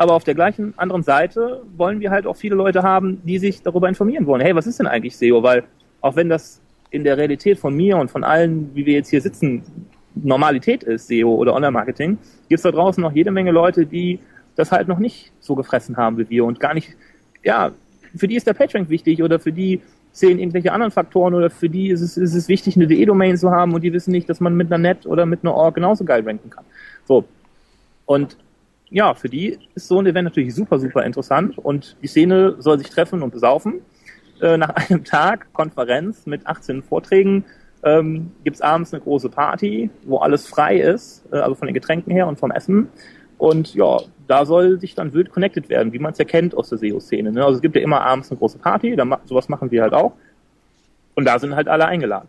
Aber 0.00 0.14
auf 0.14 0.24
der 0.24 0.34
gleichen 0.34 0.72
anderen 0.78 1.02
Seite 1.02 1.60
wollen 1.76 2.00
wir 2.00 2.10
halt 2.10 2.26
auch 2.26 2.34
viele 2.34 2.54
Leute 2.54 2.82
haben, 2.82 3.20
die 3.22 3.36
sich 3.36 3.60
darüber 3.60 3.86
informieren 3.86 4.24
wollen. 4.24 4.40
Hey, 4.40 4.56
was 4.56 4.66
ist 4.66 4.78
denn 4.78 4.86
eigentlich 4.86 5.14
SEO? 5.14 5.42
Weil 5.42 5.64
auch 6.00 6.16
wenn 6.16 6.30
das 6.30 6.62
in 6.88 7.04
der 7.04 7.18
Realität 7.18 7.58
von 7.58 7.76
mir 7.76 7.98
und 7.98 8.10
von 8.10 8.24
allen, 8.24 8.74
wie 8.74 8.86
wir 8.86 8.94
jetzt 8.94 9.10
hier 9.10 9.20
sitzen, 9.20 9.62
Normalität 10.14 10.84
ist, 10.84 11.08
SEO 11.08 11.34
oder 11.34 11.54
Online-Marketing, 11.54 12.16
gibt 12.48 12.58
es 12.58 12.62
da 12.62 12.70
draußen 12.70 13.02
noch 13.02 13.12
jede 13.12 13.30
Menge 13.30 13.50
Leute, 13.50 13.84
die 13.84 14.20
das 14.56 14.72
halt 14.72 14.88
noch 14.88 15.00
nicht 15.00 15.32
so 15.38 15.54
gefressen 15.54 15.98
haben 15.98 16.16
wie 16.16 16.30
wir 16.30 16.46
und 16.46 16.60
gar 16.60 16.72
nicht, 16.72 16.96
ja, 17.42 17.72
für 18.16 18.26
die 18.26 18.36
ist 18.36 18.46
der 18.46 18.54
PageRank 18.54 18.88
wichtig 18.88 19.22
oder 19.22 19.38
für 19.38 19.52
die 19.52 19.82
zählen 20.12 20.38
irgendwelche 20.38 20.72
anderen 20.72 20.92
Faktoren 20.92 21.34
oder 21.34 21.50
für 21.50 21.68
die 21.68 21.90
ist 21.90 22.00
es, 22.00 22.16
ist 22.16 22.34
es 22.34 22.48
wichtig, 22.48 22.74
eine 22.74 22.86
DE-Domain 22.86 23.36
zu 23.36 23.50
haben 23.50 23.74
und 23.74 23.84
die 23.84 23.92
wissen 23.92 24.12
nicht, 24.12 24.30
dass 24.30 24.40
man 24.40 24.56
mit 24.56 24.72
einer 24.72 24.78
Net 24.78 25.04
oder 25.04 25.26
mit 25.26 25.44
einer 25.44 25.52
Org 25.52 25.74
genauso 25.74 26.04
geil 26.04 26.22
ranken 26.26 26.48
kann. 26.48 26.64
So. 27.06 27.26
Und 28.06 28.38
ja, 28.90 29.14
für 29.14 29.28
die 29.28 29.58
ist 29.74 29.88
so 29.88 30.00
ein 30.00 30.06
Event 30.06 30.24
natürlich 30.24 30.54
super, 30.54 30.78
super 30.78 31.04
interessant 31.04 31.58
und 31.58 31.96
die 32.02 32.08
Szene 32.08 32.56
soll 32.58 32.78
sich 32.78 32.90
treffen 32.90 33.22
und 33.22 33.32
besaufen. 33.32 33.80
Äh, 34.40 34.56
nach 34.56 34.70
einem 34.74 35.04
Tag 35.04 35.52
Konferenz 35.52 36.26
mit 36.26 36.46
18 36.46 36.82
Vorträgen 36.82 37.44
ähm, 37.82 38.32
gibt 38.44 38.60
abends 38.62 38.92
eine 38.92 39.02
große 39.02 39.28
Party, 39.28 39.90
wo 40.04 40.18
alles 40.18 40.46
frei 40.46 40.78
ist, 40.78 41.24
äh, 41.32 41.36
also 41.36 41.54
von 41.54 41.66
den 41.66 41.74
Getränken 41.74 42.12
her 42.12 42.26
und 42.26 42.38
vom 42.38 42.50
Essen. 42.50 42.88
Und 43.38 43.74
ja, 43.74 44.00
da 44.26 44.44
soll 44.44 44.78
sich 44.80 44.94
dann 44.94 45.14
wild 45.14 45.30
connected 45.30 45.68
werden, 45.70 45.92
wie 45.92 45.98
man 45.98 46.12
es 46.12 46.18
ja 46.18 46.24
kennt 46.24 46.54
aus 46.54 46.68
der 46.68 46.78
SEO-Szene. 46.78 47.32
Ne? 47.32 47.42
Also 47.42 47.56
es 47.56 47.62
gibt 47.62 47.76
ja 47.76 47.82
immer 47.82 48.02
abends 48.02 48.30
eine 48.30 48.38
große 48.38 48.58
Party, 48.58 48.96
da, 48.96 49.20
sowas 49.24 49.48
machen 49.48 49.70
wir 49.70 49.82
halt 49.82 49.94
auch. 49.94 50.12
Und 51.14 51.24
da 51.24 51.38
sind 51.38 51.56
halt 51.56 51.68
alle 51.68 51.86
eingeladen. 51.86 52.28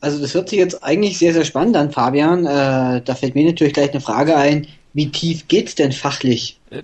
Also 0.00 0.20
das 0.20 0.34
hört 0.34 0.48
sich 0.48 0.58
jetzt 0.58 0.82
eigentlich 0.82 1.18
sehr, 1.18 1.32
sehr 1.34 1.44
spannend 1.44 1.76
an, 1.76 1.90
Fabian. 1.90 2.46
Äh, 2.46 3.02
da 3.02 3.14
fällt 3.14 3.34
mir 3.34 3.44
natürlich 3.44 3.74
gleich 3.74 3.90
eine 3.90 4.00
Frage 4.00 4.36
ein. 4.36 4.66
Wie 4.92 5.10
tief 5.10 5.46
geht's 5.46 5.76
denn 5.76 5.92
fachlich? 5.92 6.58
Äh, 6.70 6.82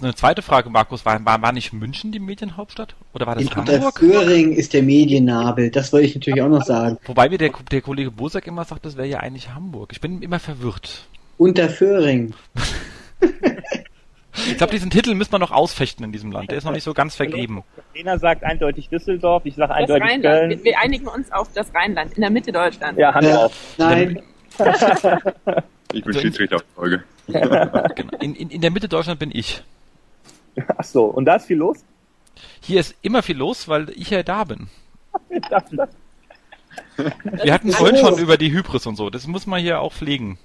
eine 0.00 0.14
zweite 0.14 0.40
Frage, 0.40 0.70
Markus. 0.70 1.04
War, 1.04 1.22
war, 1.24 1.42
war 1.42 1.52
nicht 1.52 1.72
München 1.72 2.10
die 2.10 2.20
Medienhauptstadt? 2.20 2.94
Oder 3.12 3.26
war 3.26 3.34
das 3.34 3.44
In 3.44 3.54
Hamburg? 3.54 3.98
Föhring 3.98 4.52
ist 4.52 4.72
der 4.72 4.82
Mediennabel. 4.82 5.70
Das 5.70 5.92
wollte 5.92 6.06
ich 6.06 6.14
natürlich 6.14 6.42
auch 6.42 6.48
noch 6.48 6.64
sagen. 6.64 6.96
Wobei 7.06 7.28
mir 7.28 7.38
der, 7.38 7.50
der 7.70 7.82
Kollege 7.82 8.10
Bosak 8.10 8.46
immer 8.46 8.64
sagt, 8.64 8.86
das 8.86 8.96
wäre 8.96 9.08
ja 9.08 9.18
eigentlich 9.18 9.50
Hamburg. 9.50 9.90
Ich 9.92 10.00
bin 10.00 10.22
immer 10.22 10.38
verwirrt. 10.38 11.06
Unterföhring. 11.36 12.34
ich 14.36 14.56
glaube, 14.56 14.72
diesen 14.72 14.90
Titel 14.90 15.14
müssen 15.14 15.32
wir 15.32 15.38
noch 15.38 15.50
ausfechten 15.50 16.04
in 16.04 16.12
diesem 16.12 16.32
Land. 16.32 16.50
Der 16.50 16.58
ist 16.58 16.64
noch 16.64 16.72
nicht 16.72 16.84
so 16.84 16.94
ganz 16.94 17.14
vergeben. 17.14 17.62
Lena 17.94 18.18
sagt 18.18 18.42
eindeutig 18.42 18.88
Düsseldorf, 18.88 19.46
ich 19.46 19.54
sage 19.54 19.74
eindeutig 19.74 20.02
Rheinland. 20.02 20.22
Köln. 20.22 20.50
Wir, 20.50 20.64
wir, 20.64 20.78
einigen 20.80 21.06
uns 21.06 21.30
auf 21.32 21.48
das 21.54 21.72
Rheinland, 21.74 22.14
in 22.14 22.20
der 22.20 22.30
Mitte 22.30 22.52
Deutschlands. 22.52 22.98
Ja, 22.98 23.14
Hand 23.14 23.26
ja, 23.26 23.46
auf. 23.46 23.52
Nein. 23.78 24.22
ich 25.92 26.04
bin 26.04 26.14
Schiedsrichter 26.14 26.56
auf 26.56 26.64
Folge. 26.74 27.04
genau. 27.26 27.84
in, 28.20 28.34
in, 28.34 28.50
in 28.50 28.60
der 28.60 28.70
Mitte 28.70 28.88
Deutschland 28.88 29.20
bin 29.20 29.30
ich. 29.32 29.62
Ach 30.76 30.84
so, 30.84 31.04
und 31.04 31.24
da 31.24 31.36
ist 31.36 31.46
viel 31.46 31.56
los? 31.56 31.84
Hier 32.60 32.80
ist 32.80 32.94
immer 33.02 33.22
viel 33.22 33.36
los, 33.36 33.68
weil 33.68 33.90
ich 33.90 34.10
ja 34.10 34.22
da 34.22 34.44
bin. 34.44 34.68
Wir 36.96 37.52
hatten 37.52 37.70
vorhin 37.72 37.96
schon 37.96 38.18
über 38.18 38.36
die 38.36 38.52
Hybris 38.52 38.86
und 38.86 38.96
so. 38.96 39.10
Das 39.10 39.26
muss 39.26 39.46
man 39.46 39.60
hier 39.60 39.80
auch 39.80 39.92
pflegen. 39.92 40.38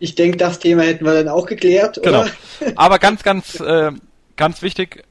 Ich 0.00 0.16
denke, 0.16 0.36
das 0.38 0.58
Thema 0.58 0.82
hätten 0.82 1.04
wir 1.04 1.14
dann 1.14 1.28
auch 1.28 1.46
geklärt, 1.46 2.00
genau. 2.02 2.24
Aber 2.74 2.98
ganz, 2.98 3.22
ganz, 3.22 3.60
äh, 3.60 3.92
ganz 4.36 4.62
wichtig, 4.62 5.04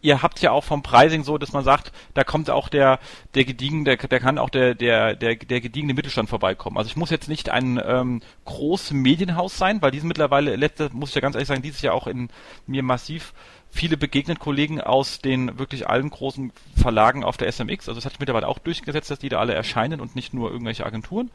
ihr 0.00 0.22
habt 0.22 0.40
ja 0.40 0.52
auch 0.52 0.64
vom 0.64 0.82
Pricing 0.82 1.24
so, 1.24 1.38
dass 1.38 1.52
man 1.52 1.64
sagt, 1.64 1.92
da 2.14 2.24
kommt 2.24 2.50
auch 2.50 2.68
der, 2.68 3.00
der 3.34 3.44
gediegen, 3.44 3.84
der, 3.84 3.96
der 3.96 4.20
kann 4.20 4.38
auch 4.38 4.50
der, 4.50 4.74
der, 4.74 5.14
der, 5.14 5.36
der 5.36 5.60
gediegene 5.60 5.94
Mittelstand 5.94 6.28
vorbeikommen. 6.28 6.76
Also 6.76 6.88
ich 6.88 6.96
muss 6.96 7.10
jetzt 7.10 7.28
nicht 7.28 7.50
ein 7.50 7.80
ähm, 7.84 8.20
großes 8.44 8.92
Medienhaus 8.92 9.56
sein, 9.56 9.82
weil 9.82 9.90
diesen 9.90 10.08
mittlerweile, 10.08 10.56
letzte, 10.56 10.90
muss 10.92 11.08
ich 11.08 11.14
ja 11.14 11.20
ganz 11.20 11.34
ehrlich 11.34 11.48
sagen, 11.48 11.62
dieses 11.62 11.82
Jahr 11.82 11.94
auch 11.94 12.06
in 12.06 12.28
mir 12.66 12.82
massiv 12.82 13.32
viele 13.70 13.96
begegnet 13.96 14.38
Kollegen 14.38 14.80
aus 14.80 15.20
den 15.20 15.58
wirklich 15.58 15.88
allen 15.88 16.10
großen 16.10 16.52
Verlagen 16.76 17.24
auf 17.24 17.36
der 17.36 17.48
SMX. 17.48 17.88
Also 17.88 17.98
es 17.98 18.04
hat 18.04 18.12
sich 18.12 18.20
mittlerweile 18.20 18.48
auch 18.48 18.58
durchgesetzt, 18.58 19.10
dass 19.10 19.18
die 19.18 19.28
da 19.28 19.38
alle 19.38 19.54
erscheinen 19.54 20.00
und 20.00 20.16
nicht 20.16 20.34
nur 20.34 20.50
irgendwelche 20.50 20.86
Agenturen. 20.86 21.30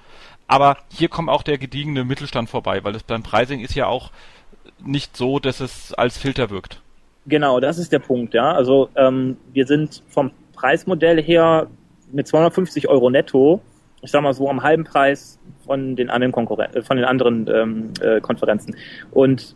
Aber 0.47 0.77
hier 0.91 1.09
kommt 1.09 1.29
auch 1.29 1.43
der 1.43 1.57
gediegene 1.57 2.03
Mittelstand 2.03 2.49
vorbei, 2.49 2.83
weil 2.83 2.93
das 2.93 3.03
beim 3.03 3.23
Pricing 3.23 3.59
ist 3.61 3.75
ja 3.75 3.87
auch 3.87 4.11
nicht 4.83 5.15
so, 5.15 5.39
dass 5.39 5.59
es 5.59 5.93
als 5.93 6.17
Filter 6.17 6.49
wirkt. 6.49 6.81
Genau, 7.25 7.59
das 7.59 7.77
ist 7.77 7.91
der 7.91 7.99
Punkt, 7.99 8.33
ja. 8.33 8.51
Also 8.51 8.89
ähm, 8.95 9.37
wir 9.53 9.65
sind 9.65 10.03
vom 10.07 10.31
Preismodell 10.53 11.21
her 11.21 11.67
mit 12.11 12.27
250 12.27 12.89
Euro 12.89 13.09
netto, 13.09 13.61
ich 14.01 14.11
sag 14.11 14.21
mal 14.21 14.33
so 14.33 14.49
am 14.49 14.61
halben 14.61 14.83
Preis 14.83 15.39
von 15.65 15.95
den 15.95 16.09
anderen 16.09 16.33
Konkurren 16.33 16.73
äh, 16.73 16.81
von 16.81 16.97
den 16.97 17.05
anderen 17.05 17.47
ähm, 17.47 17.93
äh, 18.01 18.19
Konferenzen. 18.19 18.75
Und 19.11 19.55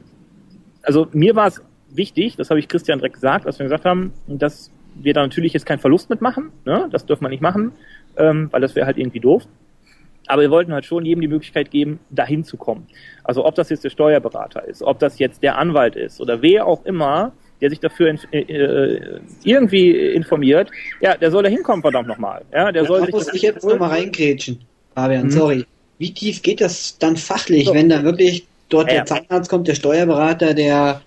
also 0.82 1.08
mir 1.12 1.36
war 1.36 1.48
es 1.48 1.62
wichtig, 1.98 2.36
das 2.38 2.50
habe 2.50 2.60
ich 2.60 2.68
Christian 2.68 3.00
direkt 3.00 3.16
gesagt, 3.16 3.46
als 3.46 3.60
wir 3.60 3.66
gesagt 3.66 3.86
haben, 3.86 4.14
dass 4.28 4.72
wir 4.96 5.14
da 5.14 5.22
natürlich 5.22 5.54
jetzt 5.54 5.66
keinen 5.66 5.80
Verlust 5.80 6.10
mitmachen, 6.10 6.52
ne? 6.66 6.88
das 6.92 7.06
dürfen 7.06 7.24
wir 7.26 7.30
nicht 7.30 7.42
machen, 7.42 7.72
ähm, 8.18 8.48
weil 8.52 8.62
das 8.62 8.76
wäre 8.76 8.86
halt 8.86 8.98
irgendwie 8.98 9.20
doof. 9.20 9.44
Aber 10.28 10.42
wir 10.42 10.52
wollten 10.52 10.74
halt 10.74 10.86
schon 10.86 11.06
jedem 11.06 11.22
die 11.22 11.28
Möglichkeit 11.30 11.72
geben, 11.72 12.00
dahin 12.10 12.44
zu 12.44 12.58
kommen. 12.58 12.88
Also 13.24 13.46
ob 13.46 13.56
das 13.56 13.70
jetzt 13.70 13.84
der 13.86 13.90
Steuerberater 13.90 14.66
ist, 14.68 14.82
ob 14.84 15.00
das 15.00 15.20
jetzt 15.20 15.42
der 15.44 15.58
Anwalt 15.58 15.96
ist 15.96 16.20
oder 16.20 16.42
wer 16.42 16.66
auch 16.66 16.86
immer, 16.86 17.32
der 17.62 17.70
sich 17.70 17.80
dafür 17.80 18.10
in, 18.10 18.20
äh, 18.32 18.40
äh, 18.42 19.20
irgendwie 19.44 19.92
informiert, 19.92 20.70
ja, 21.00 21.16
der 21.16 21.32
soll 21.32 21.44
da 21.44 21.50
hinkommen, 21.50 21.82
verdammt 21.82 22.08
nochmal. 22.08 22.44
Ja, 22.54 22.72
der 22.72 22.84
da 22.84 22.88
soll 22.88 23.08
muss 23.10 23.26
sich 23.26 23.36
ich 23.36 23.42
jetzt 23.44 23.64
nochmal 23.66 23.90
reingrätschen, 23.90 24.60
Fabian, 24.96 25.26
Mhm. 25.28 25.32
sorry. 25.32 25.66
Wie 25.98 26.14
tief 26.14 26.42
geht 26.44 26.62
das 26.62 26.98
dann 27.00 27.18
fachlich, 27.18 27.66
So. 27.66 27.74
wenn 27.74 27.90
da 27.90 28.04
wirklich 28.04 28.46
dort 28.70 28.88
Ja, 28.90 28.98
ja. 28.98 29.04
der 29.04 29.06
Zahnarzt 29.06 29.50
kommt, 29.50 29.68
der 29.68 29.76
Steuerberater, 29.76 30.54
der 30.54 31.02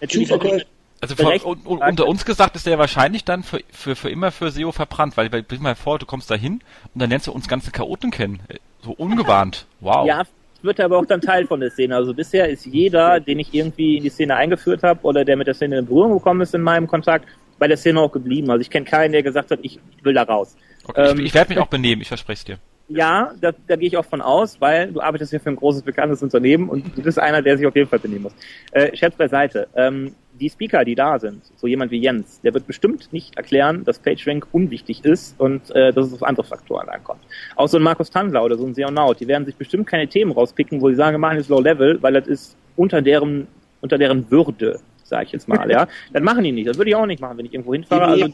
natürlich, 0.00 0.28
Schuhverkäufer? 0.28 0.64
Also 1.00 1.14
von, 1.14 1.32
un, 1.44 1.60
un, 1.64 1.78
unter 1.78 2.06
uns 2.06 2.24
gesagt 2.24 2.56
ist 2.56 2.66
der 2.66 2.72
ja 2.72 2.78
wahrscheinlich 2.78 3.24
dann 3.24 3.44
für, 3.44 3.60
für, 3.70 3.94
für 3.94 4.10
immer 4.10 4.32
für 4.32 4.50
SEO 4.50 4.72
verbrannt, 4.72 5.16
weil, 5.16 5.28
dir 5.28 5.44
mal 5.60 5.76
vor, 5.76 5.98
du 5.98 6.06
kommst 6.06 6.30
da 6.30 6.34
hin 6.34 6.54
und 6.92 7.00
dann 7.00 7.10
lernst 7.10 7.28
du 7.28 7.32
uns 7.32 7.46
ganze 7.46 7.70
Chaoten 7.70 8.10
kennen. 8.10 8.40
So 8.82 8.92
ungewarnt. 8.92 9.66
Wow. 9.80 10.08
Ja, 10.08 10.24
wird 10.62 10.80
aber 10.80 10.98
auch 10.98 11.06
dann 11.06 11.20
Teil 11.20 11.46
von 11.46 11.60
der 11.60 11.70
Szene. 11.70 11.94
Also 11.94 12.12
bisher 12.12 12.48
ist 12.48 12.66
jeder, 12.66 13.20
den 13.20 13.38
ich 13.38 13.54
irgendwie 13.54 13.96
in 13.96 14.02
die 14.02 14.08
Szene 14.08 14.34
eingeführt 14.34 14.82
habe 14.82 15.00
oder 15.02 15.24
der 15.24 15.36
mit 15.36 15.46
der 15.46 15.54
Szene 15.54 15.78
in 15.78 15.86
Berührung 15.86 16.14
gekommen 16.14 16.40
ist 16.40 16.52
in 16.52 16.62
meinem 16.62 16.88
Kontakt, 16.88 17.28
bei 17.60 17.68
der 17.68 17.76
Szene 17.76 18.00
auch 18.00 18.10
geblieben. 18.10 18.50
Also 18.50 18.62
ich 18.62 18.70
kenne 18.70 18.84
keinen, 18.84 19.12
der 19.12 19.22
gesagt 19.22 19.52
hat, 19.52 19.60
ich 19.62 19.78
will 20.02 20.14
da 20.14 20.24
raus. 20.24 20.56
okay, 20.84 21.10
ähm, 21.10 21.20
ich 21.20 21.26
ich 21.26 21.34
werde 21.34 21.50
mich 21.50 21.58
auch 21.62 21.68
benehmen, 21.68 22.02
ich 22.02 22.08
verspreche 22.08 22.38
es 22.38 22.44
dir. 22.44 22.58
Ja, 22.88 23.34
da, 23.40 23.52
da 23.66 23.76
gehe 23.76 23.88
ich 23.88 23.96
auch 23.98 24.04
von 24.04 24.22
aus, 24.22 24.60
weil 24.60 24.92
du 24.92 25.00
arbeitest 25.00 25.32
ja 25.32 25.38
für 25.38 25.50
ein 25.50 25.56
großes, 25.56 25.82
bekanntes 25.82 26.22
Unternehmen 26.22 26.70
und 26.70 26.96
du 26.96 27.02
bist 27.02 27.18
einer, 27.18 27.42
der 27.42 27.58
sich 27.58 27.66
auf 27.66 27.76
jeden 27.76 27.88
Fall 27.88 27.98
benehmen 27.98 28.22
muss. 28.22 28.34
Äh, 28.72 28.96
Scherz 28.96 29.14
beiseite. 29.14 29.68
Ähm, 29.74 30.14
die 30.40 30.48
Speaker, 30.48 30.84
die 30.84 30.94
da 30.94 31.18
sind, 31.18 31.42
so 31.56 31.66
jemand 31.66 31.90
wie 31.90 31.98
Jens, 31.98 32.40
der 32.40 32.54
wird 32.54 32.66
bestimmt 32.66 33.12
nicht 33.12 33.36
erklären, 33.36 33.84
dass 33.84 33.98
PageRank 33.98 34.46
unwichtig 34.52 35.04
ist 35.04 35.38
und 35.38 35.70
äh, 35.74 35.92
dass 35.92 36.06
es 36.06 36.14
auf 36.14 36.22
andere 36.22 36.44
Faktoren 36.44 36.88
ankommt. 36.88 37.20
Auch 37.56 37.68
so 37.68 37.76
ein 37.76 37.82
Markus 37.82 38.10
Tandler 38.10 38.44
oder 38.44 38.56
so 38.56 38.64
ein 38.64 38.74
Seonaut, 38.74 39.20
die 39.20 39.28
werden 39.28 39.44
sich 39.44 39.56
bestimmt 39.56 39.86
keine 39.86 40.08
Themen 40.08 40.32
rauspicken, 40.32 40.80
wo 40.80 40.88
sie 40.88 40.94
sagen, 40.94 41.14
wir 41.14 41.18
machen 41.18 41.38
jetzt 41.38 41.48
Low 41.48 41.60
Level, 41.60 42.00
weil 42.02 42.14
das 42.14 42.26
ist 42.26 42.56
unter 42.76 43.02
deren, 43.02 43.48
unter 43.80 43.98
deren 43.98 44.30
Würde, 44.30 44.80
sage 45.04 45.26
ich 45.26 45.32
jetzt 45.32 45.48
mal, 45.48 45.70
ja. 45.70 45.88
Das 46.12 46.22
machen 46.22 46.44
die 46.44 46.52
nicht. 46.52 46.68
Das 46.68 46.78
würde 46.78 46.90
ich 46.90 46.96
auch 46.96 47.06
nicht 47.06 47.20
machen, 47.20 47.36
wenn 47.38 47.46
ich 47.46 47.52
irgendwo 47.52 47.74
hinfahre. 47.74 48.06
Also 48.06 48.28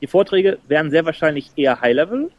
die 0.00 0.06
Vorträge 0.06 0.58
wären 0.68 0.90
sehr 0.90 1.04
wahrscheinlich 1.04 1.50
eher 1.56 1.80
High-Level, 1.80 2.30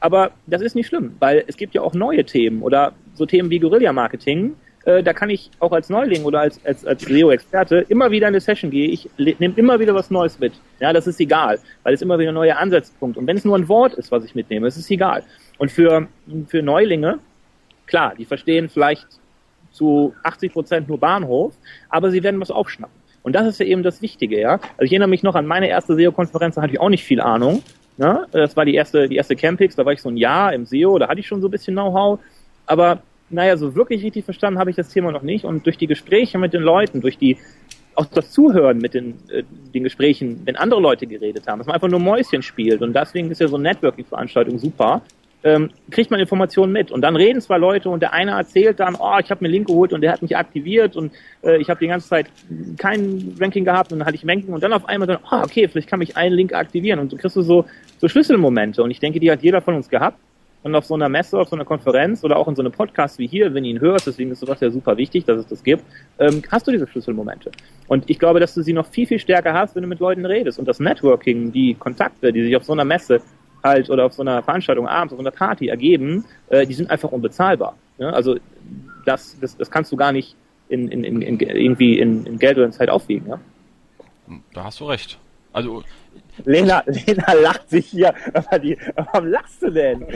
aber 0.00 0.30
das 0.46 0.62
ist 0.62 0.74
nicht 0.74 0.86
schlimm, 0.86 1.16
weil 1.18 1.44
es 1.46 1.56
gibt 1.56 1.74
ja 1.74 1.82
auch 1.82 1.94
neue 1.94 2.24
Themen 2.24 2.62
oder 2.62 2.92
so 3.14 3.26
Themen 3.26 3.50
wie 3.50 3.58
Guerilla-Marketing. 3.58 4.54
Äh, 4.84 5.02
da 5.02 5.12
kann 5.12 5.28
ich 5.28 5.50
auch 5.58 5.72
als 5.72 5.90
Neuling 5.90 6.24
oder 6.24 6.40
als, 6.40 6.64
als, 6.64 6.86
als 6.86 7.02
SEO-Experte 7.02 7.84
immer 7.88 8.10
wieder 8.10 8.28
in 8.28 8.34
eine 8.34 8.40
Session 8.40 8.70
gehen. 8.70 8.92
Ich 8.92 9.08
nehme 9.18 9.54
immer 9.56 9.80
wieder 9.80 9.94
was 9.94 10.10
Neues 10.10 10.38
mit. 10.38 10.52
Ja, 10.78 10.92
das 10.92 11.06
ist 11.06 11.20
egal, 11.20 11.58
weil 11.82 11.94
es 11.94 12.02
immer 12.02 12.18
wieder 12.18 12.32
neue 12.32 12.56
Ansatzpunkte. 12.56 13.18
Und 13.18 13.26
wenn 13.26 13.36
es 13.36 13.44
nur 13.44 13.56
ein 13.56 13.68
Wort 13.68 13.94
ist, 13.94 14.12
was 14.12 14.24
ich 14.24 14.34
mitnehme, 14.34 14.68
ist 14.68 14.76
es 14.76 14.88
egal. 14.90 15.24
Und 15.58 15.72
für, 15.72 16.06
für 16.46 16.62
Neulinge, 16.62 17.18
klar, 17.86 18.14
die 18.16 18.24
verstehen 18.24 18.68
vielleicht 18.68 19.06
zu 19.72 20.14
80 20.22 20.52
Prozent 20.52 20.88
nur 20.88 20.98
Bahnhof, 20.98 21.54
aber 21.88 22.10
sie 22.10 22.22
werden 22.22 22.40
was 22.40 22.50
aufschnappen. 22.50 22.96
Und 23.22 23.34
das 23.34 23.46
ist 23.46 23.60
ja 23.60 23.66
eben 23.66 23.82
das 23.82 24.00
Wichtige, 24.00 24.40
ja. 24.40 24.52
Also 24.52 24.84
ich 24.84 24.92
erinnere 24.92 25.08
mich 25.08 25.22
noch 25.22 25.34
an 25.34 25.46
meine 25.46 25.68
erste 25.68 25.96
SEO-Konferenz, 25.96 26.54
da 26.54 26.62
hatte 26.62 26.72
ich 26.74 26.80
auch 26.80 26.88
nicht 26.88 27.04
viel 27.04 27.20
Ahnung. 27.20 27.62
Ne? 27.98 28.26
Das 28.32 28.56
war 28.56 28.64
die 28.64 28.74
erste, 28.74 29.08
die 29.08 29.16
erste 29.16 29.36
Campix, 29.36 29.76
da 29.76 29.84
war 29.84 29.92
ich 29.92 30.00
so 30.00 30.08
ein 30.08 30.16
Jahr 30.16 30.52
im 30.54 30.64
SEO, 30.64 30.98
da 30.98 31.08
hatte 31.08 31.20
ich 31.20 31.26
schon 31.26 31.40
so 31.40 31.48
ein 31.48 31.50
bisschen 31.50 31.74
Know-how. 31.74 32.20
Aber 32.64 33.02
naja, 33.30 33.56
so 33.56 33.74
wirklich 33.74 34.02
richtig 34.02 34.24
verstanden 34.24 34.58
habe 34.58 34.70
ich 34.70 34.76
das 34.76 34.88
Thema 34.88 35.12
noch 35.12 35.22
nicht. 35.22 35.44
Und 35.44 35.66
durch 35.66 35.76
die 35.76 35.86
Gespräche 35.86 36.38
mit 36.38 36.54
den 36.54 36.62
Leuten, 36.62 37.00
durch 37.00 37.18
die 37.18 37.36
auch 37.98 38.06
das 38.06 38.30
Zuhören 38.30 38.78
mit 38.78 38.94
den, 38.94 39.14
äh, 39.28 39.42
den 39.74 39.82
Gesprächen, 39.82 40.42
wenn 40.44 40.56
andere 40.56 40.80
Leute 40.80 41.06
geredet 41.06 41.46
haben, 41.48 41.58
dass 41.58 41.66
man 41.66 41.74
einfach 41.74 41.88
nur 41.88 41.98
Mäuschen 41.98 42.42
spielt. 42.42 42.80
Und 42.80 42.94
deswegen 42.94 43.30
ist 43.30 43.40
ja 43.40 43.48
so 43.48 43.56
eine 43.56 43.70
Networking-Veranstaltung 43.70 44.58
super. 44.58 45.02
Ähm, 45.44 45.70
kriegt 45.90 46.10
man 46.10 46.18
Informationen 46.18 46.72
mit 46.72 46.90
und 46.90 47.00
dann 47.00 47.14
reden 47.14 47.40
zwei 47.40 47.58
Leute 47.58 47.90
und 47.90 48.00
der 48.00 48.12
eine 48.12 48.32
erzählt 48.32 48.80
dann, 48.80 48.96
oh, 48.96 49.18
ich 49.20 49.30
habe 49.30 49.42
mir 49.42 49.46
einen 49.46 49.54
Link 49.54 49.68
geholt 49.68 49.92
und 49.92 50.00
der 50.00 50.10
hat 50.10 50.20
mich 50.20 50.36
aktiviert 50.36 50.96
und 50.96 51.12
äh, 51.44 51.58
ich 51.58 51.70
habe 51.70 51.78
die 51.78 51.86
ganze 51.86 52.08
Zeit 52.08 52.26
kein 52.76 53.36
Ranking 53.38 53.64
gehabt 53.64 53.92
und 53.92 54.00
dann 54.00 54.06
hatte 54.06 54.16
ich 54.16 54.26
Ranking 54.26 54.52
und 54.52 54.64
dann 54.64 54.72
auf 54.72 54.88
einmal 54.88 55.06
dann, 55.06 55.18
oh, 55.30 55.36
okay, 55.44 55.68
vielleicht 55.68 55.88
kann 55.88 56.00
mich 56.00 56.16
ein 56.16 56.32
Link 56.32 56.52
aktivieren 56.52 56.98
und 56.98 57.12
so 57.12 57.16
kriegst 57.16 57.36
du 57.36 57.42
so, 57.42 57.66
so 57.98 58.08
Schlüsselmomente 58.08 58.82
und 58.82 58.90
ich 58.90 59.00
denke, 59.00 59.20
die 59.20 59.30
hat 59.30 59.42
jeder 59.42 59.60
von 59.60 59.74
uns 59.74 59.88
gehabt 59.88 60.18
und 60.62 60.74
auf 60.74 60.84
so 60.84 60.94
einer 60.94 61.08
Messe, 61.08 61.38
auf 61.38 61.48
so 61.48 61.56
einer 61.56 61.64
Konferenz 61.64 62.24
oder 62.24 62.36
auch 62.36 62.48
in 62.48 62.56
so 62.56 62.62
einem 62.62 62.72
Podcast 62.72 63.18
wie 63.18 63.26
hier, 63.26 63.54
wenn 63.54 63.64
du 63.64 63.70
ihn 63.70 63.80
hörst, 63.80 64.06
deswegen 64.06 64.30
ist 64.30 64.40
sowas 64.40 64.60
ja 64.60 64.70
super 64.70 64.96
wichtig, 64.96 65.24
dass 65.24 65.38
es 65.38 65.46
das 65.46 65.62
gibt, 65.62 65.84
ähm, 66.18 66.42
hast 66.50 66.66
du 66.66 66.72
diese 66.72 66.86
Schlüsselmomente. 66.86 67.50
Und 67.86 68.08
ich 68.10 68.18
glaube, 68.18 68.40
dass 68.40 68.54
du 68.54 68.62
sie 68.62 68.72
noch 68.72 68.86
viel, 68.86 69.06
viel 69.06 69.18
stärker 69.18 69.54
hast, 69.54 69.74
wenn 69.76 69.82
du 69.82 69.88
mit 69.88 70.00
Leuten 70.00 70.26
redest. 70.26 70.58
Und 70.58 70.66
das 70.66 70.80
Networking, 70.80 71.52
die 71.52 71.74
Kontakte, 71.74 72.32
die 72.32 72.42
sich 72.42 72.56
auf 72.56 72.64
so 72.64 72.72
einer 72.72 72.84
Messe 72.84 73.20
halt 73.62 73.88
oder 73.90 74.06
auf 74.06 74.12
so 74.12 74.22
einer 74.22 74.42
Veranstaltung 74.42 74.86
abends, 74.88 75.12
auf 75.12 75.18
so 75.18 75.22
einer 75.22 75.30
Party 75.30 75.68
ergeben, 75.68 76.24
äh, 76.48 76.66
die 76.66 76.74
sind 76.74 76.90
einfach 76.90 77.10
unbezahlbar. 77.10 77.76
Ja? 77.98 78.10
Also 78.10 78.36
das, 79.04 79.38
das, 79.40 79.56
das 79.56 79.70
kannst 79.70 79.92
du 79.92 79.96
gar 79.96 80.12
nicht 80.12 80.36
in, 80.68 80.88
in, 80.88 81.04
in, 81.04 81.22
in, 81.22 81.40
irgendwie 81.40 81.98
in, 81.98 82.26
in 82.26 82.38
Geld 82.38 82.56
oder 82.56 82.66
in 82.66 82.72
Zeit 82.72 82.90
aufwiegen. 82.90 83.28
Ja? 83.28 83.40
Da 84.54 84.64
hast 84.64 84.80
du 84.80 84.84
recht. 84.84 85.18
Also 85.52 85.82
Lena, 86.44 86.82
Lena 86.86 87.32
lacht 87.34 87.70
sich 87.70 87.86
hier. 87.86 88.14
Die, 88.62 88.78
warum 88.94 89.26
lachst 89.26 89.62
du 89.62 89.70
denn? 89.70 90.06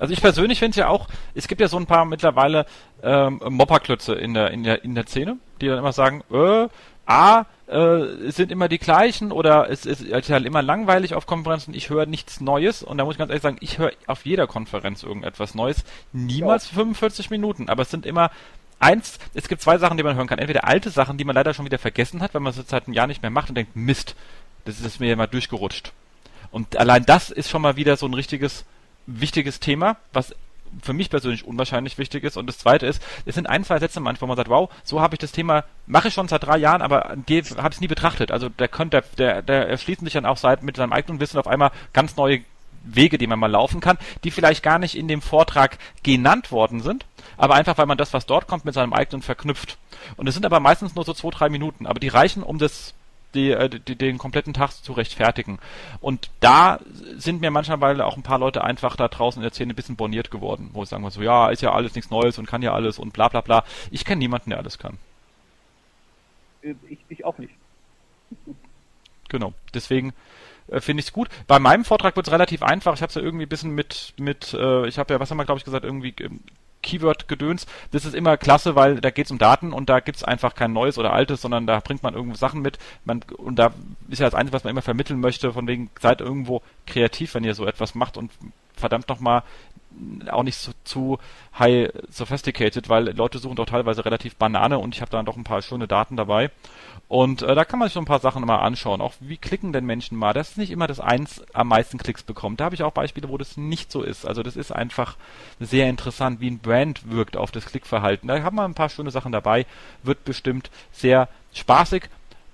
Also 0.00 0.12
ich 0.12 0.20
persönlich 0.20 0.58
finde 0.58 0.80
ja 0.80 0.88
auch, 0.88 1.06
es 1.34 1.46
gibt 1.46 1.60
ja 1.60 1.68
so 1.68 1.76
ein 1.76 1.86
paar 1.86 2.04
mittlerweile 2.04 2.66
ähm, 3.02 3.40
Mopperklötze 3.48 4.14
in 4.14 4.34
der, 4.34 4.50
in 4.50 4.64
der, 4.64 4.82
in 4.82 4.94
der 4.94 5.06
Szene, 5.06 5.36
die 5.60 5.68
dann 5.68 5.78
immer 5.78 5.92
sagen, 5.92 6.24
äh, 6.32 6.68
A, 7.06 7.44
äh, 7.68 7.76
es 7.76 8.36
sind 8.36 8.50
immer 8.50 8.68
die 8.68 8.78
gleichen 8.78 9.30
oder 9.30 9.70
es 9.70 9.86
ist 9.86 10.10
halt 10.10 10.46
immer 10.46 10.62
langweilig 10.62 11.14
auf 11.14 11.26
Konferenzen, 11.26 11.74
ich 11.74 11.90
höre 11.90 12.06
nichts 12.06 12.40
Neues 12.40 12.82
und 12.82 12.98
da 12.98 13.04
muss 13.04 13.14
ich 13.14 13.18
ganz 13.18 13.30
ehrlich 13.30 13.42
sagen, 13.42 13.58
ich 13.60 13.78
höre 13.78 13.92
auf 14.06 14.24
jeder 14.24 14.46
Konferenz 14.46 15.02
irgendetwas 15.02 15.54
Neues, 15.54 15.84
niemals 16.12 16.66
45 16.68 17.30
Minuten, 17.30 17.68
aber 17.68 17.82
es 17.82 17.90
sind 17.90 18.06
immer 18.06 18.30
eins, 18.78 19.18
es 19.34 19.48
gibt 19.48 19.62
zwei 19.62 19.78
Sachen, 19.78 19.96
die 19.96 20.02
man 20.02 20.16
hören 20.16 20.26
kann. 20.26 20.38
Entweder 20.38 20.66
alte 20.66 20.90
Sachen, 20.90 21.16
die 21.16 21.24
man 21.24 21.34
leider 21.34 21.54
schon 21.54 21.64
wieder 21.64 21.78
vergessen 21.78 22.20
hat, 22.20 22.34
wenn 22.34 22.42
man 22.42 22.50
es 22.50 22.58
jetzt 22.58 22.70
seit 22.70 22.86
einem 22.86 22.94
Jahr 22.94 23.06
nicht 23.06 23.22
mehr 23.22 23.30
macht 23.30 23.48
und 23.48 23.54
denkt, 23.54 23.76
Mist, 23.76 24.16
das 24.64 24.80
ist 24.80 25.00
mir 25.00 25.08
ja 25.08 25.16
mal 25.16 25.26
durchgerutscht. 25.26 25.92
Und 26.50 26.76
allein 26.76 27.04
das 27.04 27.30
ist 27.30 27.50
schon 27.50 27.62
mal 27.62 27.76
wieder 27.76 27.96
so 27.96 28.06
ein 28.06 28.14
richtiges, 28.14 28.64
wichtiges 29.06 29.60
Thema, 29.60 29.96
was 30.12 30.34
für 30.82 30.92
mich 30.92 31.10
persönlich 31.10 31.44
unwahrscheinlich 31.44 31.98
wichtig 31.98 32.24
ist. 32.24 32.36
Und 32.36 32.46
das 32.46 32.58
zweite 32.58 32.86
ist, 32.86 33.02
es 33.26 33.34
sind 33.34 33.48
ein, 33.48 33.64
zwei 33.64 33.78
Sätze 33.78 34.00
manchmal, 34.00 34.28
wo 34.28 34.30
man 34.30 34.36
sagt, 34.36 34.48
wow, 34.48 34.70
so 34.82 35.00
habe 35.00 35.14
ich 35.14 35.18
das 35.18 35.32
Thema, 35.32 35.64
mache 35.86 36.08
ich 36.08 36.14
schon 36.14 36.28
seit 36.28 36.44
drei 36.44 36.58
Jahren, 36.58 36.82
aber 36.82 37.10
habe 37.10 37.68
es 37.70 37.80
nie 37.80 37.88
betrachtet. 37.88 38.30
Also 38.30 38.48
der 38.48 38.68
könnte, 38.68 39.04
der, 39.18 39.42
der 39.42 39.68
erschließen 39.68 40.04
sich 40.04 40.14
dann 40.14 40.26
auch 40.26 40.36
seit 40.36 40.62
mit 40.62 40.76
seinem 40.76 40.92
eigenen 40.92 41.20
Wissen 41.20 41.38
auf 41.38 41.46
einmal 41.46 41.70
ganz 41.92 42.16
neue 42.16 42.40
Wege, 42.84 43.18
die 43.18 43.26
man 43.26 43.38
mal 43.38 43.50
laufen 43.50 43.80
kann, 43.80 43.98
die 44.24 44.30
vielleicht 44.30 44.62
gar 44.62 44.78
nicht 44.78 44.96
in 44.96 45.08
dem 45.08 45.22
Vortrag 45.22 45.78
genannt 46.02 46.52
worden 46.52 46.82
sind, 46.82 47.06
aber 47.36 47.54
einfach, 47.54 47.78
weil 47.78 47.86
man 47.86 47.98
das, 47.98 48.12
was 48.12 48.26
dort 48.26 48.46
kommt, 48.46 48.64
mit 48.64 48.74
seinem 48.74 48.92
eigenen 48.92 49.22
verknüpft. 49.22 49.78
Und 50.16 50.28
es 50.28 50.34
sind 50.34 50.44
aber 50.44 50.60
meistens 50.60 50.94
nur 50.94 51.04
so 51.04 51.14
zwei, 51.14 51.30
drei 51.30 51.48
Minuten, 51.48 51.86
aber 51.86 51.98
die 51.98 52.08
reichen, 52.08 52.42
um 52.42 52.58
das 52.58 52.94
die, 53.34 53.50
äh, 53.50 53.68
die, 53.68 53.96
den 53.96 54.18
kompletten 54.18 54.54
Tag 54.54 54.72
zu 54.72 54.92
rechtfertigen. 54.92 55.58
Und 56.00 56.30
da 56.40 56.80
sind 57.16 57.40
mir 57.40 57.50
manchmal 57.50 58.00
auch 58.00 58.16
ein 58.16 58.22
paar 58.22 58.38
Leute 58.38 58.64
einfach 58.64 58.96
da 58.96 59.08
draußen 59.08 59.40
in 59.40 59.44
der 59.44 59.52
Szene 59.52 59.72
ein 59.72 59.76
bisschen 59.76 59.96
borniert 59.96 60.30
geworden, 60.30 60.70
wo 60.72 60.82
ich 60.82 60.88
sagen 60.88 61.08
so, 61.10 61.22
ja, 61.22 61.50
ist 61.50 61.62
ja 61.62 61.72
alles 61.72 61.94
nichts 61.94 62.10
Neues 62.10 62.38
und 62.38 62.46
kann 62.46 62.62
ja 62.62 62.72
alles 62.72 62.98
und 62.98 63.12
bla 63.12 63.28
bla 63.28 63.40
bla. 63.40 63.64
Ich 63.90 64.04
kenne 64.04 64.20
niemanden, 64.20 64.50
der 64.50 64.58
alles 64.58 64.78
kann. 64.78 64.98
Ich, 66.62 66.98
ich 67.08 67.24
auch 67.24 67.38
nicht. 67.38 67.54
Genau. 69.28 69.52
Deswegen 69.74 70.12
äh, 70.68 70.80
finde 70.80 71.00
ich 71.00 71.06
es 71.06 71.12
gut. 71.12 71.28
Bei 71.46 71.58
meinem 71.58 71.84
Vortrag 71.84 72.16
wird 72.16 72.26
es 72.26 72.32
relativ 72.32 72.62
einfach. 72.62 72.94
Ich 72.94 73.02
habe 73.02 73.10
es 73.10 73.14
ja 73.14 73.22
irgendwie 73.22 73.46
ein 73.46 73.48
bisschen 73.48 73.74
mit, 73.74 74.14
mit 74.16 74.54
äh, 74.54 74.86
ich 74.86 74.98
habe 74.98 75.12
ja, 75.12 75.20
was 75.20 75.30
haben 75.30 75.38
wir, 75.38 75.44
glaube 75.44 75.58
ich, 75.58 75.64
gesagt, 75.64 75.84
irgendwie 75.84 76.14
ähm, 76.20 76.40
Keyword-Gedöns. 76.84 77.66
Das 77.90 78.04
ist 78.04 78.14
immer 78.14 78.36
klasse, 78.36 78.76
weil 78.76 79.00
da 79.00 79.10
geht's 79.10 79.30
um 79.30 79.38
Daten 79.38 79.72
und 79.72 79.88
da 79.88 80.00
gibt's 80.00 80.22
einfach 80.22 80.54
kein 80.54 80.72
neues 80.72 80.98
oder 80.98 81.12
altes, 81.12 81.40
sondern 81.40 81.66
da 81.66 81.80
bringt 81.80 82.02
man 82.02 82.14
irgendwo 82.14 82.36
Sachen 82.36 82.62
mit. 82.62 82.78
Man, 83.04 83.22
und 83.36 83.58
da 83.58 83.72
ist 84.08 84.20
ja 84.20 84.26
das 84.26 84.34
Einzige, 84.34 84.54
was 84.54 84.64
man 84.64 84.70
immer 84.70 84.82
vermitteln 84.82 85.18
möchte, 85.18 85.52
von 85.52 85.66
wegen, 85.66 85.90
seid 86.00 86.20
irgendwo 86.20 86.62
kreativ, 86.86 87.34
wenn 87.34 87.44
ihr 87.44 87.54
so 87.54 87.66
etwas 87.66 87.94
macht 87.94 88.16
und 88.16 88.30
verdammt 88.76 89.08
nochmal 89.08 89.42
auch 90.28 90.42
nicht 90.42 90.56
so, 90.56 90.72
zu 90.84 91.18
high 91.58 91.90
sophisticated, 92.08 92.88
weil 92.88 93.16
Leute 93.16 93.38
suchen 93.38 93.56
doch 93.56 93.66
teilweise 93.66 94.04
relativ 94.04 94.36
Banane 94.36 94.78
und 94.78 94.94
ich 94.94 95.00
habe 95.00 95.10
da 95.10 95.22
doch 95.22 95.36
ein 95.36 95.44
paar 95.44 95.62
schöne 95.62 95.86
Daten 95.86 96.16
dabei. 96.16 96.50
Und 97.06 97.42
äh, 97.42 97.54
da 97.54 97.64
kann 97.64 97.78
man 97.78 97.88
sich 97.88 97.94
so 97.94 98.00
ein 98.00 98.06
paar 98.06 98.20
Sachen 98.20 98.44
mal 98.44 98.58
anschauen. 98.58 99.00
Auch 99.00 99.12
wie 99.20 99.36
klicken 99.36 99.72
denn 99.72 99.84
Menschen 99.84 100.16
mal? 100.16 100.32
Das 100.32 100.50
ist 100.50 100.58
nicht 100.58 100.70
immer 100.70 100.86
das 100.86 101.00
eins 101.00 101.44
am 101.52 101.68
meisten 101.68 101.98
Klicks 101.98 102.22
bekommt. 102.22 102.60
Da 102.60 102.64
habe 102.64 102.74
ich 102.74 102.82
auch 102.82 102.92
Beispiele, 102.92 103.28
wo 103.28 103.36
das 103.36 103.56
nicht 103.56 103.92
so 103.92 104.02
ist. 104.02 104.26
Also 104.26 104.42
das 104.42 104.56
ist 104.56 104.72
einfach 104.72 105.16
sehr 105.60 105.88
interessant, 105.88 106.40
wie 106.40 106.50
ein 106.50 106.58
Brand 106.58 107.10
wirkt 107.10 107.36
auf 107.36 107.50
das 107.50 107.66
Klickverhalten. 107.66 108.28
Da 108.28 108.42
haben 108.42 108.56
wir 108.56 108.64
ein 108.64 108.74
paar 108.74 108.88
schöne 108.88 109.10
Sachen 109.10 109.32
dabei. 109.32 109.66
Wird 110.02 110.24
bestimmt 110.24 110.70
sehr 110.92 111.28
spaßig 111.52 112.08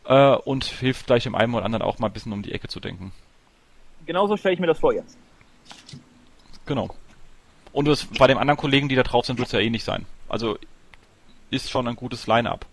äh, 0.04 0.34
und 0.34 0.64
hilft 0.64 1.06
gleich 1.06 1.22
dem 1.22 1.36
einen 1.36 1.54
oder 1.54 1.64
anderen 1.64 1.82
auch 1.82 1.98
mal 1.98 2.08
ein 2.08 2.12
bisschen 2.12 2.32
um 2.32 2.42
die 2.42 2.52
Ecke 2.52 2.68
zu 2.68 2.80
denken. 2.80 3.12
Genauso 4.06 4.36
stelle 4.36 4.54
ich 4.54 4.60
mir 4.60 4.66
das 4.66 4.80
vor 4.80 4.92
jetzt. 4.92 5.16
Genau. 6.66 6.94
Und 7.72 7.86
das, 7.86 8.06
bei 8.18 8.26
den 8.26 8.38
anderen 8.38 8.58
Kollegen, 8.58 8.88
die 8.88 8.96
da 8.96 9.04
drauf 9.04 9.26
sind, 9.26 9.38
wird 9.38 9.46
es 9.46 9.52
ja 9.52 9.60
eh 9.60 9.70
nicht 9.70 9.84
sein. 9.84 10.06
Also 10.28 10.58
ist 11.50 11.70
schon 11.70 11.86
ein 11.86 11.96
gutes 11.96 12.26
Line-up. 12.26 12.66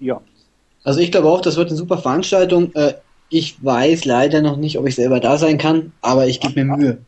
Ja. 0.00 0.20
Also 0.84 1.00
ich 1.00 1.10
glaube 1.10 1.28
auch, 1.28 1.40
das 1.40 1.56
wird 1.56 1.68
eine 1.68 1.76
super 1.76 1.98
Veranstaltung. 1.98 2.74
Äh, 2.74 2.94
ich 3.28 3.62
weiß 3.64 4.04
leider 4.04 4.40
noch 4.40 4.56
nicht, 4.56 4.78
ob 4.78 4.86
ich 4.86 4.94
selber 4.94 5.20
da 5.20 5.36
sein 5.36 5.58
kann, 5.58 5.92
aber 6.00 6.26
ich 6.26 6.40
gebe 6.40 6.64
mir 6.64 6.76
Mühe. 6.76 6.98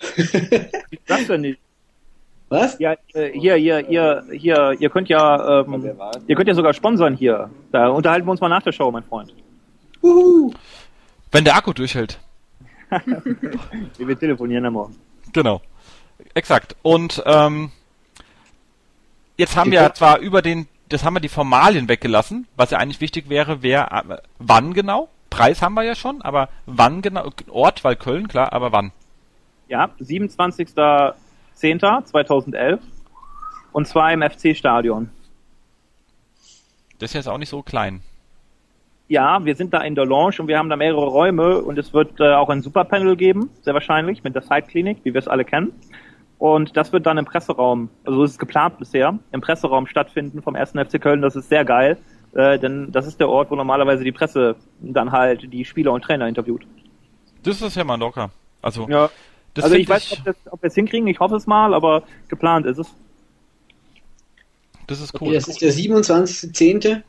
Das 1.06 1.26
denn 1.26 1.42
nicht? 1.42 1.58
Was? 2.48 2.78
Ja, 2.78 2.96
äh, 3.12 3.30
hier, 3.38 3.54
hier, 3.56 3.84
hier, 3.86 4.24
hier, 4.32 4.74
ihr 4.78 4.90
könnt 4.90 5.08
ja, 5.08 5.60
ähm, 5.60 5.84
ihr 6.26 6.34
könnt 6.34 6.48
ja 6.48 6.54
sogar 6.54 6.72
sponsern 6.72 7.14
hier. 7.14 7.50
Da 7.70 7.88
unterhalten 7.88 8.26
wir 8.26 8.32
uns 8.32 8.40
mal 8.40 8.48
nach 8.48 8.62
der 8.62 8.72
Show, 8.72 8.90
mein 8.90 9.04
Freund. 9.04 9.34
Uhu. 10.02 10.52
Wenn 11.30 11.44
der 11.44 11.54
Akku 11.54 11.72
durchhält. 11.72 12.18
Wir 13.98 14.18
telefonieren 14.18 14.66
am 14.66 14.72
Morgen. 14.72 14.96
Genau. 15.32 15.60
Exakt. 16.34 16.74
Und 16.82 17.22
ähm, 17.24 17.70
jetzt 19.36 19.56
haben 19.56 19.70
wir 19.70 19.94
zwar 19.94 20.18
über 20.18 20.42
den, 20.42 20.66
das 20.90 21.04
haben 21.04 21.14
wir 21.14 21.20
die 21.20 21.28
Formalien 21.28 21.88
weggelassen, 21.88 22.46
was 22.56 22.70
ja 22.70 22.78
eigentlich 22.78 23.00
wichtig 23.00 23.30
wäre, 23.30 23.62
wer, 23.62 23.92
äh, 23.92 24.18
wann 24.38 24.74
genau? 24.74 25.08
Preis 25.30 25.62
haben 25.62 25.72
wir 25.74 25.84
ja 25.84 25.94
schon, 25.94 26.20
aber 26.22 26.48
wann 26.66 27.00
genau? 27.00 27.30
Ort, 27.48 27.84
weil 27.84 27.94
Köln, 27.96 28.28
klar, 28.28 28.52
aber 28.52 28.72
wann? 28.72 28.92
Ja, 29.68 29.88
27.10.2011 30.00 32.80
und 33.72 33.86
zwar 33.86 34.12
im 34.12 34.22
FC-Stadion. 34.22 35.10
Das 36.98 37.10
ist 37.10 37.14
jetzt 37.14 37.28
auch 37.28 37.38
nicht 37.38 37.50
so 37.50 37.62
klein. 37.62 38.00
Ja, 39.06 39.44
wir 39.44 39.54
sind 39.56 39.72
da 39.72 39.82
in 39.82 39.94
der 39.94 40.06
Lounge 40.06 40.40
und 40.40 40.48
wir 40.48 40.58
haben 40.58 40.68
da 40.68 40.74
mehrere 40.76 41.06
Räume 41.06 41.62
und 41.62 41.78
es 41.78 41.92
wird 41.92 42.18
äh, 42.20 42.34
auch 42.34 42.48
ein 42.48 42.62
Superpanel 42.62 43.14
geben, 43.16 43.50
sehr 43.62 43.74
wahrscheinlich, 43.74 44.24
mit 44.24 44.34
der 44.34 44.42
Side-Klinik, 44.42 45.04
wie 45.04 45.14
wir 45.14 45.20
es 45.20 45.28
alle 45.28 45.44
kennen. 45.44 45.72
Und 46.40 46.74
das 46.74 46.90
wird 46.90 47.04
dann 47.04 47.18
im 47.18 47.26
Presseraum, 47.26 47.90
also 48.02 48.24
es 48.24 48.30
ist 48.32 48.38
geplant 48.38 48.78
bisher, 48.78 49.18
im 49.30 49.42
Presseraum 49.42 49.86
stattfinden 49.86 50.40
vom 50.40 50.56
1. 50.56 50.70
FC 50.70 50.98
Köln. 50.98 51.20
Das 51.20 51.36
ist 51.36 51.50
sehr 51.50 51.66
geil, 51.66 51.98
äh, 52.32 52.58
denn 52.58 52.90
das 52.90 53.06
ist 53.06 53.20
der 53.20 53.28
Ort, 53.28 53.50
wo 53.50 53.56
normalerweise 53.56 54.04
die 54.04 54.10
Presse 54.10 54.56
dann 54.80 55.12
halt 55.12 55.52
die 55.52 55.66
Spieler 55.66 55.92
und 55.92 56.00
Trainer 56.02 56.26
interviewt. 56.26 56.66
Das 57.42 57.60
ist 57.60 57.76
ja 57.76 57.84
mal 57.84 57.98
locker. 57.98 58.30
Also, 58.62 58.88
Ja. 58.88 59.10
das 59.52 59.64
also 59.66 59.76
ich 59.76 59.86
weiß, 59.86 60.22
das, 60.24 60.34
ob 60.50 60.62
wir 60.62 60.68
es 60.68 60.74
hinkriegen, 60.74 61.06
ich 61.08 61.20
hoffe 61.20 61.36
es 61.36 61.46
mal, 61.46 61.74
aber 61.74 62.04
geplant 62.28 62.64
ist 62.64 62.78
es. 62.78 62.86
das 64.86 65.00
ist 65.02 65.14
Okay, 65.14 65.26
cool. 65.26 65.34
das 65.34 65.46
ist 65.46 65.60
der 65.60 65.74
27.10. 65.74 67.02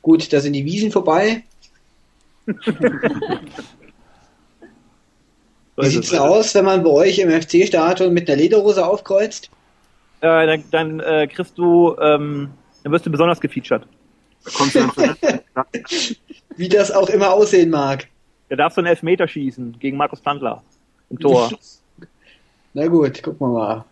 Gut, 0.00 0.32
da 0.32 0.38
sind 0.38 0.52
die 0.52 0.64
Wiesen 0.64 0.92
vorbei. 0.92 1.42
So 5.80 5.84
Wie 5.84 5.86
ist 5.86 5.92
sieht's 5.94 6.12
es. 6.12 6.18
aus, 6.18 6.54
wenn 6.54 6.66
man 6.66 6.82
bei 6.82 6.90
euch 6.90 7.18
im 7.18 7.30
FC-Stadion 7.30 8.12
mit 8.12 8.28
einer 8.28 8.36
Lederhose 8.36 8.84
aufkreuzt? 8.84 9.50
Äh, 10.20 10.46
dann 10.46 10.64
dann 10.70 11.00
äh, 11.00 11.26
kriegst 11.26 11.56
du, 11.56 11.96
ähm, 11.98 12.50
dann 12.82 12.92
wirst 12.92 13.06
du 13.06 13.10
besonders 13.10 13.40
gefeatured. 13.40 13.86
Da 15.54 15.64
Wie 16.56 16.68
das 16.68 16.90
auch 16.90 17.08
immer 17.08 17.32
aussehen 17.32 17.70
mag. 17.70 18.08
Da 18.50 18.56
darfst 18.56 18.76
du 18.76 18.82
einen 18.82 18.88
Elfmeter 18.88 19.26
schießen 19.26 19.78
gegen 19.78 19.96
Markus 19.96 20.20
Tandler 20.22 20.62
im 21.08 21.18
Tor. 21.18 21.50
Na 22.74 22.86
gut, 22.86 23.22
gucken 23.22 23.48
wir 23.48 23.52
mal. 23.52 23.84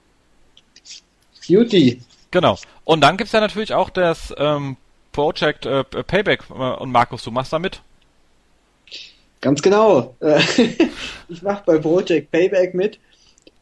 Beauty. 1.49 2.03
Genau. 2.31 2.59
Und 2.85 3.01
dann 3.01 3.17
gibt's 3.17 3.33
ja 3.33 3.41
natürlich 3.41 3.73
auch 3.73 3.89
das 3.89 4.35
ähm, 4.37 4.77
Project 5.13 5.65
äh, 5.65 5.85
Payback 5.85 6.45
äh, 6.51 6.53
und 6.53 6.93
Markus, 6.93 7.23
du 7.23 7.31
machst 7.31 7.53
da 7.53 7.59
mit. 7.59 7.81
Ganz 9.41 9.63
genau. 9.63 10.17
Äh, 10.21 10.41
ich 11.29 11.43
mache 11.43 11.63
bei 11.65 11.79
Project 11.79 12.31
Payback 12.31 12.75
mit. 12.75 12.99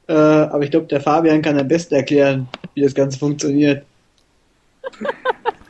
Äh, 0.09 0.14
aber 0.14 0.62
ich 0.62 0.70
glaube, 0.70 0.87
der 0.87 1.01
Fabian 1.01 1.43
kann 1.43 1.59
am 1.59 1.68
besten 1.68 1.95
erklären, 1.95 2.49
wie 2.74 2.83
das 2.83 2.95
Ganze 2.95 3.18
funktioniert. 3.18 3.85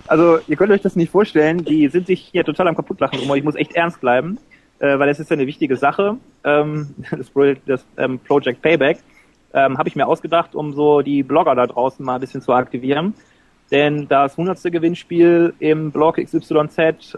Also, 0.06 0.38
ihr 0.46 0.56
könnt 0.56 0.70
euch 0.70 0.82
das 0.82 0.94
nicht 0.94 1.10
vorstellen, 1.10 1.64
die 1.64 1.88
sind 1.88 2.06
sich 2.06 2.28
hier 2.30 2.44
total 2.44 2.68
am 2.68 2.76
kaputtlachen 2.76 3.18
aber 3.24 3.36
ich 3.36 3.42
muss 3.42 3.56
echt 3.56 3.74
ernst 3.74 4.00
bleiben, 4.00 4.38
äh, 4.78 4.98
weil 4.98 5.08
es 5.08 5.18
ist 5.18 5.30
ja 5.30 5.34
eine 5.34 5.46
wichtige 5.46 5.76
Sache. 5.76 6.16
Ähm, 6.44 6.94
das 7.10 7.30
Project, 7.30 7.62
das, 7.66 7.84
ähm, 7.96 8.18
Project 8.20 8.62
Payback 8.62 8.98
ähm, 9.54 9.78
habe 9.78 9.88
ich 9.88 9.96
mir 9.96 10.06
ausgedacht, 10.06 10.54
um 10.54 10.74
so 10.74 11.00
die 11.00 11.22
Blogger 11.22 11.54
da 11.54 11.66
draußen 11.66 12.04
mal 12.04 12.16
ein 12.16 12.20
bisschen 12.20 12.42
zu 12.42 12.52
aktivieren. 12.52 13.14
Denn 13.72 14.06
das 14.06 14.38
100. 14.38 14.62
Gewinnspiel 14.70 15.54
im 15.58 15.90
Blog 15.90 16.18
XYZ 16.18 17.16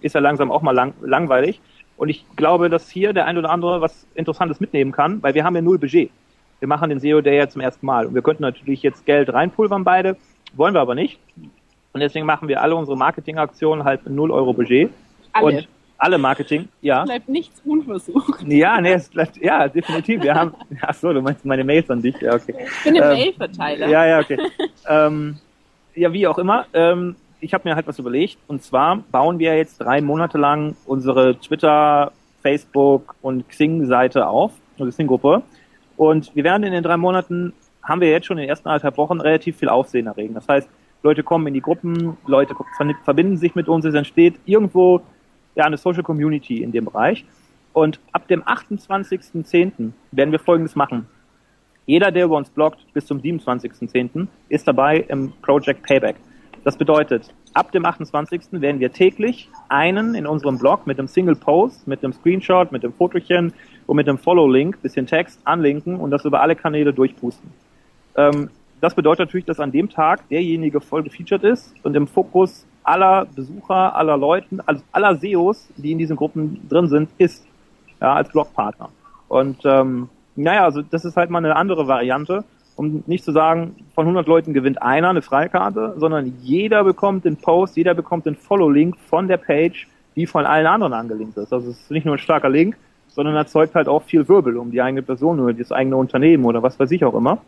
ist 0.00 0.14
ja 0.14 0.20
langsam 0.20 0.50
auch 0.50 0.62
mal 0.62 0.72
lang, 0.72 0.92
langweilig. 1.02 1.60
Und 1.96 2.08
ich 2.08 2.24
glaube, 2.36 2.70
dass 2.70 2.90
hier 2.90 3.12
der 3.12 3.26
ein 3.26 3.38
oder 3.38 3.50
andere 3.50 3.80
was 3.80 4.06
Interessantes 4.14 4.60
mitnehmen 4.60 4.92
kann, 4.92 5.22
weil 5.22 5.34
wir 5.34 5.44
haben 5.44 5.54
ja 5.54 5.62
null 5.62 5.78
Budget. 5.78 6.10
Wir 6.58 6.68
machen 6.68 6.88
den 6.90 7.00
SEO 7.00 7.20
Day 7.20 7.36
ja 7.36 7.48
zum 7.48 7.60
ersten 7.60 7.86
Mal. 7.86 8.06
Und 8.06 8.14
wir 8.14 8.22
könnten 8.22 8.42
natürlich 8.42 8.82
jetzt 8.82 9.06
Geld 9.06 9.32
reinpulvern 9.32 9.84
beide, 9.84 10.16
wollen 10.54 10.74
wir 10.74 10.80
aber 10.80 10.94
nicht. 10.94 11.18
Und 11.92 12.00
deswegen 12.00 12.26
machen 12.26 12.48
wir 12.48 12.62
alle 12.62 12.74
unsere 12.74 12.96
Marketingaktionen 12.96 13.84
halt 13.84 14.08
0 14.08 14.30
Euro 14.30 14.52
Budget. 14.52 14.90
Alle. 15.32 15.58
Und 15.58 15.68
alle 15.96 16.18
Marketing, 16.18 16.68
ja. 16.82 17.04
Bleibt 17.04 17.28
nichts 17.28 17.62
unversucht. 17.64 18.42
Ja, 18.46 18.80
nee, 18.80 18.92
es 18.92 19.08
bleibt, 19.08 19.36
ja, 19.36 19.68
definitiv. 19.68 20.22
Wir 20.22 20.34
haben, 20.34 20.54
ach 20.82 20.94
so, 20.94 21.12
du 21.12 21.22
meinst 21.22 21.44
meine 21.44 21.64
Mails 21.64 21.88
an 21.88 22.02
dich, 22.02 22.20
ja, 22.20 22.34
okay. 22.34 22.54
Ich 22.58 22.84
bin 22.84 22.96
im 22.96 23.02
Ähm, 23.02 23.08
Mailverteiler. 23.10 23.88
Ja, 23.88 24.06
ja, 24.06 24.18
okay. 24.18 24.38
ähm, 24.88 25.38
ja, 25.94 26.12
wie 26.12 26.26
auch 26.26 26.38
immer. 26.38 26.66
Ähm, 26.74 27.16
ich 27.44 27.54
habe 27.54 27.68
mir 27.68 27.76
halt 27.76 27.86
was 27.86 27.98
überlegt. 27.98 28.38
Und 28.48 28.62
zwar 28.62 28.96
bauen 29.12 29.38
wir 29.38 29.56
jetzt 29.56 29.78
drei 29.78 30.00
Monate 30.00 30.38
lang 30.38 30.76
unsere 30.86 31.38
Twitter, 31.38 32.12
Facebook 32.42 33.14
und 33.22 33.48
Xing-Seite 33.48 34.26
auf, 34.26 34.52
unsere 34.72 34.90
Xing-Gruppe. 34.90 35.42
Und 35.96 36.34
wir 36.34 36.44
werden 36.44 36.64
in 36.64 36.72
den 36.72 36.82
drei 36.82 36.96
Monaten, 36.96 37.52
haben 37.82 38.00
wir 38.00 38.10
jetzt 38.10 38.26
schon 38.26 38.38
in 38.38 38.42
den 38.42 38.48
ersten 38.50 38.68
anderthalb 38.68 38.96
Wochen 38.96 39.20
relativ 39.20 39.58
viel 39.58 39.68
Aufsehen 39.68 40.06
erregen. 40.06 40.34
Das 40.34 40.48
heißt, 40.48 40.68
Leute 41.02 41.22
kommen 41.22 41.46
in 41.46 41.54
die 41.54 41.60
Gruppen, 41.60 42.16
Leute 42.26 42.54
ver- 42.76 42.94
verbinden 43.04 43.36
sich 43.36 43.54
mit 43.54 43.68
uns, 43.68 43.84
es 43.84 43.94
entsteht 43.94 44.40
irgendwo 44.46 45.02
ja 45.54 45.64
eine 45.64 45.76
Social 45.76 46.02
Community 46.02 46.62
in 46.62 46.72
dem 46.72 46.86
Bereich. 46.86 47.24
Und 47.74 48.00
ab 48.12 48.26
dem 48.28 48.42
28.10. 48.42 49.90
werden 50.12 50.32
wir 50.32 50.38
Folgendes 50.38 50.76
machen. 50.76 51.06
Jeder, 51.86 52.10
der 52.10 52.24
über 52.24 52.36
uns 52.38 52.48
bloggt, 52.48 52.80
bis 52.94 53.04
zum 53.04 53.18
27.10. 53.18 54.26
ist 54.48 54.66
dabei 54.66 55.04
im 55.08 55.32
Project 55.42 55.82
Payback. 55.82 56.16
Das 56.64 56.78
bedeutet, 56.78 57.34
ab 57.52 57.72
dem 57.72 57.84
28. 57.84 58.40
werden 58.52 58.80
wir 58.80 58.90
täglich 58.90 59.50
einen 59.68 60.14
in 60.14 60.26
unserem 60.26 60.58
Blog 60.58 60.86
mit 60.86 60.98
einem 60.98 61.08
Single 61.08 61.36
Post, 61.36 61.86
mit 61.86 62.02
einem 62.02 62.14
Screenshot, 62.14 62.72
mit 62.72 62.82
einem 62.82 62.94
Fotochen 62.94 63.52
und 63.86 63.96
mit 63.96 64.08
einem 64.08 64.16
Follow-Link, 64.16 64.80
bisschen 64.80 65.06
Text 65.06 65.38
anlinken 65.44 65.96
und 65.96 66.10
das 66.10 66.24
über 66.24 66.40
alle 66.40 66.56
Kanäle 66.56 66.94
durchpusten. 66.94 67.52
Ähm, 68.16 68.48
das 68.80 68.94
bedeutet 68.94 69.26
natürlich, 69.26 69.44
dass 69.44 69.60
an 69.60 69.72
dem 69.72 69.90
Tag 69.90 70.26
derjenige 70.30 70.80
voll 70.80 71.02
gefeatured 71.02 71.44
ist 71.44 71.74
und 71.82 71.94
im 71.96 72.06
Fokus 72.06 72.66
aller 72.82 73.26
Besucher, 73.26 73.94
aller 73.94 74.16
Leuten, 74.16 74.60
also 74.64 74.82
aller 74.92 75.16
SEOs, 75.16 75.68
die 75.76 75.92
in 75.92 75.98
diesen 75.98 76.16
Gruppen 76.16 76.66
drin 76.68 76.88
sind, 76.88 77.10
ist. 77.18 77.46
Ja, 78.00 78.14
als 78.14 78.30
Blogpartner. 78.30 78.88
Und 79.28 79.58
ähm, 79.64 80.08
naja, 80.34 80.64
also 80.64 80.80
das 80.80 81.04
ist 81.04 81.16
halt 81.16 81.30
mal 81.30 81.38
eine 81.38 81.56
andere 81.56 81.86
Variante, 81.86 82.44
um 82.76 83.04
nicht 83.06 83.24
zu 83.24 83.32
sagen, 83.32 83.76
von 83.94 84.04
100 84.04 84.26
Leuten 84.26 84.52
gewinnt 84.52 84.82
einer 84.82 85.10
eine 85.10 85.22
Freikarte, 85.22 85.94
sondern 85.96 86.34
jeder 86.42 86.84
bekommt 86.84 87.24
den 87.24 87.36
Post, 87.36 87.76
jeder 87.76 87.94
bekommt 87.94 88.26
den 88.26 88.36
Follow-Link 88.36 88.96
von 89.08 89.28
der 89.28 89.36
Page, 89.36 89.86
die 90.16 90.26
von 90.26 90.46
allen 90.46 90.66
anderen 90.66 90.92
angelinkt 90.92 91.36
ist. 91.36 91.52
Also 91.52 91.70
es 91.70 91.80
ist 91.80 91.90
nicht 91.90 92.04
nur 92.04 92.16
ein 92.16 92.18
starker 92.20 92.48
Link, 92.48 92.76
sondern 93.08 93.36
erzeugt 93.36 93.74
halt 93.74 93.88
auch 93.88 94.02
viel 94.02 94.28
Wirbel 94.28 94.56
um 94.56 94.70
die 94.70 94.82
eigene 94.82 95.02
Person 95.02 95.38
oder 95.40 95.52
das 95.52 95.70
eigene 95.70 95.96
Unternehmen 95.96 96.44
oder 96.44 96.62
was 96.62 96.78
weiß 96.78 96.90
ich 96.90 97.04
auch 97.04 97.14
immer. 97.14 97.38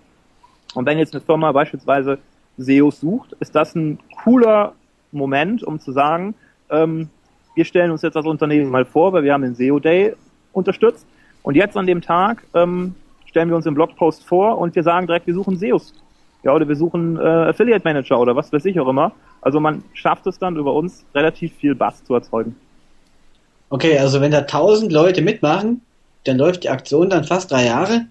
Und 0.75 0.87
wenn 0.87 0.99
jetzt 0.99 1.15
eine 1.15 1.23
Firma 1.23 1.51
beispielsweise 1.53 2.19
SEOs 2.57 3.01
sucht, 3.01 3.37
ist 3.41 3.55
das 3.55 3.75
ein 3.75 3.99
cooler 4.23 4.75
Moment, 5.11 5.65
um 5.65 5.81
zu 5.81 5.93
sagen, 5.93 6.35
ähm, 6.71 7.09
wir 7.55 7.65
stellen 7.65 7.91
uns 7.91 8.03
jetzt 8.03 8.17
als 8.17 8.27
Unternehmen 8.27 8.71
mal 8.71 8.85
vor, 8.85 9.13
weil 9.13 9.25
wir 9.25 9.33
haben 9.33 9.43
den 9.43 9.55
SEO 9.55 9.81
Day 9.81 10.15
unterstützt. 10.53 11.07
Und 11.43 11.55
jetzt 11.55 11.77
an 11.77 11.87
dem 11.87 12.03
Tag 12.03 12.43
ähm, 12.55 12.95
stellen 13.37 13.51
wir 13.51 13.57
uns 13.57 13.67
im 13.67 13.75
Blogpost 13.75 14.25
vor 14.25 14.57
und 14.57 14.75
wir 14.75 14.83
sagen 14.83 15.07
direkt, 15.07 15.27
wir 15.27 15.35
suchen 15.35 15.59
SEOs. 15.59 15.93
Ja, 16.43 16.55
oder 16.55 16.67
wir 16.67 16.75
suchen 16.75 17.19
äh, 17.19 17.21
Affiliate 17.21 17.85
Manager 17.85 18.19
oder 18.19 18.35
was 18.35 18.51
weiß 18.51 18.65
ich 18.65 18.81
auch 18.81 18.89
immer. 18.89 19.13
Also 19.43 19.61
man 19.61 19.85
schafft 19.93 20.27
es 20.27 20.39
dann 20.39 20.57
über 20.57 20.73
uns 20.73 21.05
relativ 21.15 21.53
viel 21.57 21.75
Bass 21.75 22.03
zu 22.03 22.15
erzeugen. 22.15 22.57
Okay, 23.69 23.99
also 23.99 24.23
wenn 24.23 24.31
da 24.31 24.39
1000 24.39 24.91
Leute 24.91 25.21
mitmachen, 25.21 25.83
dann 26.25 26.39
läuft 26.39 26.65
die 26.65 26.71
Aktion 26.71 27.11
dann 27.11 27.25
fast 27.25 27.51
drei 27.51 27.67
Jahre? 27.67 28.07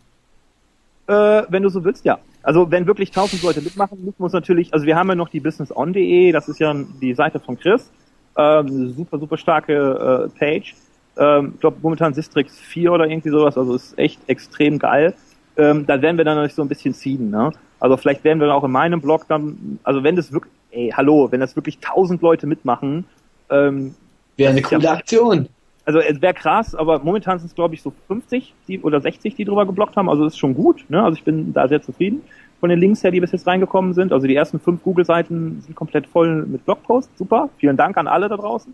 Äh, 1.08 1.42
wenn 1.50 1.64
du 1.64 1.70
so 1.70 1.84
willst, 1.84 2.06
ja. 2.06 2.20
Also 2.44 2.70
wenn 2.70 2.86
wirklich 2.86 3.10
1000 3.10 3.42
Leute 3.42 3.62
mitmachen, 3.62 4.06
müssen 4.06 4.20
wir 4.20 4.26
uns 4.26 4.34
natürlich, 4.34 4.76
also 4.76 4.86
wir 4.86 4.96
haben 4.96 5.10
ja 5.10 5.16
noch 5.16 5.30
die 5.30 5.40
businesson.de, 5.40 6.34
das 6.34 6.48
ist 6.48 6.60
ja 6.60 6.72
die 7.02 7.16
Seite 7.16 7.40
von 7.40 7.58
Chris, 7.58 7.90
ähm, 8.38 8.94
super, 8.94 9.18
super 9.18 9.38
starke 9.38 10.30
äh, 10.36 10.38
Page. 10.38 10.76
Ähm, 11.18 11.52
ich 11.56 11.62
glaube 11.62 11.78
momentan 11.82 12.14
Sistrix 12.14 12.60
4 12.60 12.92
oder 12.92 13.08
irgendwie 13.08 13.30
sowas, 13.30 13.58
also 13.58 13.76
ist 13.76 13.98
echt 13.98 14.20
extrem 14.28 14.80
geil. 14.80 15.14
Ähm, 15.58 15.86
da 15.86 16.02
werden 16.02 16.18
wir 16.18 16.26
dann 16.26 16.42
noch 16.42 16.50
so 16.50 16.62
ein 16.62 16.68
bisschen 16.68 16.94
ziehen, 16.94 17.30
ne? 17.30 17.52
Also 17.80 17.98
vielleicht 17.98 18.24
werden 18.24 18.40
wir 18.40 18.48
dann 18.48 18.56
auch 18.56 18.64
in 18.64 18.72
meinem 18.72 19.00
Blog 19.02 19.26
dann, 19.28 19.80
also 19.84 20.04
wenn 20.04 20.16
das 20.16 20.32
wirklich, 20.34 20.54
ey, 20.72 20.92
hallo, 20.96 21.28
wenn 21.32 21.40
das 21.40 21.56
wirklich 21.56 21.78
1000 21.78 22.22
Leute 22.22 22.48
mitmachen, 22.48 23.06
ähm, 23.50 23.96
Wäre 24.38 24.52
eine 24.52 24.60
ist 24.62 24.72
ja- 24.72 24.78
coole 24.78 24.92
Aktion. 24.92 25.50
also 25.86 26.00
es 26.00 26.22
wäre 26.22 26.34
krass, 26.34 26.76
aber 26.76 27.00
momentan 27.00 27.40
sind 27.40 27.48
es 27.48 27.56
glaube 27.56 27.76
ich 27.76 27.82
so 27.82 27.94
50 28.08 28.54
die, 28.68 28.82
oder 28.82 29.00
60, 29.00 29.36
die 29.36 29.46
drüber 29.46 29.66
geblockt 29.66 29.96
haben. 29.96 30.10
Also 30.10 30.24
das 30.26 30.34
ist 30.34 30.40
schon 30.40 30.56
gut. 30.56 30.84
Ne? 30.90 31.02
Also 31.04 31.18
ich 31.18 31.24
bin 31.24 31.54
da 31.54 31.68
sehr 31.70 31.82
zufrieden 31.82 32.24
von 32.60 32.70
den 32.70 32.80
Links 32.80 33.04
her, 33.04 33.12
die 33.12 33.20
bis 33.22 33.32
jetzt 33.32 33.46
reingekommen 33.48 33.94
sind. 33.94 34.12
Also 34.12 34.28
die 34.28 34.36
ersten 34.36 34.60
fünf 34.60 34.82
Google-Seiten 34.84 35.62
sind 35.62 35.76
komplett 35.76 36.08
voll 36.08 36.46
mit 36.46 36.66
Blogposts. 36.66 37.18
Super. 37.18 37.50
Vielen 37.58 37.78
Dank 37.78 37.96
an 37.98 38.08
alle 38.08 38.28
da 38.30 38.36
draußen. 38.38 38.74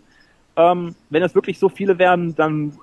Ähm, 0.55 0.95
wenn 1.09 1.23
es 1.23 1.33
wirklich 1.35 1.59
so 1.59 1.69
viele 1.69 1.97
werden, 1.97 2.35
dann 2.35 2.73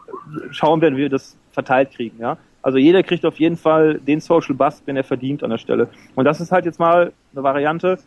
schauen 0.50 0.80
wir, 0.80 0.92
wie 0.92 0.98
wir 0.98 1.08
das 1.08 1.36
verteilt 1.52 1.90
kriegen. 1.92 2.18
Ja? 2.18 2.38
Also 2.62 2.78
jeder 2.78 3.02
kriegt 3.02 3.24
auf 3.24 3.38
jeden 3.38 3.56
Fall 3.56 3.98
den 3.98 4.20
Social 4.20 4.54
Bust, 4.54 4.86
den 4.86 4.96
er 4.96 5.04
verdient 5.04 5.42
an 5.42 5.50
der 5.50 5.58
Stelle. 5.58 5.88
Und 6.14 6.24
das 6.24 6.40
ist 6.40 6.52
halt 6.52 6.64
jetzt 6.64 6.78
mal 6.78 7.12
eine 7.32 7.42
Variante, 7.42 7.98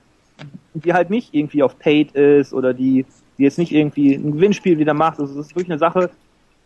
die 0.74 0.94
halt 0.94 1.10
nicht 1.10 1.34
irgendwie 1.34 1.64
auf 1.64 1.78
Paid 1.80 2.12
ist 2.14 2.54
oder 2.54 2.74
die, 2.74 3.06
die 3.38 3.44
jetzt 3.44 3.58
nicht 3.58 3.72
irgendwie 3.72 4.16
ein 4.16 4.34
Gewinnspiel 4.34 4.78
wieder 4.78 4.94
macht. 4.94 5.20
Also 5.20 5.36
das 5.36 5.48
ist 5.48 5.56
wirklich 5.56 5.70
eine 5.70 5.80
Sache, 5.80 6.10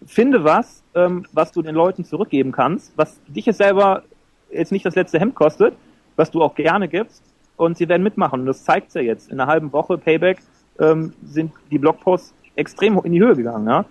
finde 0.05 0.43
was, 0.43 0.83
ähm, 0.93 1.25
was 1.33 1.51
du 1.51 1.61
den 1.61 1.75
Leuten 1.75 2.05
zurückgeben 2.05 2.51
kannst, 2.51 2.91
was 2.97 3.19
dich 3.27 3.45
jetzt 3.45 3.57
selber 3.57 4.03
jetzt 4.51 4.71
nicht 4.71 4.85
das 4.85 4.95
letzte 4.95 5.19
Hemd 5.19 5.35
kostet, 5.35 5.73
was 6.15 6.31
du 6.31 6.41
auch 6.41 6.55
gerne 6.55 6.87
gibst 6.87 7.23
und 7.57 7.77
sie 7.77 7.89
werden 7.89 8.03
mitmachen. 8.03 8.41
Und 8.41 8.45
das 8.45 8.63
zeigt 8.63 8.93
ja 8.93 9.01
jetzt. 9.01 9.31
In 9.31 9.39
einer 9.39 9.49
halben 9.49 9.71
Woche 9.73 9.97
Payback 9.97 10.39
ähm, 10.79 11.13
sind 11.23 11.51
die 11.71 11.77
Blogposts 11.77 12.33
extrem 12.55 12.99
in 13.03 13.11
die 13.11 13.19
Höhe 13.19 13.35
gegangen. 13.35 13.67
Ja? 13.67 13.85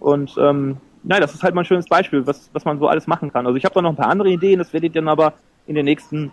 Und 0.00 0.34
ähm, 0.38 0.78
nein, 1.02 1.20
das 1.20 1.34
ist 1.34 1.42
halt 1.42 1.54
mal 1.54 1.62
ein 1.62 1.66
schönes 1.66 1.86
Beispiel, 1.86 2.26
was, 2.26 2.50
was 2.52 2.64
man 2.64 2.78
so 2.78 2.88
alles 2.88 3.06
machen 3.06 3.32
kann. 3.32 3.46
Also 3.46 3.56
ich 3.56 3.64
habe 3.64 3.74
da 3.74 3.82
noch 3.82 3.90
ein 3.90 3.96
paar 3.96 4.08
andere 4.08 4.30
Ideen, 4.30 4.58
das 4.58 4.72
werdet 4.72 4.94
ihr 4.94 5.00
dann 5.02 5.08
aber 5.08 5.34
in 5.66 5.74
den 5.74 5.84
nächsten 5.84 6.30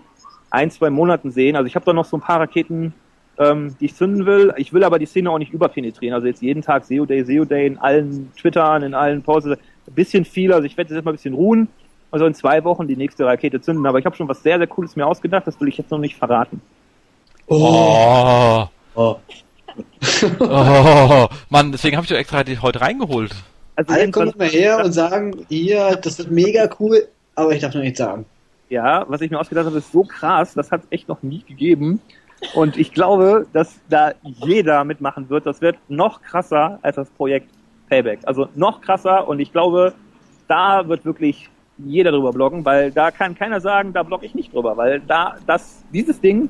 ein, 0.50 0.70
zwei 0.72 0.90
Monaten 0.90 1.32
sehen. 1.32 1.56
Also 1.56 1.68
ich 1.68 1.76
habe 1.76 1.86
da 1.86 1.94
noch 1.94 2.06
so 2.06 2.18
ein 2.18 2.22
paar 2.22 2.40
Raketen, 2.40 2.94
ähm, 3.40 3.76
die 3.80 3.86
ich 3.86 3.96
zünden 3.96 4.26
will. 4.26 4.54
Ich 4.58 4.74
will 4.74 4.84
aber 4.84 5.00
die 5.00 5.06
Szene 5.06 5.32
auch 5.32 5.40
nicht 5.40 5.54
überpenetrieren. 5.54 6.14
Also 6.14 6.28
jetzt 6.28 6.42
jeden 6.42 6.62
Tag 6.62 6.86
SEO 6.86 7.06
Day, 7.06 7.24
SEO 7.24 7.46
Day 7.46 7.66
in 7.66 7.78
allen 7.80 8.32
Twittern, 8.36 8.84
in 8.84 8.94
allen 8.94 9.24
Posts. 9.24 9.52
Ein 9.52 9.94
bisschen 9.96 10.24
viel, 10.26 10.54
also 10.54 10.66
ich 10.66 10.78
werde 10.78 10.94
jetzt 10.94 11.04
mal 11.04 11.12
ein 11.12 11.16
bisschen 11.16 11.34
ruhen. 11.34 11.68
Also 12.12 12.28
in 12.28 12.36
zwei 12.36 12.64
Wochen 12.64 12.88
die 12.88 12.96
nächste 12.96 13.26
Rakete 13.26 13.60
zünden. 13.60 13.88
Aber 13.88 13.98
ich 13.98 14.06
habe 14.06 14.16
schon 14.16 14.28
was 14.28 14.44
sehr, 14.44 14.60
sehr 14.60 14.68
Cooles 14.68 14.96
mir 14.96 15.08
ausgedacht, 15.08 15.48
das 15.48 15.60
will 15.60 15.68
ich 15.68 15.78
jetzt 15.78 15.90
noch 15.90 15.98
nicht 15.98 16.16
verraten. 16.16 16.62
Oh, 17.48 18.68
Oh. 18.96 19.18
oh, 20.40 21.28
Mann, 21.50 21.72
deswegen 21.72 21.96
habe 21.96 22.06
ich 22.06 22.10
doch 22.10 22.18
extra 22.18 22.44
die 22.44 22.60
heute 22.60 22.82
reingeholt. 22.82 23.34
Also 23.76 23.94
Alle 23.94 24.12
kommen 24.12 24.34
mal 24.38 24.48
her 24.48 24.84
und 24.84 24.92
sagen, 24.92 25.46
hier, 25.50 25.96
das 25.96 26.20
ist 26.20 26.30
mega 26.30 26.70
cool, 26.80 27.08
aber 27.36 27.54
ich 27.54 27.62
darf 27.62 27.74
noch 27.74 27.82
nichts 27.82 27.98
sagen. 28.00 28.26
Ja, 28.70 29.06
was 29.08 29.22
ich 29.22 29.32
mir 29.32 29.40
ausgedacht 29.40 29.66
habe, 29.66 29.78
ist 29.78 29.92
so 29.92 30.04
krass, 30.04 30.54
das 30.54 30.72
hat 30.72 30.82
es 30.84 30.88
echt 30.92 31.08
noch 31.08 31.24
nie 31.24 31.44
gegeben. 31.44 32.00
Und 32.54 32.78
ich 32.78 32.92
glaube, 32.92 33.48
dass 33.54 33.80
da 33.90 34.12
jeder 34.24 34.84
mitmachen 34.84 35.30
wird. 35.30 35.46
Das 35.46 35.62
wird 35.62 35.78
noch 35.88 36.22
krasser 36.22 36.80
als 36.82 36.98
das 36.98 37.10
Projekt 37.12 37.50
Payback. 37.90 38.20
Also 38.24 38.50
noch 38.56 38.82
krasser 38.82 39.28
und 39.28 39.40
ich 39.40 39.52
glaube, 39.52 39.94
da 40.48 40.88
wird 40.88 41.06
wirklich 41.06 41.50
jeder 41.78 42.12
drüber 42.12 42.32
bloggen, 42.32 42.66
weil 42.66 42.92
da 42.92 43.12
kann 43.12 43.36
keiner 43.36 43.62
sagen, 43.62 43.94
da 43.94 44.04
blogge 44.04 44.26
ich 44.26 44.36
nicht 44.36 44.54
drüber, 44.54 44.78
weil 44.78 45.00
da 45.02 45.38
das 45.48 45.84
dieses 45.92 46.20
Ding, 46.22 46.50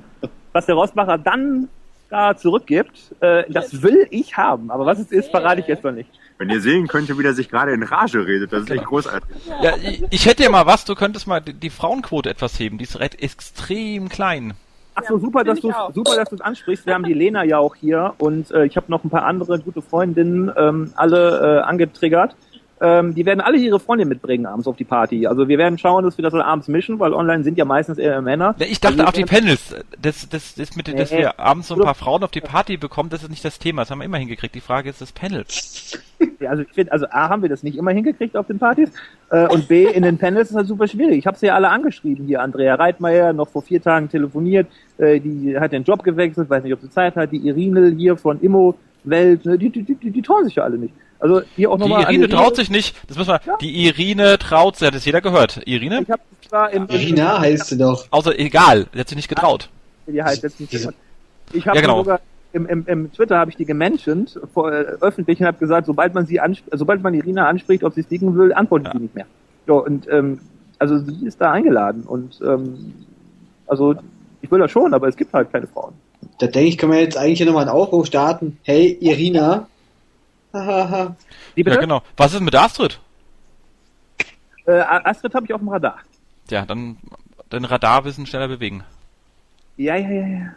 was 0.52 0.66
der 0.66 0.76
Rossbacher 0.76 1.18
dann 1.18 1.70
da 2.14 2.38
zurückgibt, 2.38 3.16
äh, 3.22 3.44
das 3.50 3.82
will 3.82 4.08
ich 4.12 4.38
haben. 4.38 4.70
Aber 4.70 4.86
was 4.86 5.00
es 5.00 5.12
ist, 5.12 5.32
verrate 5.32 5.62
ich 5.62 5.68
jetzt 5.68 5.84
noch 5.84 5.92
nicht. 5.92 6.10
Wenn 6.38 6.50
ihr 6.50 6.62
sehen 6.62 6.88
könntet, 6.88 7.18
wie 7.18 7.24
der 7.24 7.34
sich 7.34 7.50
gerade 7.50 7.74
in 7.74 7.84
Rage 7.84 8.26
redet, 8.26 8.54
das 8.54 8.64
ist 8.64 8.72
echt 8.72 8.86
großartig. 8.86 9.30
Ja, 9.62 9.74
ich, 10.10 10.26
hätte 10.26 10.44
ja 10.44 10.50
mal 10.50 10.66
was, 10.66 10.86
du 10.86 10.94
könntest 10.94 11.26
mal 11.26 11.42
die, 11.42 11.70
Frauenquote 11.70 12.30
etwas 12.30 12.60
heben, 12.60 12.78
die 12.78 12.84
ist 12.84 13.00
recht 13.00 13.22
extrem 13.22 14.10
klein. 14.10 14.54
Ach 14.96 15.04
so, 15.08 15.18
super, 15.18 15.44
dass 15.44 15.60
du 15.60 15.72
super, 15.94 16.16
dass 16.16 16.30
du 16.30 16.36
es 16.36 16.42
ansprichst. 16.42 16.86
Wir 16.86 16.94
haben 16.94 17.04
die 17.04 17.14
Lena 17.14 17.44
ja 17.44 17.58
auch 17.58 17.76
hier 17.76 18.14
und 18.20 18.52
äh, 18.52 18.66
ich 18.66 18.78
habe 18.78 18.92
noch 18.92 19.04
ein 19.04 19.10
paar 19.10 19.26
andere 19.26 19.60
gute 19.60 19.82
Freundinnen 19.82 20.52
ähm, 20.56 20.94
alle 20.96 21.62
äh, 21.62 21.62
angetriggert. 21.62 22.36
Ähm, 22.86 23.16
die 23.16 23.26
werden 23.26 23.40
alle 23.40 23.56
ihre 23.58 23.80
Freundin 23.80 24.10
mitbringen 24.10 24.46
abends 24.46 24.68
auf 24.68 24.76
die 24.76 24.84
Party. 24.84 25.26
Also 25.26 25.48
wir 25.48 25.58
werden 25.58 25.78
schauen, 25.78 26.04
dass 26.04 26.18
wir 26.18 26.24
das 26.24 26.34
abends 26.34 26.68
mischen, 26.68 27.00
weil 27.00 27.14
online 27.14 27.44
sind 27.46 27.58
ja 27.58 27.64
meistens 27.64 27.98
eher 27.98 28.22
Männer. 28.22 28.56
Ich 28.60 28.82
dachte 28.82 28.96
Also 28.96 29.06
auf 29.06 29.14
die 29.14 29.24
Panels, 29.24 29.74
das, 30.02 30.28
das, 30.28 30.56
das 30.56 30.76
mit, 30.76 30.88
dass 31.00 31.12
Nee. 31.12 31.20
wir 31.20 31.40
abends 31.40 31.70
so 31.70 31.76
ein 31.76 31.82
paar 31.82 31.96
Frauen 31.96 32.24
auf 32.26 32.32
die 32.32 32.42
Party 32.42 32.76
bekommen, 32.76 33.10
das 33.10 33.24
ist 33.24 33.30
nicht 33.30 33.46
das 33.46 33.58
Thema, 33.58 33.84
das 33.84 33.92
haben 33.92 34.00
wir 34.00 34.06
immer 34.06 34.18
hingekriegt. 34.18 34.54
Die 34.54 34.60
Frage 34.60 34.90
ist 34.90 35.00
das 35.00 35.14
Panel. 35.14 35.46
Ja, 36.42 36.50
Also 36.50 36.64
ich 36.64 36.74
finde, 36.74 36.92
also 36.92 37.06
A 37.10 37.30
haben 37.30 37.42
wir 37.42 37.48
das 37.50 37.64
nicht 37.64 37.78
immer 37.78 37.92
hingekriegt 37.92 38.36
auf 38.36 38.48
den 38.48 38.60
Partys 38.60 38.90
äh, 39.30 39.48
und 39.48 39.70
B 39.70 39.86
in 39.86 40.04
den 40.04 40.18
Panels 40.18 40.50
ist 40.50 40.56
halt 40.58 40.68
super 40.68 40.88
schwierig. 40.88 41.18
Ich 41.20 41.26
habe 41.28 41.38
sie 41.38 41.46
ja 41.46 41.56
alle 41.56 41.70
angeschrieben 41.70 42.26
hier. 42.26 42.42
Andrea 42.42 42.76
Reitmeier 42.76 43.32
noch 43.32 43.48
vor 43.48 43.62
vier 43.62 43.82
Tagen 43.82 44.10
telefoniert, 44.10 44.68
äh, 44.98 45.22
die 45.22 45.58
hat 45.58 45.72
den 45.72 45.84
Job 45.84 46.04
gewechselt, 46.04 46.50
weiß 46.50 46.64
nicht, 46.64 46.74
ob 46.74 46.82
sie 46.82 46.90
Zeit 46.90 47.16
hat. 47.16 47.32
Die 47.32 47.48
Irinel 47.48 47.96
hier 47.96 48.18
von 48.18 48.42
Immo 48.42 48.76
Welt, 49.06 49.46
ne, 49.46 49.58
die, 49.58 49.70
die, 49.70 49.84
die, 49.84 50.12
die 50.12 50.22
trauen 50.22 50.46
sich 50.46 50.56
ja 50.56 50.64
alle 50.64 50.78
nicht. 50.78 50.94
Also 51.24 51.42
hier 51.56 51.72
auch 51.72 51.76
Die 51.78 51.84
nochmal. 51.84 52.04
Irine 52.04 52.28
traut 52.28 52.58
sich 52.58 52.70
nicht, 52.70 52.96
das 53.08 53.18
müssen 53.18 53.30
wir, 53.30 53.40
Ja. 53.46 53.56
die 53.62 53.86
Irine 53.88 54.38
traut 54.38 54.76
sich, 54.76 54.86
hat 54.88 54.94
das 54.94 55.06
jeder 55.06 55.22
gehört. 55.22 55.62
Irine? 55.66 56.02
Ich 56.02 56.10
habe 56.12 56.22
zwar 56.50 56.70
im, 56.72 56.84
im 56.84 56.90
Irina 56.90 57.40
heißt 57.40 57.68
sie 57.68 57.78
doch. 57.78 58.06
Außer 58.12 58.38
egal, 58.38 58.88
sie 58.94 59.00
hat 59.00 59.08
sich 59.08 59.16
nicht 59.16 59.30
getraut. 59.30 59.70
die 60.06 60.22
heißt 60.22 60.44
jetzt 60.44 60.60
nicht. 60.60 60.74
Diese- 60.74 60.94
Ich 61.54 61.66
habe 61.66 61.78
Ja, 61.78 61.82
genau. 61.82 62.00
sogar 62.04 62.20
im, 62.52 62.66
im, 62.68 62.86
im 62.88 63.14
Twitter 63.14 63.38
habe 63.38 63.50
ich 63.52 63.56
die 63.56 63.64
gementioned 63.64 64.38
vor, 64.54 64.70
äh, 64.74 64.84
öffentlich 65.00 65.40
und 65.40 65.46
habe 65.46 65.58
gesagt, 65.60 65.88
sobald 65.88 66.14
man 66.14 66.26
sie 66.26 66.42
sobald 66.74 67.02
man 67.02 67.14
Irina 67.14 67.48
anspricht, 67.48 67.86
ob 67.86 67.94
sie 67.94 68.04
sticken 68.04 68.36
will, 68.38 68.52
antwortet 68.54 68.88
Ja. 68.88 68.94
sie 68.94 69.00
nicht 69.04 69.16
mehr. 69.16 69.26
Ja, 69.68 69.76
und 69.76 70.06
ähm, 70.12 70.40
also 70.78 70.98
sie 71.00 71.26
ist 71.26 71.40
da 71.40 71.54
eingeladen 71.54 72.04
und 72.04 72.38
ähm, 72.46 72.94
also 73.66 73.96
ich 74.42 74.52
will 74.52 74.60
das 74.60 74.72
schon, 74.72 74.94
aber 74.94 75.08
es 75.08 75.16
gibt 75.16 75.32
halt 75.34 75.54
keine 75.54 75.68
Frauen. 75.68 75.94
Da 76.40 76.48
denke 76.48 76.68
ich, 76.68 76.78
können 76.78 76.92
wir 76.92 77.00
jetzt 77.00 77.18
eigentlich 77.18 77.38
hier 77.38 77.46
nochmal 77.48 77.64
einen 77.64 77.72
Aufruf 77.72 78.08
starten. 78.08 78.58
Hey, 78.64 78.98
Irina. 79.00 79.68
Hahaha. 80.54 81.16
Wie 81.56 81.64
bitte? 81.64 81.76
Ja, 81.76 81.82
genau. 81.82 82.04
Was 82.16 82.34
ist 82.34 82.42
mit 82.42 82.56
Astrid? 82.56 83.00
äh, 84.66 84.80
Astrid 84.80 85.34
habe 85.36 85.46
ich 85.46 85.54
auf 85.54 85.62
dem 85.62 85.70
Radar. 85.70 86.00
Ja, 86.50 86.66
dann 86.66 86.98
den 87.52 87.66
Radarwissen 87.66 88.26
schneller 88.26 88.48
bewegen. 88.48 88.84
Ja, 89.78 89.96
ja, 89.96 90.10
ja, 90.10 90.28
ja. 90.28 90.56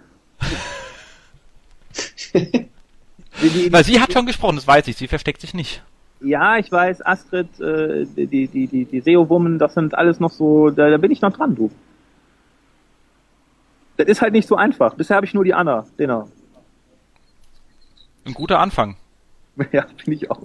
Weil 3.70 3.84
sie 3.84 4.00
hat 4.00 4.12
schon 4.12 4.26
gesprochen, 4.26 4.56
das 4.56 4.66
weiß 4.66 4.88
ich, 4.88 4.96
sie 4.96 5.08
versteckt 5.08 5.40
sich 5.40 5.54
nicht. 5.54 5.82
ja, 6.20 6.56
ich 6.56 6.72
weiß, 6.72 7.04
Astrid, 7.04 7.60
äh, 7.60 8.06
die, 8.06 8.48
die, 8.48 8.66
die, 8.66 8.84
die, 8.84 9.00
SEO-Woman, 9.00 9.58
das 9.58 9.74
sind 9.74 9.94
alles 9.94 10.20
noch 10.20 10.30
so, 10.30 10.70
da, 10.70 10.88
da 10.90 10.96
bin 10.96 11.10
ich 11.10 11.20
noch 11.20 11.32
dran, 11.32 11.54
du. 11.54 11.70
Das 13.98 14.06
ist 14.08 14.22
halt 14.22 14.32
nicht 14.32 14.48
so 14.48 14.56
einfach. 14.56 14.94
Bisher 14.94 15.16
habe 15.16 15.26
ich 15.26 15.34
nur 15.34 15.44
die 15.44 15.54
Anna, 15.54 15.86
genau. 15.96 16.28
Ein 18.24 18.34
guter 18.34 18.58
Anfang. 18.58 18.96
Ja, 19.72 19.86
finde 19.96 20.12
ich 20.14 20.30
auch. 20.30 20.40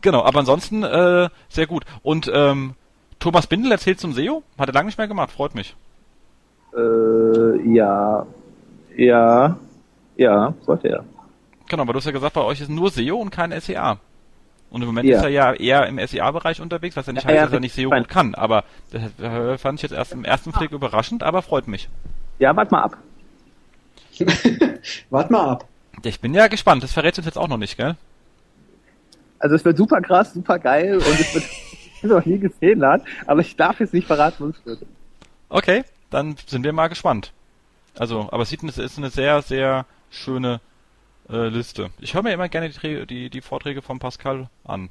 Genau, 0.00 0.22
aber 0.24 0.38
ansonsten 0.40 0.82
äh, 0.82 1.28
sehr 1.48 1.66
gut. 1.66 1.84
Und 2.02 2.30
ähm, 2.32 2.74
Thomas 3.18 3.46
Bindel 3.46 3.70
erzählt 3.72 4.00
zum 4.00 4.12
SEO? 4.14 4.42
Hat 4.58 4.68
er 4.68 4.72
lange 4.72 4.86
nicht 4.86 4.96
mehr 4.98 5.08
gemacht, 5.08 5.30
freut 5.30 5.54
mich. 5.54 5.76
Äh, 6.74 7.72
ja, 7.74 8.26
ja, 8.96 9.56
ja, 10.16 10.54
sollte 10.62 10.88
er. 10.88 11.04
Genau, 11.68 11.82
aber 11.82 11.92
du 11.92 11.98
hast 11.98 12.06
ja 12.06 12.12
gesagt, 12.12 12.34
bei 12.34 12.40
euch 12.42 12.60
ist 12.60 12.70
nur 12.70 12.90
SEO 12.90 13.16
und 13.16 13.30
kein 13.30 13.58
SEA. 13.60 13.98
Und 14.70 14.82
im 14.82 14.86
Moment 14.88 15.08
Ja. 15.08 15.18
ist 15.18 15.24
er 15.24 15.30
ja 15.30 15.52
eher 15.52 15.86
im 15.86 15.98
SEA-Bereich 15.98 16.60
unterwegs, 16.60 16.96
was 16.96 17.06
ja 17.06 17.12
nicht 17.12 17.24
Ja, 17.24 17.28
heißt, 17.30 17.36
ja, 17.36 17.44
dass 17.44 17.52
er 17.52 17.60
nicht 17.60 17.74
SEO 17.74 17.90
gut 17.90 18.08
kann. 18.08 18.34
Aber 18.34 18.64
das 18.92 19.02
äh, 19.20 19.58
fand 19.58 19.78
ich 19.78 19.82
jetzt 19.82 19.92
erst 19.92 20.12
im 20.12 20.24
ersten 20.24 20.52
Blick 20.52 20.70
überraschend, 20.72 21.22
aber 21.22 21.42
freut 21.42 21.68
mich. 21.68 21.88
Ja, 22.38 22.56
warte 22.56 22.72
mal 22.72 22.82
ab. 22.84 22.96
Wart 25.10 25.30
mal 25.30 25.48
ab. 25.50 25.64
Ich 26.02 26.20
bin 26.20 26.34
ja 26.34 26.48
gespannt, 26.48 26.82
das 26.82 26.92
verrätst 26.92 27.18
du 27.18 27.20
uns 27.20 27.26
jetzt 27.26 27.38
auch 27.38 27.48
noch 27.48 27.56
nicht, 27.56 27.76
gell? 27.76 27.96
Also 29.38 29.56
es 29.56 29.64
wird 29.64 29.76
super 29.76 30.00
krass, 30.00 30.34
super 30.34 30.58
geil 30.58 30.96
und 30.96 31.20
es 31.20 31.34
wird 31.34 31.44
noch 32.02 32.24
nie 32.24 32.38
gesehen 32.38 32.84
hat, 32.84 33.02
aber 33.26 33.40
ich 33.40 33.56
darf 33.56 33.80
jetzt 33.80 33.94
nicht 33.94 34.06
verraten, 34.06 34.48
was 34.48 34.58
es 34.58 34.66
wird. 34.66 34.86
Okay, 35.48 35.84
dann 36.10 36.36
sind 36.46 36.64
wir 36.64 36.72
mal 36.72 36.88
gespannt. 36.88 37.32
Also, 37.98 38.28
aber 38.30 38.42
es 38.42 38.50
sieht, 38.50 38.62
es 38.62 38.78
ist 38.78 38.98
eine 38.98 39.10
sehr, 39.10 39.42
sehr 39.42 39.86
schöne 40.10 40.60
äh, 41.28 41.48
Liste. 41.48 41.90
Ich 42.00 42.14
höre 42.14 42.22
mir 42.22 42.32
immer 42.32 42.48
gerne 42.48 42.70
die, 42.70 43.06
die, 43.06 43.30
die 43.30 43.40
Vorträge 43.40 43.82
von 43.82 43.98
Pascal 43.98 44.48
an. 44.64 44.90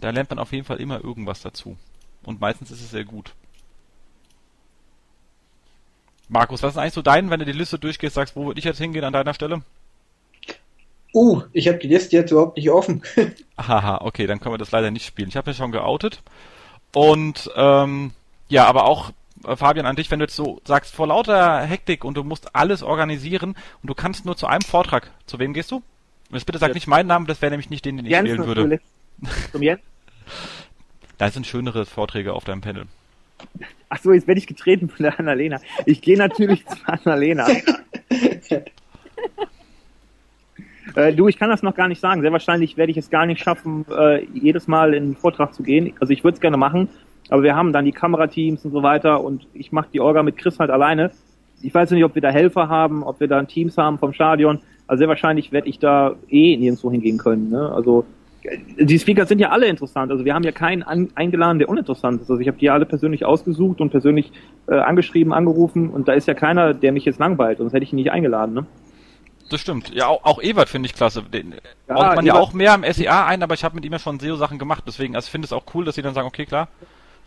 Da 0.00 0.10
lernt 0.10 0.30
man 0.30 0.38
auf 0.38 0.52
jeden 0.52 0.64
Fall 0.64 0.80
immer 0.80 1.02
irgendwas 1.02 1.42
dazu. 1.42 1.76
Und 2.24 2.40
meistens 2.40 2.70
ist 2.70 2.82
es 2.82 2.90
sehr 2.90 3.04
gut. 3.04 3.34
Markus, 6.30 6.62
was 6.62 6.74
ist 6.74 6.78
eigentlich 6.78 6.94
so 6.94 7.02
dein, 7.02 7.28
wenn 7.28 7.40
du 7.40 7.44
die 7.44 7.52
Liste 7.52 7.78
durchgehst, 7.78 8.14
sagst, 8.14 8.36
wo 8.36 8.46
würde 8.46 8.58
ich 8.58 8.64
jetzt 8.64 8.78
hingehen 8.78 9.04
an 9.04 9.12
deiner 9.12 9.34
Stelle? 9.34 9.62
Uh, 11.12 11.42
ich 11.52 11.66
habe 11.66 11.78
die 11.78 11.88
Liste 11.88 12.16
jetzt 12.16 12.30
überhaupt 12.30 12.56
nicht 12.56 12.70
offen. 12.70 13.02
Haha, 13.58 14.00
okay, 14.02 14.28
dann 14.28 14.38
können 14.38 14.54
wir 14.54 14.58
das 14.58 14.70
leider 14.70 14.92
nicht 14.92 15.04
spielen. 15.04 15.28
Ich 15.28 15.36
habe 15.36 15.50
ja 15.50 15.56
schon 15.56 15.72
geoutet. 15.72 16.22
Und 16.94 17.50
ähm, 17.56 18.12
ja, 18.48 18.66
aber 18.66 18.84
auch 18.84 19.10
äh, 19.44 19.56
Fabian 19.56 19.86
an 19.86 19.96
dich, 19.96 20.08
wenn 20.12 20.20
du 20.20 20.26
jetzt 20.26 20.36
so 20.36 20.60
sagst, 20.64 20.94
vor 20.94 21.08
lauter 21.08 21.62
Hektik 21.62 22.04
und 22.04 22.14
du 22.14 22.22
musst 22.22 22.54
alles 22.54 22.84
organisieren 22.84 23.56
und 23.82 23.88
du 23.88 23.94
kannst 23.94 24.24
nur 24.24 24.36
zu 24.36 24.46
einem 24.46 24.62
Vortrag. 24.62 25.10
Zu 25.26 25.40
wem 25.40 25.52
gehst 25.52 25.72
du? 25.72 25.76
Und 25.76 26.34
jetzt 26.34 26.46
bitte 26.46 26.58
sag 26.58 26.68
Ja. 26.68 26.74
nicht 26.74 26.86
meinen 26.86 27.08
Namen, 27.08 27.26
das 27.26 27.42
wäre 27.42 27.50
nämlich 27.50 27.70
nicht 27.70 27.84
den, 27.84 27.96
den 27.96 28.06
ich 28.06 28.12
Jens 28.12 28.28
wählen 28.28 28.46
würde. 28.46 28.80
Zum 29.50 29.62
Jens. 29.62 29.80
Da 31.18 31.30
sind 31.30 31.46
schönere 31.46 31.84
Vorträge 31.84 32.32
auf 32.32 32.44
deinem 32.44 32.62
Panel. 32.62 32.86
Ach 33.88 33.98
so, 33.98 34.12
jetzt 34.12 34.28
werde 34.28 34.38
ich 34.38 34.46
getreten 34.46 34.88
von 34.88 35.02
der 35.02 35.18
Annalena. 35.18 35.58
Ich 35.84 36.00
gehe 36.00 36.16
natürlich 36.16 36.64
zu 36.66 36.76
Annalena. 36.86 37.48
äh, 40.94 41.12
du, 41.12 41.28
ich 41.28 41.36
kann 41.38 41.50
das 41.50 41.62
noch 41.62 41.74
gar 41.74 41.88
nicht 41.88 42.00
sagen. 42.00 42.22
Sehr 42.22 42.30
wahrscheinlich 42.32 42.76
werde 42.76 42.92
ich 42.92 42.98
es 42.98 43.10
gar 43.10 43.26
nicht 43.26 43.42
schaffen, 43.42 43.84
äh, 43.90 44.24
jedes 44.32 44.68
Mal 44.68 44.94
in 44.94 45.02
einen 45.02 45.16
Vortrag 45.16 45.52
zu 45.54 45.62
gehen. 45.62 45.92
Also 46.00 46.12
ich 46.12 46.22
würde 46.22 46.36
es 46.36 46.40
gerne 46.40 46.56
machen, 46.56 46.88
aber 47.30 47.42
wir 47.42 47.56
haben 47.56 47.72
dann 47.72 47.84
die 47.84 47.92
Kamerateams 47.92 48.64
und 48.64 48.70
so 48.70 48.82
weiter 48.82 49.22
und 49.24 49.46
ich 49.54 49.72
mache 49.72 49.88
die 49.92 50.00
Orga 50.00 50.22
mit 50.22 50.36
Chris 50.36 50.58
halt 50.58 50.70
alleine. 50.70 51.10
Ich 51.62 51.74
weiß 51.74 51.90
nicht, 51.90 52.04
ob 52.04 52.14
wir 52.14 52.22
da 52.22 52.30
Helfer 52.30 52.68
haben, 52.68 53.02
ob 53.02 53.20
wir 53.20 53.26
da 53.28 53.42
Teams 53.42 53.76
haben 53.76 53.98
vom 53.98 54.12
Stadion. 54.12 54.60
Also 54.86 55.00
sehr 55.00 55.08
wahrscheinlich 55.08 55.52
werde 55.52 55.68
ich 55.68 55.78
da 55.78 56.14
eh 56.28 56.56
nirgendwo 56.56 56.90
hingehen 56.90 57.18
können. 57.18 57.50
Ne? 57.50 57.70
Also 57.72 58.04
die 58.78 58.98
Speaker 58.98 59.26
sind 59.26 59.38
ja 59.38 59.50
alle 59.50 59.66
interessant. 59.66 60.10
Also 60.10 60.24
wir 60.24 60.34
haben 60.34 60.44
ja 60.44 60.52
keinen 60.52 60.82
an, 60.82 61.08
eingeladen, 61.14 61.58
der 61.58 61.68
uninteressant 61.68 62.22
ist. 62.22 62.30
Also 62.30 62.40
ich 62.40 62.48
habe 62.48 62.58
die 62.58 62.66
ja 62.66 62.72
alle 62.74 62.86
persönlich 62.86 63.24
ausgesucht 63.24 63.80
und 63.80 63.90
persönlich 63.90 64.32
äh, 64.66 64.74
angeschrieben, 64.78 65.32
angerufen 65.32 65.90
und 65.90 66.08
da 66.08 66.12
ist 66.14 66.26
ja 66.26 66.34
keiner, 66.34 66.72
der 66.74 66.92
mich 66.92 67.04
jetzt 67.04 67.18
langweilt, 67.18 67.58
sonst 67.58 67.72
hätte 67.72 67.84
ich 67.84 67.92
ihn 67.92 67.96
nicht 67.96 68.10
eingeladen. 68.12 68.54
Ne? 68.54 68.66
Das 69.50 69.60
stimmt. 69.60 69.92
Ja, 69.94 70.06
auch, 70.06 70.24
auch 70.24 70.42
Ewert 70.42 70.68
finde 70.68 70.86
ich 70.86 70.94
klasse. 70.94 71.22
Den 71.22 71.54
Ja, 71.88 71.94
baut 71.94 72.16
man 72.16 72.24
ja 72.24 72.34
Ewert- 72.34 72.42
auch 72.42 72.52
mehr 72.52 72.74
im 72.74 72.84
SEA 72.92 73.26
ein, 73.26 73.42
aber 73.42 73.54
ich 73.54 73.64
habe 73.64 73.74
mit 73.74 73.84
ihm 73.84 73.92
ja 73.92 73.98
schon 73.98 74.18
SEO-Sachen 74.20 74.58
gemacht. 74.58 74.84
Deswegen, 74.86 75.16
also 75.16 75.26
ich 75.26 75.30
finde 75.32 75.46
es 75.46 75.52
auch 75.52 75.64
cool, 75.74 75.84
dass 75.84 75.96
sie 75.96 76.02
dann 76.02 76.14
sagen, 76.14 76.28
okay, 76.28 76.46
klar, 76.46 76.68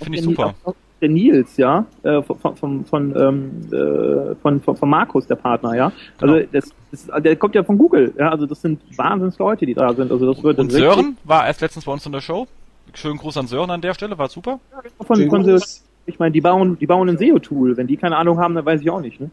finde 0.01 0.17
ich 0.17 0.23
super. 0.23 0.55
auch 0.63 0.73
Der 1.03 1.09
Nils, 1.09 1.57
ja, 1.57 1.85
äh, 2.03 2.21
von, 2.21 2.55
von, 2.55 2.85
von, 2.85 3.13
ähm, 3.19 3.51
äh, 3.73 4.35
von, 4.41 4.61
von, 4.61 4.77
von 4.77 4.89
Markus, 4.89 5.27
der 5.27 5.35
Partner, 5.35 5.75
ja. 5.75 5.91
Also 6.21 6.35
Genau. 6.35 6.47
das, 6.53 6.69
das, 6.91 7.21
der 7.21 7.35
kommt 7.35 7.55
ja 7.55 7.63
von 7.65 7.77
Google, 7.77 8.13
ja. 8.17 8.29
Also 8.29 8.45
das 8.45 8.61
sind 8.61 8.79
Wahnsinns 8.97 9.37
Leute, 9.37 9.65
die 9.65 9.73
da 9.73 9.93
sind. 9.93 10.09
Also 10.13 10.31
das 10.33 10.41
wird 10.41 10.59
Und 10.59 10.71
Sören 10.71 11.17
war 11.25 11.45
erst 11.45 11.59
letztens 11.59 11.83
bei 11.83 11.91
uns 11.91 12.05
in 12.05 12.13
der 12.13 12.21
Show. 12.21 12.47
Schönen 12.93 13.17
Gruß 13.17 13.35
an 13.35 13.47
Sören 13.47 13.69
an 13.69 13.81
der 13.81 13.93
Stelle, 13.93 14.17
war 14.17 14.29
super. 14.29 14.61
von, 15.05 15.17
Schönen 15.17 15.29
von, 15.29 15.61
ich 16.05 16.19
meine, 16.19 16.31
die 16.31 16.39
bauen, 16.39 16.77
die 16.79 16.87
bauen 16.87 17.09
ein 17.09 17.17
SEO-Tool. 17.17 17.75
Wenn 17.75 17.87
die 17.87 17.97
keine 17.97 18.15
Ahnung 18.15 18.39
haben, 18.39 18.55
dann 18.55 18.65
weiß 18.65 18.79
ich 18.79 18.89
auch 18.89 19.01
nicht. 19.01 19.19
Ne? 19.19 19.29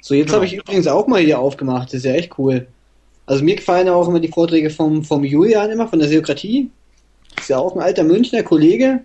So, 0.00 0.14
jetzt 0.14 0.26
Genau. 0.26 0.36
habe 0.36 0.46
ich 0.46 0.54
übrigens 0.54 0.86
auch 0.86 1.08
mal 1.08 1.20
hier 1.22 1.40
aufgemacht. 1.40 1.88
Das 1.88 1.94
ist 1.94 2.04
ja 2.04 2.12
echt 2.12 2.38
cool. 2.38 2.68
Also 3.26 3.42
mir 3.44 3.56
gefallen 3.56 3.88
auch 3.88 4.06
immer 4.06 4.20
die 4.20 4.28
Vorträge 4.28 4.70
vom, 4.70 5.02
vom 5.02 5.24
Julian 5.24 5.70
immer, 5.70 5.88
von 5.88 5.98
der 5.98 6.06
Seokratie. 6.06 6.70
Ist 7.36 7.48
ja 7.48 7.58
auch 7.58 7.74
ein 7.74 7.82
alter 7.82 8.04
Münchner 8.04 8.44
Kollege. 8.44 9.00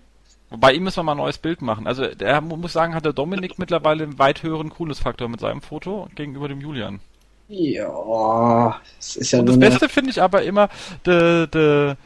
Bei 0.51 0.73
ihm 0.73 0.83
müssen 0.83 0.97
wir 0.97 1.03
mal 1.03 1.13
ein 1.13 1.17
neues 1.17 1.37
Bild 1.37 1.61
machen. 1.61 1.87
Also 1.87 2.05
der 2.07 2.41
mu- 2.41 2.55
muss 2.57 2.73
sagen, 2.73 2.95
hat 2.95 3.05
der 3.05 3.13
Dominik 3.13 3.59
mittlerweile 3.59 4.03
einen 4.03 4.19
weit 4.19 4.43
höheren 4.43 4.69
Coolness-Faktor 4.69 5.27
mit 5.29 5.39
seinem 5.39 5.61
Foto 5.61 6.07
gegenüber 6.15 6.47
dem 6.47 6.61
Julian. 6.61 7.01
Ja, 7.47 8.79
das 8.97 9.15
ist 9.15 9.31
ja 9.31 9.39
Und 9.39 9.45
nur 9.45 9.57
das 9.57 9.57
Beste 9.57 9.89
finde 9.89 10.11
ich 10.11 10.21
aber 10.21 10.43
immer, 10.43 10.69
der, 11.05 11.47
der 11.47 11.97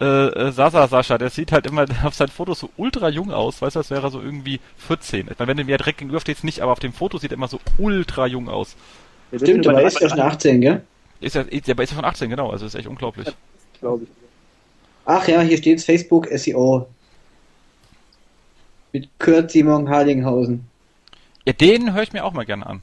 äh, 0.00 0.04
äh, 0.28 0.52
Sasa 0.52 0.88
Sascha, 0.88 1.18
der 1.18 1.30
sieht 1.30 1.52
halt 1.52 1.66
immer 1.66 1.84
auf 2.04 2.14
seinen 2.14 2.28
Fotos 2.30 2.60
so 2.60 2.70
ultra 2.76 3.08
jung 3.08 3.30
aus, 3.32 3.60
weißt 3.60 3.76
du, 3.76 3.80
als 3.80 3.90
wäre 3.90 4.06
er 4.06 4.10
so 4.10 4.20
irgendwie 4.22 4.60
14. 4.78 5.28
Ich 5.30 5.38
meine, 5.38 5.48
wenn 5.50 5.56
du 5.58 5.64
mir 5.64 5.76
direkt 5.78 5.98
gegenüber 5.98 6.20
stehst, 6.20 6.44
nicht, 6.44 6.60
aber 6.60 6.72
auf 6.72 6.80
dem 6.80 6.92
Foto 6.94 7.18
sieht 7.18 7.32
er 7.32 7.36
immer 7.36 7.48
so 7.48 7.60
ultra 7.78 8.26
jung 8.26 8.48
aus. 8.48 8.76
Stimmt, 9.34 9.66
aber 9.66 9.80
er 9.82 9.88
ist 9.88 10.00
ja 10.00 10.08
schon 10.08 10.20
18, 10.20 10.60
gell? 10.60 10.82
Ist 11.20 11.36
er, 11.36 11.50
ist, 11.52 11.68
aber 11.68 11.82
ist 11.82 11.92
er 11.92 11.96
schon 11.96 12.04
18, 12.04 12.30
genau, 12.30 12.50
also 12.50 12.64
ist 12.66 12.74
echt 12.74 12.88
unglaublich. 12.88 13.36
glaube 13.80 14.04
ich. 14.04 14.10
Ach 15.04 15.26
ja, 15.26 15.40
hier 15.40 15.56
steht's 15.56 15.84
Facebook 15.84 16.28
SEO. 16.28 16.86
Mit 18.92 19.08
Kurt 19.18 19.50
Simon 19.50 19.88
Harlinghausen. 19.88 20.66
Ja, 21.44 21.52
den 21.52 21.94
höre 21.94 22.02
ich 22.02 22.12
mir 22.12 22.24
auch 22.24 22.32
mal 22.32 22.44
gerne 22.44 22.66
an. 22.66 22.82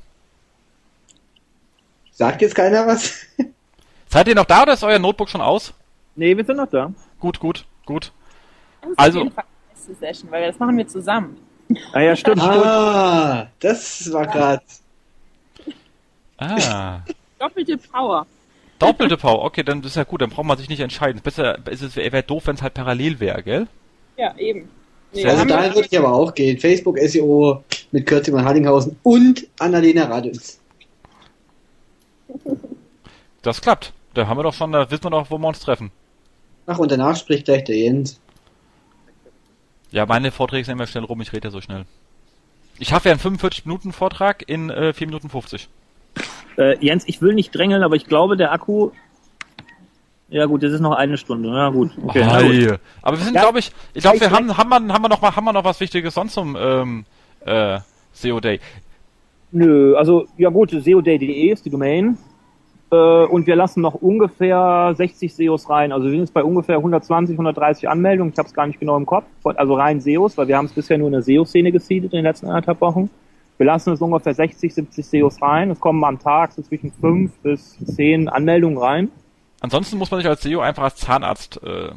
Sagt 2.11 2.41
jetzt 2.41 2.55
keiner 2.55 2.87
was? 2.87 3.25
Seid 4.07 4.27
ihr 4.27 4.35
noch 4.35 4.45
da 4.45 4.63
oder 4.63 4.73
ist 4.73 4.83
euer 4.83 4.99
Notebook 4.99 5.29
schon 5.29 5.41
aus? 5.41 5.73
Nee, 6.15 6.37
wir 6.37 6.45
sind 6.45 6.57
noch 6.57 6.69
da. 6.69 6.91
Gut, 7.19 7.39
gut, 7.39 7.65
gut. 7.85 8.11
Also- 8.95 9.29
Session, 9.99 10.31
weil 10.31 10.47
das 10.47 10.57
machen 10.57 10.77
wir 10.77 10.87
zusammen. 10.87 11.37
Ah 11.93 11.99
ja, 11.99 12.15
stimmt, 12.15 12.41
stimmt. 12.41 12.65
Ah, 12.65 13.47
das 13.59 14.11
war 14.11 14.25
grad. 14.25 14.63
Ah. 16.37 17.01
Doppelte 17.39 17.77
Power. 17.77 18.25
Doppelte 18.79 19.17
Power, 19.17 19.43
okay, 19.43 19.63
dann 19.63 19.83
ist 19.83 19.95
ja 19.95 20.03
gut, 20.03 20.21
dann 20.21 20.29
braucht 20.29 20.45
man 20.45 20.57
sich 20.57 20.69
nicht 20.69 20.79
entscheiden. 20.79 21.21
Besser 21.21 21.59
ist 21.67 21.81
es 21.81 21.95
wäre 21.95 22.23
doof, 22.23 22.47
wenn 22.47 22.55
es 22.55 22.61
halt 22.61 22.73
parallel 22.73 23.19
wäre, 23.19 23.43
gell? 23.43 23.67
Ja, 24.17 24.35
eben. 24.37 24.69
Nee, 25.15 25.25
Also 25.25 25.45
wir- 25.47 25.55
würde 25.75 25.87
ich 25.89 25.97
aber 25.97 26.11
auch 26.13 26.33
gehen. 26.33 26.59
Facebook 26.59 26.97
SEO 26.99 27.63
mit 27.91 28.05
Kurt 28.05 28.25
Simon 28.25 28.43
Harlinghausen 28.43 28.97
und 29.03 29.47
Annalena 29.59 30.05
Radüns. 30.05 30.59
Das 33.41 33.61
klappt. 33.61 33.93
Da 34.13 34.27
haben 34.27 34.37
wir 34.37 34.43
doch 34.43 34.53
schon, 34.53 34.71
da 34.71 34.89
wissen 34.89 35.03
wir 35.05 35.09
doch, 35.11 35.29
wo 35.29 35.37
wir 35.37 35.47
uns 35.47 35.59
treffen. 35.59 35.91
Ach, 36.67 36.79
und 36.79 36.91
danach 36.91 37.15
spricht 37.17 37.45
gleich 37.45 37.63
der 37.65 37.77
Jens. 37.77 38.19
Ja, 39.91 40.05
meine 40.05 40.31
Vorträge 40.31 40.65
sind 40.65 40.73
immer 40.73 40.87
schnell 40.87 41.03
rum, 41.03 41.21
ich 41.21 41.31
rede 41.31 41.47
ja 41.47 41.51
so 41.51 41.61
schnell. 41.61 41.85
Ich 42.79 42.89
schaffe 42.89 43.09
ja 43.09 43.13
einen 43.15 43.21
45-Minuten-Vortrag 43.21 44.43
in 44.49 44.69
äh, 44.69 44.93
4 44.93 45.07
Minuten 45.07 45.29
50. 45.29 45.69
Äh, 46.57 46.77
Jens, 46.83 47.03
ich 47.07 47.21
will 47.21 47.33
nicht 47.33 47.53
drängeln, 47.55 47.83
aber 47.83 47.95
ich 47.95 48.05
glaube, 48.05 48.35
der 48.35 48.51
Akku. 48.51 48.91
Ja 50.29 50.45
gut, 50.45 50.63
das 50.63 50.73
ist 50.73 50.81
noch 50.81 50.93
eine 50.95 51.17
Stunde. 51.17 51.49
Na 51.49 51.69
gut. 51.69 51.91
Okay, 52.03 52.23
na 52.25 52.41
gut. 52.41 52.51
Hi. 52.51 52.73
Aber 53.01 53.17
wir 53.17 53.23
sind, 53.23 53.35
Ja. 53.35 53.41
glaube 53.43 53.59
ich, 53.59 53.71
ich 53.93 54.01
glaube, 54.01 54.19
wir 54.19 54.31
haben, 54.31 54.57
haben, 54.57 54.69
wir, 54.69 54.93
haben 54.93 55.01
wir 55.03 55.09
noch 55.09 55.21
mal, 55.21 55.35
haben 55.35 55.45
wir 55.45 55.53
noch 55.53 55.63
was 55.63 55.79
Wichtiges 55.79 56.13
sonst 56.15 56.33
zum 56.33 56.57
ähm, 56.59 57.05
äh, 57.45 57.79
SEO 58.13 58.39
Day. 58.39 58.59
Nö, 59.51 59.95
also 59.95 60.25
ja 60.37 60.49
gut, 60.49 60.71
seoday.de 60.71 61.51
ist 61.51 61.65
die 61.65 61.69
Domain. 61.69 62.17
Äh, 62.91 62.95
und 62.95 63.45
wir 63.47 63.55
lassen 63.55 63.81
noch 63.81 63.93
ungefähr 63.95 64.93
60 64.95 65.33
SEOs 65.33 65.69
rein. 65.69 65.91
Also 65.91 66.05
wir 66.05 66.11
sind 66.11 66.21
jetzt 66.21 66.33
bei 66.33 66.43
ungefähr 66.43 66.77
120, 66.77 67.35
130 67.35 67.87
Anmeldungen. 67.87 68.33
Ich 68.33 68.37
habe 68.39 68.47
es 68.47 68.53
gar 68.53 68.65
nicht 68.67 68.79
genau 68.79 68.97
im 68.97 69.05
Kopf. 69.05 69.25
Also 69.43 69.75
rein 69.75 70.01
SEOs, 70.01 70.37
weil 70.37 70.47
wir 70.47 70.57
haben 70.57 70.65
es 70.65 70.73
bisher 70.73 70.97
nur 70.97 71.07
in 71.07 71.13
der 71.13 71.21
SEO-Szene 71.21 71.71
gesiedet 71.71 72.13
in 72.13 72.17
den 72.17 72.25
letzten 72.25 72.47
anderthalb 72.47 72.81
Wochen. 72.81 73.09
Wir 73.57 73.67
lassen 73.67 73.93
es 73.93 74.01
ungefähr 74.01 74.33
60, 74.33 74.73
70 74.73 75.05
SEOs 75.05 75.41
rein. 75.41 75.71
Es 75.71 75.79
kommen 75.79 76.03
am 76.03 76.19
Tag 76.19 76.51
so 76.51 76.61
zwischen 76.61 76.91
5 76.91 77.31
bis 77.39 77.77
10 77.95 78.27
Anmeldungen 78.27 78.77
rein. 78.77 79.09
Ansonsten 79.65 79.97
muss 79.97 80.11
man 80.11 80.19
sich 80.21 80.29
als 80.29 80.41
SEO 80.43 80.59
einfach 80.61 80.83
als 80.83 80.95
Zahnarzt 80.97 81.59
äh, 81.63 81.89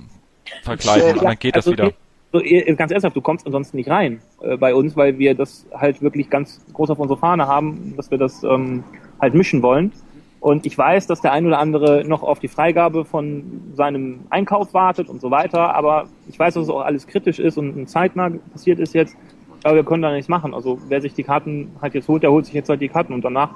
verkleiden 0.63 1.19
und 1.19 1.25
dann 1.25 1.39
geht 1.39 1.55
das 1.55 1.67
also 1.67 1.73
wieder. 1.73 1.93
So, 2.33 2.41
ihr- 2.41 2.75
ganz 2.77 2.93
ernsthaft, 2.93 3.15
du 3.17 3.21
kommst 3.21 3.45
ansonsten 3.47 3.77
nicht 3.77 3.89
rein 3.91 4.21
äh, 4.43 4.57
bei 4.57 4.75
uns, 4.75 4.97
weil 4.97 5.19
wir 5.19 5.35
das 5.35 5.67
halt 5.75 6.01
wirklich 6.03 6.29
ganz 6.31 6.61
groß 6.73 6.91
auf 6.91 6.99
unsere 6.99 7.19
Fahne 7.19 7.47
haben, 7.47 7.95
dass 7.97 8.11
wir 8.11 8.19
das 8.19 8.43
ähm, 8.43 8.85
halt 9.21 9.35
mischen 9.35 9.63
wollen. 9.63 9.93
Und 10.41 10.65
ich 10.67 10.79
weiß, 10.79 11.07
dass 11.07 11.21
der 11.21 11.33
ein 11.33 11.47
oder 11.47 11.59
andere 11.59 12.05
noch 12.07 12.23
auf 12.23 12.39
die 12.39 12.49
Freigabe 12.49 13.05
von 13.05 13.73
seinem 13.75 14.21
Einkauf 14.31 14.73
wartet 14.73 15.09
und 15.09 15.21
so 15.21 15.31
weiter, 15.31 15.75
aber 15.75 16.07
ich 16.29 16.39
weiß, 16.39 16.55
dass 16.55 16.65
es 16.65 16.71
auch 16.71 16.81
alles 16.83 17.07
kritisch 17.07 17.39
ist 17.39 17.59
und 17.59 17.87
zeitnah 17.89 18.31
passiert 18.53 18.79
ist 18.79 18.95
jetzt, 18.95 19.17
aber 19.65 19.75
wir 19.77 19.85
können 19.85 20.03
da 20.03 20.13
nichts 20.13 20.29
machen. 20.29 20.55
Also 20.55 20.79
wer 20.89 21.01
sich 21.01 21.13
die 21.15 21.25
Karten 21.25 21.73
halt 21.83 21.95
jetzt 21.95 22.09
holt, 22.09 22.23
der 22.23 22.31
holt 22.31 22.47
sich 22.47 22.55
jetzt 22.55 22.69
halt 22.69 22.81
die 22.81 22.89
Karten 22.89 23.13
und 23.13 23.23
danach, 23.25 23.51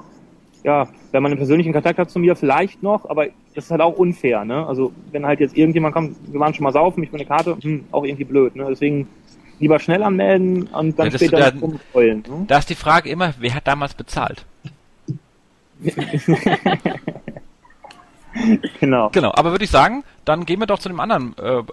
ja, 0.63 0.87
wenn 1.11 1.21
man 1.23 1.31
einen 1.31 1.37
persönlichen 1.37 1.73
Kontakt 1.73 1.99
hat 1.99 2.09
zu 2.09 2.19
mir, 2.19 2.35
vielleicht 2.35 2.81
noch, 2.81 3.09
aber 3.09 3.27
das 3.53 3.65
ist 3.65 3.71
halt 3.71 3.81
auch 3.81 3.97
unfair, 3.97 4.45
ne? 4.45 4.65
Also 4.65 4.91
wenn 5.11 5.25
halt 5.25 5.39
jetzt 5.39 5.57
irgendjemand 5.57 5.93
kommt, 5.93 6.15
wir 6.31 6.39
waren 6.39 6.53
schon 6.53 6.63
mal 6.63 6.71
saufen, 6.71 7.03
ich 7.03 7.11
bin 7.11 7.19
eine 7.19 7.27
Karte, 7.27 7.57
hm, 7.61 7.85
auch 7.91 8.03
irgendwie 8.05 8.23
blöd, 8.23 8.55
ne? 8.55 8.65
Deswegen 8.69 9.07
lieber 9.59 9.79
schnell 9.79 10.03
anmelden 10.03 10.63
und 10.67 10.97
dann 10.97 11.11
Ja, 11.11 11.17
später 11.17 11.51
nicht 11.51 11.61
rumheulen. 11.61 12.23
Ne? 12.27 12.45
Da 12.47 12.57
ist 12.57 12.69
die 12.69 12.75
Frage 12.75 13.09
immer, 13.09 13.33
wer 13.39 13.53
hat 13.55 13.67
damals 13.67 13.93
bezahlt? 13.93 14.45
Genau. 18.79 19.09
Genau, 19.09 19.31
aber 19.33 19.51
würde 19.51 19.63
ich 19.63 19.71
sagen, 19.71 20.03
dann 20.25 20.45
gehen 20.45 20.59
wir 20.59 20.67
doch 20.67 20.79
zu 20.79 20.89
dem 20.89 20.99
anderen 20.99 21.35
äh, 21.37 21.59
äh, 21.59 21.63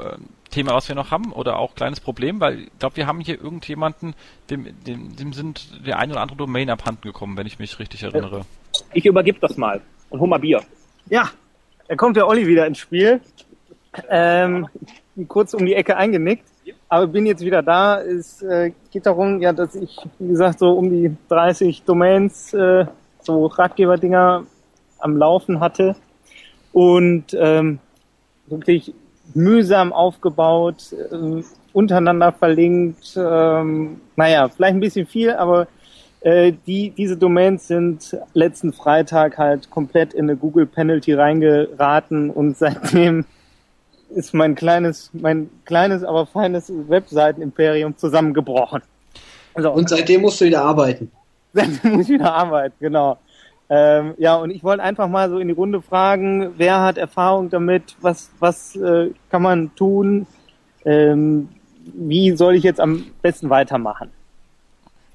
Thema, 0.51 0.74
was 0.74 0.88
wir 0.88 0.94
noch 0.94 1.10
haben, 1.10 1.32
oder 1.32 1.59
auch 1.59 1.74
kleines 1.74 2.01
Problem, 2.01 2.40
weil 2.40 2.60
ich 2.60 2.78
glaube, 2.78 2.97
wir 2.97 3.06
haben 3.06 3.20
hier 3.20 3.40
irgendjemanden, 3.40 4.14
dem, 4.51 4.66
dem, 4.84 5.16
dem 5.16 5.32
sind 5.32 5.86
der 5.86 5.98
ein 5.98 6.10
oder 6.10 6.20
andere 6.20 6.38
Domain 6.38 6.70
abhanden 6.70 7.02
gekommen, 7.02 7.36
wenn 7.36 7.47
ich 7.47 7.59
mich 7.59 7.78
richtig 7.78 8.02
erinnere. 8.02 8.42
Ich 8.92 9.06
übergib 9.06 9.40
das 9.40 9.56
mal 9.56 9.80
und 10.10 10.20
hol 10.20 10.28
mal 10.28 10.38
Bier. 10.38 10.62
Ja, 11.09 11.30
da 11.88 11.97
kommt 11.97 12.16
der 12.16 12.26
Olli 12.26 12.47
wieder 12.47 12.66
ins 12.66 12.78
Spiel. 12.78 13.20
Ähm, 14.09 14.68
kurz 15.26 15.55
um 15.55 15.66
die 15.66 15.74
Ecke 15.74 15.97
eingenickt, 15.97 16.44
aber 16.88 17.06
bin 17.09 17.26
jetzt 17.26 17.44
wieder 17.44 17.62
da. 17.62 18.01
Es 18.01 18.42
äh, 18.42 18.72
geht 18.92 19.06
darum, 19.06 19.40
ja, 19.40 19.52
dass 19.52 19.74
ich, 19.74 19.97
wie 20.18 20.28
gesagt, 20.28 20.60
so 20.60 20.72
um 20.72 20.90
die 20.90 21.16
30 21.28 21.82
Domains, 21.82 22.55
äh, 22.55 22.86
so 23.20 23.47
Ratgeberdinger 23.47 24.44
am 24.98 25.16
Laufen 25.16 25.60
hatte 25.60 25.97
und 26.72 27.36
ähm, 27.38 27.78
wirklich 28.47 28.92
mühsam 29.34 29.92
aufgebaut, 29.92 30.92
äh, 30.92 31.42
untereinander 31.72 32.32
verlinkt. 32.32 33.16
Ähm, 33.16 34.01
naja, 34.16 34.48
vielleicht 34.48 34.74
ein 34.74 34.80
bisschen 34.80 35.06
viel, 35.06 35.32
aber 35.32 35.68
äh, 36.20 36.52
die, 36.66 36.90
diese 36.90 37.16
Domains 37.16 37.68
sind 37.68 38.16
letzten 38.34 38.72
Freitag 38.72 39.38
halt 39.38 39.70
komplett 39.70 40.12
in 40.12 40.24
eine 40.24 40.36
Google 40.36 40.66
Penalty 40.66 41.14
reingeraten 41.14 42.30
und 42.30 42.56
seitdem 42.59 43.24
ist 44.10 44.34
mein 44.34 44.55
kleines, 44.55 45.10
mein 45.12 45.48
kleines, 45.64 46.02
aber 46.02 46.26
feines 46.26 46.70
Webseitenimperium 46.70 47.97
zusammengebrochen. 47.97 48.82
Also, 49.55 49.70
und 49.72 49.88
seitdem 49.88 50.22
musst 50.22 50.40
du 50.40 50.47
wieder 50.47 50.62
arbeiten. 50.62 51.10
Seitdem 51.52 51.92
muss 51.97 52.02
ich 52.02 52.10
wieder 52.10 52.32
arbeiten, 52.32 52.76
genau. 52.78 53.18
Ähm, 53.72 54.14
ja, 54.18 54.34
und 54.34 54.51
ich 54.51 54.64
wollte 54.64 54.82
einfach 54.82 55.09
mal 55.09 55.30
so 55.30 55.38
in 55.38 55.47
die 55.47 55.55
Runde 55.55 55.80
fragen, 55.80 56.55
wer 56.56 56.80
hat 56.80 56.98
Erfahrung 56.98 57.51
damit, 57.51 57.94
was, 58.01 58.32
was 58.40 58.74
äh, 58.74 59.12
kann 59.30 59.42
man 59.42 59.72
tun, 59.76 60.26
ähm, 60.84 61.48
wie 61.84 62.36
soll 62.36 62.56
ich 62.56 62.64
jetzt 62.64 62.80
am 62.80 63.06
besten 63.22 63.48
weitermachen? 63.48 64.10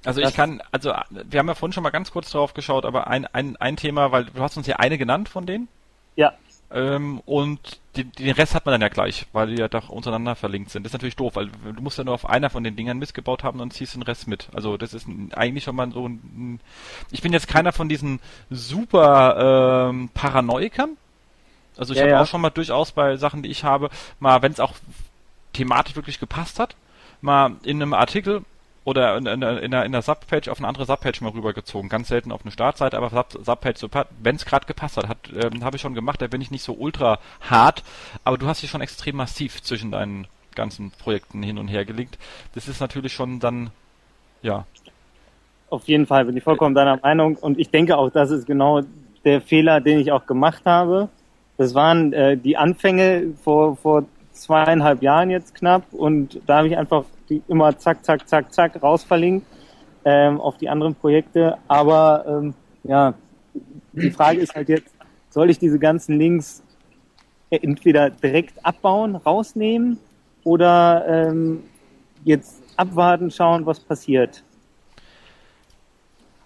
Also 0.05 0.21
ich 0.21 0.33
kann, 0.33 0.61
also 0.71 0.93
wir 1.09 1.39
haben 1.39 1.47
ja 1.47 1.55
vorhin 1.55 1.73
schon 1.73 1.83
mal 1.83 1.89
ganz 1.89 2.11
kurz 2.11 2.31
drauf 2.31 2.53
geschaut, 2.53 2.85
aber 2.85 3.07
ein, 3.07 3.25
ein, 3.25 3.57
ein 3.57 3.75
Thema, 3.75 4.11
weil 4.11 4.25
du 4.25 4.39
hast 4.39 4.55
uns 4.55 4.67
ja 4.67 4.77
eine 4.77 4.97
genannt 4.97 5.27
von 5.27 5.45
denen. 5.45 5.67
Ja. 6.15 6.33
Ähm, 6.71 7.21
und 7.25 7.79
die, 7.95 8.03
den 8.03 8.31
Rest 8.31 8.55
hat 8.55 8.65
man 8.65 8.73
dann 8.73 8.81
ja 8.81 8.89
gleich, 8.89 9.25
weil 9.33 9.47
die 9.47 9.55
ja 9.55 9.67
doch 9.67 9.89
untereinander 9.89 10.35
verlinkt 10.35 10.71
sind. 10.71 10.83
Das 10.83 10.89
ist 10.89 10.93
natürlich 10.93 11.15
doof, 11.15 11.35
weil 11.35 11.47
du 11.47 11.81
musst 11.81 11.97
ja 11.97 12.03
nur 12.03 12.13
auf 12.13 12.27
einer 12.29 12.49
von 12.49 12.63
den 12.63 12.75
Dingern 12.75 12.99
missgebaut 12.99 13.43
haben 13.43 13.59
und 13.59 13.73
ziehst 13.73 13.95
den 13.95 14.01
Rest 14.03 14.27
mit. 14.27 14.49
Also 14.53 14.77
das 14.77 14.93
ist 14.93 15.07
eigentlich 15.33 15.63
schon 15.63 15.75
mal 15.75 15.91
so 15.91 16.07
ein. 16.07 16.59
Ich 17.11 17.21
bin 17.21 17.33
jetzt 17.33 17.47
keiner 17.47 17.71
von 17.71 17.89
diesen 17.89 18.19
super 18.49 19.89
ähm, 19.89 20.09
Paranoikern. 20.13 20.97
Also 21.77 21.93
ich 21.93 21.97
ja, 21.97 22.03
habe 22.03 22.11
ja. 22.11 22.21
auch 22.21 22.27
schon 22.27 22.41
mal 22.41 22.49
durchaus 22.49 22.91
bei 22.91 23.17
Sachen, 23.17 23.43
die 23.43 23.49
ich 23.49 23.63
habe, 23.63 23.89
mal, 24.19 24.41
wenn 24.41 24.51
es 24.51 24.59
auch 24.59 24.73
thematisch 25.53 25.95
wirklich 25.95 26.19
gepasst 26.19 26.59
hat, 26.59 26.75
mal 27.21 27.55
in 27.63 27.81
einem 27.81 27.93
Artikel 27.93 28.43
oder 28.85 29.17
in, 29.17 29.25
in, 29.25 29.41
in, 29.41 29.71
der, 29.71 29.83
in 29.83 29.91
der 29.91 30.01
Subpage 30.01 30.47
auf 30.47 30.59
eine 30.59 30.67
andere 30.67 30.85
Subpage 30.85 31.21
mal 31.21 31.31
rübergezogen. 31.31 31.89
Ganz 31.89 32.07
selten 32.07 32.31
auf 32.31 32.43
eine 32.43 32.51
Startseite, 32.51 32.95
aber 32.95 33.09
Sub, 33.09 33.33
Subpage, 33.43 33.83
wenn 34.21 34.35
es 34.35 34.45
gerade 34.45 34.67
gepasst 34.67 34.95
hat, 34.95 35.09
hat 35.09 35.17
ähm, 35.35 35.63
habe 35.63 35.75
ich 35.75 35.81
schon 35.81 35.95
gemacht, 35.95 36.21
da 36.21 36.27
bin 36.27 36.39
ich 36.39 36.51
nicht 36.51 36.63
so 36.63 36.73
ultra 36.73 37.19
hart, 37.41 37.83
aber 38.23 38.37
du 38.37 38.47
hast 38.47 38.61
dich 38.61 38.69
schon 38.69 38.81
extrem 38.81 39.17
massiv 39.17 39.61
zwischen 39.61 39.91
deinen 39.91 40.27
ganzen 40.53 40.91
Projekten 40.91 41.43
hin 41.43 41.57
und 41.57 41.67
her 41.67 41.83
gelegt. 41.83 42.17
Das 42.53 42.67
ist 42.67 42.79
natürlich 42.79 43.11
schon 43.11 43.39
dann, 43.39 43.71
ja. 44.41 44.65
Auf 45.69 45.87
jeden 45.87 46.05
Fall 46.05 46.25
bin 46.25 46.37
ich 46.37 46.43
vollkommen 46.43 46.75
deiner 46.75 46.97
Meinung 46.97 47.35
und 47.35 47.59
ich 47.59 47.71
denke 47.71 47.97
auch, 47.97 48.11
das 48.11 48.29
ist 48.29 48.45
genau 48.45 48.81
der 49.25 49.41
Fehler, 49.41 49.81
den 49.81 49.99
ich 49.99 50.11
auch 50.11 50.27
gemacht 50.27 50.61
habe. 50.65 51.09
Das 51.57 51.73
waren 51.73 52.13
äh, 52.13 52.37
die 52.37 52.55
Anfänge 52.55 53.33
vor, 53.43 53.77
vor 53.77 54.05
zweieinhalb 54.35 55.01
Jahren 55.01 55.29
jetzt 55.29 55.55
knapp 55.55 55.83
und 55.91 56.41
da 56.45 56.57
habe 56.57 56.67
ich 56.67 56.77
einfach 56.77 57.05
die 57.29 57.41
immer 57.47 57.77
zack, 57.77 58.05
zack, 58.05 58.27
zack, 58.27 58.53
zack 58.53 58.81
raus 58.81 59.03
verlinkt 59.03 59.47
ähm, 60.03 60.39
auf 60.39 60.57
die 60.57 60.69
anderen 60.69 60.95
Projekte. 60.95 61.57
Aber 61.67 62.25
ähm, 62.27 62.53
ja, 62.83 63.13
die 63.93 64.11
Frage 64.11 64.39
ist 64.39 64.55
halt 64.55 64.69
jetzt, 64.69 64.93
soll 65.29 65.49
ich 65.49 65.59
diese 65.59 65.79
ganzen 65.79 66.17
Links 66.17 66.61
entweder 67.49 68.09
direkt 68.09 68.63
abbauen, 68.65 69.15
rausnehmen 69.15 69.97
oder 70.43 71.05
ähm, 71.07 71.63
jetzt 72.23 72.61
abwarten, 72.77 73.31
schauen, 73.31 73.65
was 73.65 73.79
passiert? 73.79 74.43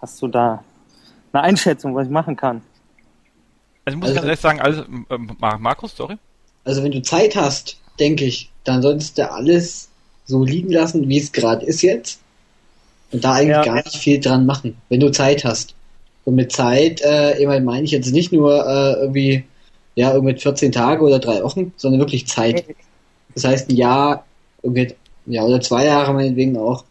Hast 0.00 0.20
du 0.22 0.28
da 0.28 0.64
eine 1.32 1.42
Einschätzung, 1.42 1.94
was 1.94 2.06
ich 2.06 2.12
machen 2.12 2.36
kann? 2.36 2.62
Also 3.84 3.96
ich 3.96 4.00
muss 4.00 4.10
also, 4.10 4.14
ganz 4.14 4.24
ehrlich 4.26 4.40
sagen, 4.40 4.60
also, 4.60 4.82
äh, 4.82 5.58
Markus, 5.58 5.96
sorry. 5.96 6.16
Also 6.64 6.82
wenn 6.82 6.92
du 6.92 7.02
Zeit 7.02 7.34
hast, 7.36 7.79
denke 8.00 8.24
ich, 8.24 8.50
dann 8.64 8.82
solltest 8.82 9.18
du 9.18 9.30
alles 9.30 9.88
so 10.26 10.44
liegen 10.44 10.70
lassen, 10.70 11.08
wie 11.08 11.18
es 11.18 11.32
gerade 11.32 11.66
ist 11.66 11.82
jetzt. 11.82 12.20
Und 13.12 13.24
da 13.24 13.32
eigentlich 13.32 13.56
ja. 13.56 13.64
gar 13.64 13.76
nicht 13.76 13.96
viel 13.96 14.20
dran 14.20 14.46
machen, 14.46 14.76
wenn 14.88 15.00
du 15.00 15.10
Zeit 15.10 15.44
hast. 15.44 15.74
Und 16.24 16.36
mit 16.36 16.52
Zeit, 16.52 17.00
äh, 17.02 17.60
meine 17.60 17.84
ich 17.84 17.90
jetzt 17.90 18.12
nicht 18.12 18.32
nur 18.32 18.64
äh, 18.64 19.00
irgendwie, 19.00 19.44
ja, 19.96 20.12
irgendwie 20.12 20.38
14 20.38 20.70
Tage 20.70 21.02
oder 21.02 21.18
drei 21.18 21.42
Wochen, 21.42 21.72
sondern 21.76 22.00
wirklich 22.00 22.26
Zeit. 22.26 22.64
Das 23.34 23.44
heißt 23.44 23.70
ein 23.70 23.76
Jahr, 23.76 24.24
irgendwie, 24.62 24.94
ja, 25.26 25.42
oder 25.42 25.60
zwei 25.60 25.86
Jahre 25.86 26.12
meinetwegen 26.14 26.56
auch. 26.56 26.84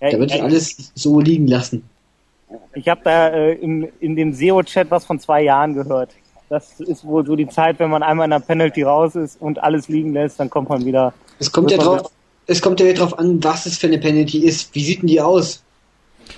Da 0.00 0.18
würde 0.18 0.34
ich 0.34 0.42
alles 0.42 0.92
so 0.94 1.20
liegen 1.20 1.46
lassen. 1.46 1.88
Ich 2.74 2.88
habe 2.88 3.00
da 3.04 3.28
äh, 3.28 3.54
in, 3.54 3.88
in 4.00 4.16
dem 4.16 4.32
SEO-Chat 4.32 4.90
was 4.90 5.04
von 5.04 5.18
zwei 5.18 5.42
Jahren 5.42 5.74
gehört. 5.74 6.10
Das 6.48 6.80
ist 6.80 7.04
wohl 7.04 7.24
so 7.24 7.36
die 7.36 7.48
Zeit, 7.48 7.78
wenn 7.78 7.90
man 7.90 8.02
einmal 8.02 8.26
in 8.26 8.30
der 8.30 8.40
Penalty 8.40 8.82
raus 8.82 9.14
ist 9.14 9.40
und 9.40 9.62
alles 9.62 9.88
liegen 9.88 10.12
lässt, 10.12 10.38
dann 10.38 10.50
kommt 10.50 10.68
man 10.68 10.84
wieder. 10.84 11.14
Es 11.38 11.50
kommt 11.50 11.70
ja 11.70 11.78
drauf, 11.78 12.10
es 12.46 12.60
kommt 12.60 12.80
ja 12.80 12.92
darauf 12.92 13.18
an, 13.18 13.42
was 13.42 13.66
es 13.66 13.78
für 13.78 13.86
eine 13.86 13.98
Penalty 13.98 14.38
ist. 14.38 14.74
Wie 14.74 14.84
sieht 14.84 15.02
denn 15.02 15.08
die 15.08 15.20
aus? 15.20 15.62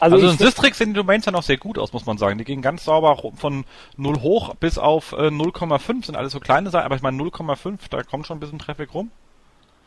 Also, 0.01 0.17
also 0.17 0.29
in 0.29 0.39
Sistrix 0.39 0.79
sehen 0.79 0.89
die 0.89 0.95
Domains 0.95 1.27
ja 1.27 1.33
noch 1.33 1.43
sehr 1.43 1.57
gut 1.57 1.79
aus, 1.79 1.93
muss 1.93 2.07
man 2.07 2.19
sagen. 2.19 2.39
Die 2.39 2.45
gehen 2.45 2.63
ganz 2.63 2.85
sauber 2.85 3.17
von 3.37 3.65
0 3.97 4.21
hoch 4.21 4.55
bis 4.57 4.79
auf 4.79 5.13
äh, 5.13 5.29
0,5, 5.29 6.07
sind 6.07 6.17
alles 6.17 6.33
so 6.33 6.41
kleine 6.41 6.71
Seiten, 6.71 6.87
aber 6.87 6.97
ich 6.97 7.03
meine 7.03 7.23
0,5, 7.23 7.79
da 7.91 8.03
kommt 8.03 8.27
schon 8.27 8.37
ein 8.37 8.41
bisschen 8.41 8.59
Traffic 8.59 8.93
rum. 8.95 9.11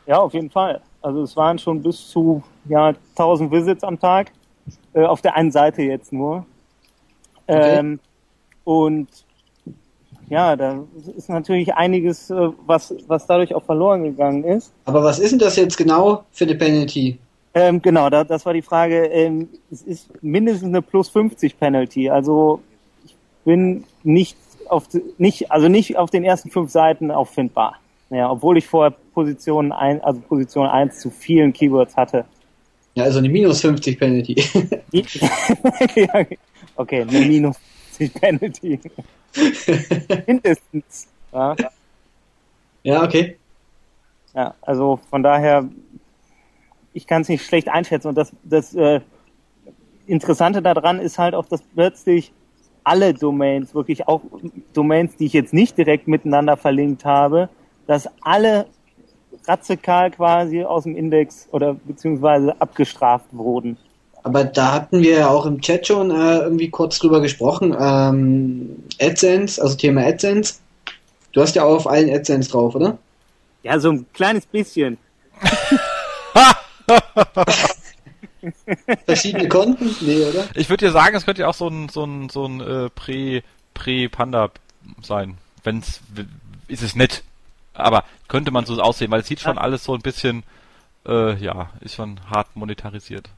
Ja, 0.06 0.18
auf 0.18 0.34
jeden 0.34 0.50
Fall. 0.50 0.80
Also 1.02 1.22
es 1.22 1.36
waren 1.36 1.58
schon 1.58 1.82
bis 1.82 2.08
zu 2.08 2.42
ja, 2.64 2.94
1000 3.10 3.52
Visits 3.52 3.84
am 3.84 4.00
Tag, 4.00 4.32
äh, 4.94 5.04
auf 5.04 5.20
der 5.20 5.36
einen 5.36 5.52
Seite 5.52 5.82
jetzt 5.82 6.12
nur. 6.12 6.46
Okay. 7.46 7.78
Ähm, 7.78 8.00
und 8.64 9.08
ja, 10.30 10.54
da 10.54 10.84
ist 11.16 11.28
natürlich 11.28 11.74
einiges, 11.74 12.30
äh, 12.30 12.50
was, 12.64 12.94
was 13.08 13.26
dadurch 13.26 13.52
auch 13.52 13.64
verloren 13.64 14.04
gegangen 14.04 14.44
ist. 14.44 14.72
Aber 14.84 15.02
was 15.02 15.18
ist 15.18 15.32
denn 15.32 15.40
das 15.40 15.56
jetzt 15.56 15.76
genau 15.76 16.24
für 16.30 16.44
eine 16.44 16.54
Penalty? 16.54 17.18
Ähm, 17.52 17.82
genau, 17.82 18.08
da, 18.10 18.22
das 18.22 18.46
war 18.46 18.52
die 18.52 18.62
Frage. 18.62 19.06
Ähm, 19.06 19.48
es 19.72 19.82
ist 19.82 20.22
mindestens 20.22 20.68
eine 20.68 20.82
plus 20.82 21.08
50 21.08 21.58
Penalty. 21.58 22.08
Also 22.08 22.60
ich 23.04 23.16
bin 23.44 23.82
nicht 24.04 24.36
auf 24.68 24.84
nicht 25.18 25.50
also 25.50 25.66
nicht 25.66 25.96
auf 25.96 26.10
den 26.10 26.22
ersten 26.22 26.48
fünf 26.48 26.70
Seiten 26.70 27.10
auffindbar. 27.10 27.80
Ja, 28.10 28.30
obwohl 28.30 28.56
ich 28.56 28.66
vorher 28.68 28.94
Position 29.12 29.72
ein, 29.72 30.00
also 30.00 30.20
Position 30.20 30.68
1 30.68 31.00
zu 31.00 31.10
vielen 31.10 31.52
Keywords 31.52 31.96
hatte. 31.96 32.24
Ja, 32.94 33.02
also 33.04 33.18
eine 33.18 33.28
minus 33.28 33.60
50 33.62 33.98
Penalty. 33.98 34.36
okay, 36.76 37.02
eine 37.02 37.20
minus 37.20 37.56
50 37.96 38.14
Penalty. 38.14 38.80
Mindestens. 40.26 41.08
Ja. 41.32 41.56
ja, 42.82 43.02
okay. 43.04 43.36
Ja, 44.34 44.54
also 44.62 45.00
von 45.08 45.22
daher, 45.22 45.68
ich 46.92 47.06
kann 47.06 47.22
es 47.22 47.28
nicht 47.28 47.44
schlecht 47.44 47.68
einschätzen. 47.68 48.08
Und 48.08 48.16
das, 48.16 48.32
das 48.42 48.74
äh, 48.74 49.00
Interessante 50.06 50.60
daran 50.60 50.98
ist 50.98 51.18
halt 51.18 51.34
auch, 51.34 51.46
dass 51.46 51.62
plötzlich 51.62 52.32
alle 52.82 53.14
Domains, 53.14 53.74
wirklich 53.74 54.08
auch 54.08 54.22
Domains, 54.72 55.16
die 55.16 55.26
ich 55.26 55.32
jetzt 55.32 55.52
nicht 55.52 55.78
direkt 55.78 56.08
miteinander 56.08 56.56
verlinkt 56.56 57.04
habe, 57.04 57.48
dass 57.86 58.08
alle 58.22 58.66
radikal 59.46 60.10
quasi 60.10 60.64
aus 60.64 60.84
dem 60.84 60.96
Index 60.96 61.48
oder 61.52 61.74
beziehungsweise 61.74 62.60
abgestraft 62.60 63.26
wurden. 63.32 63.76
Aber 64.22 64.44
da 64.44 64.72
hatten 64.72 65.02
wir 65.02 65.18
ja 65.18 65.28
auch 65.28 65.46
im 65.46 65.60
Chat 65.60 65.86
schon 65.86 66.10
äh, 66.10 66.38
irgendwie 66.40 66.68
kurz 66.70 66.98
drüber 66.98 67.20
gesprochen. 67.20 67.74
Ähm, 67.78 68.84
AdSense, 69.00 69.60
also 69.62 69.76
Thema 69.76 70.02
AdSense. 70.04 70.54
Du 71.32 71.40
hast 71.40 71.54
ja 71.56 71.64
auch 71.64 71.76
auf 71.76 71.86
allen 71.86 72.10
AdSense 72.10 72.50
drauf, 72.50 72.74
oder? 72.74 72.98
Ja, 73.62 73.78
so 73.78 73.90
ein 73.90 74.06
kleines 74.12 74.46
bisschen. 74.46 74.98
Verschiedene 79.06 79.48
Konten? 79.48 79.94
Nee, 80.00 80.24
oder? 80.24 80.44
Ich 80.54 80.68
würde 80.68 80.86
dir 80.86 80.92
sagen, 80.92 81.14
es 81.16 81.24
könnte 81.24 81.42
ja 81.42 81.48
auch 81.48 81.54
so 81.54 81.68
ein, 81.68 81.88
so 81.88 82.04
ein, 82.04 82.28
so 82.28 82.46
ein 82.46 82.60
äh, 82.60 82.90
Prä-Panda 83.74 84.50
sein. 85.02 85.38
Wenn's, 85.62 86.00
ist 86.68 86.82
es 86.82 86.96
nett. 86.96 87.22
Aber 87.74 88.04
könnte 88.28 88.50
man 88.50 88.66
so 88.66 88.80
aussehen, 88.80 89.10
weil 89.10 89.20
es 89.20 89.26
sieht 89.26 89.40
schon 89.40 89.58
alles 89.58 89.84
so 89.84 89.94
ein 89.94 90.00
bisschen, 90.00 90.42
äh, 91.06 91.36
ja, 91.36 91.70
ist 91.80 91.94
schon 91.94 92.20
hart 92.30 92.56
monetarisiert 92.56 93.30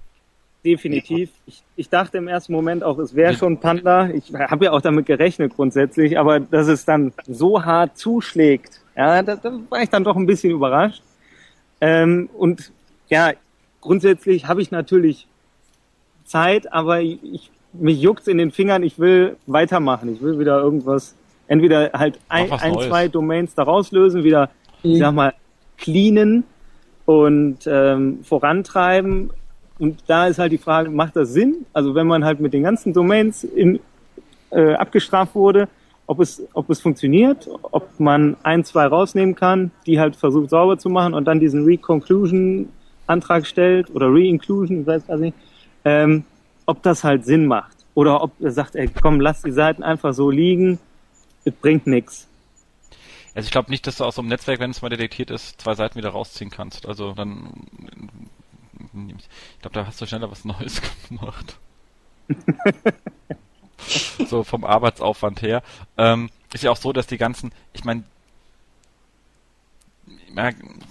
definitiv. 0.65 1.31
Ich, 1.47 1.63
ich 1.77 1.89
dachte 1.89 2.19
im 2.19 2.29
ersten 2.29 2.53
Moment 2.53 2.85
auch, 2.85 2.99
es 2.99 3.15
wäre 3.15 3.35
schon 3.35 3.59
Panda. 3.59 4.09
Ich 4.11 4.33
habe 4.35 4.67
ja 4.67 4.73
auch 4.73 4.81
damit 4.81 5.07
gerechnet 5.07 5.55
grundsätzlich, 5.55 6.19
aber 6.19 6.41
dass 6.41 6.69
es 6.69 6.85
dann 6.85 7.13
so 7.27 7.65
hart 7.65 7.99
zuschlägt, 7.99 8.81
ja, 8.97 9.23
da, 9.23 9.37
da 9.37 9.59
war 9.69 9.83
ich 9.83 9.89
dann 9.89 10.05
doch 10.05 10.17
ein 10.17 10.27
bisschen 10.27 10.53
überrascht. 10.53 11.03
Ähm, 11.81 12.29
und 12.35 12.73
ja, 13.09 13.33
grundsätzlich 13.81 14.47
habe 14.47 14.63
ich 14.63 14.71
natürlich 14.71 15.27
Zeit, 16.25 16.73
aber 16.73 17.01
ich, 17.01 17.51
mich 17.73 18.01
juckt's 18.01 18.29
in 18.29 18.39
den 18.39 18.53
Fingern, 18.53 18.83
ich 18.83 18.99
will 18.99 19.37
weitermachen. 19.47 20.13
Ich 20.13 20.23
will 20.23 20.39
wieder 20.39 20.61
irgendwas, 20.61 21.17
entweder 21.49 21.91
halt 21.93 22.19
ein, 22.29 22.53
ein 22.53 22.75
zwei 22.75 23.09
Domains 23.09 23.55
daraus 23.55 23.91
lösen, 23.91 24.25
wieder, 24.25 24.51
mhm. 24.83 24.93
ich 24.93 24.99
sag 24.99 25.15
mal, 25.15 25.35
cleanen 25.79 26.45
und 27.07 27.67
ähm, 27.67 28.23
vorantreiben 28.23 29.31
und 29.83 29.99
da 30.07 30.29
ist 30.29 30.39
halt 30.39 30.53
die 30.53 30.59
Frage, 30.59 30.91
macht 30.91 31.17
das 31.17 31.33
Sinn? 31.33 31.67
Also 31.73 31.97
wenn 31.97 32.07
man 32.07 32.25
halt 32.25 32.39
mit 32.39 32.53
den 32.53 32.63
ganzen 32.63 32.93
Domains 32.93 33.43
in, 33.43 33.81
äh, 34.51 34.75
abgestraft 34.75 35.35
wurde, 35.35 35.69
ob 36.07 36.21
es, 36.21 36.41
ob 36.53 36.71
es 36.71 36.81
funktioniert, 36.81 37.49
ob 37.63 37.99
man 37.99 38.37
ein, 38.45 38.63
zwei 38.63 38.87
rausnehmen 38.87 39.35
kann, 39.35 39.73
die 39.85 39.99
halt 39.99 40.15
versucht 40.15 40.51
sauber 40.51 40.79
zu 40.79 40.89
machen 40.89 41.15
und 41.15 41.25
dann 41.25 41.41
diesen 41.41 41.65
Reconclusion-Antrag 41.65 43.45
stellt 43.45 43.91
oder 43.93 44.07
Re-Inclusion, 44.07 44.83
ich 44.83 44.87
weiß 44.87 45.09
gar 45.09 45.17
nicht, 45.17 45.37
ähm, 45.85 46.23
ob 46.65 46.81
das 46.85 47.03
halt 47.03 47.25
Sinn 47.25 47.47
macht. 47.47 47.79
Oder 47.95 48.23
ob 48.23 48.31
er 48.41 48.53
sagt, 48.53 48.77
ey, 48.77 48.89
komm, 48.89 49.19
lass 49.21 49.43
die 49.43 49.51
Seiten 49.51 49.83
einfach 49.83 50.15
so 50.15 50.31
liegen, 50.31 50.79
es 51.45 51.55
bringt 51.55 51.89
nichts. 51.89 52.29
Also 53.35 53.47
ich 53.47 53.51
glaube 53.51 53.73
nicht, 53.73 53.85
dass 53.89 53.97
du 53.97 54.05
aus 54.05 54.15
so 54.15 54.23
einem 54.23 54.29
Netzwerk, 54.29 54.61
wenn 54.61 54.71
es 54.71 54.81
mal 54.81 54.91
detektiert 54.91 55.33
ist, 55.33 55.61
zwei 55.61 55.75
Seiten 55.75 55.97
wieder 55.97 56.11
rausziehen 56.11 56.51
kannst. 56.51 56.87
Also 56.87 57.15
dann, 57.15 57.49
ich 58.95 59.61
glaube, 59.61 59.75
da 59.75 59.87
hast 59.87 60.01
du 60.01 60.07
schneller 60.07 60.31
was 60.31 60.45
Neues 60.45 60.81
gemacht. 61.09 61.59
so 64.29 64.45
vom 64.45 64.65
Arbeitsaufwand 64.65 65.43
her. 65.43 65.63
Ähm, 65.97 66.31
ist 66.53 66.65
ja 66.65 66.71
auch 66.71 66.77
so, 66.77 66.93
dass 66.93 67.07
die 67.07 67.19
ganzen, 67.19 67.53
ich 67.73 67.85
meine, 67.85 68.05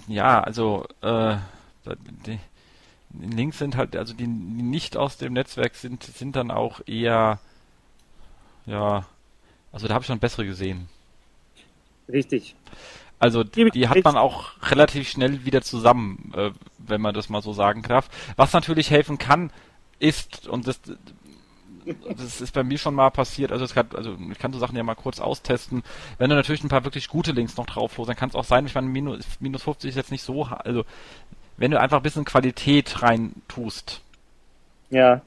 ja, 0.06 0.40
also 0.40 0.86
äh, 1.00 1.36
die 2.26 2.38
Links 3.20 3.58
sind 3.58 3.76
halt, 3.76 3.96
also 3.96 4.14
die 4.14 4.26
nicht 4.26 4.96
aus 4.96 5.16
dem 5.16 5.32
Netzwerk 5.34 5.74
sind, 5.74 6.02
sind 6.02 6.36
dann 6.36 6.50
auch 6.50 6.80
eher, 6.86 7.40
ja, 8.66 9.06
also 9.72 9.88
da 9.88 9.94
habe 9.94 10.02
ich 10.02 10.06
schon 10.06 10.18
bessere 10.18 10.46
gesehen. 10.46 10.88
Richtig. 12.08 12.54
Also 13.22 13.44
die 13.44 13.88
hat 13.88 14.02
man 14.02 14.16
auch 14.16 14.50
relativ 14.64 15.08
schnell 15.08 15.44
wieder 15.44 15.62
zusammen, 15.62 16.32
äh, 16.36 16.50
wenn 16.78 17.00
man 17.00 17.14
das 17.14 17.28
mal 17.28 17.40
so 17.40 17.52
sagen 17.52 17.82
darf. 17.82 18.08
Was 18.34 18.52
natürlich 18.52 18.90
helfen 18.90 19.16
kann, 19.16 19.52
ist, 20.00 20.48
und 20.48 20.66
das, 20.66 20.80
das 22.16 22.40
ist 22.40 22.52
bei 22.52 22.64
mir 22.64 22.78
schon 22.78 22.96
mal 22.96 23.10
passiert, 23.10 23.52
also, 23.52 23.64
es 23.64 23.74
kann, 23.74 23.86
also 23.94 24.16
ich 24.32 24.40
kann 24.40 24.52
so 24.52 24.58
Sachen 24.58 24.74
ja 24.74 24.82
mal 24.82 24.96
kurz 24.96 25.20
austesten. 25.20 25.84
Wenn 26.18 26.30
du 26.30 26.34
natürlich 26.34 26.64
ein 26.64 26.68
paar 26.68 26.82
wirklich 26.82 27.06
gute 27.06 27.30
Links 27.30 27.56
noch 27.56 27.66
drauf 27.66 27.96
holst, 27.96 28.08
dann 28.08 28.16
kann 28.16 28.30
es 28.30 28.34
auch 28.34 28.42
sein, 28.42 28.66
ich 28.66 28.74
meine, 28.74 28.88
minus, 28.88 29.24
minus 29.38 29.62
50 29.62 29.90
ist 29.90 29.94
jetzt 29.94 30.10
nicht 30.10 30.24
so, 30.24 30.42
also 30.42 30.84
wenn 31.56 31.70
du 31.70 31.78
einfach 31.78 31.98
ein 31.98 32.02
bisschen 32.02 32.24
Qualität 32.24 33.02
rein 33.02 33.34
tust, 33.46 34.00
ja. 34.90 35.20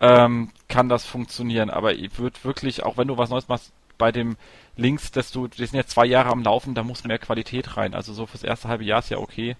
ähm, 0.00 0.50
kann 0.66 0.88
das 0.88 1.04
funktionieren. 1.04 1.70
Aber 1.70 1.94
ich 1.94 2.18
würde 2.18 2.42
wirklich, 2.42 2.82
auch 2.82 2.96
wenn 2.96 3.06
du 3.06 3.18
was 3.18 3.30
Neues 3.30 3.46
machst, 3.46 3.70
bei 3.98 4.10
dem 4.10 4.36
Links, 4.76 5.10
dass 5.10 5.30
du, 5.30 5.48
die 5.48 5.64
sind 5.66 5.76
jetzt 5.76 5.90
zwei 5.90 6.06
Jahre 6.06 6.30
am 6.30 6.42
Laufen, 6.42 6.74
da 6.74 6.82
muss 6.82 7.04
mehr 7.04 7.18
Qualität 7.18 7.76
rein. 7.76 7.94
Also 7.94 8.12
so 8.12 8.26
fürs 8.26 8.44
erste 8.44 8.68
halbe 8.68 8.84
Jahr 8.84 9.00
ist 9.00 9.10
ja 9.10 9.18
okay. 9.18 9.56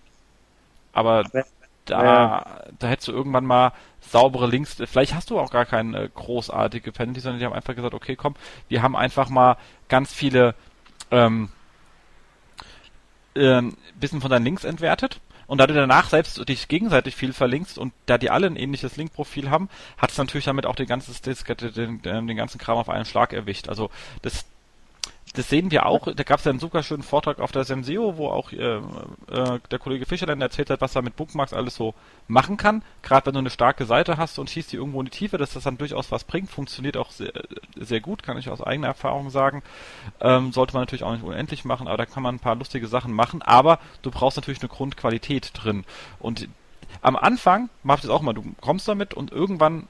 Aber 0.93 1.25
da, 1.85 2.05
ja. 2.05 2.63
da 2.79 2.89
hättest 2.89 3.09
du 3.09 3.13
irgendwann 3.13 3.45
mal 3.45 3.73
saubere 4.01 4.47
Links. 4.47 4.77
Vielleicht 4.87 5.15
hast 5.15 5.31
du 5.31 5.39
auch 5.39 5.51
gar 5.51 5.67
keine 5.67 6.09
großartige 6.09 6.93
Penalty, 6.93 7.21
sondern 7.21 7.41
die 7.41 7.45
haben 7.45 7.53
einfach 7.53 7.75
gesagt, 7.75 7.95
okay, 7.95 8.17
komm, 8.17 8.35
wir 8.69 8.83
haben 8.83 8.97
einfach 8.97 9.29
mal 9.29 9.57
ganz 9.89 10.13
viele 10.13 10.55
ähm, 11.11 11.51
äh, 13.35 13.63
bisschen 13.95 14.21
von 14.21 14.31
deinen 14.31 14.45
Links 14.45 14.65
entwertet 14.65 15.21
und 15.51 15.59
da 15.59 15.67
du 15.67 15.75
danach 15.75 16.09
selbst 16.09 16.49
dich 16.49 16.69
gegenseitig 16.69 17.17
viel 17.17 17.33
verlinkst 17.33 17.77
und 17.77 17.93
da 18.07 18.19
die 18.19 18.31
alle 18.31 18.47
ein 18.47 18.55
ähnliches 18.55 18.97
Linkprofil 18.97 19.51
haben, 19.51 19.69
hat 19.99 20.13
es 20.13 20.17
natürlich 20.17 20.45
damit 20.45 20.65
auch 20.65 20.77
den 20.77 20.87
ganzen, 20.87 21.13
den, 21.25 22.03
den 22.03 22.37
ganzen 22.37 22.59
Kram 22.59 22.79
auf 22.79 22.89
einen 22.89 23.05
Schlag 23.05 23.33
erwischt. 23.33 23.69
Also 23.69 23.91
das, 24.23 24.45
das 25.35 25.49
sehen 25.49 25.71
wir 25.71 25.87
auch. 25.87 26.09
Da 26.13 26.25
gab 26.25 26.41
es 26.41 26.45
ja 26.45 26.51
einen 26.51 26.59
super 26.59 26.83
schönen 26.83 27.05
Vortrag 27.05 27.39
auf 27.39 27.53
der 27.53 27.65
Semseo, 27.65 28.17
wo 28.17 28.29
auch 28.29 28.51
äh, 28.51 28.77
äh, 28.77 29.61
der 29.71 29.79
Kollege 29.79 30.05
Fischer 30.05 30.27
dann 30.27 30.41
erzählt 30.41 30.71
hat, 30.71 30.81
was 30.81 30.97
er 30.97 31.03
mit 31.03 31.15
Bookmarks 31.15 31.53
alles 31.53 31.77
so 31.77 31.95
machen 32.27 32.57
kann. 32.57 32.83
Gerade 33.03 33.27
wenn 33.27 33.35
du 33.35 33.39
eine 33.39 33.51
starke 33.51 33.85
Seite 33.85 34.17
hast 34.17 34.41
und 34.41 34.51
schießt 34.51 34.73
die 34.73 34.77
irgendwo 34.77 35.01
in 35.01 35.05
die 35.05 35.17
Tiefe, 35.17 35.39
dass 35.39 35.53
das 35.53 35.63
dann 35.63 35.79
durchaus 35.79 36.11
was 36.11 36.25
bringt. 36.25 36.51
Funktioniert 36.51 36.97
auch 36.97 37.13
sehr, 37.13 37.33
sehr 37.77 38.01
gut, 38.01 38.25
kann 38.25 38.39
ich 38.39 38.51
aus 38.51 38.61
eigener 38.61 38.89
Erfahrung 38.89 39.31
sagen. 39.31 39.63
Ähm, 40.21 40.53
sollte 40.53 40.73
man 40.75 40.83
natürlich 40.83 41.05
auch 41.05 41.13
nicht 41.13 41.25
unendlich 41.25 41.65
machen, 41.65 41.87
aber 41.87 41.99
da 41.99 42.07
kann 42.07 42.25
man 42.25 42.35
ein 42.35 42.41
paar 42.41 42.57
lustige 42.57 42.89
Sachen 42.89 43.13
machen. 43.13 43.41
Aber 43.41 43.79
du 44.03 44.11
brauchst 44.11 44.37
natürlich 44.37 44.61
eine 44.61 44.69
Grundqualität 44.69 45.53
drin. 45.55 45.85
Und 46.19 46.49
am 47.03 47.15
Anfang 47.15 47.71
macht 47.85 48.03
es 48.03 48.11
auch 48.11 48.23
mal, 48.23 48.33
du 48.33 48.43
kommst 48.61 48.89
damit 48.89 49.15
und 49.15 49.31
irgendwann 49.31 49.87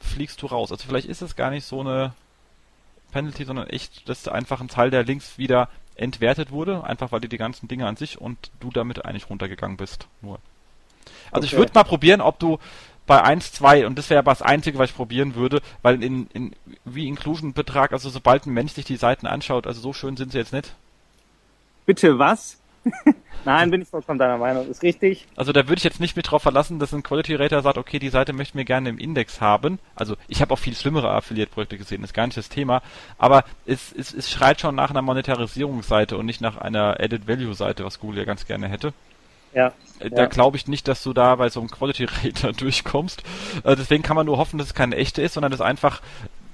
fliegst 0.00 0.40
du 0.40 0.46
raus. 0.46 0.72
Also 0.72 0.86
vielleicht 0.88 1.08
ist 1.08 1.20
es 1.20 1.36
gar 1.36 1.50
nicht 1.50 1.66
so 1.66 1.80
eine 1.80 2.14
Penalty, 3.12 3.44
sondern 3.44 3.68
echt, 3.68 4.08
dass 4.08 4.26
einfach 4.26 4.60
ein 4.60 4.68
Teil 4.68 4.90
der 4.90 5.04
Links 5.04 5.38
wieder 5.38 5.68
entwertet 5.94 6.50
wurde, 6.50 6.84
einfach 6.84 7.12
weil 7.12 7.20
die 7.20 7.28
die 7.28 7.38
ganzen 7.38 7.68
Dinge 7.68 7.86
an 7.86 7.96
sich 7.96 8.20
und 8.20 8.50
du 8.60 8.70
damit 8.70 9.04
eigentlich 9.04 9.30
runtergegangen 9.30 9.76
bist. 9.76 10.08
Nur. 10.20 10.40
Also 11.30 11.46
okay. 11.46 11.54
ich 11.54 11.58
würde 11.58 11.72
mal 11.74 11.84
probieren, 11.84 12.20
ob 12.20 12.38
du 12.38 12.58
bei 13.06 13.22
1, 13.22 13.52
2, 13.52 13.86
und 13.86 13.98
das 13.98 14.10
wäre 14.10 14.22
das 14.22 14.42
Einzige, 14.42 14.78
was 14.78 14.90
ich 14.90 14.96
probieren 14.96 15.34
würde, 15.34 15.60
weil 15.82 16.02
in, 16.02 16.28
in 16.28 16.54
Re-Inclusion-Betrag, 16.86 17.92
also 17.92 18.10
sobald 18.10 18.46
ein 18.46 18.52
Mensch 18.52 18.72
sich 18.72 18.84
die 18.84 18.96
Seiten 18.96 19.26
anschaut, 19.26 19.66
also 19.66 19.80
so 19.80 19.92
schön 19.92 20.16
sind 20.16 20.32
sie 20.32 20.38
jetzt 20.38 20.52
nicht. 20.52 20.74
Bitte 21.84 22.18
was? 22.18 22.58
Nein, 23.44 23.70
bin 23.70 23.82
ich 23.82 23.88
vollkommen 23.88 24.18
deiner 24.18 24.38
Meinung. 24.38 24.68
Ist 24.68 24.82
richtig. 24.82 25.26
Also 25.36 25.52
da 25.52 25.68
würde 25.68 25.78
ich 25.78 25.84
jetzt 25.84 26.00
nicht 26.00 26.16
mit 26.16 26.30
drauf 26.30 26.42
verlassen, 26.42 26.78
dass 26.78 26.92
ein 26.92 27.02
Quality 27.02 27.34
Rater 27.34 27.62
sagt, 27.62 27.78
okay, 27.78 27.98
die 27.98 28.08
Seite 28.08 28.32
möchten 28.32 28.56
wir 28.56 28.64
gerne 28.64 28.88
im 28.88 28.98
Index 28.98 29.40
haben. 29.40 29.78
Also 29.94 30.16
ich 30.28 30.40
habe 30.40 30.54
auch 30.54 30.58
viel 30.58 30.74
schlimmere 30.74 31.10
Affiliate-Projekte 31.10 31.78
gesehen, 31.78 32.04
ist 32.04 32.14
gar 32.14 32.26
nicht 32.26 32.36
das 32.36 32.48
Thema. 32.48 32.82
Aber 33.18 33.44
es, 33.66 33.92
es, 33.92 34.12
es 34.14 34.30
schreit 34.30 34.60
schon 34.60 34.74
nach 34.74 34.90
einer 34.90 35.02
Monetarisierungsseite 35.02 36.16
und 36.16 36.26
nicht 36.26 36.40
nach 36.40 36.56
einer 36.56 37.00
Added 37.00 37.26
Value-Seite, 37.26 37.84
was 37.84 37.98
Google 37.98 38.18
ja 38.18 38.24
ganz 38.24 38.46
gerne 38.46 38.68
hätte. 38.68 38.92
Ja. 39.54 39.72
Äh, 39.98 40.10
da 40.10 40.22
ja. 40.22 40.26
glaube 40.26 40.56
ich 40.56 40.68
nicht, 40.68 40.86
dass 40.88 41.02
du 41.02 41.12
da 41.12 41.34
bei 41.36 41.48
so 41.48 41.60
einem 41.60 41.70
Quality 41.70 42.04
Rater 42.04 42.52
durchkommst. 42.56 43.22
Äh, 43.64 43.76
deswegen 43.76 44.02
kann 44.02 44.16
man 44.16 44.26
nur 44.26 44.38
hoffen, 44.38 44.58
dass 44.58 44.68
es 44.68 44.74
keine 44.74 44.96
echte 44.96 45.22
ist, 45.22 45.34
sondern 45.34 45.50
dass 45.50 45.60
einfach 45.60 46.00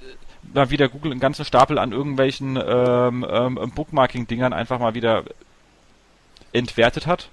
äh, 0.01 0.55
mal 0.55 0.69
wieder 0.71 0.89
Google 0.89 1.11
einen 1.11 1.21
ganzen 1.21 1.45
Stapel 1.45 1.77
an 1.77 1.91
irgendwelchen 1.91 2.57
ähm, 2.57 3.25
ähm, 3.29 3.71
Bookmarking-Dingern 3.75 4.53
einfach 4.53 4.79
mal 4.79 4.95
wieder 4.95 5.23
entwertet 6.53 7.07
hat 7.07 7.29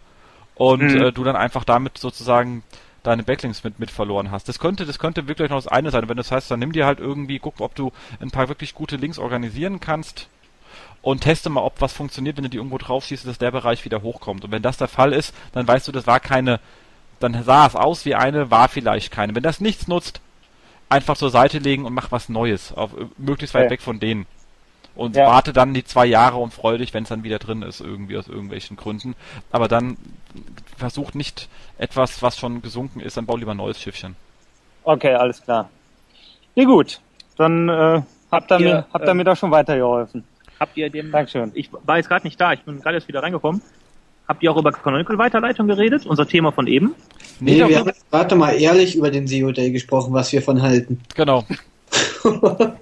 und 0.55 0.83
mhm. 0.83 1.03
äh, 1.03 1.13
du 1.13 1.25
dann 1.25 1.37
einfach 1.37 1.65
damit 1.65 1.99
sozusagen 1.99 2.63
deine 3.03 3.23
Backlinks 3.23 3.63
mit, 3.63 3.79
mit 3.79 3.91
verloren 3.91 4.31
hast. 4.31 4.49
Das 4.49 4.59
könnte, 4.59 4.85
das 4.85 4.99
könnte 4.99 5.29
wirklich 5.29 5.51
noch 5.51 5.59
das 5.59 5.69
eine 5.69 5.91
sein. 5.91 6.09
Wenn 6.09 6.17
das 6.17 6.33
heißt, 6.33 6.51
dann 6.51 6.59
nimm 6.59 6.73
dir 6.73 6.87
halt 6.87 6.99
irgendwie, 6.99 7.39
guck, 7.39 7.61
ob 7.61 7.75
du 7.75 7.93
ein 8.21 8.31
paar 8.31 8.49
wirklich 8.49 8.75
gute 8.75 8.97
Links 8.97 9.19
organisieren 9.19 9.79
kannst 9.79 10.29
und 11.03 11.21
teste 11.21 11.51
mal, 11.51 11.61
ob 11.61 11.81
was 11.81 11.93
funktioniert, 11.93 12.37
wenn 12.37 12.45
du 12.45 12.51
die 12.51 12.57
irgendwo 12.57 12.79
drauf 12.79 13.05
schießt, 13.05 13.27
dass 13.27 13.39
der 13.39 13.53
Bereich 13.53 13.85
wieder 13.85 14.03
hochkommt. 14.03 14.45
Und 14.45 14.51
wenn 14.51 14.63
das 14.63 14.77
der 14.77 14.89
Fall 14.89 15.13
ist, 15.13 15.35
dann 15.53 15.69
weißt 15.69 15.87
du, 15.87 15.93
das 15.93 16.07
war 16.07 16.19
keine, 16.19 16.59
dann 17.21 17.45
sah 17.45 17.67
es 17.67 17.77
aus 17.77 18.05
wie 18.05 18.17
eine, 18.17 18.51
war 18.51 18.69
vielleicht 18.69 19.13
keine. 19.13 19.35
Wenn 19.35 19.43
das 19.43 19.61
nichts 19.61 19.87
nutzt, 19.87 20.21
einfach 20.89 21.17
zur 21.17 21.31
Seite 21.31 21.59
legen 21.59 21.85
und 21.85 21.95
mach 21.95 22.11
was 22.11 22.29
Neues, 22.29 22.73
auf, 22.73 22.91
möglichst 23.19 23.55
weit 23.55 23.65
ja. 23.65 23.71
weg 23.71 23.83
von 23.83 24.01
denen 24.01 24.27
und 24.97 25.15
ja. 25.15 25.27
warte 25.27 25.53
dann 25.53 25.75
die 25.75 25.85
zwei 25.85 26.07
Jahre 26.07 26.39
und 26.39 26.53
freue 26.53 26.79
dich, 26.79 26.93
wenn 26.95 27.05
es 27.05 27.11
dann 27.11 27.23
wieder 27.23 27.39
drin 27.39 27.63
ist, 27.63 27.81
irgendwie 27.81 28.17
aus 28.17 28.29
irgendwelchen 28.29 28.77
Gründen. 28.77 29.15
Aber 29.53 29.69
dann 29.69 29.97
versucht 30.77 31.15
nicht 31.15 31.49
etwas, 31.79 32.23
was 32.23 32.39
schon 32.39 32.63
gesunken 32.63 33.01
ist, 33.01 33.17
dann 33.17 33.27
bau 33.27 33.37
lieber 33.37 33.53
ein 33.53 33.59
neues 33.59 33.81
Schiffchen. 33.81 34.17
Okay, 34.85 35.15
alles 35.15 35.43
klar. 35.43 35.69
Ja 36.55 36.65
gut, 36.65 37.01
dann 37.37 37.69
äh, 37.69 38.03
habt 38.31 38.51
ihr 38.51 38.59
mir, 38.59 38.87
habt 38.93 39.05
ihr 39.05 39.11
äh, 39.11 39.15
mir 39.15 39.25
da 39.25 39.37
schon 39.37 39.51
weitergeholfen. 39.51 40.25
Habt 40.59 40.77
ihr 40.77 40.89
dem... 40.89 41.13
Dankeschön. 41.13 41.53
Ich 41.55 41.71
war 41.73 41.99
jetzt 41.99 42.09
gerade 42.09 42.27
nicht 42.27 42.41
da, 42.41 42.55
ich 42.55 42.63
bin 42.63 42.81
gerade 42.81 42.97
jetzt 42.97 43.09
wieder 43.09 43.23
reingekommen. 43.23 43.61
Habt 44.27 44.43
ihr 44.43 44.51
auch 44.51 44.57
über 44.57 44.73
Canonical-Weiterleitung 44.73 45.69
geredet, 45.69 46.07
unser 46.07 46.27
Thema 46.27 46.51
von 46.51 46.67
eben? 46.67 46.95
Nee, 47.39 47.63
nee 47.63 47.69
wir 47.69 47.79
haben 47.79 47.93
gerade 48.11 48.35
mal 48.35 48.53
ehrlich 48.53 48.97
über 48.97 49.11
den 49.11 49.29
SEO 49.29 49.53
Day 49.53 49.71
gesprochen, 49.71 50.13
was 50.15 50.33
wir 50.33 50.43
von 50.43 50.63
halten. 50.63 51.01
Genau. 51.15 51.45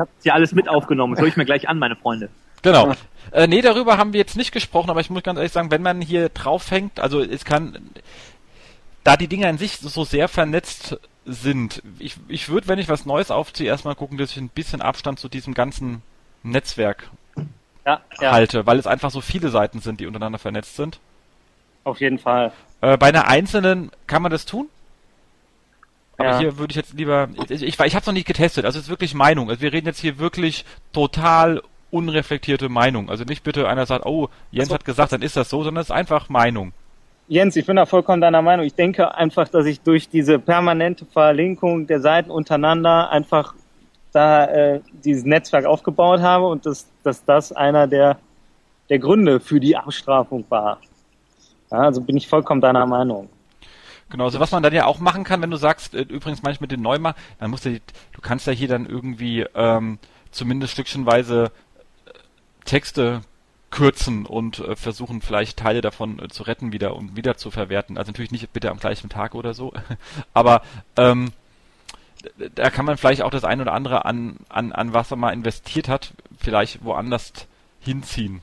habe 0.00 0.10
ja 0.24 0.34
alles 0.34 0.52
mit 0.52 0.68
aufgenommen. 0.68 1.14
Das 1.14 1.22
höre 1.22 1.28
ich 1.28 1.36
mir 1.36 1.44
gleich 1.44 1.68
an, 1.68 1.78
meine 1.78 1.96
Freunde. 1.96 2.28
Genau. 2.62 2.94
Äh, 3.32 3.46
nee, 3.46 3.62
darüber 3.62 3.96
haben 3.96 4.12
wir 4.12 4.18
jetzt 4.18 4.36
nicht 4.36 4.52
gesprochen, 4.52 4.90
aber 4.90 5.00
ich 5.00 5.10
muss 5.10 5.22
ganz 5.22 5.38
ehrlich 5.38 5.52
sagen, 5.52 5.70
wenn 5.70 5.82
man 5.82 6.00
hier 6.00 6.28
draufhängt, 6.28 7.00
also 7.00 7.20
es 7.20 7.44
kann, 7.44 7.78
da 9.04 9.16
die 9.16 9.28
Dinge 9.28 9.48
an 9.48 9.58
sich 9.58 9.78
so 9.78 10.04
sehr 10.04 10.28
vernetzt 10.28 10.98
sind, 11.24 11.82
ich, 11.98 12.16
ich 12.28 12.48
würde, 12.48 12.68
wenn 12.68 12.78
ich 12.78 12.88
was 12.88 13.06
Neues 13.06 13.30
aufziehe, 13.30 13.68
erstmal 13.68 13.94
gucken, 13.94 14.18
dass 14.18 14.32
ich 14.32 14.36
ein 14.38 14.48
bisschen 14.48 14.82
Abstand 14.82 15.20
zu 15.20 15.28
diesem 15.28 15.54
ganzen 15.54 16.02
Netzwerk 16.42 17.10
ja, 17.86 18.00
ja. 18.20 18.32
halte, 18.32 18.66
weil 18.66 18.78
es 18.78 18.86
einfach 18.86 19.10
so 19.10 19.20
viele 19.20 19.50
Seiten 19.50 19.80
sind, 19.80 20.00
die 20.00 20.06
untereinander 20.06 20.38
vernetzt 20.38 20.76
sind. 20.76 20.98
Auf 21.84 22.00
jeden 22.00 22.18
Fall. 22.18 22.52
Äh, 22.80 22.96
bei 22.98 23.08
einer 23.08 23.26
einzelnen 23.26 23.90
kann 24.06 24.22
man 24.22 24.32
das 24.32 24.44
tun? 24.44 24.68
Aber 26.20 26.32
ja. 26.32 26.38
hier 26.38 26.58
würde 26.58 26.72
ich 26.72 26.76
jetzt 26.76 26.92
lieber, 26.92 27.28
ich, 27.48 27.62
ich, 27.62 27.62
ich 27.62 27.78
habe 27.78 28.00
es 28.00 28.06
noch 28.06 28.12
nicht 28.12 28.26
getestet, 28.26 28.66
also 28.66 28.78
es 28.78 28.84
ist 28.84 28.90
wirklich 28.90 29.14
Meinung. 29.14 29.48
Also 29.48 29.62
wir 29.62 29.72
reden 29.72 29.86
jetzt 29.86 30.00
hier 30.00 30.18
wirklich 30.18 30.66
total 30.92 31.62
unreflektierte 31.90 32.68
Meinung. 32.68 33.08
Also 33.08 33.24
nicht 33.24 33.42
bitte 33.42 33.66
einer 33.66 33.86
sagt, 33.86 34.04
oh, 34.04 34.28
Jens 34.50 34.68
also, 34.68 34.74
hat 34.74 34.84
gesagt, 34.84 35.12
dann 35.12 35.22
ist 35.22 35.38
das 35.38 35.48
so, 35.48 35.62
sondern 35.64 35.80
es 35.80 35.88
ist 35.88 35.96
einfach 35.96 36.28
Meinung. 36.28 36.72
Jens, 37.26 37.56
ich 37.56 37.64
bin 37.64 37.76
da 37.76 37.86
vollkommen 37.86 38.20
deiner 38.20 38.42
Meinung. 38.42 38.66
Ich 38.66 38.74
denke 38.74 39.14
einfach, 39.14 39.48
dass 39.48 39.64
ich 39.64 39.80
durch 39.80 40.10
diese 40.10 40.38
permanente 40.38 41.06
Verlinkung 41.06 41.86
der 41.86 42.00
Seiten 42.00 42.30
untereinander 42.30 43.10
einfach 43.10 43.54
da 44.12 44.44
äh, 44.44 44.80
dieses 45.02 45.24
Netzwerk 45.24 45.64
aufgebaut 45.64 46.20
habe 46.20 46.48
und 46.48 46.66
dass, 46.66 46.86
dass 47.02 47.24
das 47.24 47.50
einer 47.50 47.86
der, 47.86 48.18
der 48.90 48.98
Gründe 48.98 49.40
für 49.40 49.58
die 49.58 49.74
Abstrafung 49.74 50.44
war. 50.50 50.80
Ja, 51.70 51.78
also 51.78 52.02
bin 52.02 52.18
ich 52.18 52.28
vollkommen 52.28 52.60
deiner 52.60 52.84
Meinung. 52.84 53.30
Genau, 54.10 54.24
also 54.24 54.40
was 54.40 54.50
man 54.50 54.62
dann 54.62 54.72
ja 54.72 54.86
auch 54.86 54.98
machen 54.98 55.24
kann, 55.24 55.40
wenn 55.40 55.50
du 55.50 55.56
sagst, 55.56 55.94
äh, 55.94 56.00
übrigens 56.00 56.42
manchmal 56.42 56.64
mit 56.64 56.72
den 56.72 56.82
Neumann, 56.82 57.14
dann 57.38 57.50
musst 57.50 57.64
du, 57.64 57.72
du 57.72 58.20
kannst 58.20 58.46
ja 58.46 58.52
hier 58.52 58.68
dann 58.68 58.86
irgendwie 58.86 59.46
ähm, 59.54 59.98
zumindest 60.32 60.72
stückchenweise 60.72 61.52
äh, 62.06 62.10
Texte 62.64 63.22
kürzen 63.70 64.26
und 64.26 64.58
äh, 64.58 64.74
versuchen 64.74 65.22
vielleicht 65.22 65.58
Teile 65.58 65.80
davon 65.80 66.18
äh, 66.18 66.28
zu 66.28 66.42
retten 66.42 66.72
wieder 66.72 66.96
und 66.96 67.16
wieder 67.16 67.36
zu 67.36 67.52
verwerten. 67.52 67.98
Also 67.98 68.10
natürlich 68.10 68.32
nicht 68.32 68.52
bitte 68.52 68.70
am 68.70 68.78
gleichen 68.78 69.08
Tag 69.08 69.36
oder 69.36 69.54
so, 69.54 69.72
aber 70.34 70.62
ähm, 70.96 71.32
da 72.54 72.68
kann 72.70 72.84
man 72.84 72.96
vielleicht 72.96 73.22
auch 73.22 73.30
das 73.30 73.44
ein 73.44 73.60
oder 73.60 73.72
andere 73.72 74.04
an, 74.04 74.36
an, 74.48 74.72
an 74.72 74.92
was 74.92 75.10
man 75.10 75.20
mal 75.20 75.32
investiert 75.32 75.88
hat, 75.88 76.12
vielleicht 76.38 76.84
woanders 76.84 77.32
hinziehen. 77.80 78.42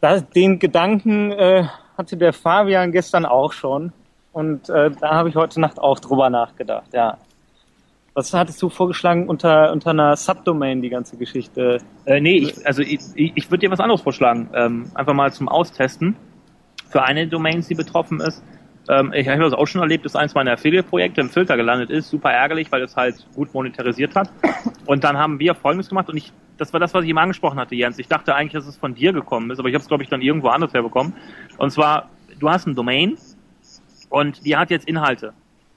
Da, 0.00 0.20
den 0.20 0.58
Gedanken 0.58 1.32
äh, 1.32 1.66
hatte 1.98 2.16
der 2.16 2.32
Fabian 2.32 2.92
gestern 2.92 3.26
auch 3.26 3.52
schon. 3.52 3.92
Und 4.34 4.68
äh, 4.68 4.90
da 4.90 5.10
habe 5.10 5.28
ich 5.28 5.36
heute 5.36 5.60
Nacht 5.60 5.78
auch 5.78 6.00
drüber 6.00 6.28
nachgedacht, 6.28 6.92
ja. 6.92 7.18
Was 8.14 8.32
hattest 8.34 8.60
du 8.62 8.68
vorgeschlagen 8.68 9.28
unter, 9.28 9.72
unter 9.72 9.90
einer 9.90 10.16
Subdomain, 10.16 10.82
die 10.82 10.88
ganze 10.88 11.16
Geschichte? 11.16 11.78
Äh, 12.04 12.20
nee, 12.20 12.36
ich, 12.38 12.66
also 12.66 12.82
ich, 12.82 13.00
ich 13.14 13.50
würde 13.50 13.60
dir 13.60 13.70
was 13.70 13.80
anderes 13.80 14.02
vorschlagen. 14.02 14.50
Ähm, 14.54 14.90
einfach 14.94 15.14
mal 15.14 15.32
zum 15.32 15.48
Austesten. 15.48 16.16
Für 16.90 17.02
eine 17.02 17.26
Domain, 17.26 17.64
die 17.68 17.74
betroffen 17.74 18.20
ist. 18.20 18.42
Ähm, 18.88 19.12
ich 19.14 19.28
habe 19.28 19.40
das 19.40 19.52
auch 19.52 19.66
schon 19.66 19.80
erlebt, 19.80 20.04
dass 20.04 20.14
eins 20.14 20.34
meiner 20.34 20.52
Affiliate-Projekte 20.52 21.20
im 21.20 21.30
Filter 21.30 21.56
gelandet 21.56 21.90
ist. 21.90 22.10
Super 22.10 22.30
ärgerlich, 22.30 22.70
weil 22.70 22.82
es 22.82 22.96
halt 22.96 23.26
gut 23.34 23.54
monetarisiert 23.54 24.14
hat. 24.14 24.30
Und 24.86 25.02
dann 25.04 25.16
haben 25.16 25.38
wir 25.38 25.54
Folgendes 25.54 25.88
gemacht 25.88 26.08
und 26.08 26.16
ich, 26.16 26.32
das 26.56 26.72
war 26.72 26.80
das, 26.80 26.92
was 26.94 27.04
ich 27.04 27.10
eben 27.10 27.18
angesprochen 27.18 27.58
hatte, 27.58 27.74
Jens. 27.74 27.98
Ich 27.98 28.08
dachte 28.08 28.34
eigentlich, 28.34 28.52
dass 28.52 28.66
es 28.66 28.76
von 28.76 28.94
dir 28.94 29.12
gekommen 29.12 29.50
ist, 29.50 29.58
aber 29.58 29.68
ich 29.68 29.74
habe 29.74 29.82
es, 29.82 29.88
glaube 29.88 30.02
ich, 30.02 30.08
dann 30.08 30.22
irgendwo 30.22 30.48
anders 30.48 30.72
herbekommen. 30.72 31.14
Und 31.58 31.70
zwar, 31.70 32.10
du 32.38 32.48
hast 32.48 32.66
eine 32.66 32.74
Domain 32.74 33.16
und 34.14 34.46
die 34.46 34.56
hat 34.56 34.70
jetzt 34.70 34.86
Inhalte 34.86 35.32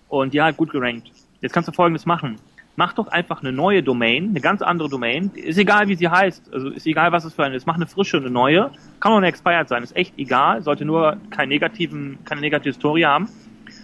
und 0.10 0.32
die 0.32 0.42
hat 0.42 0.58
gut 0.58 0.70
gerankt. 0.70 1.12
Jetzt 1.42 1.54
kannst 1.54 1.68
du 1.70 1.72
Folgendes 1.74 2.06
machen. 2.06 2.36
Mach 2.76 2.94
doch 2.94 3.08
einfach 3.08 3.42
eine 3.42 3.52
neue 3.52 3.82
Domain, 3.82 4.30
eine 4.30 4.42
ganz 4.42 4.62
andere 4.62 4.90
Domain. 4.90 5.32
Ist 5.34 5.58
egal, 5.58 5.88
wie 5.88 5.96
sie 5.96 6.08
heißt. 6.08 6.54
Also 6.54 6.70
ist 6.70 6.86
egal, 6.86 7.12
was 7.12 7.26
es 7.26 7.34
für 7.34 7.44
eine 7.44 7.56
ist. 7.56 7.66
Mach 7.66 7.78
eine 7.78 7.88
frische, 7.88 8.18
eine 8.18 8.30
neue. 8.30 8.70
Kann 9.00 9.12
auch 9.12 9.18
eine 9.18 9.26
expired 9.26 9.68
sein. 9.68 9.82
Ist 9.82 9.96
echt 9.96 10.14
egal. 10.20 10.62
Sollte 10.62 10.86
nur 10.86 11.18
keinen 11.32 11.50
negativen, 11.50 12.20
keine 12.26 12.42
negative 12.42 12.76
Story 12.76 13.02
haben. 13.02 13.28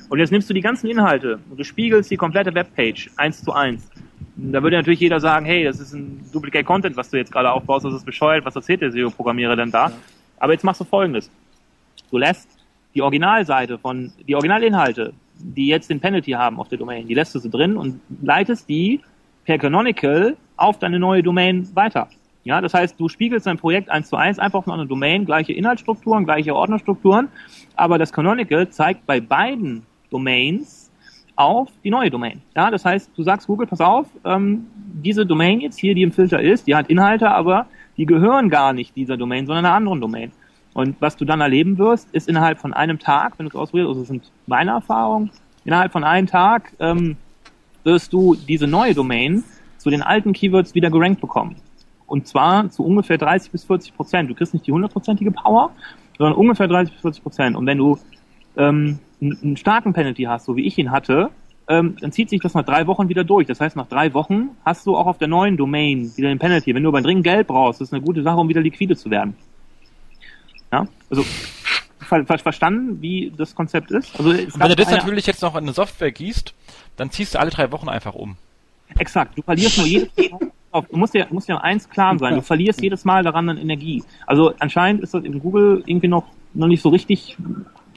Und 0.09 0.19
jetzt 0.19 0.31
nimmst 0.31 0.47
du 0.51 0.53
die 0.53 0.61
ganzen 0.61 0.87
Inhalte 0.87 1.39
und 1.49 1.59
du 1.59 1.63
spiegelst 1.63 2.11
die 2.11 2.17
komplette 2.17 2.53
Webpage 2.53 3.09
eins 3.17 3.43
zu 3.43 3.53
eins. 3.53 3.89
Da 4.35 4.61
würde 4.61 4.77
natürlich 4.77 4.99
jeder 4.99 5.19
sagen, 5.19 5.47
hey, 5.47 5.63
das 5.63 5.79
ist 5.79 5.93
ein 5.93 6.29
Duplicate 6.31 6.63
Content, 6.63 6.95
was 6.95 7.09
du 7.09 7.17
jetzt 7.17 7.31
gerade 7.31 7.51
aufbaust, 7.51 7.85
das 7.85 7.95
ist 7.95 8.05
bescheuert, 8.05 8.45
was 8.45 8.55
erzählt 8.55 8.81
der 8.81 8.91
SEO-Programmierer 8.91 9.55
denn 9.55 9.71
da? 9.71 9.91
Aber 10.37 10.53
jetzt 10.53 10.63
machst 10.63 10.81
du 10.81 10.85
folgendes. 10.85 11.31
Du 12.11 12.19
lässt 12.19 12.62
die 12.95 13.01
Originalseite 13.01 13.77
von, 13.77 14.11
die 14.27 14.35
Originalinhalte, 14.35 15.13
die 15.37 15.67
jetzt 15.67 15.89
den 15.89 15.99
Penalty 15.99 16.31
haben 16.31 16.59
auf 16.59 16.69
der 16.69 16.77
Domain, 16.77 17.07
die 17.07 17.13
lässt 17.13 17.33
du 17.35 17.39
so 17.39 17.49
drin 17.49 17.77
und 17.77 17.99
leitest 18.21 18.69
die 18.69 19.01
per 19.45 19.57
Canonical 19.57 20.37
auf 20.57 20.79
deine 20.79 20.99
neue 20.99 21.23
Domain 21.23 21.67
weiter. 21.75 22.07
Ja, 22.45 22.59
das 22.59 22.73
heißt, 22.73 22.99
du 22.99 23.07
spiegelst 23.07 23.47
dein 23.47 23.57
Projekt 23.57 23.89
eins 23.89 24.09
zu 24.09 24.17
eins 24.17 24.37
einfach 24.37 24.59
auf 24.59 24.69
eine 24.69 24.85
Domain, 24.85 25.25
gleiche 25.25 25.53
Inhaltsstrukturen, 25.53 26.25
gleiche 26.25 26.53
Ordnerstrukturen, 26.53 27.29
aber 27.75 27.97
das 27.97 28.11
Canonical 28.11 28.69
zeigt 28.69 29.05
bei 29.05 29.21
beiden 29.21 29.83
Domains 30.09 30.91
auf 31.35 31.69
die 31.83 31.89
neue 31.89 32.09
Domain. 32.09 32.41
Ja, 32.55 32.69
das 32.69 32.85
heißt, 32.85 33.11
du 33.15 33.23
sagst 33.23 33.47
Google, 33.47 33.65
pass 33.65 33.81
auf, 33.81 34.07
ähm, 34.25 34.67
diese 34.75 35.25
Domain 35.25 35.61
jetzt 35.61 35.79
hier, 35.79 35.95
die 35.95 36.03
im 36.03 36.11
Filter 36.11 36.41
ist, 36.41 36.67
die 36.67 36.75
hat 36.75 36.89
Inhalte, 36.89 37.31
aber 37.31 37.65
die 37.97 38.05
gehören 38.05 38.49
gar 38.49 38.73
nicht 38.73 38.95
dieser 38.95 39.17
Domain, 39.17 39.45
sondern 39.45 39.65
einer 39.65 39.75
anderen 39.75 40.01
Domain. 40.01 40.31
Und 40.73 40.95
was 40.99 41.17
du 41.17 41.25
dann 41.25 41.41
erleben 41.41 41.77
wirst, 41.77 42.09
ist 42.13 42.27
innerhalb 42.27 42.59
von 42.59 42.73
einem 42.73 42.99
Tag, 42.99 43.37
wenn 43.37 43.45
du 43.45 43.49
es 43.49 43.55
ausprobierst, 43.55 43.89
also 43.89 43.99
das 44.01 44.07
sind 44.07 44.31
meine 44.47 44.71
Erfahrungen, 44.71 45.31
innerhalb 45.65 45.91
von 45.91 46.03
einem 46.03 46.27
Tag 46.27 46.73
ähm, 46.79 47.17
wirst 47.83 48.11
du 48.13 48.35
diese 48.35 48.67
neue 48.67 48.93
Domain 48.93 49.43
zu 49.77 49.89
den 49.89 50.01
alten 50.01 50.33
Keywords 50.33 50.73
wieder 50.73 50.89
gerankt 50.89 51.21
bekommen. 51.21 51.57
Und 52.07 52.27
zwar 52.27 52.69
zu 52.69 52.83
ungefähr 52.83 53.17
30 53.17 53.51
bis 53.51 53.63
40 53.65 53.95
Prozent. 53.95 54.29
Du 54.29 54.35
kriegst 54.35 54.53
nicht 54.53 54.65
die 54.67 54.71
hundertprozentige 54.71 55.31
Power, 55.31 55.71
sondern 56.17 56.35
ungefähr 56.35 56.67
30 56.67 56.93
bis 56.93 57.01
40 57.01 57.23
Prozent. 57.23 57.55
Und 57.55 57.65
wenn 57.65 57.77
du 57.77 57.97
ähm, 58.57 58.99
einen, 59.21 59.57
starken 59.57 59.93
Penalty 59.93 60.23
hast, 60.23 60.45
so 60.45 60.55
wie 60.55 60.65
ich 60.65 60.77
ihn 60.77 60.91
hatte, 60.91 61.29
ähm, 61.67 61.95
dann 61.99 62.11
zieht 62.11 62.29
sich 62.29 62.41
das 62.41 62.53
nach 62.53 62.65
drei 62.65 62.87
Wochen 62.87 63.09
wieder 63.09 63.23
durch. 63.23 63.47
Das 63.47 63.59
heißt, 63.59 63.75
nach 63.75 63.87
drei 63.87 64.13
Wochen 64.13 64.49
hast 64.65 64.85
du 64.85 64.95
auch 64.95 65.07
auf 65.07 65.17
der 65.17 65.27
neuen 65.27 65.55
Domain 65.57 66.11
wieder 66.15 66.29
den 66.29 66.39
Penalty. 66.39 66.75
Wenn 66.75 66.83
du 66.83 66.89
aber 66.89 67.01
dringend 67.01 67.23
Geld 67.23 67.47
brauchst, 67.47 67.81
ist 67.81 67.93
eine 67.93 68.01
gute 68.01 68.21
Sache, 68.21 68.37
um 68.37 68.49
wieder 68.49 68.61
liquide 68.61 68.95
zu 68.95 69.09
werden. 69.09 69.35
Ja, 70.73 70.87
also 71.11 71.23
ver 71.99 72.25
ver 72.25 72.39
verstanden, 72.39 72.99
wie 72.99 73.31
das 73.37 73.53
Konzept 73.53 73.91
ist. 73.91 74.17
Also 74.17 74.33
wenn 74.33 74.69
du 74.69 74.75
das 74.75 74.89
natürlich 74.89 75.27
jetzt 75.27 75.43
noch 75.43 75.53
in 75.53 75.65
eine 75.65 75.73
Software 75.73 76.11
gießt, 76.11 76.51
dann 76.97 77.11
ziehst 77.11 77.35
du 77.35 77.39
alle 77.39 77.51
drei 77.51 77.71
Wochen 77.71 77.89
einfach 77.89 78.15
um. 78.15 78.37
Exakt. 78.97 79.37
Du 79.37 79.43
verlierst 79.43 79.77
nur 79.77 79.85
jedes 79.85 80.09
Mal. 80.17 80.39
Auf, 80.71 80.87
du 80.87 80.97
musst 80.97 81.13
dir, 81.13 81.27
musst 81.29 81.47
dir 81.47 81.63
eins 81.63 81.87
klar 81.87 82.17
sein. 82.17 82.33
Du 82.33 82.41
verlierst 82.41 82.81
jedes 82.81 83.05
Mal 83.05 83.21
daran 83.21 83.47
an 83.47 83.59
Energie. 83.59 84.03
Also 84.25 84.55
anscheinend 84.57 85.03
ist 85.03 85.13
das 85.13 85.23
in 85.23 85.37
Google 85.37 85.83
irgendwie 85.85 86.07
noch, 86.07 86.25
noch 86.55 86.65
nicht 86.65 86.81
so 86.81 86.89
richtig 86.89 87.37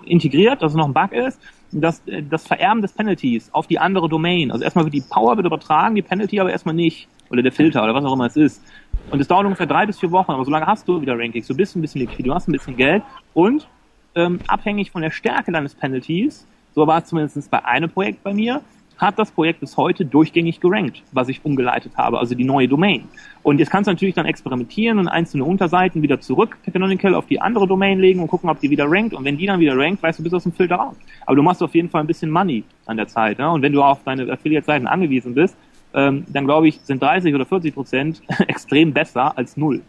integriert, 0.04 0.60
dass 0.60 0.72
es 0.72 0.76
noch 0.76 0.84
ein 0.84 0.92
Bug 0.92 1.12
ist. 1.12 1.40
Das, 1.72 2.02
das 2.28 2.46
Vererben 2.46 2.82
des 2.82 2.92
Penalties 2.92 3.48
auf 3.54 3.66
die 3.66 3.78
andere 3.78 4.10
Domain. 4.10 4.50
Also 4.50 4.64
erstmal 4.64 4.84
wird 4.84 4.92
die 4.92 5.00
Power 5.08 5.38
wird 5.38 5.46
übertragen, 5.46 5.94
die 5.94 6.02
Penalty 6.02 6.38
aber 6.38 6.50
erstmal 6.50 6.74
nicht. 6.74 7.08
Oder 7.30 7.42
der 7.42 7.52
Filter 7.52 7.82
oder 7.82 7.94
was 7.94 8.04
auch 8.04 8.12
immer 8.12 8.26
es 8.26 8.36
ist. 8.36 8.62
Und 9.10 9.20
es 9.20 9.28
dauert 9.28 9.44
ungefähr 9.44 9.66
drei 9.66 9.86
bis 9.86 9.98
vier 10.00 10.10
Wochen, 10.10 10.32
aber 10.32 10.44
so 10.44 10.50
lange 10.50 10.66
hast 10.66 10.86
du 10.88 11.00
wieder 11.00 11.18
Rankings. 11.18 11.46
Du 11.46 11.56
bist 11.56 11.76
ein 11.76 11.80
bisschen 11.80 12.00
liquid, 12.00 12.24
du 12.24 12.34
hast 12.34 12.48
ein 12.48 12.52
bisschen 12.52 12.76
Geld 12.76 13.02
und 13.34 13.68
ähm, 14.14 14.40
abhängig 14.48 14.90
von 14.90 15.02
der 15.02 15.10
Stärke 15.10 15.52
deines 15.52 15.74
Penalties, 15.74 16.46
so 16.74 16.86
war 16.86 16.98
es 16.98 17.06
zumindest 17.06 17.50
bei 17.50 17.64
einem 17.64 17.88
Projekt 17.88 18.22
bei 18.24 18.34
mir, 18.34 18.62
hat 18.98 19.18
das 19.18 19.30
Projekt 19.30 19.60
bis 19.60 19.76
heute 19.76 20.04
durchgängig 20.04 20.60
gerankt, 20.60 21.02
was 21.12 21.28
ich 21.28 21.44
umgeleitet 21.44 21.92
habe, 21.96 22.18
also 22.18 22.34
die 22.34 22.44
neue 22.44 22.66
Domain. 22.66 23.04
Und 23.42 23.58
jetzt 23.58 23.70
kannst 23.70 23.88
du 23.88 23.92
natürlich 23.92 24.14
dann 24.14 24.26
experimentieren 24.26 24.98
und 24.98 25.08
einzelne 25.08 25.44
Unterseiten 25.44 26.02
wieder 26.02 26.20
zurück, 26.20 26.56
Canonical, 26.64 27.14
auf 27.14 27.26
die 27.26 27.40
andere 27.40 27.66
Domain 27.66 28.00
legen 28.00 28.20
und 28.20 28.28
gucken, 28.28 28.48
ob 28.48 28.58
die 28.60 28.70
wieder 28.70 28.90
rankt. 28.90 29.14
Und 29.14 29.24
wenn 29.24 29.36
die 29.36 29.46
dann 29.46 29.60
wieder 29.60 29.76
rankt, 29.78 30.02
weißt 30.02 30.18
du, 30.18 30.22
bist 30.22 30.34
aus 30.34 30.44
dem 30.44 30.52
Filter 30.52 30.76
raus. 30.76 30.96
Aber 31.26 31.36
du 31.36 31.42
machst 31.42 31.62
auf 31.62 31.74
jeden 31.74 31.90
Fall 31.90 32.00
ein 32.00 32.06
bisschen 32.06 32.30
Money 32.30 32.64
an 32.86 32.96
der 32.96 33.06
Zeit. 33.06 33.38
Ne? 33.38 33.50
Und 33.50 33.62
wenn 33.62 33.72
du 33.72 33.82
auf 33.82 34.02
deine 34.02 34.30
Affiliate-Seiten 34.32 34.86
angewiesen 34.86 35.34
bist, 35.34 35.56
ähm, 35.96 36.24
dann 36.28 36.44
glaube 36.44 36.68
ich, 36.68 36.80
sind 36.82 37.02
30 37.02 37.34
oder 37.34 37.46
40 37.46 37.74
Prozent 37.74 38.22
extrem 38.46 38.92
besser 38.92 39.36
als 39.36 39.56
null. 39.56 39.82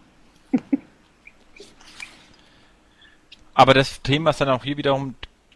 Aber 3.53 3.73
das 3.73 4.01
Thema 4.01 4.29
ist 4.31 4.41
dann 4.41 4.49
auch 4.49 4.63
hier 4.63 4.77
wiederum 4.77 5.15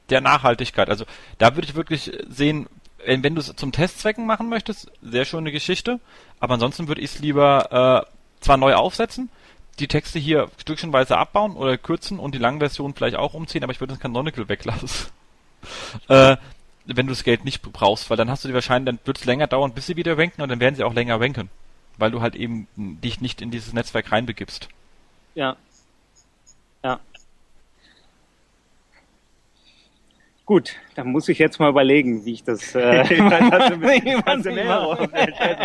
der 0.10 0.22
Nachhaltigkeit. 0.22 0.90
Also 0.90 1.06
da 1.38 1.56
würde 1.56 1.68
ich 1.68 1.76
wirklich 1.76 2.11
sehen, 2.28 2.68
wenn, 3.06 3.36
du 3.36 3.40
es 3.40 3.56
zum 3.56 3.72
Testzwecken 3.72 4.26
machen 4.26 4.49
möchtest, 4.49 4.91
sehr 5.02 5.26
schöne 5.26 5.52
Geschichte. 5.52 5.99
Aber 6.40 6.56
ansonsten 6.56 6.88
würde 6.88 7.02
ich 7.02 7.15
es 7.15 7.19
lieber 7.19 8.06
äh, 8.06 8.44
zwar 8.44 8.57
neu 8.57 8.73
aufsetzen, 8.73 9.30
die 9.80 9.88
Texte 9.88 10.19
hier 10.19 10.49
stückchenweise 10.57 11.18
abbauen 11.18 11.56
oder 11.56 11.78
kürzen 11.78 12.19
und 12.19 12.36
die 12.36 12.40
langen 12.40 12.60
Versionen 12.60 12.94
vielleicht 12.94 13.15
auch 13.15 13.34
umziehen, 13.34 13.64
aber 13.64 13.72
ich 13.72 13.80
würde 13.80 13.94
das 13.94 14.02
Canonical 14.02 14.49
weglassen. 14.49 14.90
äh, 16.10 16.36
wenn 16.85 17.07
du 17.07 17.11
das 17.11 17.23
Geld 17.23 17.45
nicht 17.45 17.61
brauchst, 17.61 18.09
weil 18.09 18.17
dann 18.17 18.29
hast 18.29 18.43
du 18.43 18.47
die 18.47 18.53
wahrscheinlich, 18.53 18.85
dann 18.85 18.99
wird 19.05 19.17
es 19.17 19.25
länger 19.25 19.47
dauern, 19.47 19.73
bis 19.73 19.87
sie 19.87 19.95
wieder 19.95 20.17
ranken 20.17 20.41
und 20.41 20.49
dann 20.49 20.59
werden 20.59 20.75
sie 20.75 20.83
auch 20.83 20.93
länger 20.93 21.19
ranken. 21.19 21.49
Weil 21.97 22.11
du 22.11 22.21
halt 22.21 22.35
eben 22.35 22.67
dich 22.75 23.21
nicht 23.21 23.41
in 23.41 23.51
dieses 23.51 23.73
Netzwerk 23.73 24.11
reinbegibst. 24.11 24.69
Ja. 25.35 25.55
Ja. 26.83 26.99
Gut, 30.45 30.75
dann 30.95 31.11
muss 31.11 31.29
ich 31.29 31.37
jetzt 31.39 31.59
mal 31.59 31.69
überlegen, 31.69 32.25
wie 32.25 32.33
ich 32.33 32.43
das. 32.43 32.75
Äh. 32.75 33.03
Du 33.15 33.21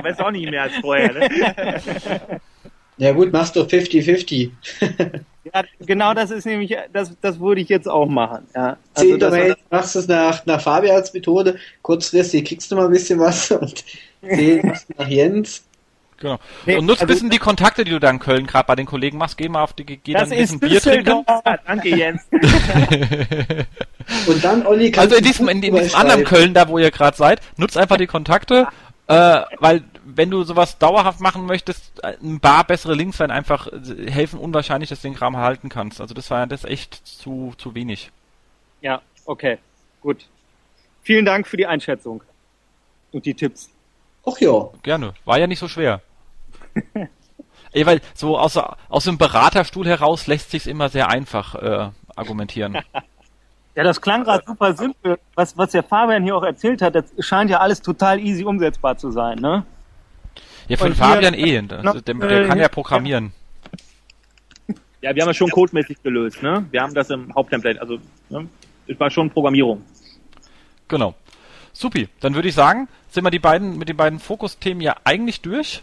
weißt 0.05 0.21
auch 0.21 0.31
nicht 0.31 0.51
mehr 0.51 0.63
als 0.63 0.77
vorher, 0.77 1.13
ne? 1.13 2.41
Ja 2.99 3.13
gut, 3.13 3.31
machst 3.33 3.57
du 3.57 3.61
50-50. 3.61 4.51
Ja, 5.55 5.63
genau 5.81 6.15
das 6.15 6.31
ist 6.31 6.45
nämlich, 6.45 6.77
das, 6.93 7.13
das 7.21 7.39
würde 7.39 7.61
ich 7.61 7.69
jetzt 7.69 7.89
auch 7.89 8.07
machen. 8.07 8.47
Ja. 8.55 8.77
Also 8.95 9.11
Zehn 9.11 9.19
das, 9.21 9.31
Domains, 9.31 9.57
machst 9.71 9.95
du 9.95 9.99
es 10.01 10.09
nach, 10.09 10.45
nach 10.47 10.61
Fabians 10.61 11.13
Methode, 11.15 11.57
kurzfristig 11.83 12.45
kriegst 12.45 12.71
du 12.71 12.77
mal 12.77 12.87
ein 12.87 12.91
bisschen 12.91 13.19
was 13.21 13.51
und 13.53 13.85
zehn 14.29 14.67
machst 14.67 14.89
du 14.89 14.95
nach 14.99 15.09
Jens. 15.09 15.63
Genau. 16.19 16.39
Nee, 16.65 16.77
und 16.77 16.87
nutzt 16.87 17.03
ein 17.03 17.09
also- 17.09 17.15
bisschen 17.15 17.31
die 17.31 17.39
Kontakte, 17.39 17.85
die 17.85 17.91
du 17.91 18.01
da 18.01 18.09
in 18.09 18.19
Köln 18.19 18.47
gerade 18.47 18.67
bei 18.67 18.75
den 18.75 18.87
Kollegen 18.87 19.19
machst. 19.19 19.37
Geh 19.37 19.49
mal 19.49 19.63
auf 19.63 19.75
die, 19.75 19.85
geh 19.85 20.15
das 20.15 20.31
dann 20.31 20.33
ein 20.33 20.39
bisschen 20.39 20.61
Bier 20.61 20.81
trinken. 20.81 21.25
Danke, 21.67 21.89
Jens. 21.97 22.23
Und 24.27 24.45
dann, 24.45 24.67
Olli, 24.67 24.91
kannst 24.91 25.13
Also 25.13 25.17
in 25.17 25.23
du 25.25 25.29
diesem, 25.29 25.49
in, 25.49 25.63
in 25.63 25.75
diesem 25.75 25.99
anderen. 25.99 26.25
Köln, 26.25 26.55
da 26.55 26.69
wo 26.69 26.79
ihr 26.79 26.91
gerade 26.91 27.17
seid, 27.17 27.41
nutzt 27.57 27.77
einfach 27.77 27.97
die 27.97 28.07
Kontakte, 28.07 28.67
äh, 29.09 29.43
weil 29.59 29.85
wenn 30.05 30.31
du 30.31 30.43
sowas 30.43 30.79
dauerhaft 30.79 31.21
machen 31.21 31.47
möchtest, 31.47 32.03
äh, 32.03 32.17
ein 32.21 32.41
paar 32.41 32.65
bessere 32.65 32.95
Links 32.95 33.19
werden 33.21 33.31
einfach 33.31 33.69
äh, 33.69 34.11
helfen 34.11 34.39
unwahrscheinlich, 34.41 34.89
dass 34.89 35.03
du 35.03 35.09
den 35.09 35.15
Kram 35.17 35.35
erhalten 35.35 35.69
kannst. 35.69 36.01
Also 36.01 36.13
das 36.13 36.31
war 36.31 36.47
das 36.47 36.65
echt 36.65 37.07
zu, 37.07 37.55
zu 37.57 37.75
wenig. 37.75 38.11
Ja, 38.81 39.01
okay, 39.25 39.59
gut. 40.01 40.27
Vielen 41.03 41.25
Dank 41.25 41.47
für 41.47 41.57
die 41.57 41.67
Einschätzung 41.67 42.23
und 43.13 43.25
die 43.27 43.35
Tipps. 43.35 43.71
Ach 44.27 44.39
ja. 44.39 44.69
Gerne. 44.83 45.15
War 45.25 45.39
ja 45.39 45.47
nicht 45.47 45.61
so 45.61 45.69
schwer. 45.69 46.01
Ey, 47.73 47.87
weil 47.87 48.01
so 48.15 48.39
aus, 48.39 48.57
aus 48.89 49.05
dem 49.05 49.19
Beraterstuhl 49.19 49.87
heraus 49.87 50.27
lässt 50.27 50.51
sich's 50.51 50.67
immer 50.67 50.89
sehr 50.89 51.09
einfach 51.09 51.55
äh, 51.55 51.91
argumentieren. 52.17 52.79
Ja, 53.77 53.85
das 53.85 54.01
klang 54.01 54.25
gerade 54.25 54.43
super 54.47 54.75
simpel. 54.75 55.19
Was, 55.35 55.57
was 55.57 55.71
der 55.71 55.83
Fabian 55.83 56.23
hier 56.23 56.35
auch 56.35 56.43
erzählt 56.43 56.81
hat, 56.81 56.95
das 56.95 57.05
scheint 57.19 57.51
ja 57.51 57.61
alles 57.61 57.83
total 57.83 58.19
easy 58.19 58.43
umsetzbar 58.43 58.97
zu 58.97 59.11
sein, 59.11 59.39
ne? 59.39 59.65
Ja, 60.67 60.79
für 60.79 60.85
den 60.85 60.95
Fabian 60.95 61.35
eh. 61.35 61.61
Der, 61.61 61.83
der, 61.83 62.03
der 62.03 62.31
äh, 62.31 62.49
kann 62.49 62.59
ja 62.59 62.69
programmieren. 62.69 63.33
Ja, 65.03 65.15
wir 65.15 65.23
haben 65.23 65.29
das 65.29 65.37
schon 65.37 65.51
codemäßig 65.51 66.03
gelöst, 66.03 66.43
ne? 66.43 66.65
Wir 66.71 66.81
haben 66.81 66.95
das 66.95 67.11
im 67.11 67.33
Haupttemplate, 67.35 67.81
also 67.81 67.99
ne? 68.31 68.49
es 68.87 68.99
war 68.99 69.11
schon 69.11 69.31
Programmierung. 69.31 69.85
Genau. 70.89 71.15
Supi. 71.75 72.09
Dann 72.21 72.35
würde 72.35 72.49
ich 72.49 72.55
sagen, 72.55 72.89
sind 73.11 73.25
wir 73.25 73.31
die 73.31 73.39
beiden 73.39 73.77
mit 73.77 73.91
den 73.91 73.97
beiden 73.97 74.19
Fokusthemen 74.19 74.81
ja 74.81 74.97
eigentlich 75.05 75.43
durch. 75.43 75.83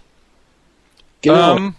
Genau. 1.21 1.57
Ähm, 1.57 1.75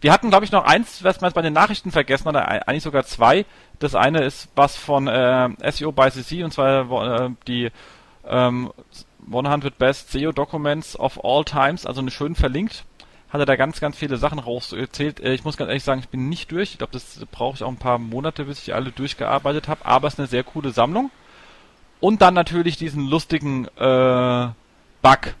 wir 0.00 0.12
hatten, 0.12 0.30
glaube 0.30 0.44
ich, 0.44 0.52
noch 0.52 0.64
eins, 0.64 1.02
was 1.02 1.20
man 1.20 1.32
bei 1.32 1.42
den 1.42 1.52
Nachrichten 1.52 1.90
vergessen 1.90 2.26
hat, 2.26 2.34
oder 2.34 2.48
ei- 2.48 2.62
eigentlich 2.66 2.82
sogar 2.84 3.04
zwei. 3.04 3.44
Das 3.78 3.94
eine 3.94 4.22
ist 4.22 4.48
was 4.54 4.76
von 4.76 5.08
äh, 5.08 5.48
SEO 5.70 5.92
by 5.92 6.10
CC 6.10 6.44
und 6.44 6.52
zwar 6.52 7.26
äh, 7.26 7.30
die 7.46 7.70
ähm, 8.26 8.72
100 9.30 9.76
Best 9.78 10.10
SEO 10.12 10.32
Documents 10.32 10.98
of 10.98 11.22
All 11.24 11.44
Times, 11.44 11.84
also 11.86 12.00
eine 12.00 12.10
schön 12.10 12.34
verlinkt. 12.34 12.84
Hat 13.30 13.40
er 13.40 13.46
da 13.46 13.56
ganz, 13.56 13.78
ganz 13.78 13.96
viele 13.98 14.16
Sachen 14.16 14.38
rausgezählt. 14.38 15.20
Äh, 15.20 15.34
ich 15.34 15.44
muss 15.44 15.56
ganz 15.56 15.68
ehrlich 15.68 15.84
sagen, 15.84 16.00
ich 16.00 16.08
bin 16.08 16.28
nicht 16.28 16.50
durch. 16.50 16.72
Ich 16.72 16.78
glaube, 16.78 16.92
das 16.92 17.20
brauche 17.30 17.56
ich 17.56 17.62
auch 17.62 17.68
ein 17.68 17.76
paar 17.76 17.98
Monate, 17.98 18.44
bis 18.46 18.62
ich 18.62 18.74
alle 18.74 18.90
durchgearbeitet 18.90 19.68
habe. 19.68 19.84
Aber 19.84 20.08
es 20.08 20.14
ist 20.14 20.20
eine 20.20 20.28
sehr 20.28 20.44
coole 20.44 20.70
Sammlung. 20.70 21.10
Und 22.00 22.22
dann 22.22 22.32
natürlich 22.34 22.76
diesen 22.76 23.06
lustigen 23.08 23.66
äh, 23.76 24.48
Bug, 25.02 25.34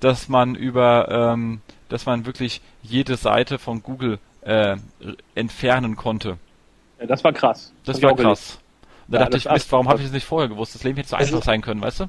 dass 0.00 0.28
man 0.28 0.54
über, 0.54 1.08
ähm, 1.34 1.60
dass 1.88 2.06
man 2.06 2.26
wirklich 2.26 2.60
jede 2.82 3.16
Seite 3.16 3.58
von 3.58 3.82
Google 3.82 4.18
äh, 4.42 4.76
entfernen 5.34 5.96
konnte. 5.96 6.36
Ja, 7.00 7.06
das 7.06 7.22
war 7.24 7.32
krass. 7.32 7.72
Das 7.84 7.96
Hab 7.96 8.02
ich 8.02 8.08
war 8.08 8.16
krass. 8.16 8.58
Und 9.06 9.14
da 9.14 9.18
Ja, 9.18 9.24
dachte 9.24 9.36
das 9.38 9.46
ich, 9.46 9.50
Mist, 9.52 9.72
warum 9.72 9.86
war- 9.86 9.92
habe 9.92 10.00
ich 10.02 10.06
das 10.08 10.12
nicht 10.14 10.26
vorher 10.26 10.48
gewusst? 10.48 10.74
Das 10.74 10.84
Leben 10.84 10.96
hätte 10.96 11.08
so 11.08 11.16
Also- 11.16 11.34
einfach 11.36 11.46
sein 11.46 11.60
können, 11.62 11.80
weißt 11.80 12.00
du? 12.00 12.04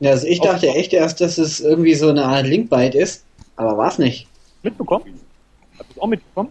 Ja, 0.00 0.12
also 0.12 0.26
ich 0.26 0.40
dachte 0.40 0.66
echt 0.68 0.92
erst, 0.94 1.20
dass 1.20 1.36
es 1.36 1.60
irgendwie 1.60 1.94
so 1.94 2.08
eine 2.08 2.24
Art 2.24 2.46
Linkbyte 2.46 2.94
ist, 2.94 3.24
aber 3.56 3.76
war's 3.76 3.98
nicht. 3.98 4.26
Mitbekommen? 4.62 5.04
Du 5.04 5.84
das 5.86 5.98
auch 5.98 6.06
mitbekommen? 6.06 6.48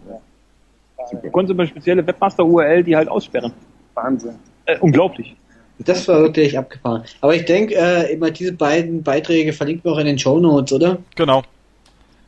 Du 1.24 1.32
konntest 1.32 1.54
über 1.54 1.66
spezielle 1.66 2.06
Webmaster-URL 2.06 2.84
die 2.84 2.96
halt 2.96 3.10
aussperren. 3.10 3.52
Wahnsinn. 3.96 4.36
Äh, 4.66 4.78
unglaublich. 4.80 5.36
Das 5.80 6.08
war 6.08 6.20
wirklich 6.22 6.58
abgefahren. 6.58 7.04
Aber 7.22 7.34
ich 7.36 7.46
denke, 7.46 7.74
äh, 7.76 8.14
immer 8.14 8.30
diese 8.32 8.52
beiden 8.54 9.02
Beiträge 9.02 9.54
verlinken 9.54 9.86
wir 9.86 9.94
auch 9.94 9.98
in 10.00 10.06
den 10.08 10.20
Show 10.20 10.40
Notes, 10.40 10.74
oder? 10.74 10.98
Genau. 11.16 11.42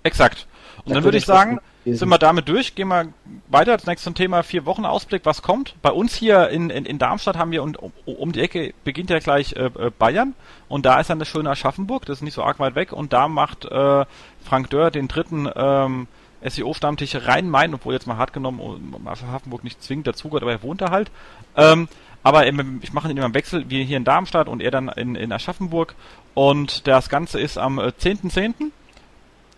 Exakt. 0.03 0.48
Und 0.84 0.90
Da 0.90 0.95
dann 0.95 1.03
würde 1.03 1.18
ich 1.18 1.26
sagen, 1.26 1.60
sind 1.86 2.10
wir 2.10 2.18
damit 2.18 2.48
durch, 2.48 2.76
gehen 2.76 2.88
wir 2.88 3.07
weiter. 3.48 3.76
Das 3.78 3.86
nächste 3.86 4.14
Thema, 4.14 4.44
vier 4.44 4.65
Wochen 4.65 4.86
Ausblick, 4.86 5.26
was 5.26 5.41
kommt. 5.41 5.76
Bei 5.82 5.91
uns 5.91 6.15
hier 6.15 6.49
in, 6.49 6.69
in, 6.69 6.86
in 6.86 6.99
Darmstadt 6.99 7.38
haben 7.38 7.52
wir, 7.52 7.64
und 7.64 7.78
um, 7.78 7.91
um 8.06 8.32
die 8.32 8.41
Ecke 8.41 8.73
beginnt 8.84 9.10
ja 9.10 9.19
gleich 9.19 9.53
äh, 9.53 9.65
äh, 9.65 9.91
Bayern. 9.98 10.34
Und 10.68 10.86
da 10.86 10.99
ist 10.99 11.10
dann 11.10 11.19
das 11.19 11.28
schöne 11.28 11.49
Aschaffenburg, 11.49 12.06
das 12.06 12.19
ist 12.19 12.23
nicht 12.23 12.34
so 12.34 12.44
arg 12.44 12.60
weit 12.60 12.76
weg. 12.76 12.94
Und 12.94 13.14
da 13.14 13.28
macht 13.28 13.65
äh, 13.65 14.06
Frank 14.44 14.69
Dörr 14.69 14.91
den 14.91 15.07
dritten 15.07 15.49
ähm, 15.56 16.07
SEO-Stammtisch 16.44 17.15
Rhein-Main, 17.15 17.73
obwohl 17.73 17.94
jetzt 17.94 18.07
mal 18.07 18.18
hart 18.18 18.34
genommen 18.34 18.60
um 18.60 19.07
Aschaffenburg 19.07 19.64
nicht 19.64 19.84
zwingend 19.84 20.07
dazugehört, 20.07 20.44
aber 20.44 20.52
er 20.52 20.64
wohnt 20.64 20.82
da 20.82 20.91
halt. 20.91 21.11
Ähm, 21.56 21.88
aber 22.23 22.45
ich 22.45 22.94
mache 22.94 23.10
ihn 23.10 23.18
immer 23.18 23.26
im 23.26 23.34
Wechsel, 23.34 23.69
wir 23.69 23.84
hier 23.84 23.98
in 23.98 24.03
Darmstadt 24.03 24.48
und 24.48 24.61
er 24.61 24.72
dann 24.72 24.90
in, 24.90 25.15
in 25.15 25.32
Aschaffenburg. 25.32 25.95
Und 26.34 26.88
das 26.88 27.10
Ganze 27.10 27.40
ist 27.40 27.57
am 27.57 27.80
äh, 27.80 27.88
10.10. 27.88 28.72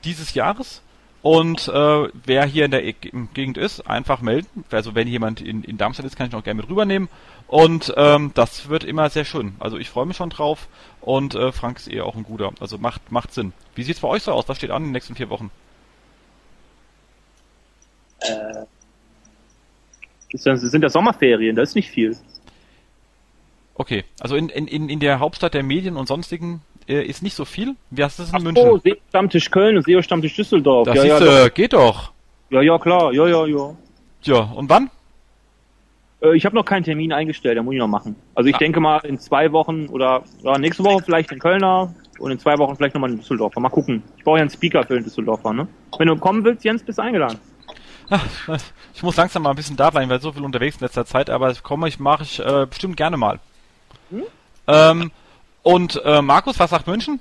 dieses 0.05 0.33
Jahres. 0.33 0.81
Und 1.21 1.69
äh, 1.69 2.07
wer 2.25 2.45
hier 2.45 2.65
in 2.65 2.71
der 2.71 2.83
E- 2.85 2.95
Gegend 3.33 3.57
ist, 3.57 3.87
einfach 3.87 4.19
melden. 4.21 4.65
Also 4.71 4.93
wenn 4.93 5.07
jemand 5.07 5.39
in, 5.39 5.63
in 5.63 5.77
Darmstadt 5.77 6.05
ist, 6.05 6.17
kann 6.17 6.27
ich 6.27 6.33
noch 6.33 6.43
gerne 6.43 6.61
mit 6.61 6.69
rübernehmen. 6.69 7.07
Und 7.47 7.93
ähm, 7.95 8.31
das 8.33 8.67
wird 8.67 8.83
immer 8.83 9.09
sehr 9.09 9.23
schön. 9.23 9.55
Also 9.59 9.77
ich 9.77 9.89
freue 9.89 10.05
mich 10.05 10.17
schon 10.17 10.29
drauf. 10.31 10.67
Und 10.99 11.35
äh, 11.35 11.51
Frank 11.53 11.77
ist 11.77 11.89
eh 11.89 12.01
auch 12.01 12.15
ein 12.15 12.23
guter. 12.23 12.51
Also 12.59 12.77
macht 12.77 13.09
macht 13.11 13.33
Sinn. 13.33 13.53
Wie 13.75 13.83
sieht's 13.83 14.01
bei 14.01 14.09
euch 14.09 14.23
so 14.23 14.33
aus? 14.33 14.49
Was 14.49 14.57
steht 14.57 14.71
an 14.71 14.81
in 14.83 14.87
den 14.89 14.91
nächsten 14.93 15.15
vier 15.15 15.29
Wochen? 15.29 15.49
Sind- 20.33 20.45
das 20.45 20.61
sind 20.61 20.81
ja 20.81 20.89
Sommerferien, 20.89 21.55
das 21.55 21.69
ist 21.69 21.75
nicht 21.75 21.89
viel. 21.89 22.17
Okay, 23.75 24.03
also 24.19 24.35
in, 24.35 24.49
in 24.49 24.89
in 24.89 24.99
der 24.99 25.19
Hauptstadt 25.19 25.53
der 25.53 25.63
Medien 25.63 25.95
und 25.97 26.07
sonstigen 26.07 26.61
äh, 26.87 27.03
ist 27.03 27.23
nicht 27.23 27.35
so 27.35 27.45
viel. 27.45 27.75
Wie 27.89 28.03
hast 28.03 28.19
du 28.19 28.23
es 28.23 28.29
in 28.29 28.35
Ach 28.35 28.41
München? 28.41 28.63
so, 28.63 28.77
SEO-Stammtisch 28.79 29.49
Köln 29.51 29.77
und 29.77 29.85
SEO-Stammtisch 29.85 30.35
Düsseldorf. 30.35 30.85
das 30.87 30.95
ja, 30.95 31.03
ja, 31.05 31.17
siehste, 31.17 31.51
geht 31.51 31.73
doch. 31.73 32.11
ja, 32.49 32.61
ja, 32.61 32.77
klar, 32.77 33.11
ja, 33.13 33.27
ja, 33.27 33.45
ja. 33.45 33.75
Ja, 34.23 34.39
und 34.55 34.69
wann? 34.69 34.89
Äh, 36.21 36.35
ich 36.37 36.45
habe 36.45 36.55
noch 36.55 36.65
keinen 36.65 36.83
Termin 36.83 37.11
eingestellt, 37.13 37.57
da 37.57 37.63
muss 37.63 37.73
ich 37.73 37.79
noch 37.79 37.87
machen. 37.87 38.15
Also 38.35 38.49
ich 38.49 38.55
Ah. 38.55 38.59
denke 38.59 38.79
mal 38.79 38.99
in 39.05 39.19
zwei 39.19 39.51
Wochen 39.51 39.87
oder 39.87 40.23
ja, 40.43 40.57
nächste 40.57 40.83
Woche 40.83 41.03
vielleicht 41.03 41.31
in 41.31 41.39
Kölner 41.39 41.93
und 42.19 42.31
in 42.31 42.39
zwei 42.39 42.57
Wochen 42.57 42.75
vielleicht 42.75 42.95
nochmal 42.95 43.11
in 43.11 43.17
Düsseldorf. 43.17 43.55
Mal 43.57 43.69
gucken. 43.69 44.01
Ich 44.17 44.23
brauche 44.23 44.37
ja 44.37 44.41
einen 44.41 44.49
Speaker 44.49 44.83
für 44.85 44.93
den 44.95 45.03
Düsseldorfer, 45.03 45.51
ne? 45.53 45.67
Wenn 45.97 46.07
du 46.07 46.15
kommen 46.17 46.43
willst, 46.45 46.63
Jens, 46.63 46.83
bist 46.83 46.97
du 46.99 47.03
eingeladen. 47.03 47.39
Ich 48.93 49.01
muss 49.01 49.15
langsam 49.15 49.43
mal 49.43 49.49
ein 49.51 49.55
bisschen 49.55 49.77
da 49.77 49.89
bleiben, 49.89 50.09
weil 50.09 50.21
so 50.21 50.31
viel 50.31 50.43
unterwegs 50.43 50.75
in 50.77 50.81
letzter 50.85 51.05
Zeit, 51.05 51.29
aber 51.29 51.49
ich 51.51 51.63
komme, 51.63 51.87
ich 51.87 51.99
mache 51.99 52.23
ich 52.23 52.39
äh, 52.39 52.65
bestimmt 52.69 52.95
gerne 52.97 53.17
mal. 53.17 53.39
Ähm, 54.67 55.11
und 55.63 56.01
äh, 56.05 56.21
Markus, 56.21 56.59
was 56.59 56.69
sagt 56.69 56.87
München? 56.87 57.19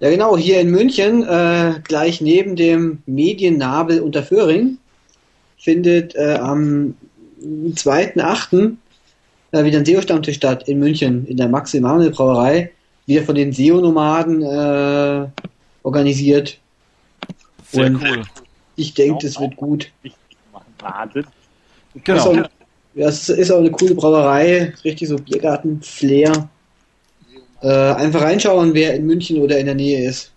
Ja, 0.00 0.10
genau, 0.10 0.36
hier 0.36 0.60
in 0.60 0.70
München, 0.70 1.22
äh, 1.22 1.74
gleich 1.84 2.20
neben 2.20 2.56
dem 2.56 3.02
Mediennabel 3.06 4.00
Unterföhring, 4.00 4.78
findet 5.56 6.14
äh, 6.16 6.34
am 6.40 6.94
2.8. 7.42 8.76
Äh, 9.52 9.64
wieder 9.64 9.78
ein 9.78 9.84
SEO-Stammtisch 9.84 10.36
statt 10.36 10.68
in 10.68 10.78
München, 10.80 11.26
in 11.26 11.36
der 11.36 11.48
Max 11.48 11.72
Emanuel 11.74 12.10
Brauerei, 12.10 12.72
wieder 13.06 13.22
von 13.22 13.34
den 13.36 13.52
SEO-Nomaden 13.52 14.42
äh, 14.42 15.26
organisiert. 15.84 16.58
Sehr 17.70 17.86
Und- 17.86 18.02
cool. 18.02 18.22
Ich 18.76 18.92
denke, 18.94 19.24
das 19.26 19.38
wird 19.40 19.54
gut. 19.54 19.92
Wahnsinn. 20.80 21.24
Ist 21.94 22.04
Genau. 22.04 22.24
auch, 22.24 22.34
ja, 22.96 23.08
es 23.08 23.28
ist 23.28 23.50
auch 23.52 23.58
eine 23.58 23.70
coole 23.70 23.94
Brauerei, 23.94 24.72
richtig 24.84 25.08
so 25.08 25.14
Biergarten-Flair. 25.16 26.48
Äh, 27.64 27.94
einfach 27.94 28.20
reinschauen, 28.20 28.74
wer 28.74 28.94
in 28.94 29.06
München 29.06 29.40
oder 29.40 29.58
in 29.58 29.64
der 29.64 29.74
Nähe 29.74 30.06
ist. 30.06 30.32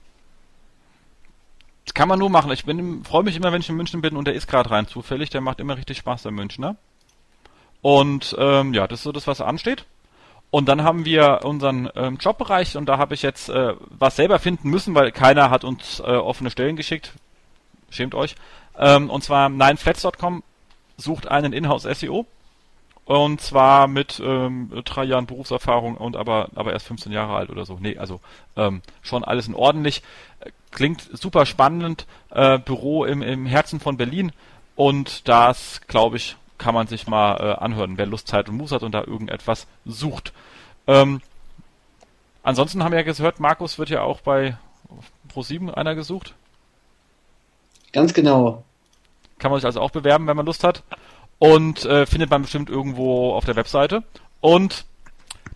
Das 1.84 1.94
kann 1.94 2.08
man 2.08 2.20
nur 2.20 2.30
machen. 2.30 2.52
Ich 2.52 2.64
freue 3.04 3.24
mich 3.24 3.36
immer, 3.36 3.52
wenn 3.52 3.60
ich 3.60 3.68
in 3.68 3.76
München 3.76 4.00
bin 4.00 4.16
und 4.16 4.26
der 4.28 4.34
ist 4.34 4.48
gerade 4.48 4.72
rein 4.72 4.88
zufällig. 4.88 5.30
Der 5.30 5.42
macht 5.42 5.60
immer 5.60 5.76
richtig 5.76 5.98
Spaß, 5.98 6.24
der 6.24 6.32
Münchner. 6.32 6.78
Und 7.82 8.34
ähm, 8.40 8.74
ja, 8.74 8.88
das 8.88 9.00
ist 9.00 9.04
so 9.04 9.12
das, 9.12 9.28
was 9.28 9.42
ansteht. 9.42 9.84
Und 10.52 10.70
dann 10.70 10.84
haben 10.84 11.04
wir 11.04 11.42
unseren 11.44 11.90
ähm, 11.98 12.18
Jobbereich 12.18 12.78
und 12.78 12.86
da 12.86 12.98
habe 12.98 13.14
ich 13.14 13.24
jetzt 13.24 13.50
äh, 13.50 13.74
was 13.90 14.16
selber 14.16 14.40
finden 14.40 14.70
müssen, 14.70 14.96
weil 14.96 15.12
keiner 15.12 15.50
hat 15.50 15.66
uns 15.66 16.00
äh, 16.00 16.04
offene 16.04 16.50
Stellen 16.50 16.78
geschickt. 16.78 17.12
Schämt 17.90 18.16
euch. 18.16 18.36
Ähm, 18.78 19.10
und 19.10 19.22
zwar 19.26 19.50
9flats.com 19.50 20.44
sucht 20.96 21.28
einen 21.28 21.52
Inhouse 21.52 21.84
SEO. 21.84 22.26
Und 23.08 23.40
zwar 23.40 23.88
mit 23.88 24.22
ähm, 24.22 24.70
drei 24.84 25.06
Jahren 25.06 25.28
Berufserfahrung 25.28 25.96
und 25.96 26.18
aber, 26.18 26.50
aber 26.56 26.74
erst 26.74 26.88
15 26.88 27.14
Jahre 27.14 27.38
alt 27.38 27.50
oder 27.50 27.66
so. 27.66 27.78
Nee, 27.80 27.98
also 27.98 28.20
ähm, 28.58 28.82
schon 29.02 29.24
alles 29.24 29.48
in 29.48 29.56
ordentlich. 29.56 30.04
Klingt 30.72 31.08
super 31.14 31.46
spannend. 31.46 32.06
Äh, 32.32 32.60
Büro 32.60 33.06
im, 33.06 33.22
im 33.22 33.46
Herzen 33.46 33.80
von 33.80 33.96
Berlin. 33.96 34.34
Und 34.76 35.30
das, 35.30 35.80
glaube 35.88 36.18
ich, 36.18 36.36
kann 36.58 36.76
man 36.76 36.88
sich 36.88 37.08
mal 37.08 37.38
äh, 37.38 37.64
anhören, 37.64 37.98
wer 37.98 38.08
Lust, 38.08 38.28
Zeit 38.28 38.50
und 38.50 38.58
Muß 38.58 38.74
hat 38.74 38.84
und 38.84 38.92
da 38.92 39.06
irgendetwas 39.06 39.68
sucht. 39.86 40.34
Ähm, 40.86 41.22
ansonsten 42.44 42.84
haben 42.84 42.92
wir 42.92 43.00
ja 43.00 43.06
gehört, 43.06 43.40
Markus 43.40 43.80
wird 43.80 43.90
ja 43.90 44.02
auch 44.02 44.20
bei 44.20 44.58
Pro7 45.34 45.74
einer 45.74 45.96
gesucht. 45.96 46.36
Ganz 47.94 48.14
genau. 48.14 48.66
Kann 49.40 49.52
man 49.52 49.62
sich 49.62 49.66
also 49.66 49.80
auch 49.80 49.92
bewerben, 49.92 50.28
wenn 50.28 50.36
man 50.36 50.46
Lust 50.46 50.66
hat. 50.66 50.84
Und 51.40 51.86
äh, 51.86 52.06
findet 52.06 52.30
man 52.30 52.42
bestimmt 52.42 52.70
irgendwo 52.70 53.34
auf 53.34 53.46
der 53.46 53.56
Webseite. 53.56 54.04
Und 54.42 54.86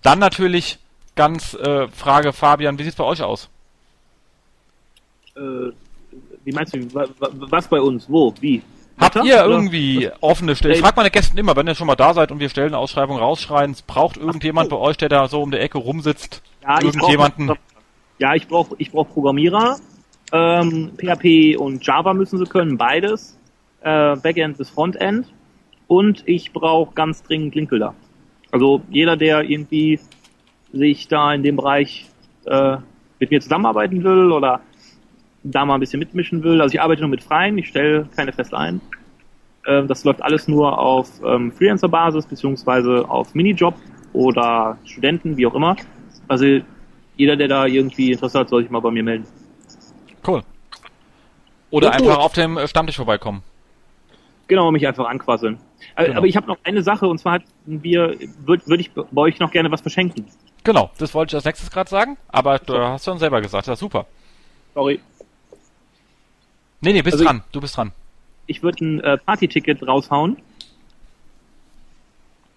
dann 0.03 0.19
natürlich 0.19 0.77
ganz 1.15 1.53
äh, 1.55 1.87
Frage, 1.89 2.33
Fabian, 2.33 2.77
wie 2.77 2.83
sieht's 2.83 2.95
bei 2.95 3.03
euch 3.03 3.21
aus? 3.23 3.49
Äh, 5.35 5.71
wie 6.43 6.51
meinst 6.51 6.73
du, 6.73 6.93
wa- 6.93 7.07
wa- 7.19 7.29
was 7.33 7.67
bei 7.67 7.79
uns? 7.79 8.09
Wo? 8.09 8.33
Wie? 8.41 8.61
Habt 8.99 9.15
Wetter? 9.15 9.25
ihr 9.25 9.35
Oder- 9.35 9.45
irgendwie 9.47 10.09
offene 10.21 10.55
Stellen? 10.55 10.75
Ich 10.75 10.81
frage 10.81 10.95
meine 10.97 11.09
Gäste 11.11 11.39
immer, 11.39 11.55
wenn 11.55 11.67
ihr 11.67 11.75
schon 11.75 11.87
mal 11.87 11.95
da 11.95 12.13
seid 12.13 12.31
und 12.31 12.39
wir 12.39 12.49
stellen 12.49 12.67
eine 12.69 12.77
Ausschreibung 12.77 13.17
rausschreien, 13.17 13.71
es 13.71 13.81
braucht 13.81 14.17
irgendjemand 14.17 14.69
bei 14.69 14.75
euch, 14.77 14.97
der 14.97 15.09
da 15.09 15.27
so 15.27 15.41
um 15.41 15.51
der 15.51 15.61
Ecke 15.61 15.77
rumsitzt? 15.77 16.41
Ja, 16.63 16.77
ich 16.79 16.85
irgendjemanden? 16.85 17.47
brauch- 17.47 17.57
ja, 18.19 18.35
ich 18.35 18.47
brauche 18.47 18.75
ich 18.77 18.91
brauch 18.91 19.07
Programmierer. 19.09 19.77
Ähm, 20.33 20.91
PHP 20.97 21.57
und 21.57 21.85
Java 21.85 22.13
müssen 22.13 22.37
sie 22.37 22.45
können, 22.45 22.77
beides. 22.77 23.37
Äh, 23.81 24.15
Backend 24.17 24.57
bis 24.57 24.69
Frontend. 24.69 25.27
Und 25.91 26.23
ich 26.25 26.53
brauche 26.53 26.93
ganz 26.95 27.21
dringend 27.21 27.53
Linkbilder. 27.53 27.93
Also 28.49 28.81
jeder, 28.89 29.17
der 29.17 29.43
irgendwie 29.43 29.99
sich 30.71 31.09
da 31.09 31.33
in 31.33 31.43
dem 31.43 31.57
Bereich 31.57 32.05
äh, 32.45 32.77
mit 33.19 33.29
mir 33.29 33.41
zusammenarbeiten 33.41 34.01
will 34.01 34.31
oder 34.31 34.61
da 35.43 35.65
mal 35.65 35.73
ein 35.73 35.81
bisschen 35.81 35.99
mitmischen 35.99 36.43
will. 36.43 36.61
Also 36.61 36.75
ich 36.75 36.81
arbeite 36.81 37.01
nur 37.01 37.09
mit 37.09 37.21
Freien, 37.21 37.57
ich 37.57 37.67
stelle 37.67 38.07
keine 38.15 38.31
fest 38.31 38.53
ein. 38.53 38.79
Ähm, 39.67 39.89
das 39.89 40.05
läuft 40.05 40.21
alles 40.21 40.47
nur 40.47 40.79
auf 40.79 41.09
ähm, 41.25 41.51
Freelancer-Basis 41.51 42.25
beziehungsweise 42.25 43.03
auf 43.09 43.35
Minijob 43.35 43.75
oder 44.13 44.77
Studenten, 44.85 45.35
wie 45.35 45.45
auch 45.45 45.55
immer. 45.55 45.75
Also 46.29 46.45
jeder, 47.17 47.35
der 47.35 47.49
da 47.49 47.65
irgendwie 47.65 48.13
Interesse 48.13 48.39
hat, 48.39 48.47
soll 48.47 48.61
sich 48.61 48.71
mal 48.71 48.79
bei 48.79 48.91
mir 48.91 49.03
melden. 49.03 49.25
Cool. 50.25 50.41
Oder 51.69 51.87
Gut, 51.87 51.95
einfach 51.95 52.15
gut. 52.15 52.23
auf 52.23 52.31
dem 52.31 52.57
äh, 52.57 52.65
Stammtisch 52.65 52.95
vorbeikommen. 52.95 53.43
Genau, 54.47 54.71
mich 54.71 54.87
einfach 54.87 55.09
anquasseln. 55.09 55.59
Äh, 55.95 56.05
Genau. 56.05 56.17
Aber 56.17 56.27
ich 56.27 56.35
habe 56.35 56.47
noch 56.47 56.57
eine 56.63 56.83
Sache, 56.83 57.07
und 57.07 57.17
zwar 57.19 57.33
hatten 57.33 57.83
wir, 57.83 58.15
würde 58.45 58.65
würd 58.67 58.79
ich 58.81 58.91
bei 58.91 59.21
euch 59.21 59.39
noch 59.39 59.51
gerne 59.51 59.71
was 59.71 59.81
verschenken. 59.81 60.25
Genau, 60.63 60.91
das 60.97 61.13
wollte 61.13 61.31
ich 61.31 61.35
als 61.35 61.45
nächstes 61.45 61.71
gerade 61.71 61.89
sagen, 61.89 62.17
aber 62.27 62.59
du 62.59 62.77
hast 62.77 63.05
schon 63.05 63.17
selber 63.17 63.41
gesagt, 63.41 63.67
das 63.67 63.73
ist 63.73 63.79
super. 63.79 64.05
Sorry. 64.73 64.99
Nee, 66.81 66.93
nee, 66.93 67.01
bist 67.01 67.13
Also 67.15 67.23
ich- 67.23 67.29
dran, 67.29 67.43
du 67.51 67.61
bist 67.61 67.75
dran. 67.77 67.91
Ich 68.47 68.63
würde 68.63 68.83
ein 68.85 68.99
äh, 69.01 69.17
Party-Ticket 69.17 69.87
raushauen. 69.87 70.37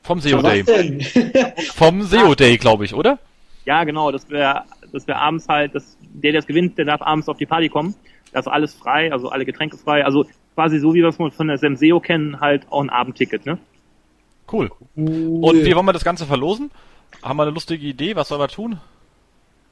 Vom 0.02 0.20
SEO 0.20 0.42
Day. 0.42 0.64
Vom 1.74 2.02
SEO 2.02 2.34
Day, 2.34 2.56
glaube 2.58 2.84
ich, 2.84 2.94
oder? 2.94 3.18
Ja, 3.64 3.84
genau, 3.84 4.10
das 4.10 4.28
wäre 4.28 4.64
das 4.92 5.06
wär 5.08 5.18
abends 5.20 5.48
halt, 5.48 5.74
das, 5.74 5.96
der, 6.02 6.32
der 6.32 6.40
das 6.40 6.46
gewinnt, 6.46 6.76
der 6.78 6.84
darf 6.84 7.00
abends 7.02 7.28
auf 7.28 7.36
die 7.38 7.46
Party 7.46 7.68
kommen. 7.68 7.94
Da 8.32 8.40
ist 8.40 8.46
alles 8.48 8.74
frei, 8.74 9.12
also 9.12 9.28
alle 9.30 9.44
Getränke 9.44 9.76
frei. 9.78 10.04
Also 10.04 10.26
quasi 10.54 10.78
so, 10.78 10.94
wie 10.94 11.02
wir 11.02 11.08
es 11.08 11.16
von 11.16 11.48
der 11.48 11.58
Semseo 11.58 12.00
kennen, 12.00 12.40
halt 12.40 12.66
auch 12.70 12.82
ein 12.82 12.90
Abendticket, 12.90 13.46
ne? 13.46 13.58
Cool. 14.50 14.70
Und 14.94 15.64
wie 15.64 15.74
wollen 15.74 15.86
wir 15.86 15.92
das 15.92 16.04
Ganze 16.04 16.26
verlosen? 16.26 16.70
Haben 17.22 17.38
wir 17.38 17.44
eine 17.44 17.52
lustige 17.52 17.86
Idee? 17.86 18.14
Was 18.16 18.28
sollen 18.28 18.40
wir 18.40 18.48
tun? 18.48 18.78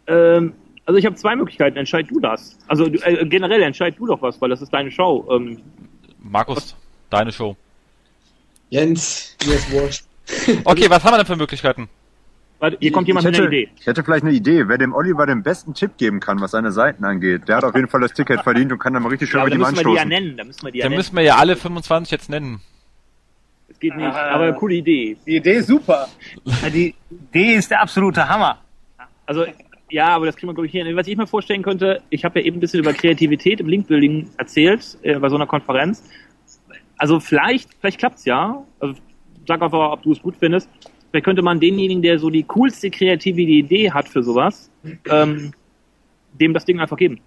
Ähm, 0.06 0.54
also 0.86 0.98
ich 0.98 1.06
habe 1.06 1.14
zwei 1.16 1.36
Möglichkeiten, 1.36 1.76
entscheid 1.76 2.06
du 2.10 2.20
das. 2.20 2.58
Also 2.66 2.86
äh, 2.86 3.26
generell 3.26 3.62
entscheid 3.62 3.94
du 3.98 4.06
doch 4.06 4.22
was, 4.22 4.40
weil 4.40 4.48
das 4.50 4.62
ist 4.62 4.72
deine 4.72 4.90
Show. 4.90 5.26
Ähm, 5.30 5.60
Markus, 6.18 6.74
deine 7.10 7.32
Show. 7.32 7.56
Jens, 8.70 9.36
mir 9.46 9.54
ist 9.54 9.70
wurscht. 9.70 10.04
Okay, 10.64 10.88
was 10.88 11.04
haben 11.04 11.12
wir 11.12 11.18
denn 11.18 11.26
für 11.26 11.36
Möglichkeiten? 11.36 11.88
Warte, 12.62 12.76
hier 12.80 12.92
kommt 12.92 13.06
jemand 13.08 13.24
ich 13.26 13.30
mit 13.32 13.34
hätte, 13.34 13.48
einer 13.48 13.52
Idee. 13.56 13.70
Ich 13.78 13.86
hätte 13.86 14.02
vielleicht 14.04 14.24
eine 14.24 14.32
Idee, 14.32 14.68
wer 14.68 14.78
dem 14.78 14.94
Oliver 14.94 15.26
den 15.26 15.42
besten 15.42 15.74
Tipp 15.74 15.96
geben 15.98 16.20
kann, 16.20 16.40
was 16.40 16.52
seine 16.52 16.72
Seiten 16.72 17.04
angeht. 17.04 17.48
Der 17.48 17.56
hat 17.56 17.64
auf 17.64 17.74
jeden 17.74 17.88
Fall 17.88 18.00
das 18.00 18.12
Ticket 18.14 18.40
verdient 18.44 18.72
und 18.72 18.78
kann 18.78 18.94
dann 18.94 19.02
mal 19.02 19.10
richtig 19.10 19.28
schön 19.30 19.38
Ja, 19.40 19.44
mit 19.44 19.52
da 19.52 19.56
ihm 19.56 19.60
müssen 19.60 19.76
wir 19.76 19.82
die 19.84 19.94
ja 19.96 20.02
anstoßen. 20.02 20.08
nennen, 20.08 20.36
da 20.38 20.44
müssen 20.44 20.62
wir 20.64 20.70
die 20.72 20.78
ja 20.78 20.82
Dann 20.84 20.90
nennen. 20.92 20.98
müssen 20.98 21.16
wir 21.16 21.22
ja 21.24 21.36
alle 21.36 21.56
25 21.56 22.10
jetzt 22.10 22.30
nennen. 22.30 22.60
Das 23.68 23.78
geht 23.80 23.96
nicht, 23.96 24.06
aber 24.14 24.52
coole 24.52 24.74
Idee. 24.76 25.16
Die 25.26 25.36
Idee 25.36 25.54
ist 25.54 25.66
super. 25.66 26.08
Ja, 26.44 26.70
Die 26.70 26.94
Idee 27.10 27.54
ist 27.54 27.70
der 27.70 27.80
absolute 27.82 28.28
Hammer. 28.28 28.58
Also, 29.26 29.44
ja, 29.90 30.08
aber 30.08 30.26
das 30.26 30.36
kriegen 30.36 30.48
wir, 30.48 30.54
glaube 30.54 30.66
ich, 30.66 30.72
hier 30.72 30.84
hin. 30.84 30.96
Was 30.96 31.06
ich 31.06 31.16
mir 31.16 31.26
vorstellen 31.26 31.62
könnte, 31.62 32.02
ich 32.10 32.24
habe 32.24 32.40
ja 32.40 32.46
eben 32.46 32.58
ein 32.58 32.60
bisschen 32.60 32.80
über 32.80 32.92
Kreativität 32.92 33.60
im 33.60 33.68
Linkbuilding 33.68 34.28
erzählt, 34.36 34.98
äh, 35.02 35.18
bei 35.18 35.28
so 35.28 35.36
einer 35.36 35.46
Konferenz. 35.46 36.02
Also 36.98 37.18
vielleicht, 37.18 37.70
vielleicht 37.80 37.98
klappt's 37.98 38.24
ja. 38.24 38.62
Also, 38.78 38.94
sag 39.48 39.60
einfach, 39.62 39.92
ob 39.92 40.02
du 40.02 40.12
es 40.12 40.20
gut 40.22 40.36
findest. 40.38 40.68
Vielleicht 41.12 41.24
könnte 41.26 41.42
man 41.42 41.60
denjenigen, 41.60 42.02
der 42.02 42.18
so 42.18 42.30
die 42.30 42.42
coolste 42.42 42.90
kreative 42.90 43.42
Idee 43.42 43.92
hat 43.92 44.08
für 44.08 44.22
sowas, 44.22 44.70
ähm, 45.08 45.52
dem 46.32 46.54
das 46.54 46.64
Ding 46.64 46.80
einfach 46.80 46.96
geben. 46.96 47.20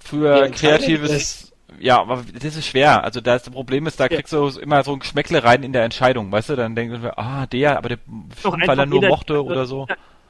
Für 0.00 0.50
kreatives. 0.50 1.52
Ja, 1.78 2.00
aber 2.00 2.24
das 2.32 2.56
ist 2.56 2.66
schwer. 2.66 3.04
Also 3.04 3.20
das 3.20 3.48
Problem 3.50 3.86
ist, 3.86 4.00
da 4.00 4.08
kriegst 4.08 4.32
du 4.32 4.48
immer 4.60 4.82
so 4.82 4.92
ein 4.94 4.98
Geschmäckle 5.00 5.44
rein 5.44 5.62
in 5.62 5.72
der 5.72 5.84
Entscheidung, 5.84 6.32
weißt 6.32 6.50
du? 6.50 6.56
Dann 6.56 6.74
denken 6.74 7.02
wir, 7.02 7.18
ah, 7.18 7.46
der, 7.46 7.76
aber 7.78 7.90
der, 7.90 7.98
weil 8.42 8.78
er 8.78 8.86
nur 8.86 9.00
jeder- 9.02 9.08
mochte 9.08 9.44
oder 9.44 9.66
so. 9.66 9.86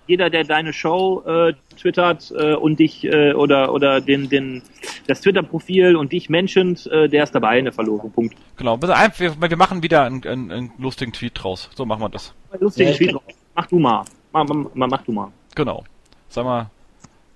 Jeder, 0.07 0.31
der 0.31 0.45
deine 0.45 0.73
Show 0.73 1.23
äh, 1.27 1.53
twittert 1.79 2.33
äh, 2.37 2.55
und 2.55 2.79
dich 2.79 3.05
äh, 3.05 3.33
oder 3.33 3.73
oder 3.73 4.01
den 4.01 4.29
den 4.29 4.63
das 5.07 5.21
Twitter-Profil 5.21 5.97
und 5.97 6.13
dich 6.13 6.29
menschend, 6.31 6.87
äh, 6.87 7.09
der 7.09 7.25
ist 7.25 7.33
dabei 7.35 7.59
in 7.59 7.65
der 7.65 7.73
Verlosung. 7.73 8.13
Punkt. 8.13 8.37
Genau, 8.57 8.81
wir, 8.81 8.97
einfach- 8.97 9.19
wir, 9.21 9.41
wir 9.51 9.57
machen 9.57 9.83
wieder 9.83 10.05
einen, 10.05 10.25
einen, 10.27 10.51
einen 10.53 10.73
lustigen 10.79 11.13
Tweet 11.13 11.33
draus. 11.43 11.71
So 11.75 11.85
machen 11.85 12.01
wir 12.03 12.09
das. 12.09 12.35
Lustigen 12.61 12.91
Ja, 12.91 12.97
Tweet. 12.97 13.11
kann- 13.13 13.21
Mach 13.55 13.67
du 13.67 13.79
mal. 13.79 14.05
Mach, 14.33 14.45
mach, 14.75 14.89
mach 14.89 15.03
du 15.03 15.13
mal. 15.13 15.33
Genau. 15.55 15.85
Sag 16.29 16.45
mal, 16.45 16.71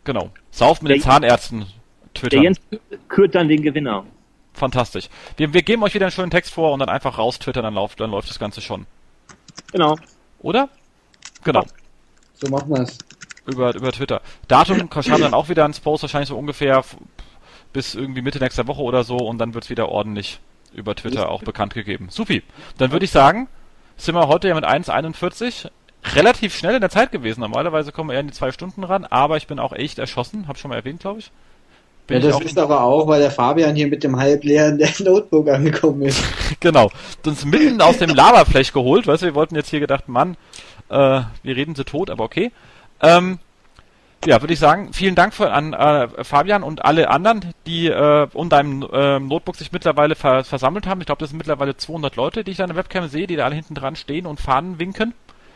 genau. 0.05 0.31
Sauf 0.51 0.83
mit 0.83 0.91
den 0.93 1.01
Der- 1.01 1.11
Zahnärzten. 1.11 1.61
Der 1.61 1.67
Twitter. 2.15 2.43
Jens 2.43 2.61
kürt 3.09 3.35
dann 3.35 3.49
den 3.49 3.63
Gewinner. 3.63 4.05
Fantastisch. 4.53 5.09
Wir, 5.37 5.53
wir 5.55 5.63
geben 5.63 5.83
euch 5.85 5.95
wieder 5.95 6.07
einen 6.07 6.13
schönen 6.13 6.31
Text 6.31 6.53
vor 6.53 6.73
und 6.73 6.81
dann 6.81 6.89
einfach 6.89 7.19
raus 7.19 7.39
twittern, 7.39 7.63
dann 7.63 7.75
läuft, 7.75 8.01
dann 8.01 8.11
läuft 8.11 8.29
das 8.29 8.39
Ganze 8.39 8.61
schon. 8.61 8.85
Genau. 9.73 9.97
Oder? 10.41 10.69
Genau. 11.45 11.65
So 12.41 12.51
machen 12.51 12.71
wir's. 12.71 12.99
Über, 13.47 13.75
über 13.75 13.93
Twitter. 13.93 14.21
Datum 14.49 14.89
schauen 15.03 15.21
dann 15.21 15.35
auch 15.35 15.49
wieder 15.49 15.65
ins 15.65 15.81
Post, 15.81 16.03
wahrscheinlich 16.03 16.29
so 16.29 16.39
ungefähr 16.39 16.83
bis 17.73 17.95
irgendwie 17.95 18.23
Mitte 18.23 18.39
nächster 18.39 18.67
Woche 18.67 18.83
oder 18.83 19.05
so 19.05 19.17
und 19.17 19.39
dann 19.39 19.55
wird's 19.55 19.71
wieder 19.71 19.89
ordentlich 19.89 20.41
über 20.73 20.95
Twitter 20.95 21.29
auch 21.29 21.43
bekannt 21.43 21.75
gegeben. 21.75 22.09
Supi. 22.11 22.43
Dann 22.79 22.93
würde 22.93 23.05
ich 23.05 23.11
sagen, 23.11 23.49
sind 23.97 24.15
wir 24.15 24.29
heute 24.29 24.49
ja 24.49 24.55
mit 24.55 24.65
1,41 24.65 25.69
relativ 26.15 26.57
schnell 26.57 26.75
in 26.75 26.81
der 26.81 26.91
Zeit 26.91 27.13
gewesen. 27.13 27.41
Normalerweise 27.41 27.93
kommen 27.93 28.11
wir 28.11 28.15
eher 28.15 28.21
in 28.21 28.29
die 28.29 28.33
zwei 28.33 28.53
Stunden 28.53 28.85
ran, 28.85 29.05
aber 29.05 29.37
ich 29.37 29.47
bin 29.47 29.59
auch 29.59 29.73
echt 29.73 29.99
erschossen, 29.99 30.49
hab 30.49 30.59
schon 30.59 30.71
mal 30.71 30.77
erwähnt, 30.77 31.01
glaube 31.01 31.21
ich. 31.21 31.31
Bin 32.07 32.23
Ja, 32.23 32.31
das 32.31 32.41
ist 32.41 32.59
aber 32.59 32.83
auch, 32.83 33.07
weil 33.07 33.21
der 33.21 33.31
Fabian 33.31 33.77
hier 33.77 33.87
mit 33.87 34.03
dem 34.03 34.17
halbleeren 34.17 34.83
Notebook 35.01 35.49
angekommen 35.49 36.03
ist. 36.03 36.23
Genau. 36.59 36.91
Uns 37.25 37.45
mitten 37.47 37.81
aus 37.81 37.97
dem 37.99 38.11
Lavafläch 38.11 38.73
geholt, 38.73 39.07
weißt 39.07 39.23
du, 39.23 39.27
wir 39.27 39.35
wollten 39.35 39.55
jetzt 39.55 39.71
hier 39.71 39.81
gedacht, 39.81 40.09
Mann, 40.09 40.37
äh, 40.91 41.23
wir 41.43 41.57
reden 41.57 41.75
sie 41.75 41.85
tot, 41.85 42.11
aber 42.11 42.25
okay. 42.25 42.53
Ähm, 43.01 43.39
ja, 44.27 44.43
würde 44.43 44.53
ich 44.53 44.59
sagen, 44.59 44.93
vielen 44.93 45.15
Dank 45.15 45.33
für, 45.33 45.51
an 45.51 45.73
äh, 45.73 46.25
Fabian 46.25 46.63
und 46.63 46.85
alle 46.85 47.09
anderen, 47.09 47.55
die 47.67 47.87
äh, 47.87 48.29
um 48.35 48.51
deinem 48.51 48.87
ähm, 48.93 49.29
Notebook 49.29 49.57
sich 49.57 49.73
mittlerweile 49.73 50.15
ver 50.15 50.45
versammelt 50.45 50.87
haben. 50.87 51.01
Ich 51.01 51.07
glaube, 51.07 51.21
das 51.21 51.31
sind 51.31 51.39
mittlerweile 51.39 51.77
200 51.77 52.17
Leute, 52.17 52.45
die 52.45 52.51
ich 52.51 52.59
da 52.59 52.65
in 52.65 52.69
der 52.69 52.77
Webcam 52.77 53.09
sehe, 53.09 53.27
die 53.27 53.37
da 53.37 53.47
alle 53.47 53.55
hinten 53.55 53.75
dran 53.75 53.97
stehen 53.97 54.27
und 54.27 54.39
Fahnen 54.39 54.79
winken. 54.79 55.15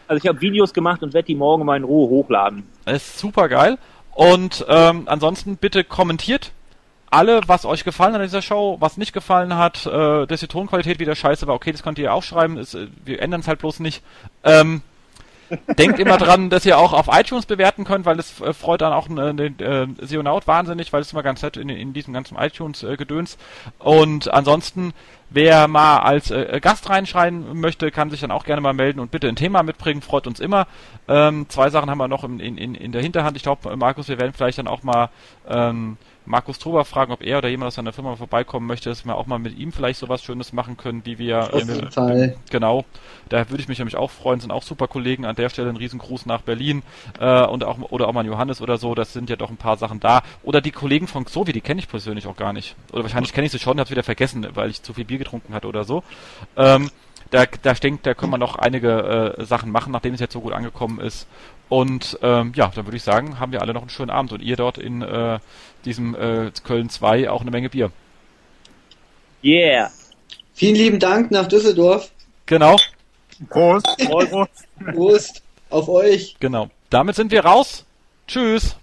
Also 0.09 0.23
ich 0.23 0.28
habe 0.28 0.40
Videos 0.40 0.73
gemacht 0.73 1.02
und 1.02 1.12
werde 1.12 1.27
die 1.27 1.35
morgen 1.35 1.65
mal 1.66 1.77
in 1.77 1.85
Ruhe 1.85 2.09
hochladen. 2.09 2.66
Das 2.86 2.97
ist 2.97 3.19
super 3.19 3.48
geil. 3.48 3.78
Und 4.15 4.65
ähm, 4.69 5.05
ansonsten 5.06 5.56
bitte 5.56 5.85
kommentiert 5.85 6.52
alle, 7.11 7.40
was 7.47 7.65
euch 7.65 7.85
gefallen 7.85 8.15
hat 8.15 8.20
an 8.20 8.27
dieser 8.27 8.43
Show, 8.43 8.77
was 8.81 8.97
nicht 8.97 9.12
gefallen 9.12 9.56
hat, 9.56 9.86
äh, 9.86 10.27
dass 10.27 10.40
die 10.40 10.47
Tonqualität 10.47 10.98
wieder 10.98 11.15
scheiße 11.15 11.47
war. 11.47 11.55
Okay, 11.55 11.73
das 11.73 11.82
könnt 11.82 11.98
ihr 11.98 12.12
auch 12.12 12.23
schreiben. 12.23 12.56
Ist, 12.56 12.74
äh, 12.74 12.89
wir 13.05 13.20
ändern 13.23 13.40
es 13.40 13.48
halt 13.48 13.61
bloß 13.61 13.81
nicht. 13.81 14.02
Ähm, 14.43 14.82
Denkt 15.79 15.99
immer 15.99 16.19
dran, 16.19 16.51
dass 16.51 16.67
ihr 16.67 16.79
auch 16.79 16.93
auf 16.93 17.09
iTunes 17.11 17.47
bewerten 17.47 17.85
könnt, 17.85 18.07
weil 18.07 18.19
es 18.19 18.41
äh, 18.41 18.53
freut 18.53 18.81
dann 18.81 18.93
auch 18.93 19.09
äh, 19.09 19.35
den 19.35 19.59
äh, 19.59 19.87
Seonaut 20.01 20.47
wahnsinnig, 20.47 20.93
weil 20.93 21.03
es 21.03 21.13
immer 21.13 21.23
ganz 21.23 21.43
nett 21.43 21.57
in, 21.57 21.69
in 21.69 21.93
diesem 21.93 22.13
ganzen 22.15 22.37
iTunes-Gedöns. 22.37 23.39
Und 23.79 24.33
ansonsten, 24.33 24.93
wer 25.31 25.69
mal 25.69 25.99
als 25.99 26.31
äh, 26.31 26.61
Gast 26.61 26.89
reinschreien 26.91 27.59
möchte, 27.61 27.91
kann 27.91 28.11
sich 28.11 28.21
dann 28.21 28.31
auch 28.31 28.45
gerne 28.45 28.61
mal 28.61 28.75
melden 28.75 29.01
und 29.01 29.11
bitte 29.11 29.29
ein 29.29 29.37
Thema 29.37 29.63
mitbringen, 29.63 30.03
freut 30.03 30.27
uns 30.27 30.41
immer. 30.41 30.67
Ähm, 31.09 31.47
zwei 31.49 31.71
Sachen 31.71 31.91
haben 31.91 31.99
wir 31.99 32.09
noch 32.09 32.25
in, 32.25 32.41
in, 32.41 32.75
in 32.75 32.93
der 32.93 33.03
Hinterhand. 33.03 33.37
Ich 33.37 33.43
glaube, 33.43 33.77
Markus, 33.77 34.09
wir 34.09 34.19
werden 34.19 34.33
vielleicht 34.33 34.59
dann 34.59 34.69
auch 34.69 34.83
mal 34.83 35.11
ähm, 35.49 35.97
Markus 36.27 36.59
Truber 36.59 36.85
fragen, 36.85 37.13
ob 37.13 37.23
er 37.23 37.39
oder 37.39 37.49
jemand 37.49 37.69
aus 37.69 37.75
seiner 37.75 37.93
Firma 37.93 38.17
vorbeikommen 38.17 38.67
möchte, 38.67 38.89
dass 38.89 39.05
wir 39.05 39.17
auch 39.17 39.27
mal 39.27 39.39
mit 39.39 39.59
ihm 39.59 39.73
vielleicht 39.73 39.99
sowas 39.99 40.23
Schönes 40.23 40.53
machen 40.53 40.77
können, 40.77 41.03
die 41.03 41.19
wir 41.19 41.53
Auf 41.53 41.67
jeden 41.67 41.91
Fall. 41.91 42.37
Genau, 42.51 42.85
da 43.29 43.51
würde 43.51 43.63
ich 43.63 43.69
mich 43.69 43.79
nämlich 43.79 43.97
auch 43.97 44.11
freuen, 44.11 44.41
sind 44.41 44.51
auch 44.51 44.63
super 44.63 44.89
Kollegen 44.89 45.27
an 45.27 45.37
der 45.37 45.51
Stelle, 45.51 45.69
ein 45.69 45.77
Riesengruß 45.77 46.27
nach 46.27 46.43
Berlin 46.43 46.83
äh, 47.21 47.45
und 47.45 47.65
auch 47.65 47.79
oder 47.91 48.09
auch 48.09 48.13
mal 48.13 48.25
Johannes 48.25 48.63
oder 48.63 48.79
so, 48.79 48.95
das 48.95 49.13
sind 49.13 49.29
ja 49.29 49.37
doch 49.37 49.51
ein 49.51 49.57
paar 49.57 49.77
Sachen 49.77 50.01
da. 50.01 50.23
Oder 50.43 50.61
die 50.61 50.71
Kollegen 50.71 51.07
von 51.07 51.25
Xovi, 51.25 51.53
die 51.53 51.61
kenne 51.61 51.81
ich 51.81 51.89
persönlich 51.89 52.27
auch 52.27 52.37
gar 52.37 52.53
nicht. 52.53 52.75
Oder 52.93 53.03
wahrscheinlich 53.03 53.33
kenne 53.33 53.47
ich 53.47 53.53
sie 53.53 53.59
schon, 53.59 53.79
hab's 53.79 53.91
wieder 53.91 54.03
vergessen, 54.03 54.47
weil 54.55 54.71
ich 54.71 54.83
zu 54.83 54.95
viel 54.95 55.05
Bier 55.05 55.19
getrunken 55.19 55.55
hatte 55.55 55.69
oder 55.69 55.85
so. 55.85 56.03
Ähm, 56.57 56.91
da, 57.31 57.47
da 57.63 57.73
denkt, 57.75 58.07
da 58.07 58.15
können 58.15 58.33
wir 58.33 58.39
noch 58.39 58.57
einige 58.57 59.35
äh, 59.39 59.45
Sachen 59.45 59.71
machen, 59.71 59.93
nachdem 59.93 60.15
es 60.15 60.21
jetzt 60.21 60.33
so 60.33 60.41
gut 60.41 60.53
angekommen 60.53 61.01
ist. 61.01 61.27
Und 61.69 62.19
ähm, 62.23 62.53
ja, 62.55 62.70
dann 62.74 62.86
würde 62.86 62.97
ich 62.97 63.03
sagen, 63.03 63.41
haben 63.41 63.53
wir 63.53 63.62
alle 63.62 63.73
noch 63.73 63.82
einen 63.82 63.91
schönen 63.91 64.11
Abend 64.11 64.32
und 64.32 64.41
ihr 64.41 64.57
dort 64.57 64.78
in 64.78 65.03
äh, 65.03 65.39
diesem 65.85 66.15
äh, 66.15 66.51
Köln 66.62 66.89
2 66.89 67.31
auch 67.31 67.41
eine 67.41 67.51
Menge 67.51 67.70
Bier. 67.70 67.91
Yeah. 69.43 69.91
Vielen 70.53 70.77
lieben 70.77 70.99
Dank 70.99 71.31
nach 71.31 71.49
Düsseldorf. 71.49 72.11
Genau, 72.47 72.77
Prost! 73.49 73.86
Prost 74.93 75.43
auf 75.70 75.89
euch. 75.89 76.36
genau. 76.41 76.70
Damit 76.91 77.16
sind 77.16 77.32
wir 77.32 77.45
raus. 77.45 77.85
Tschüss. 78.28 78.77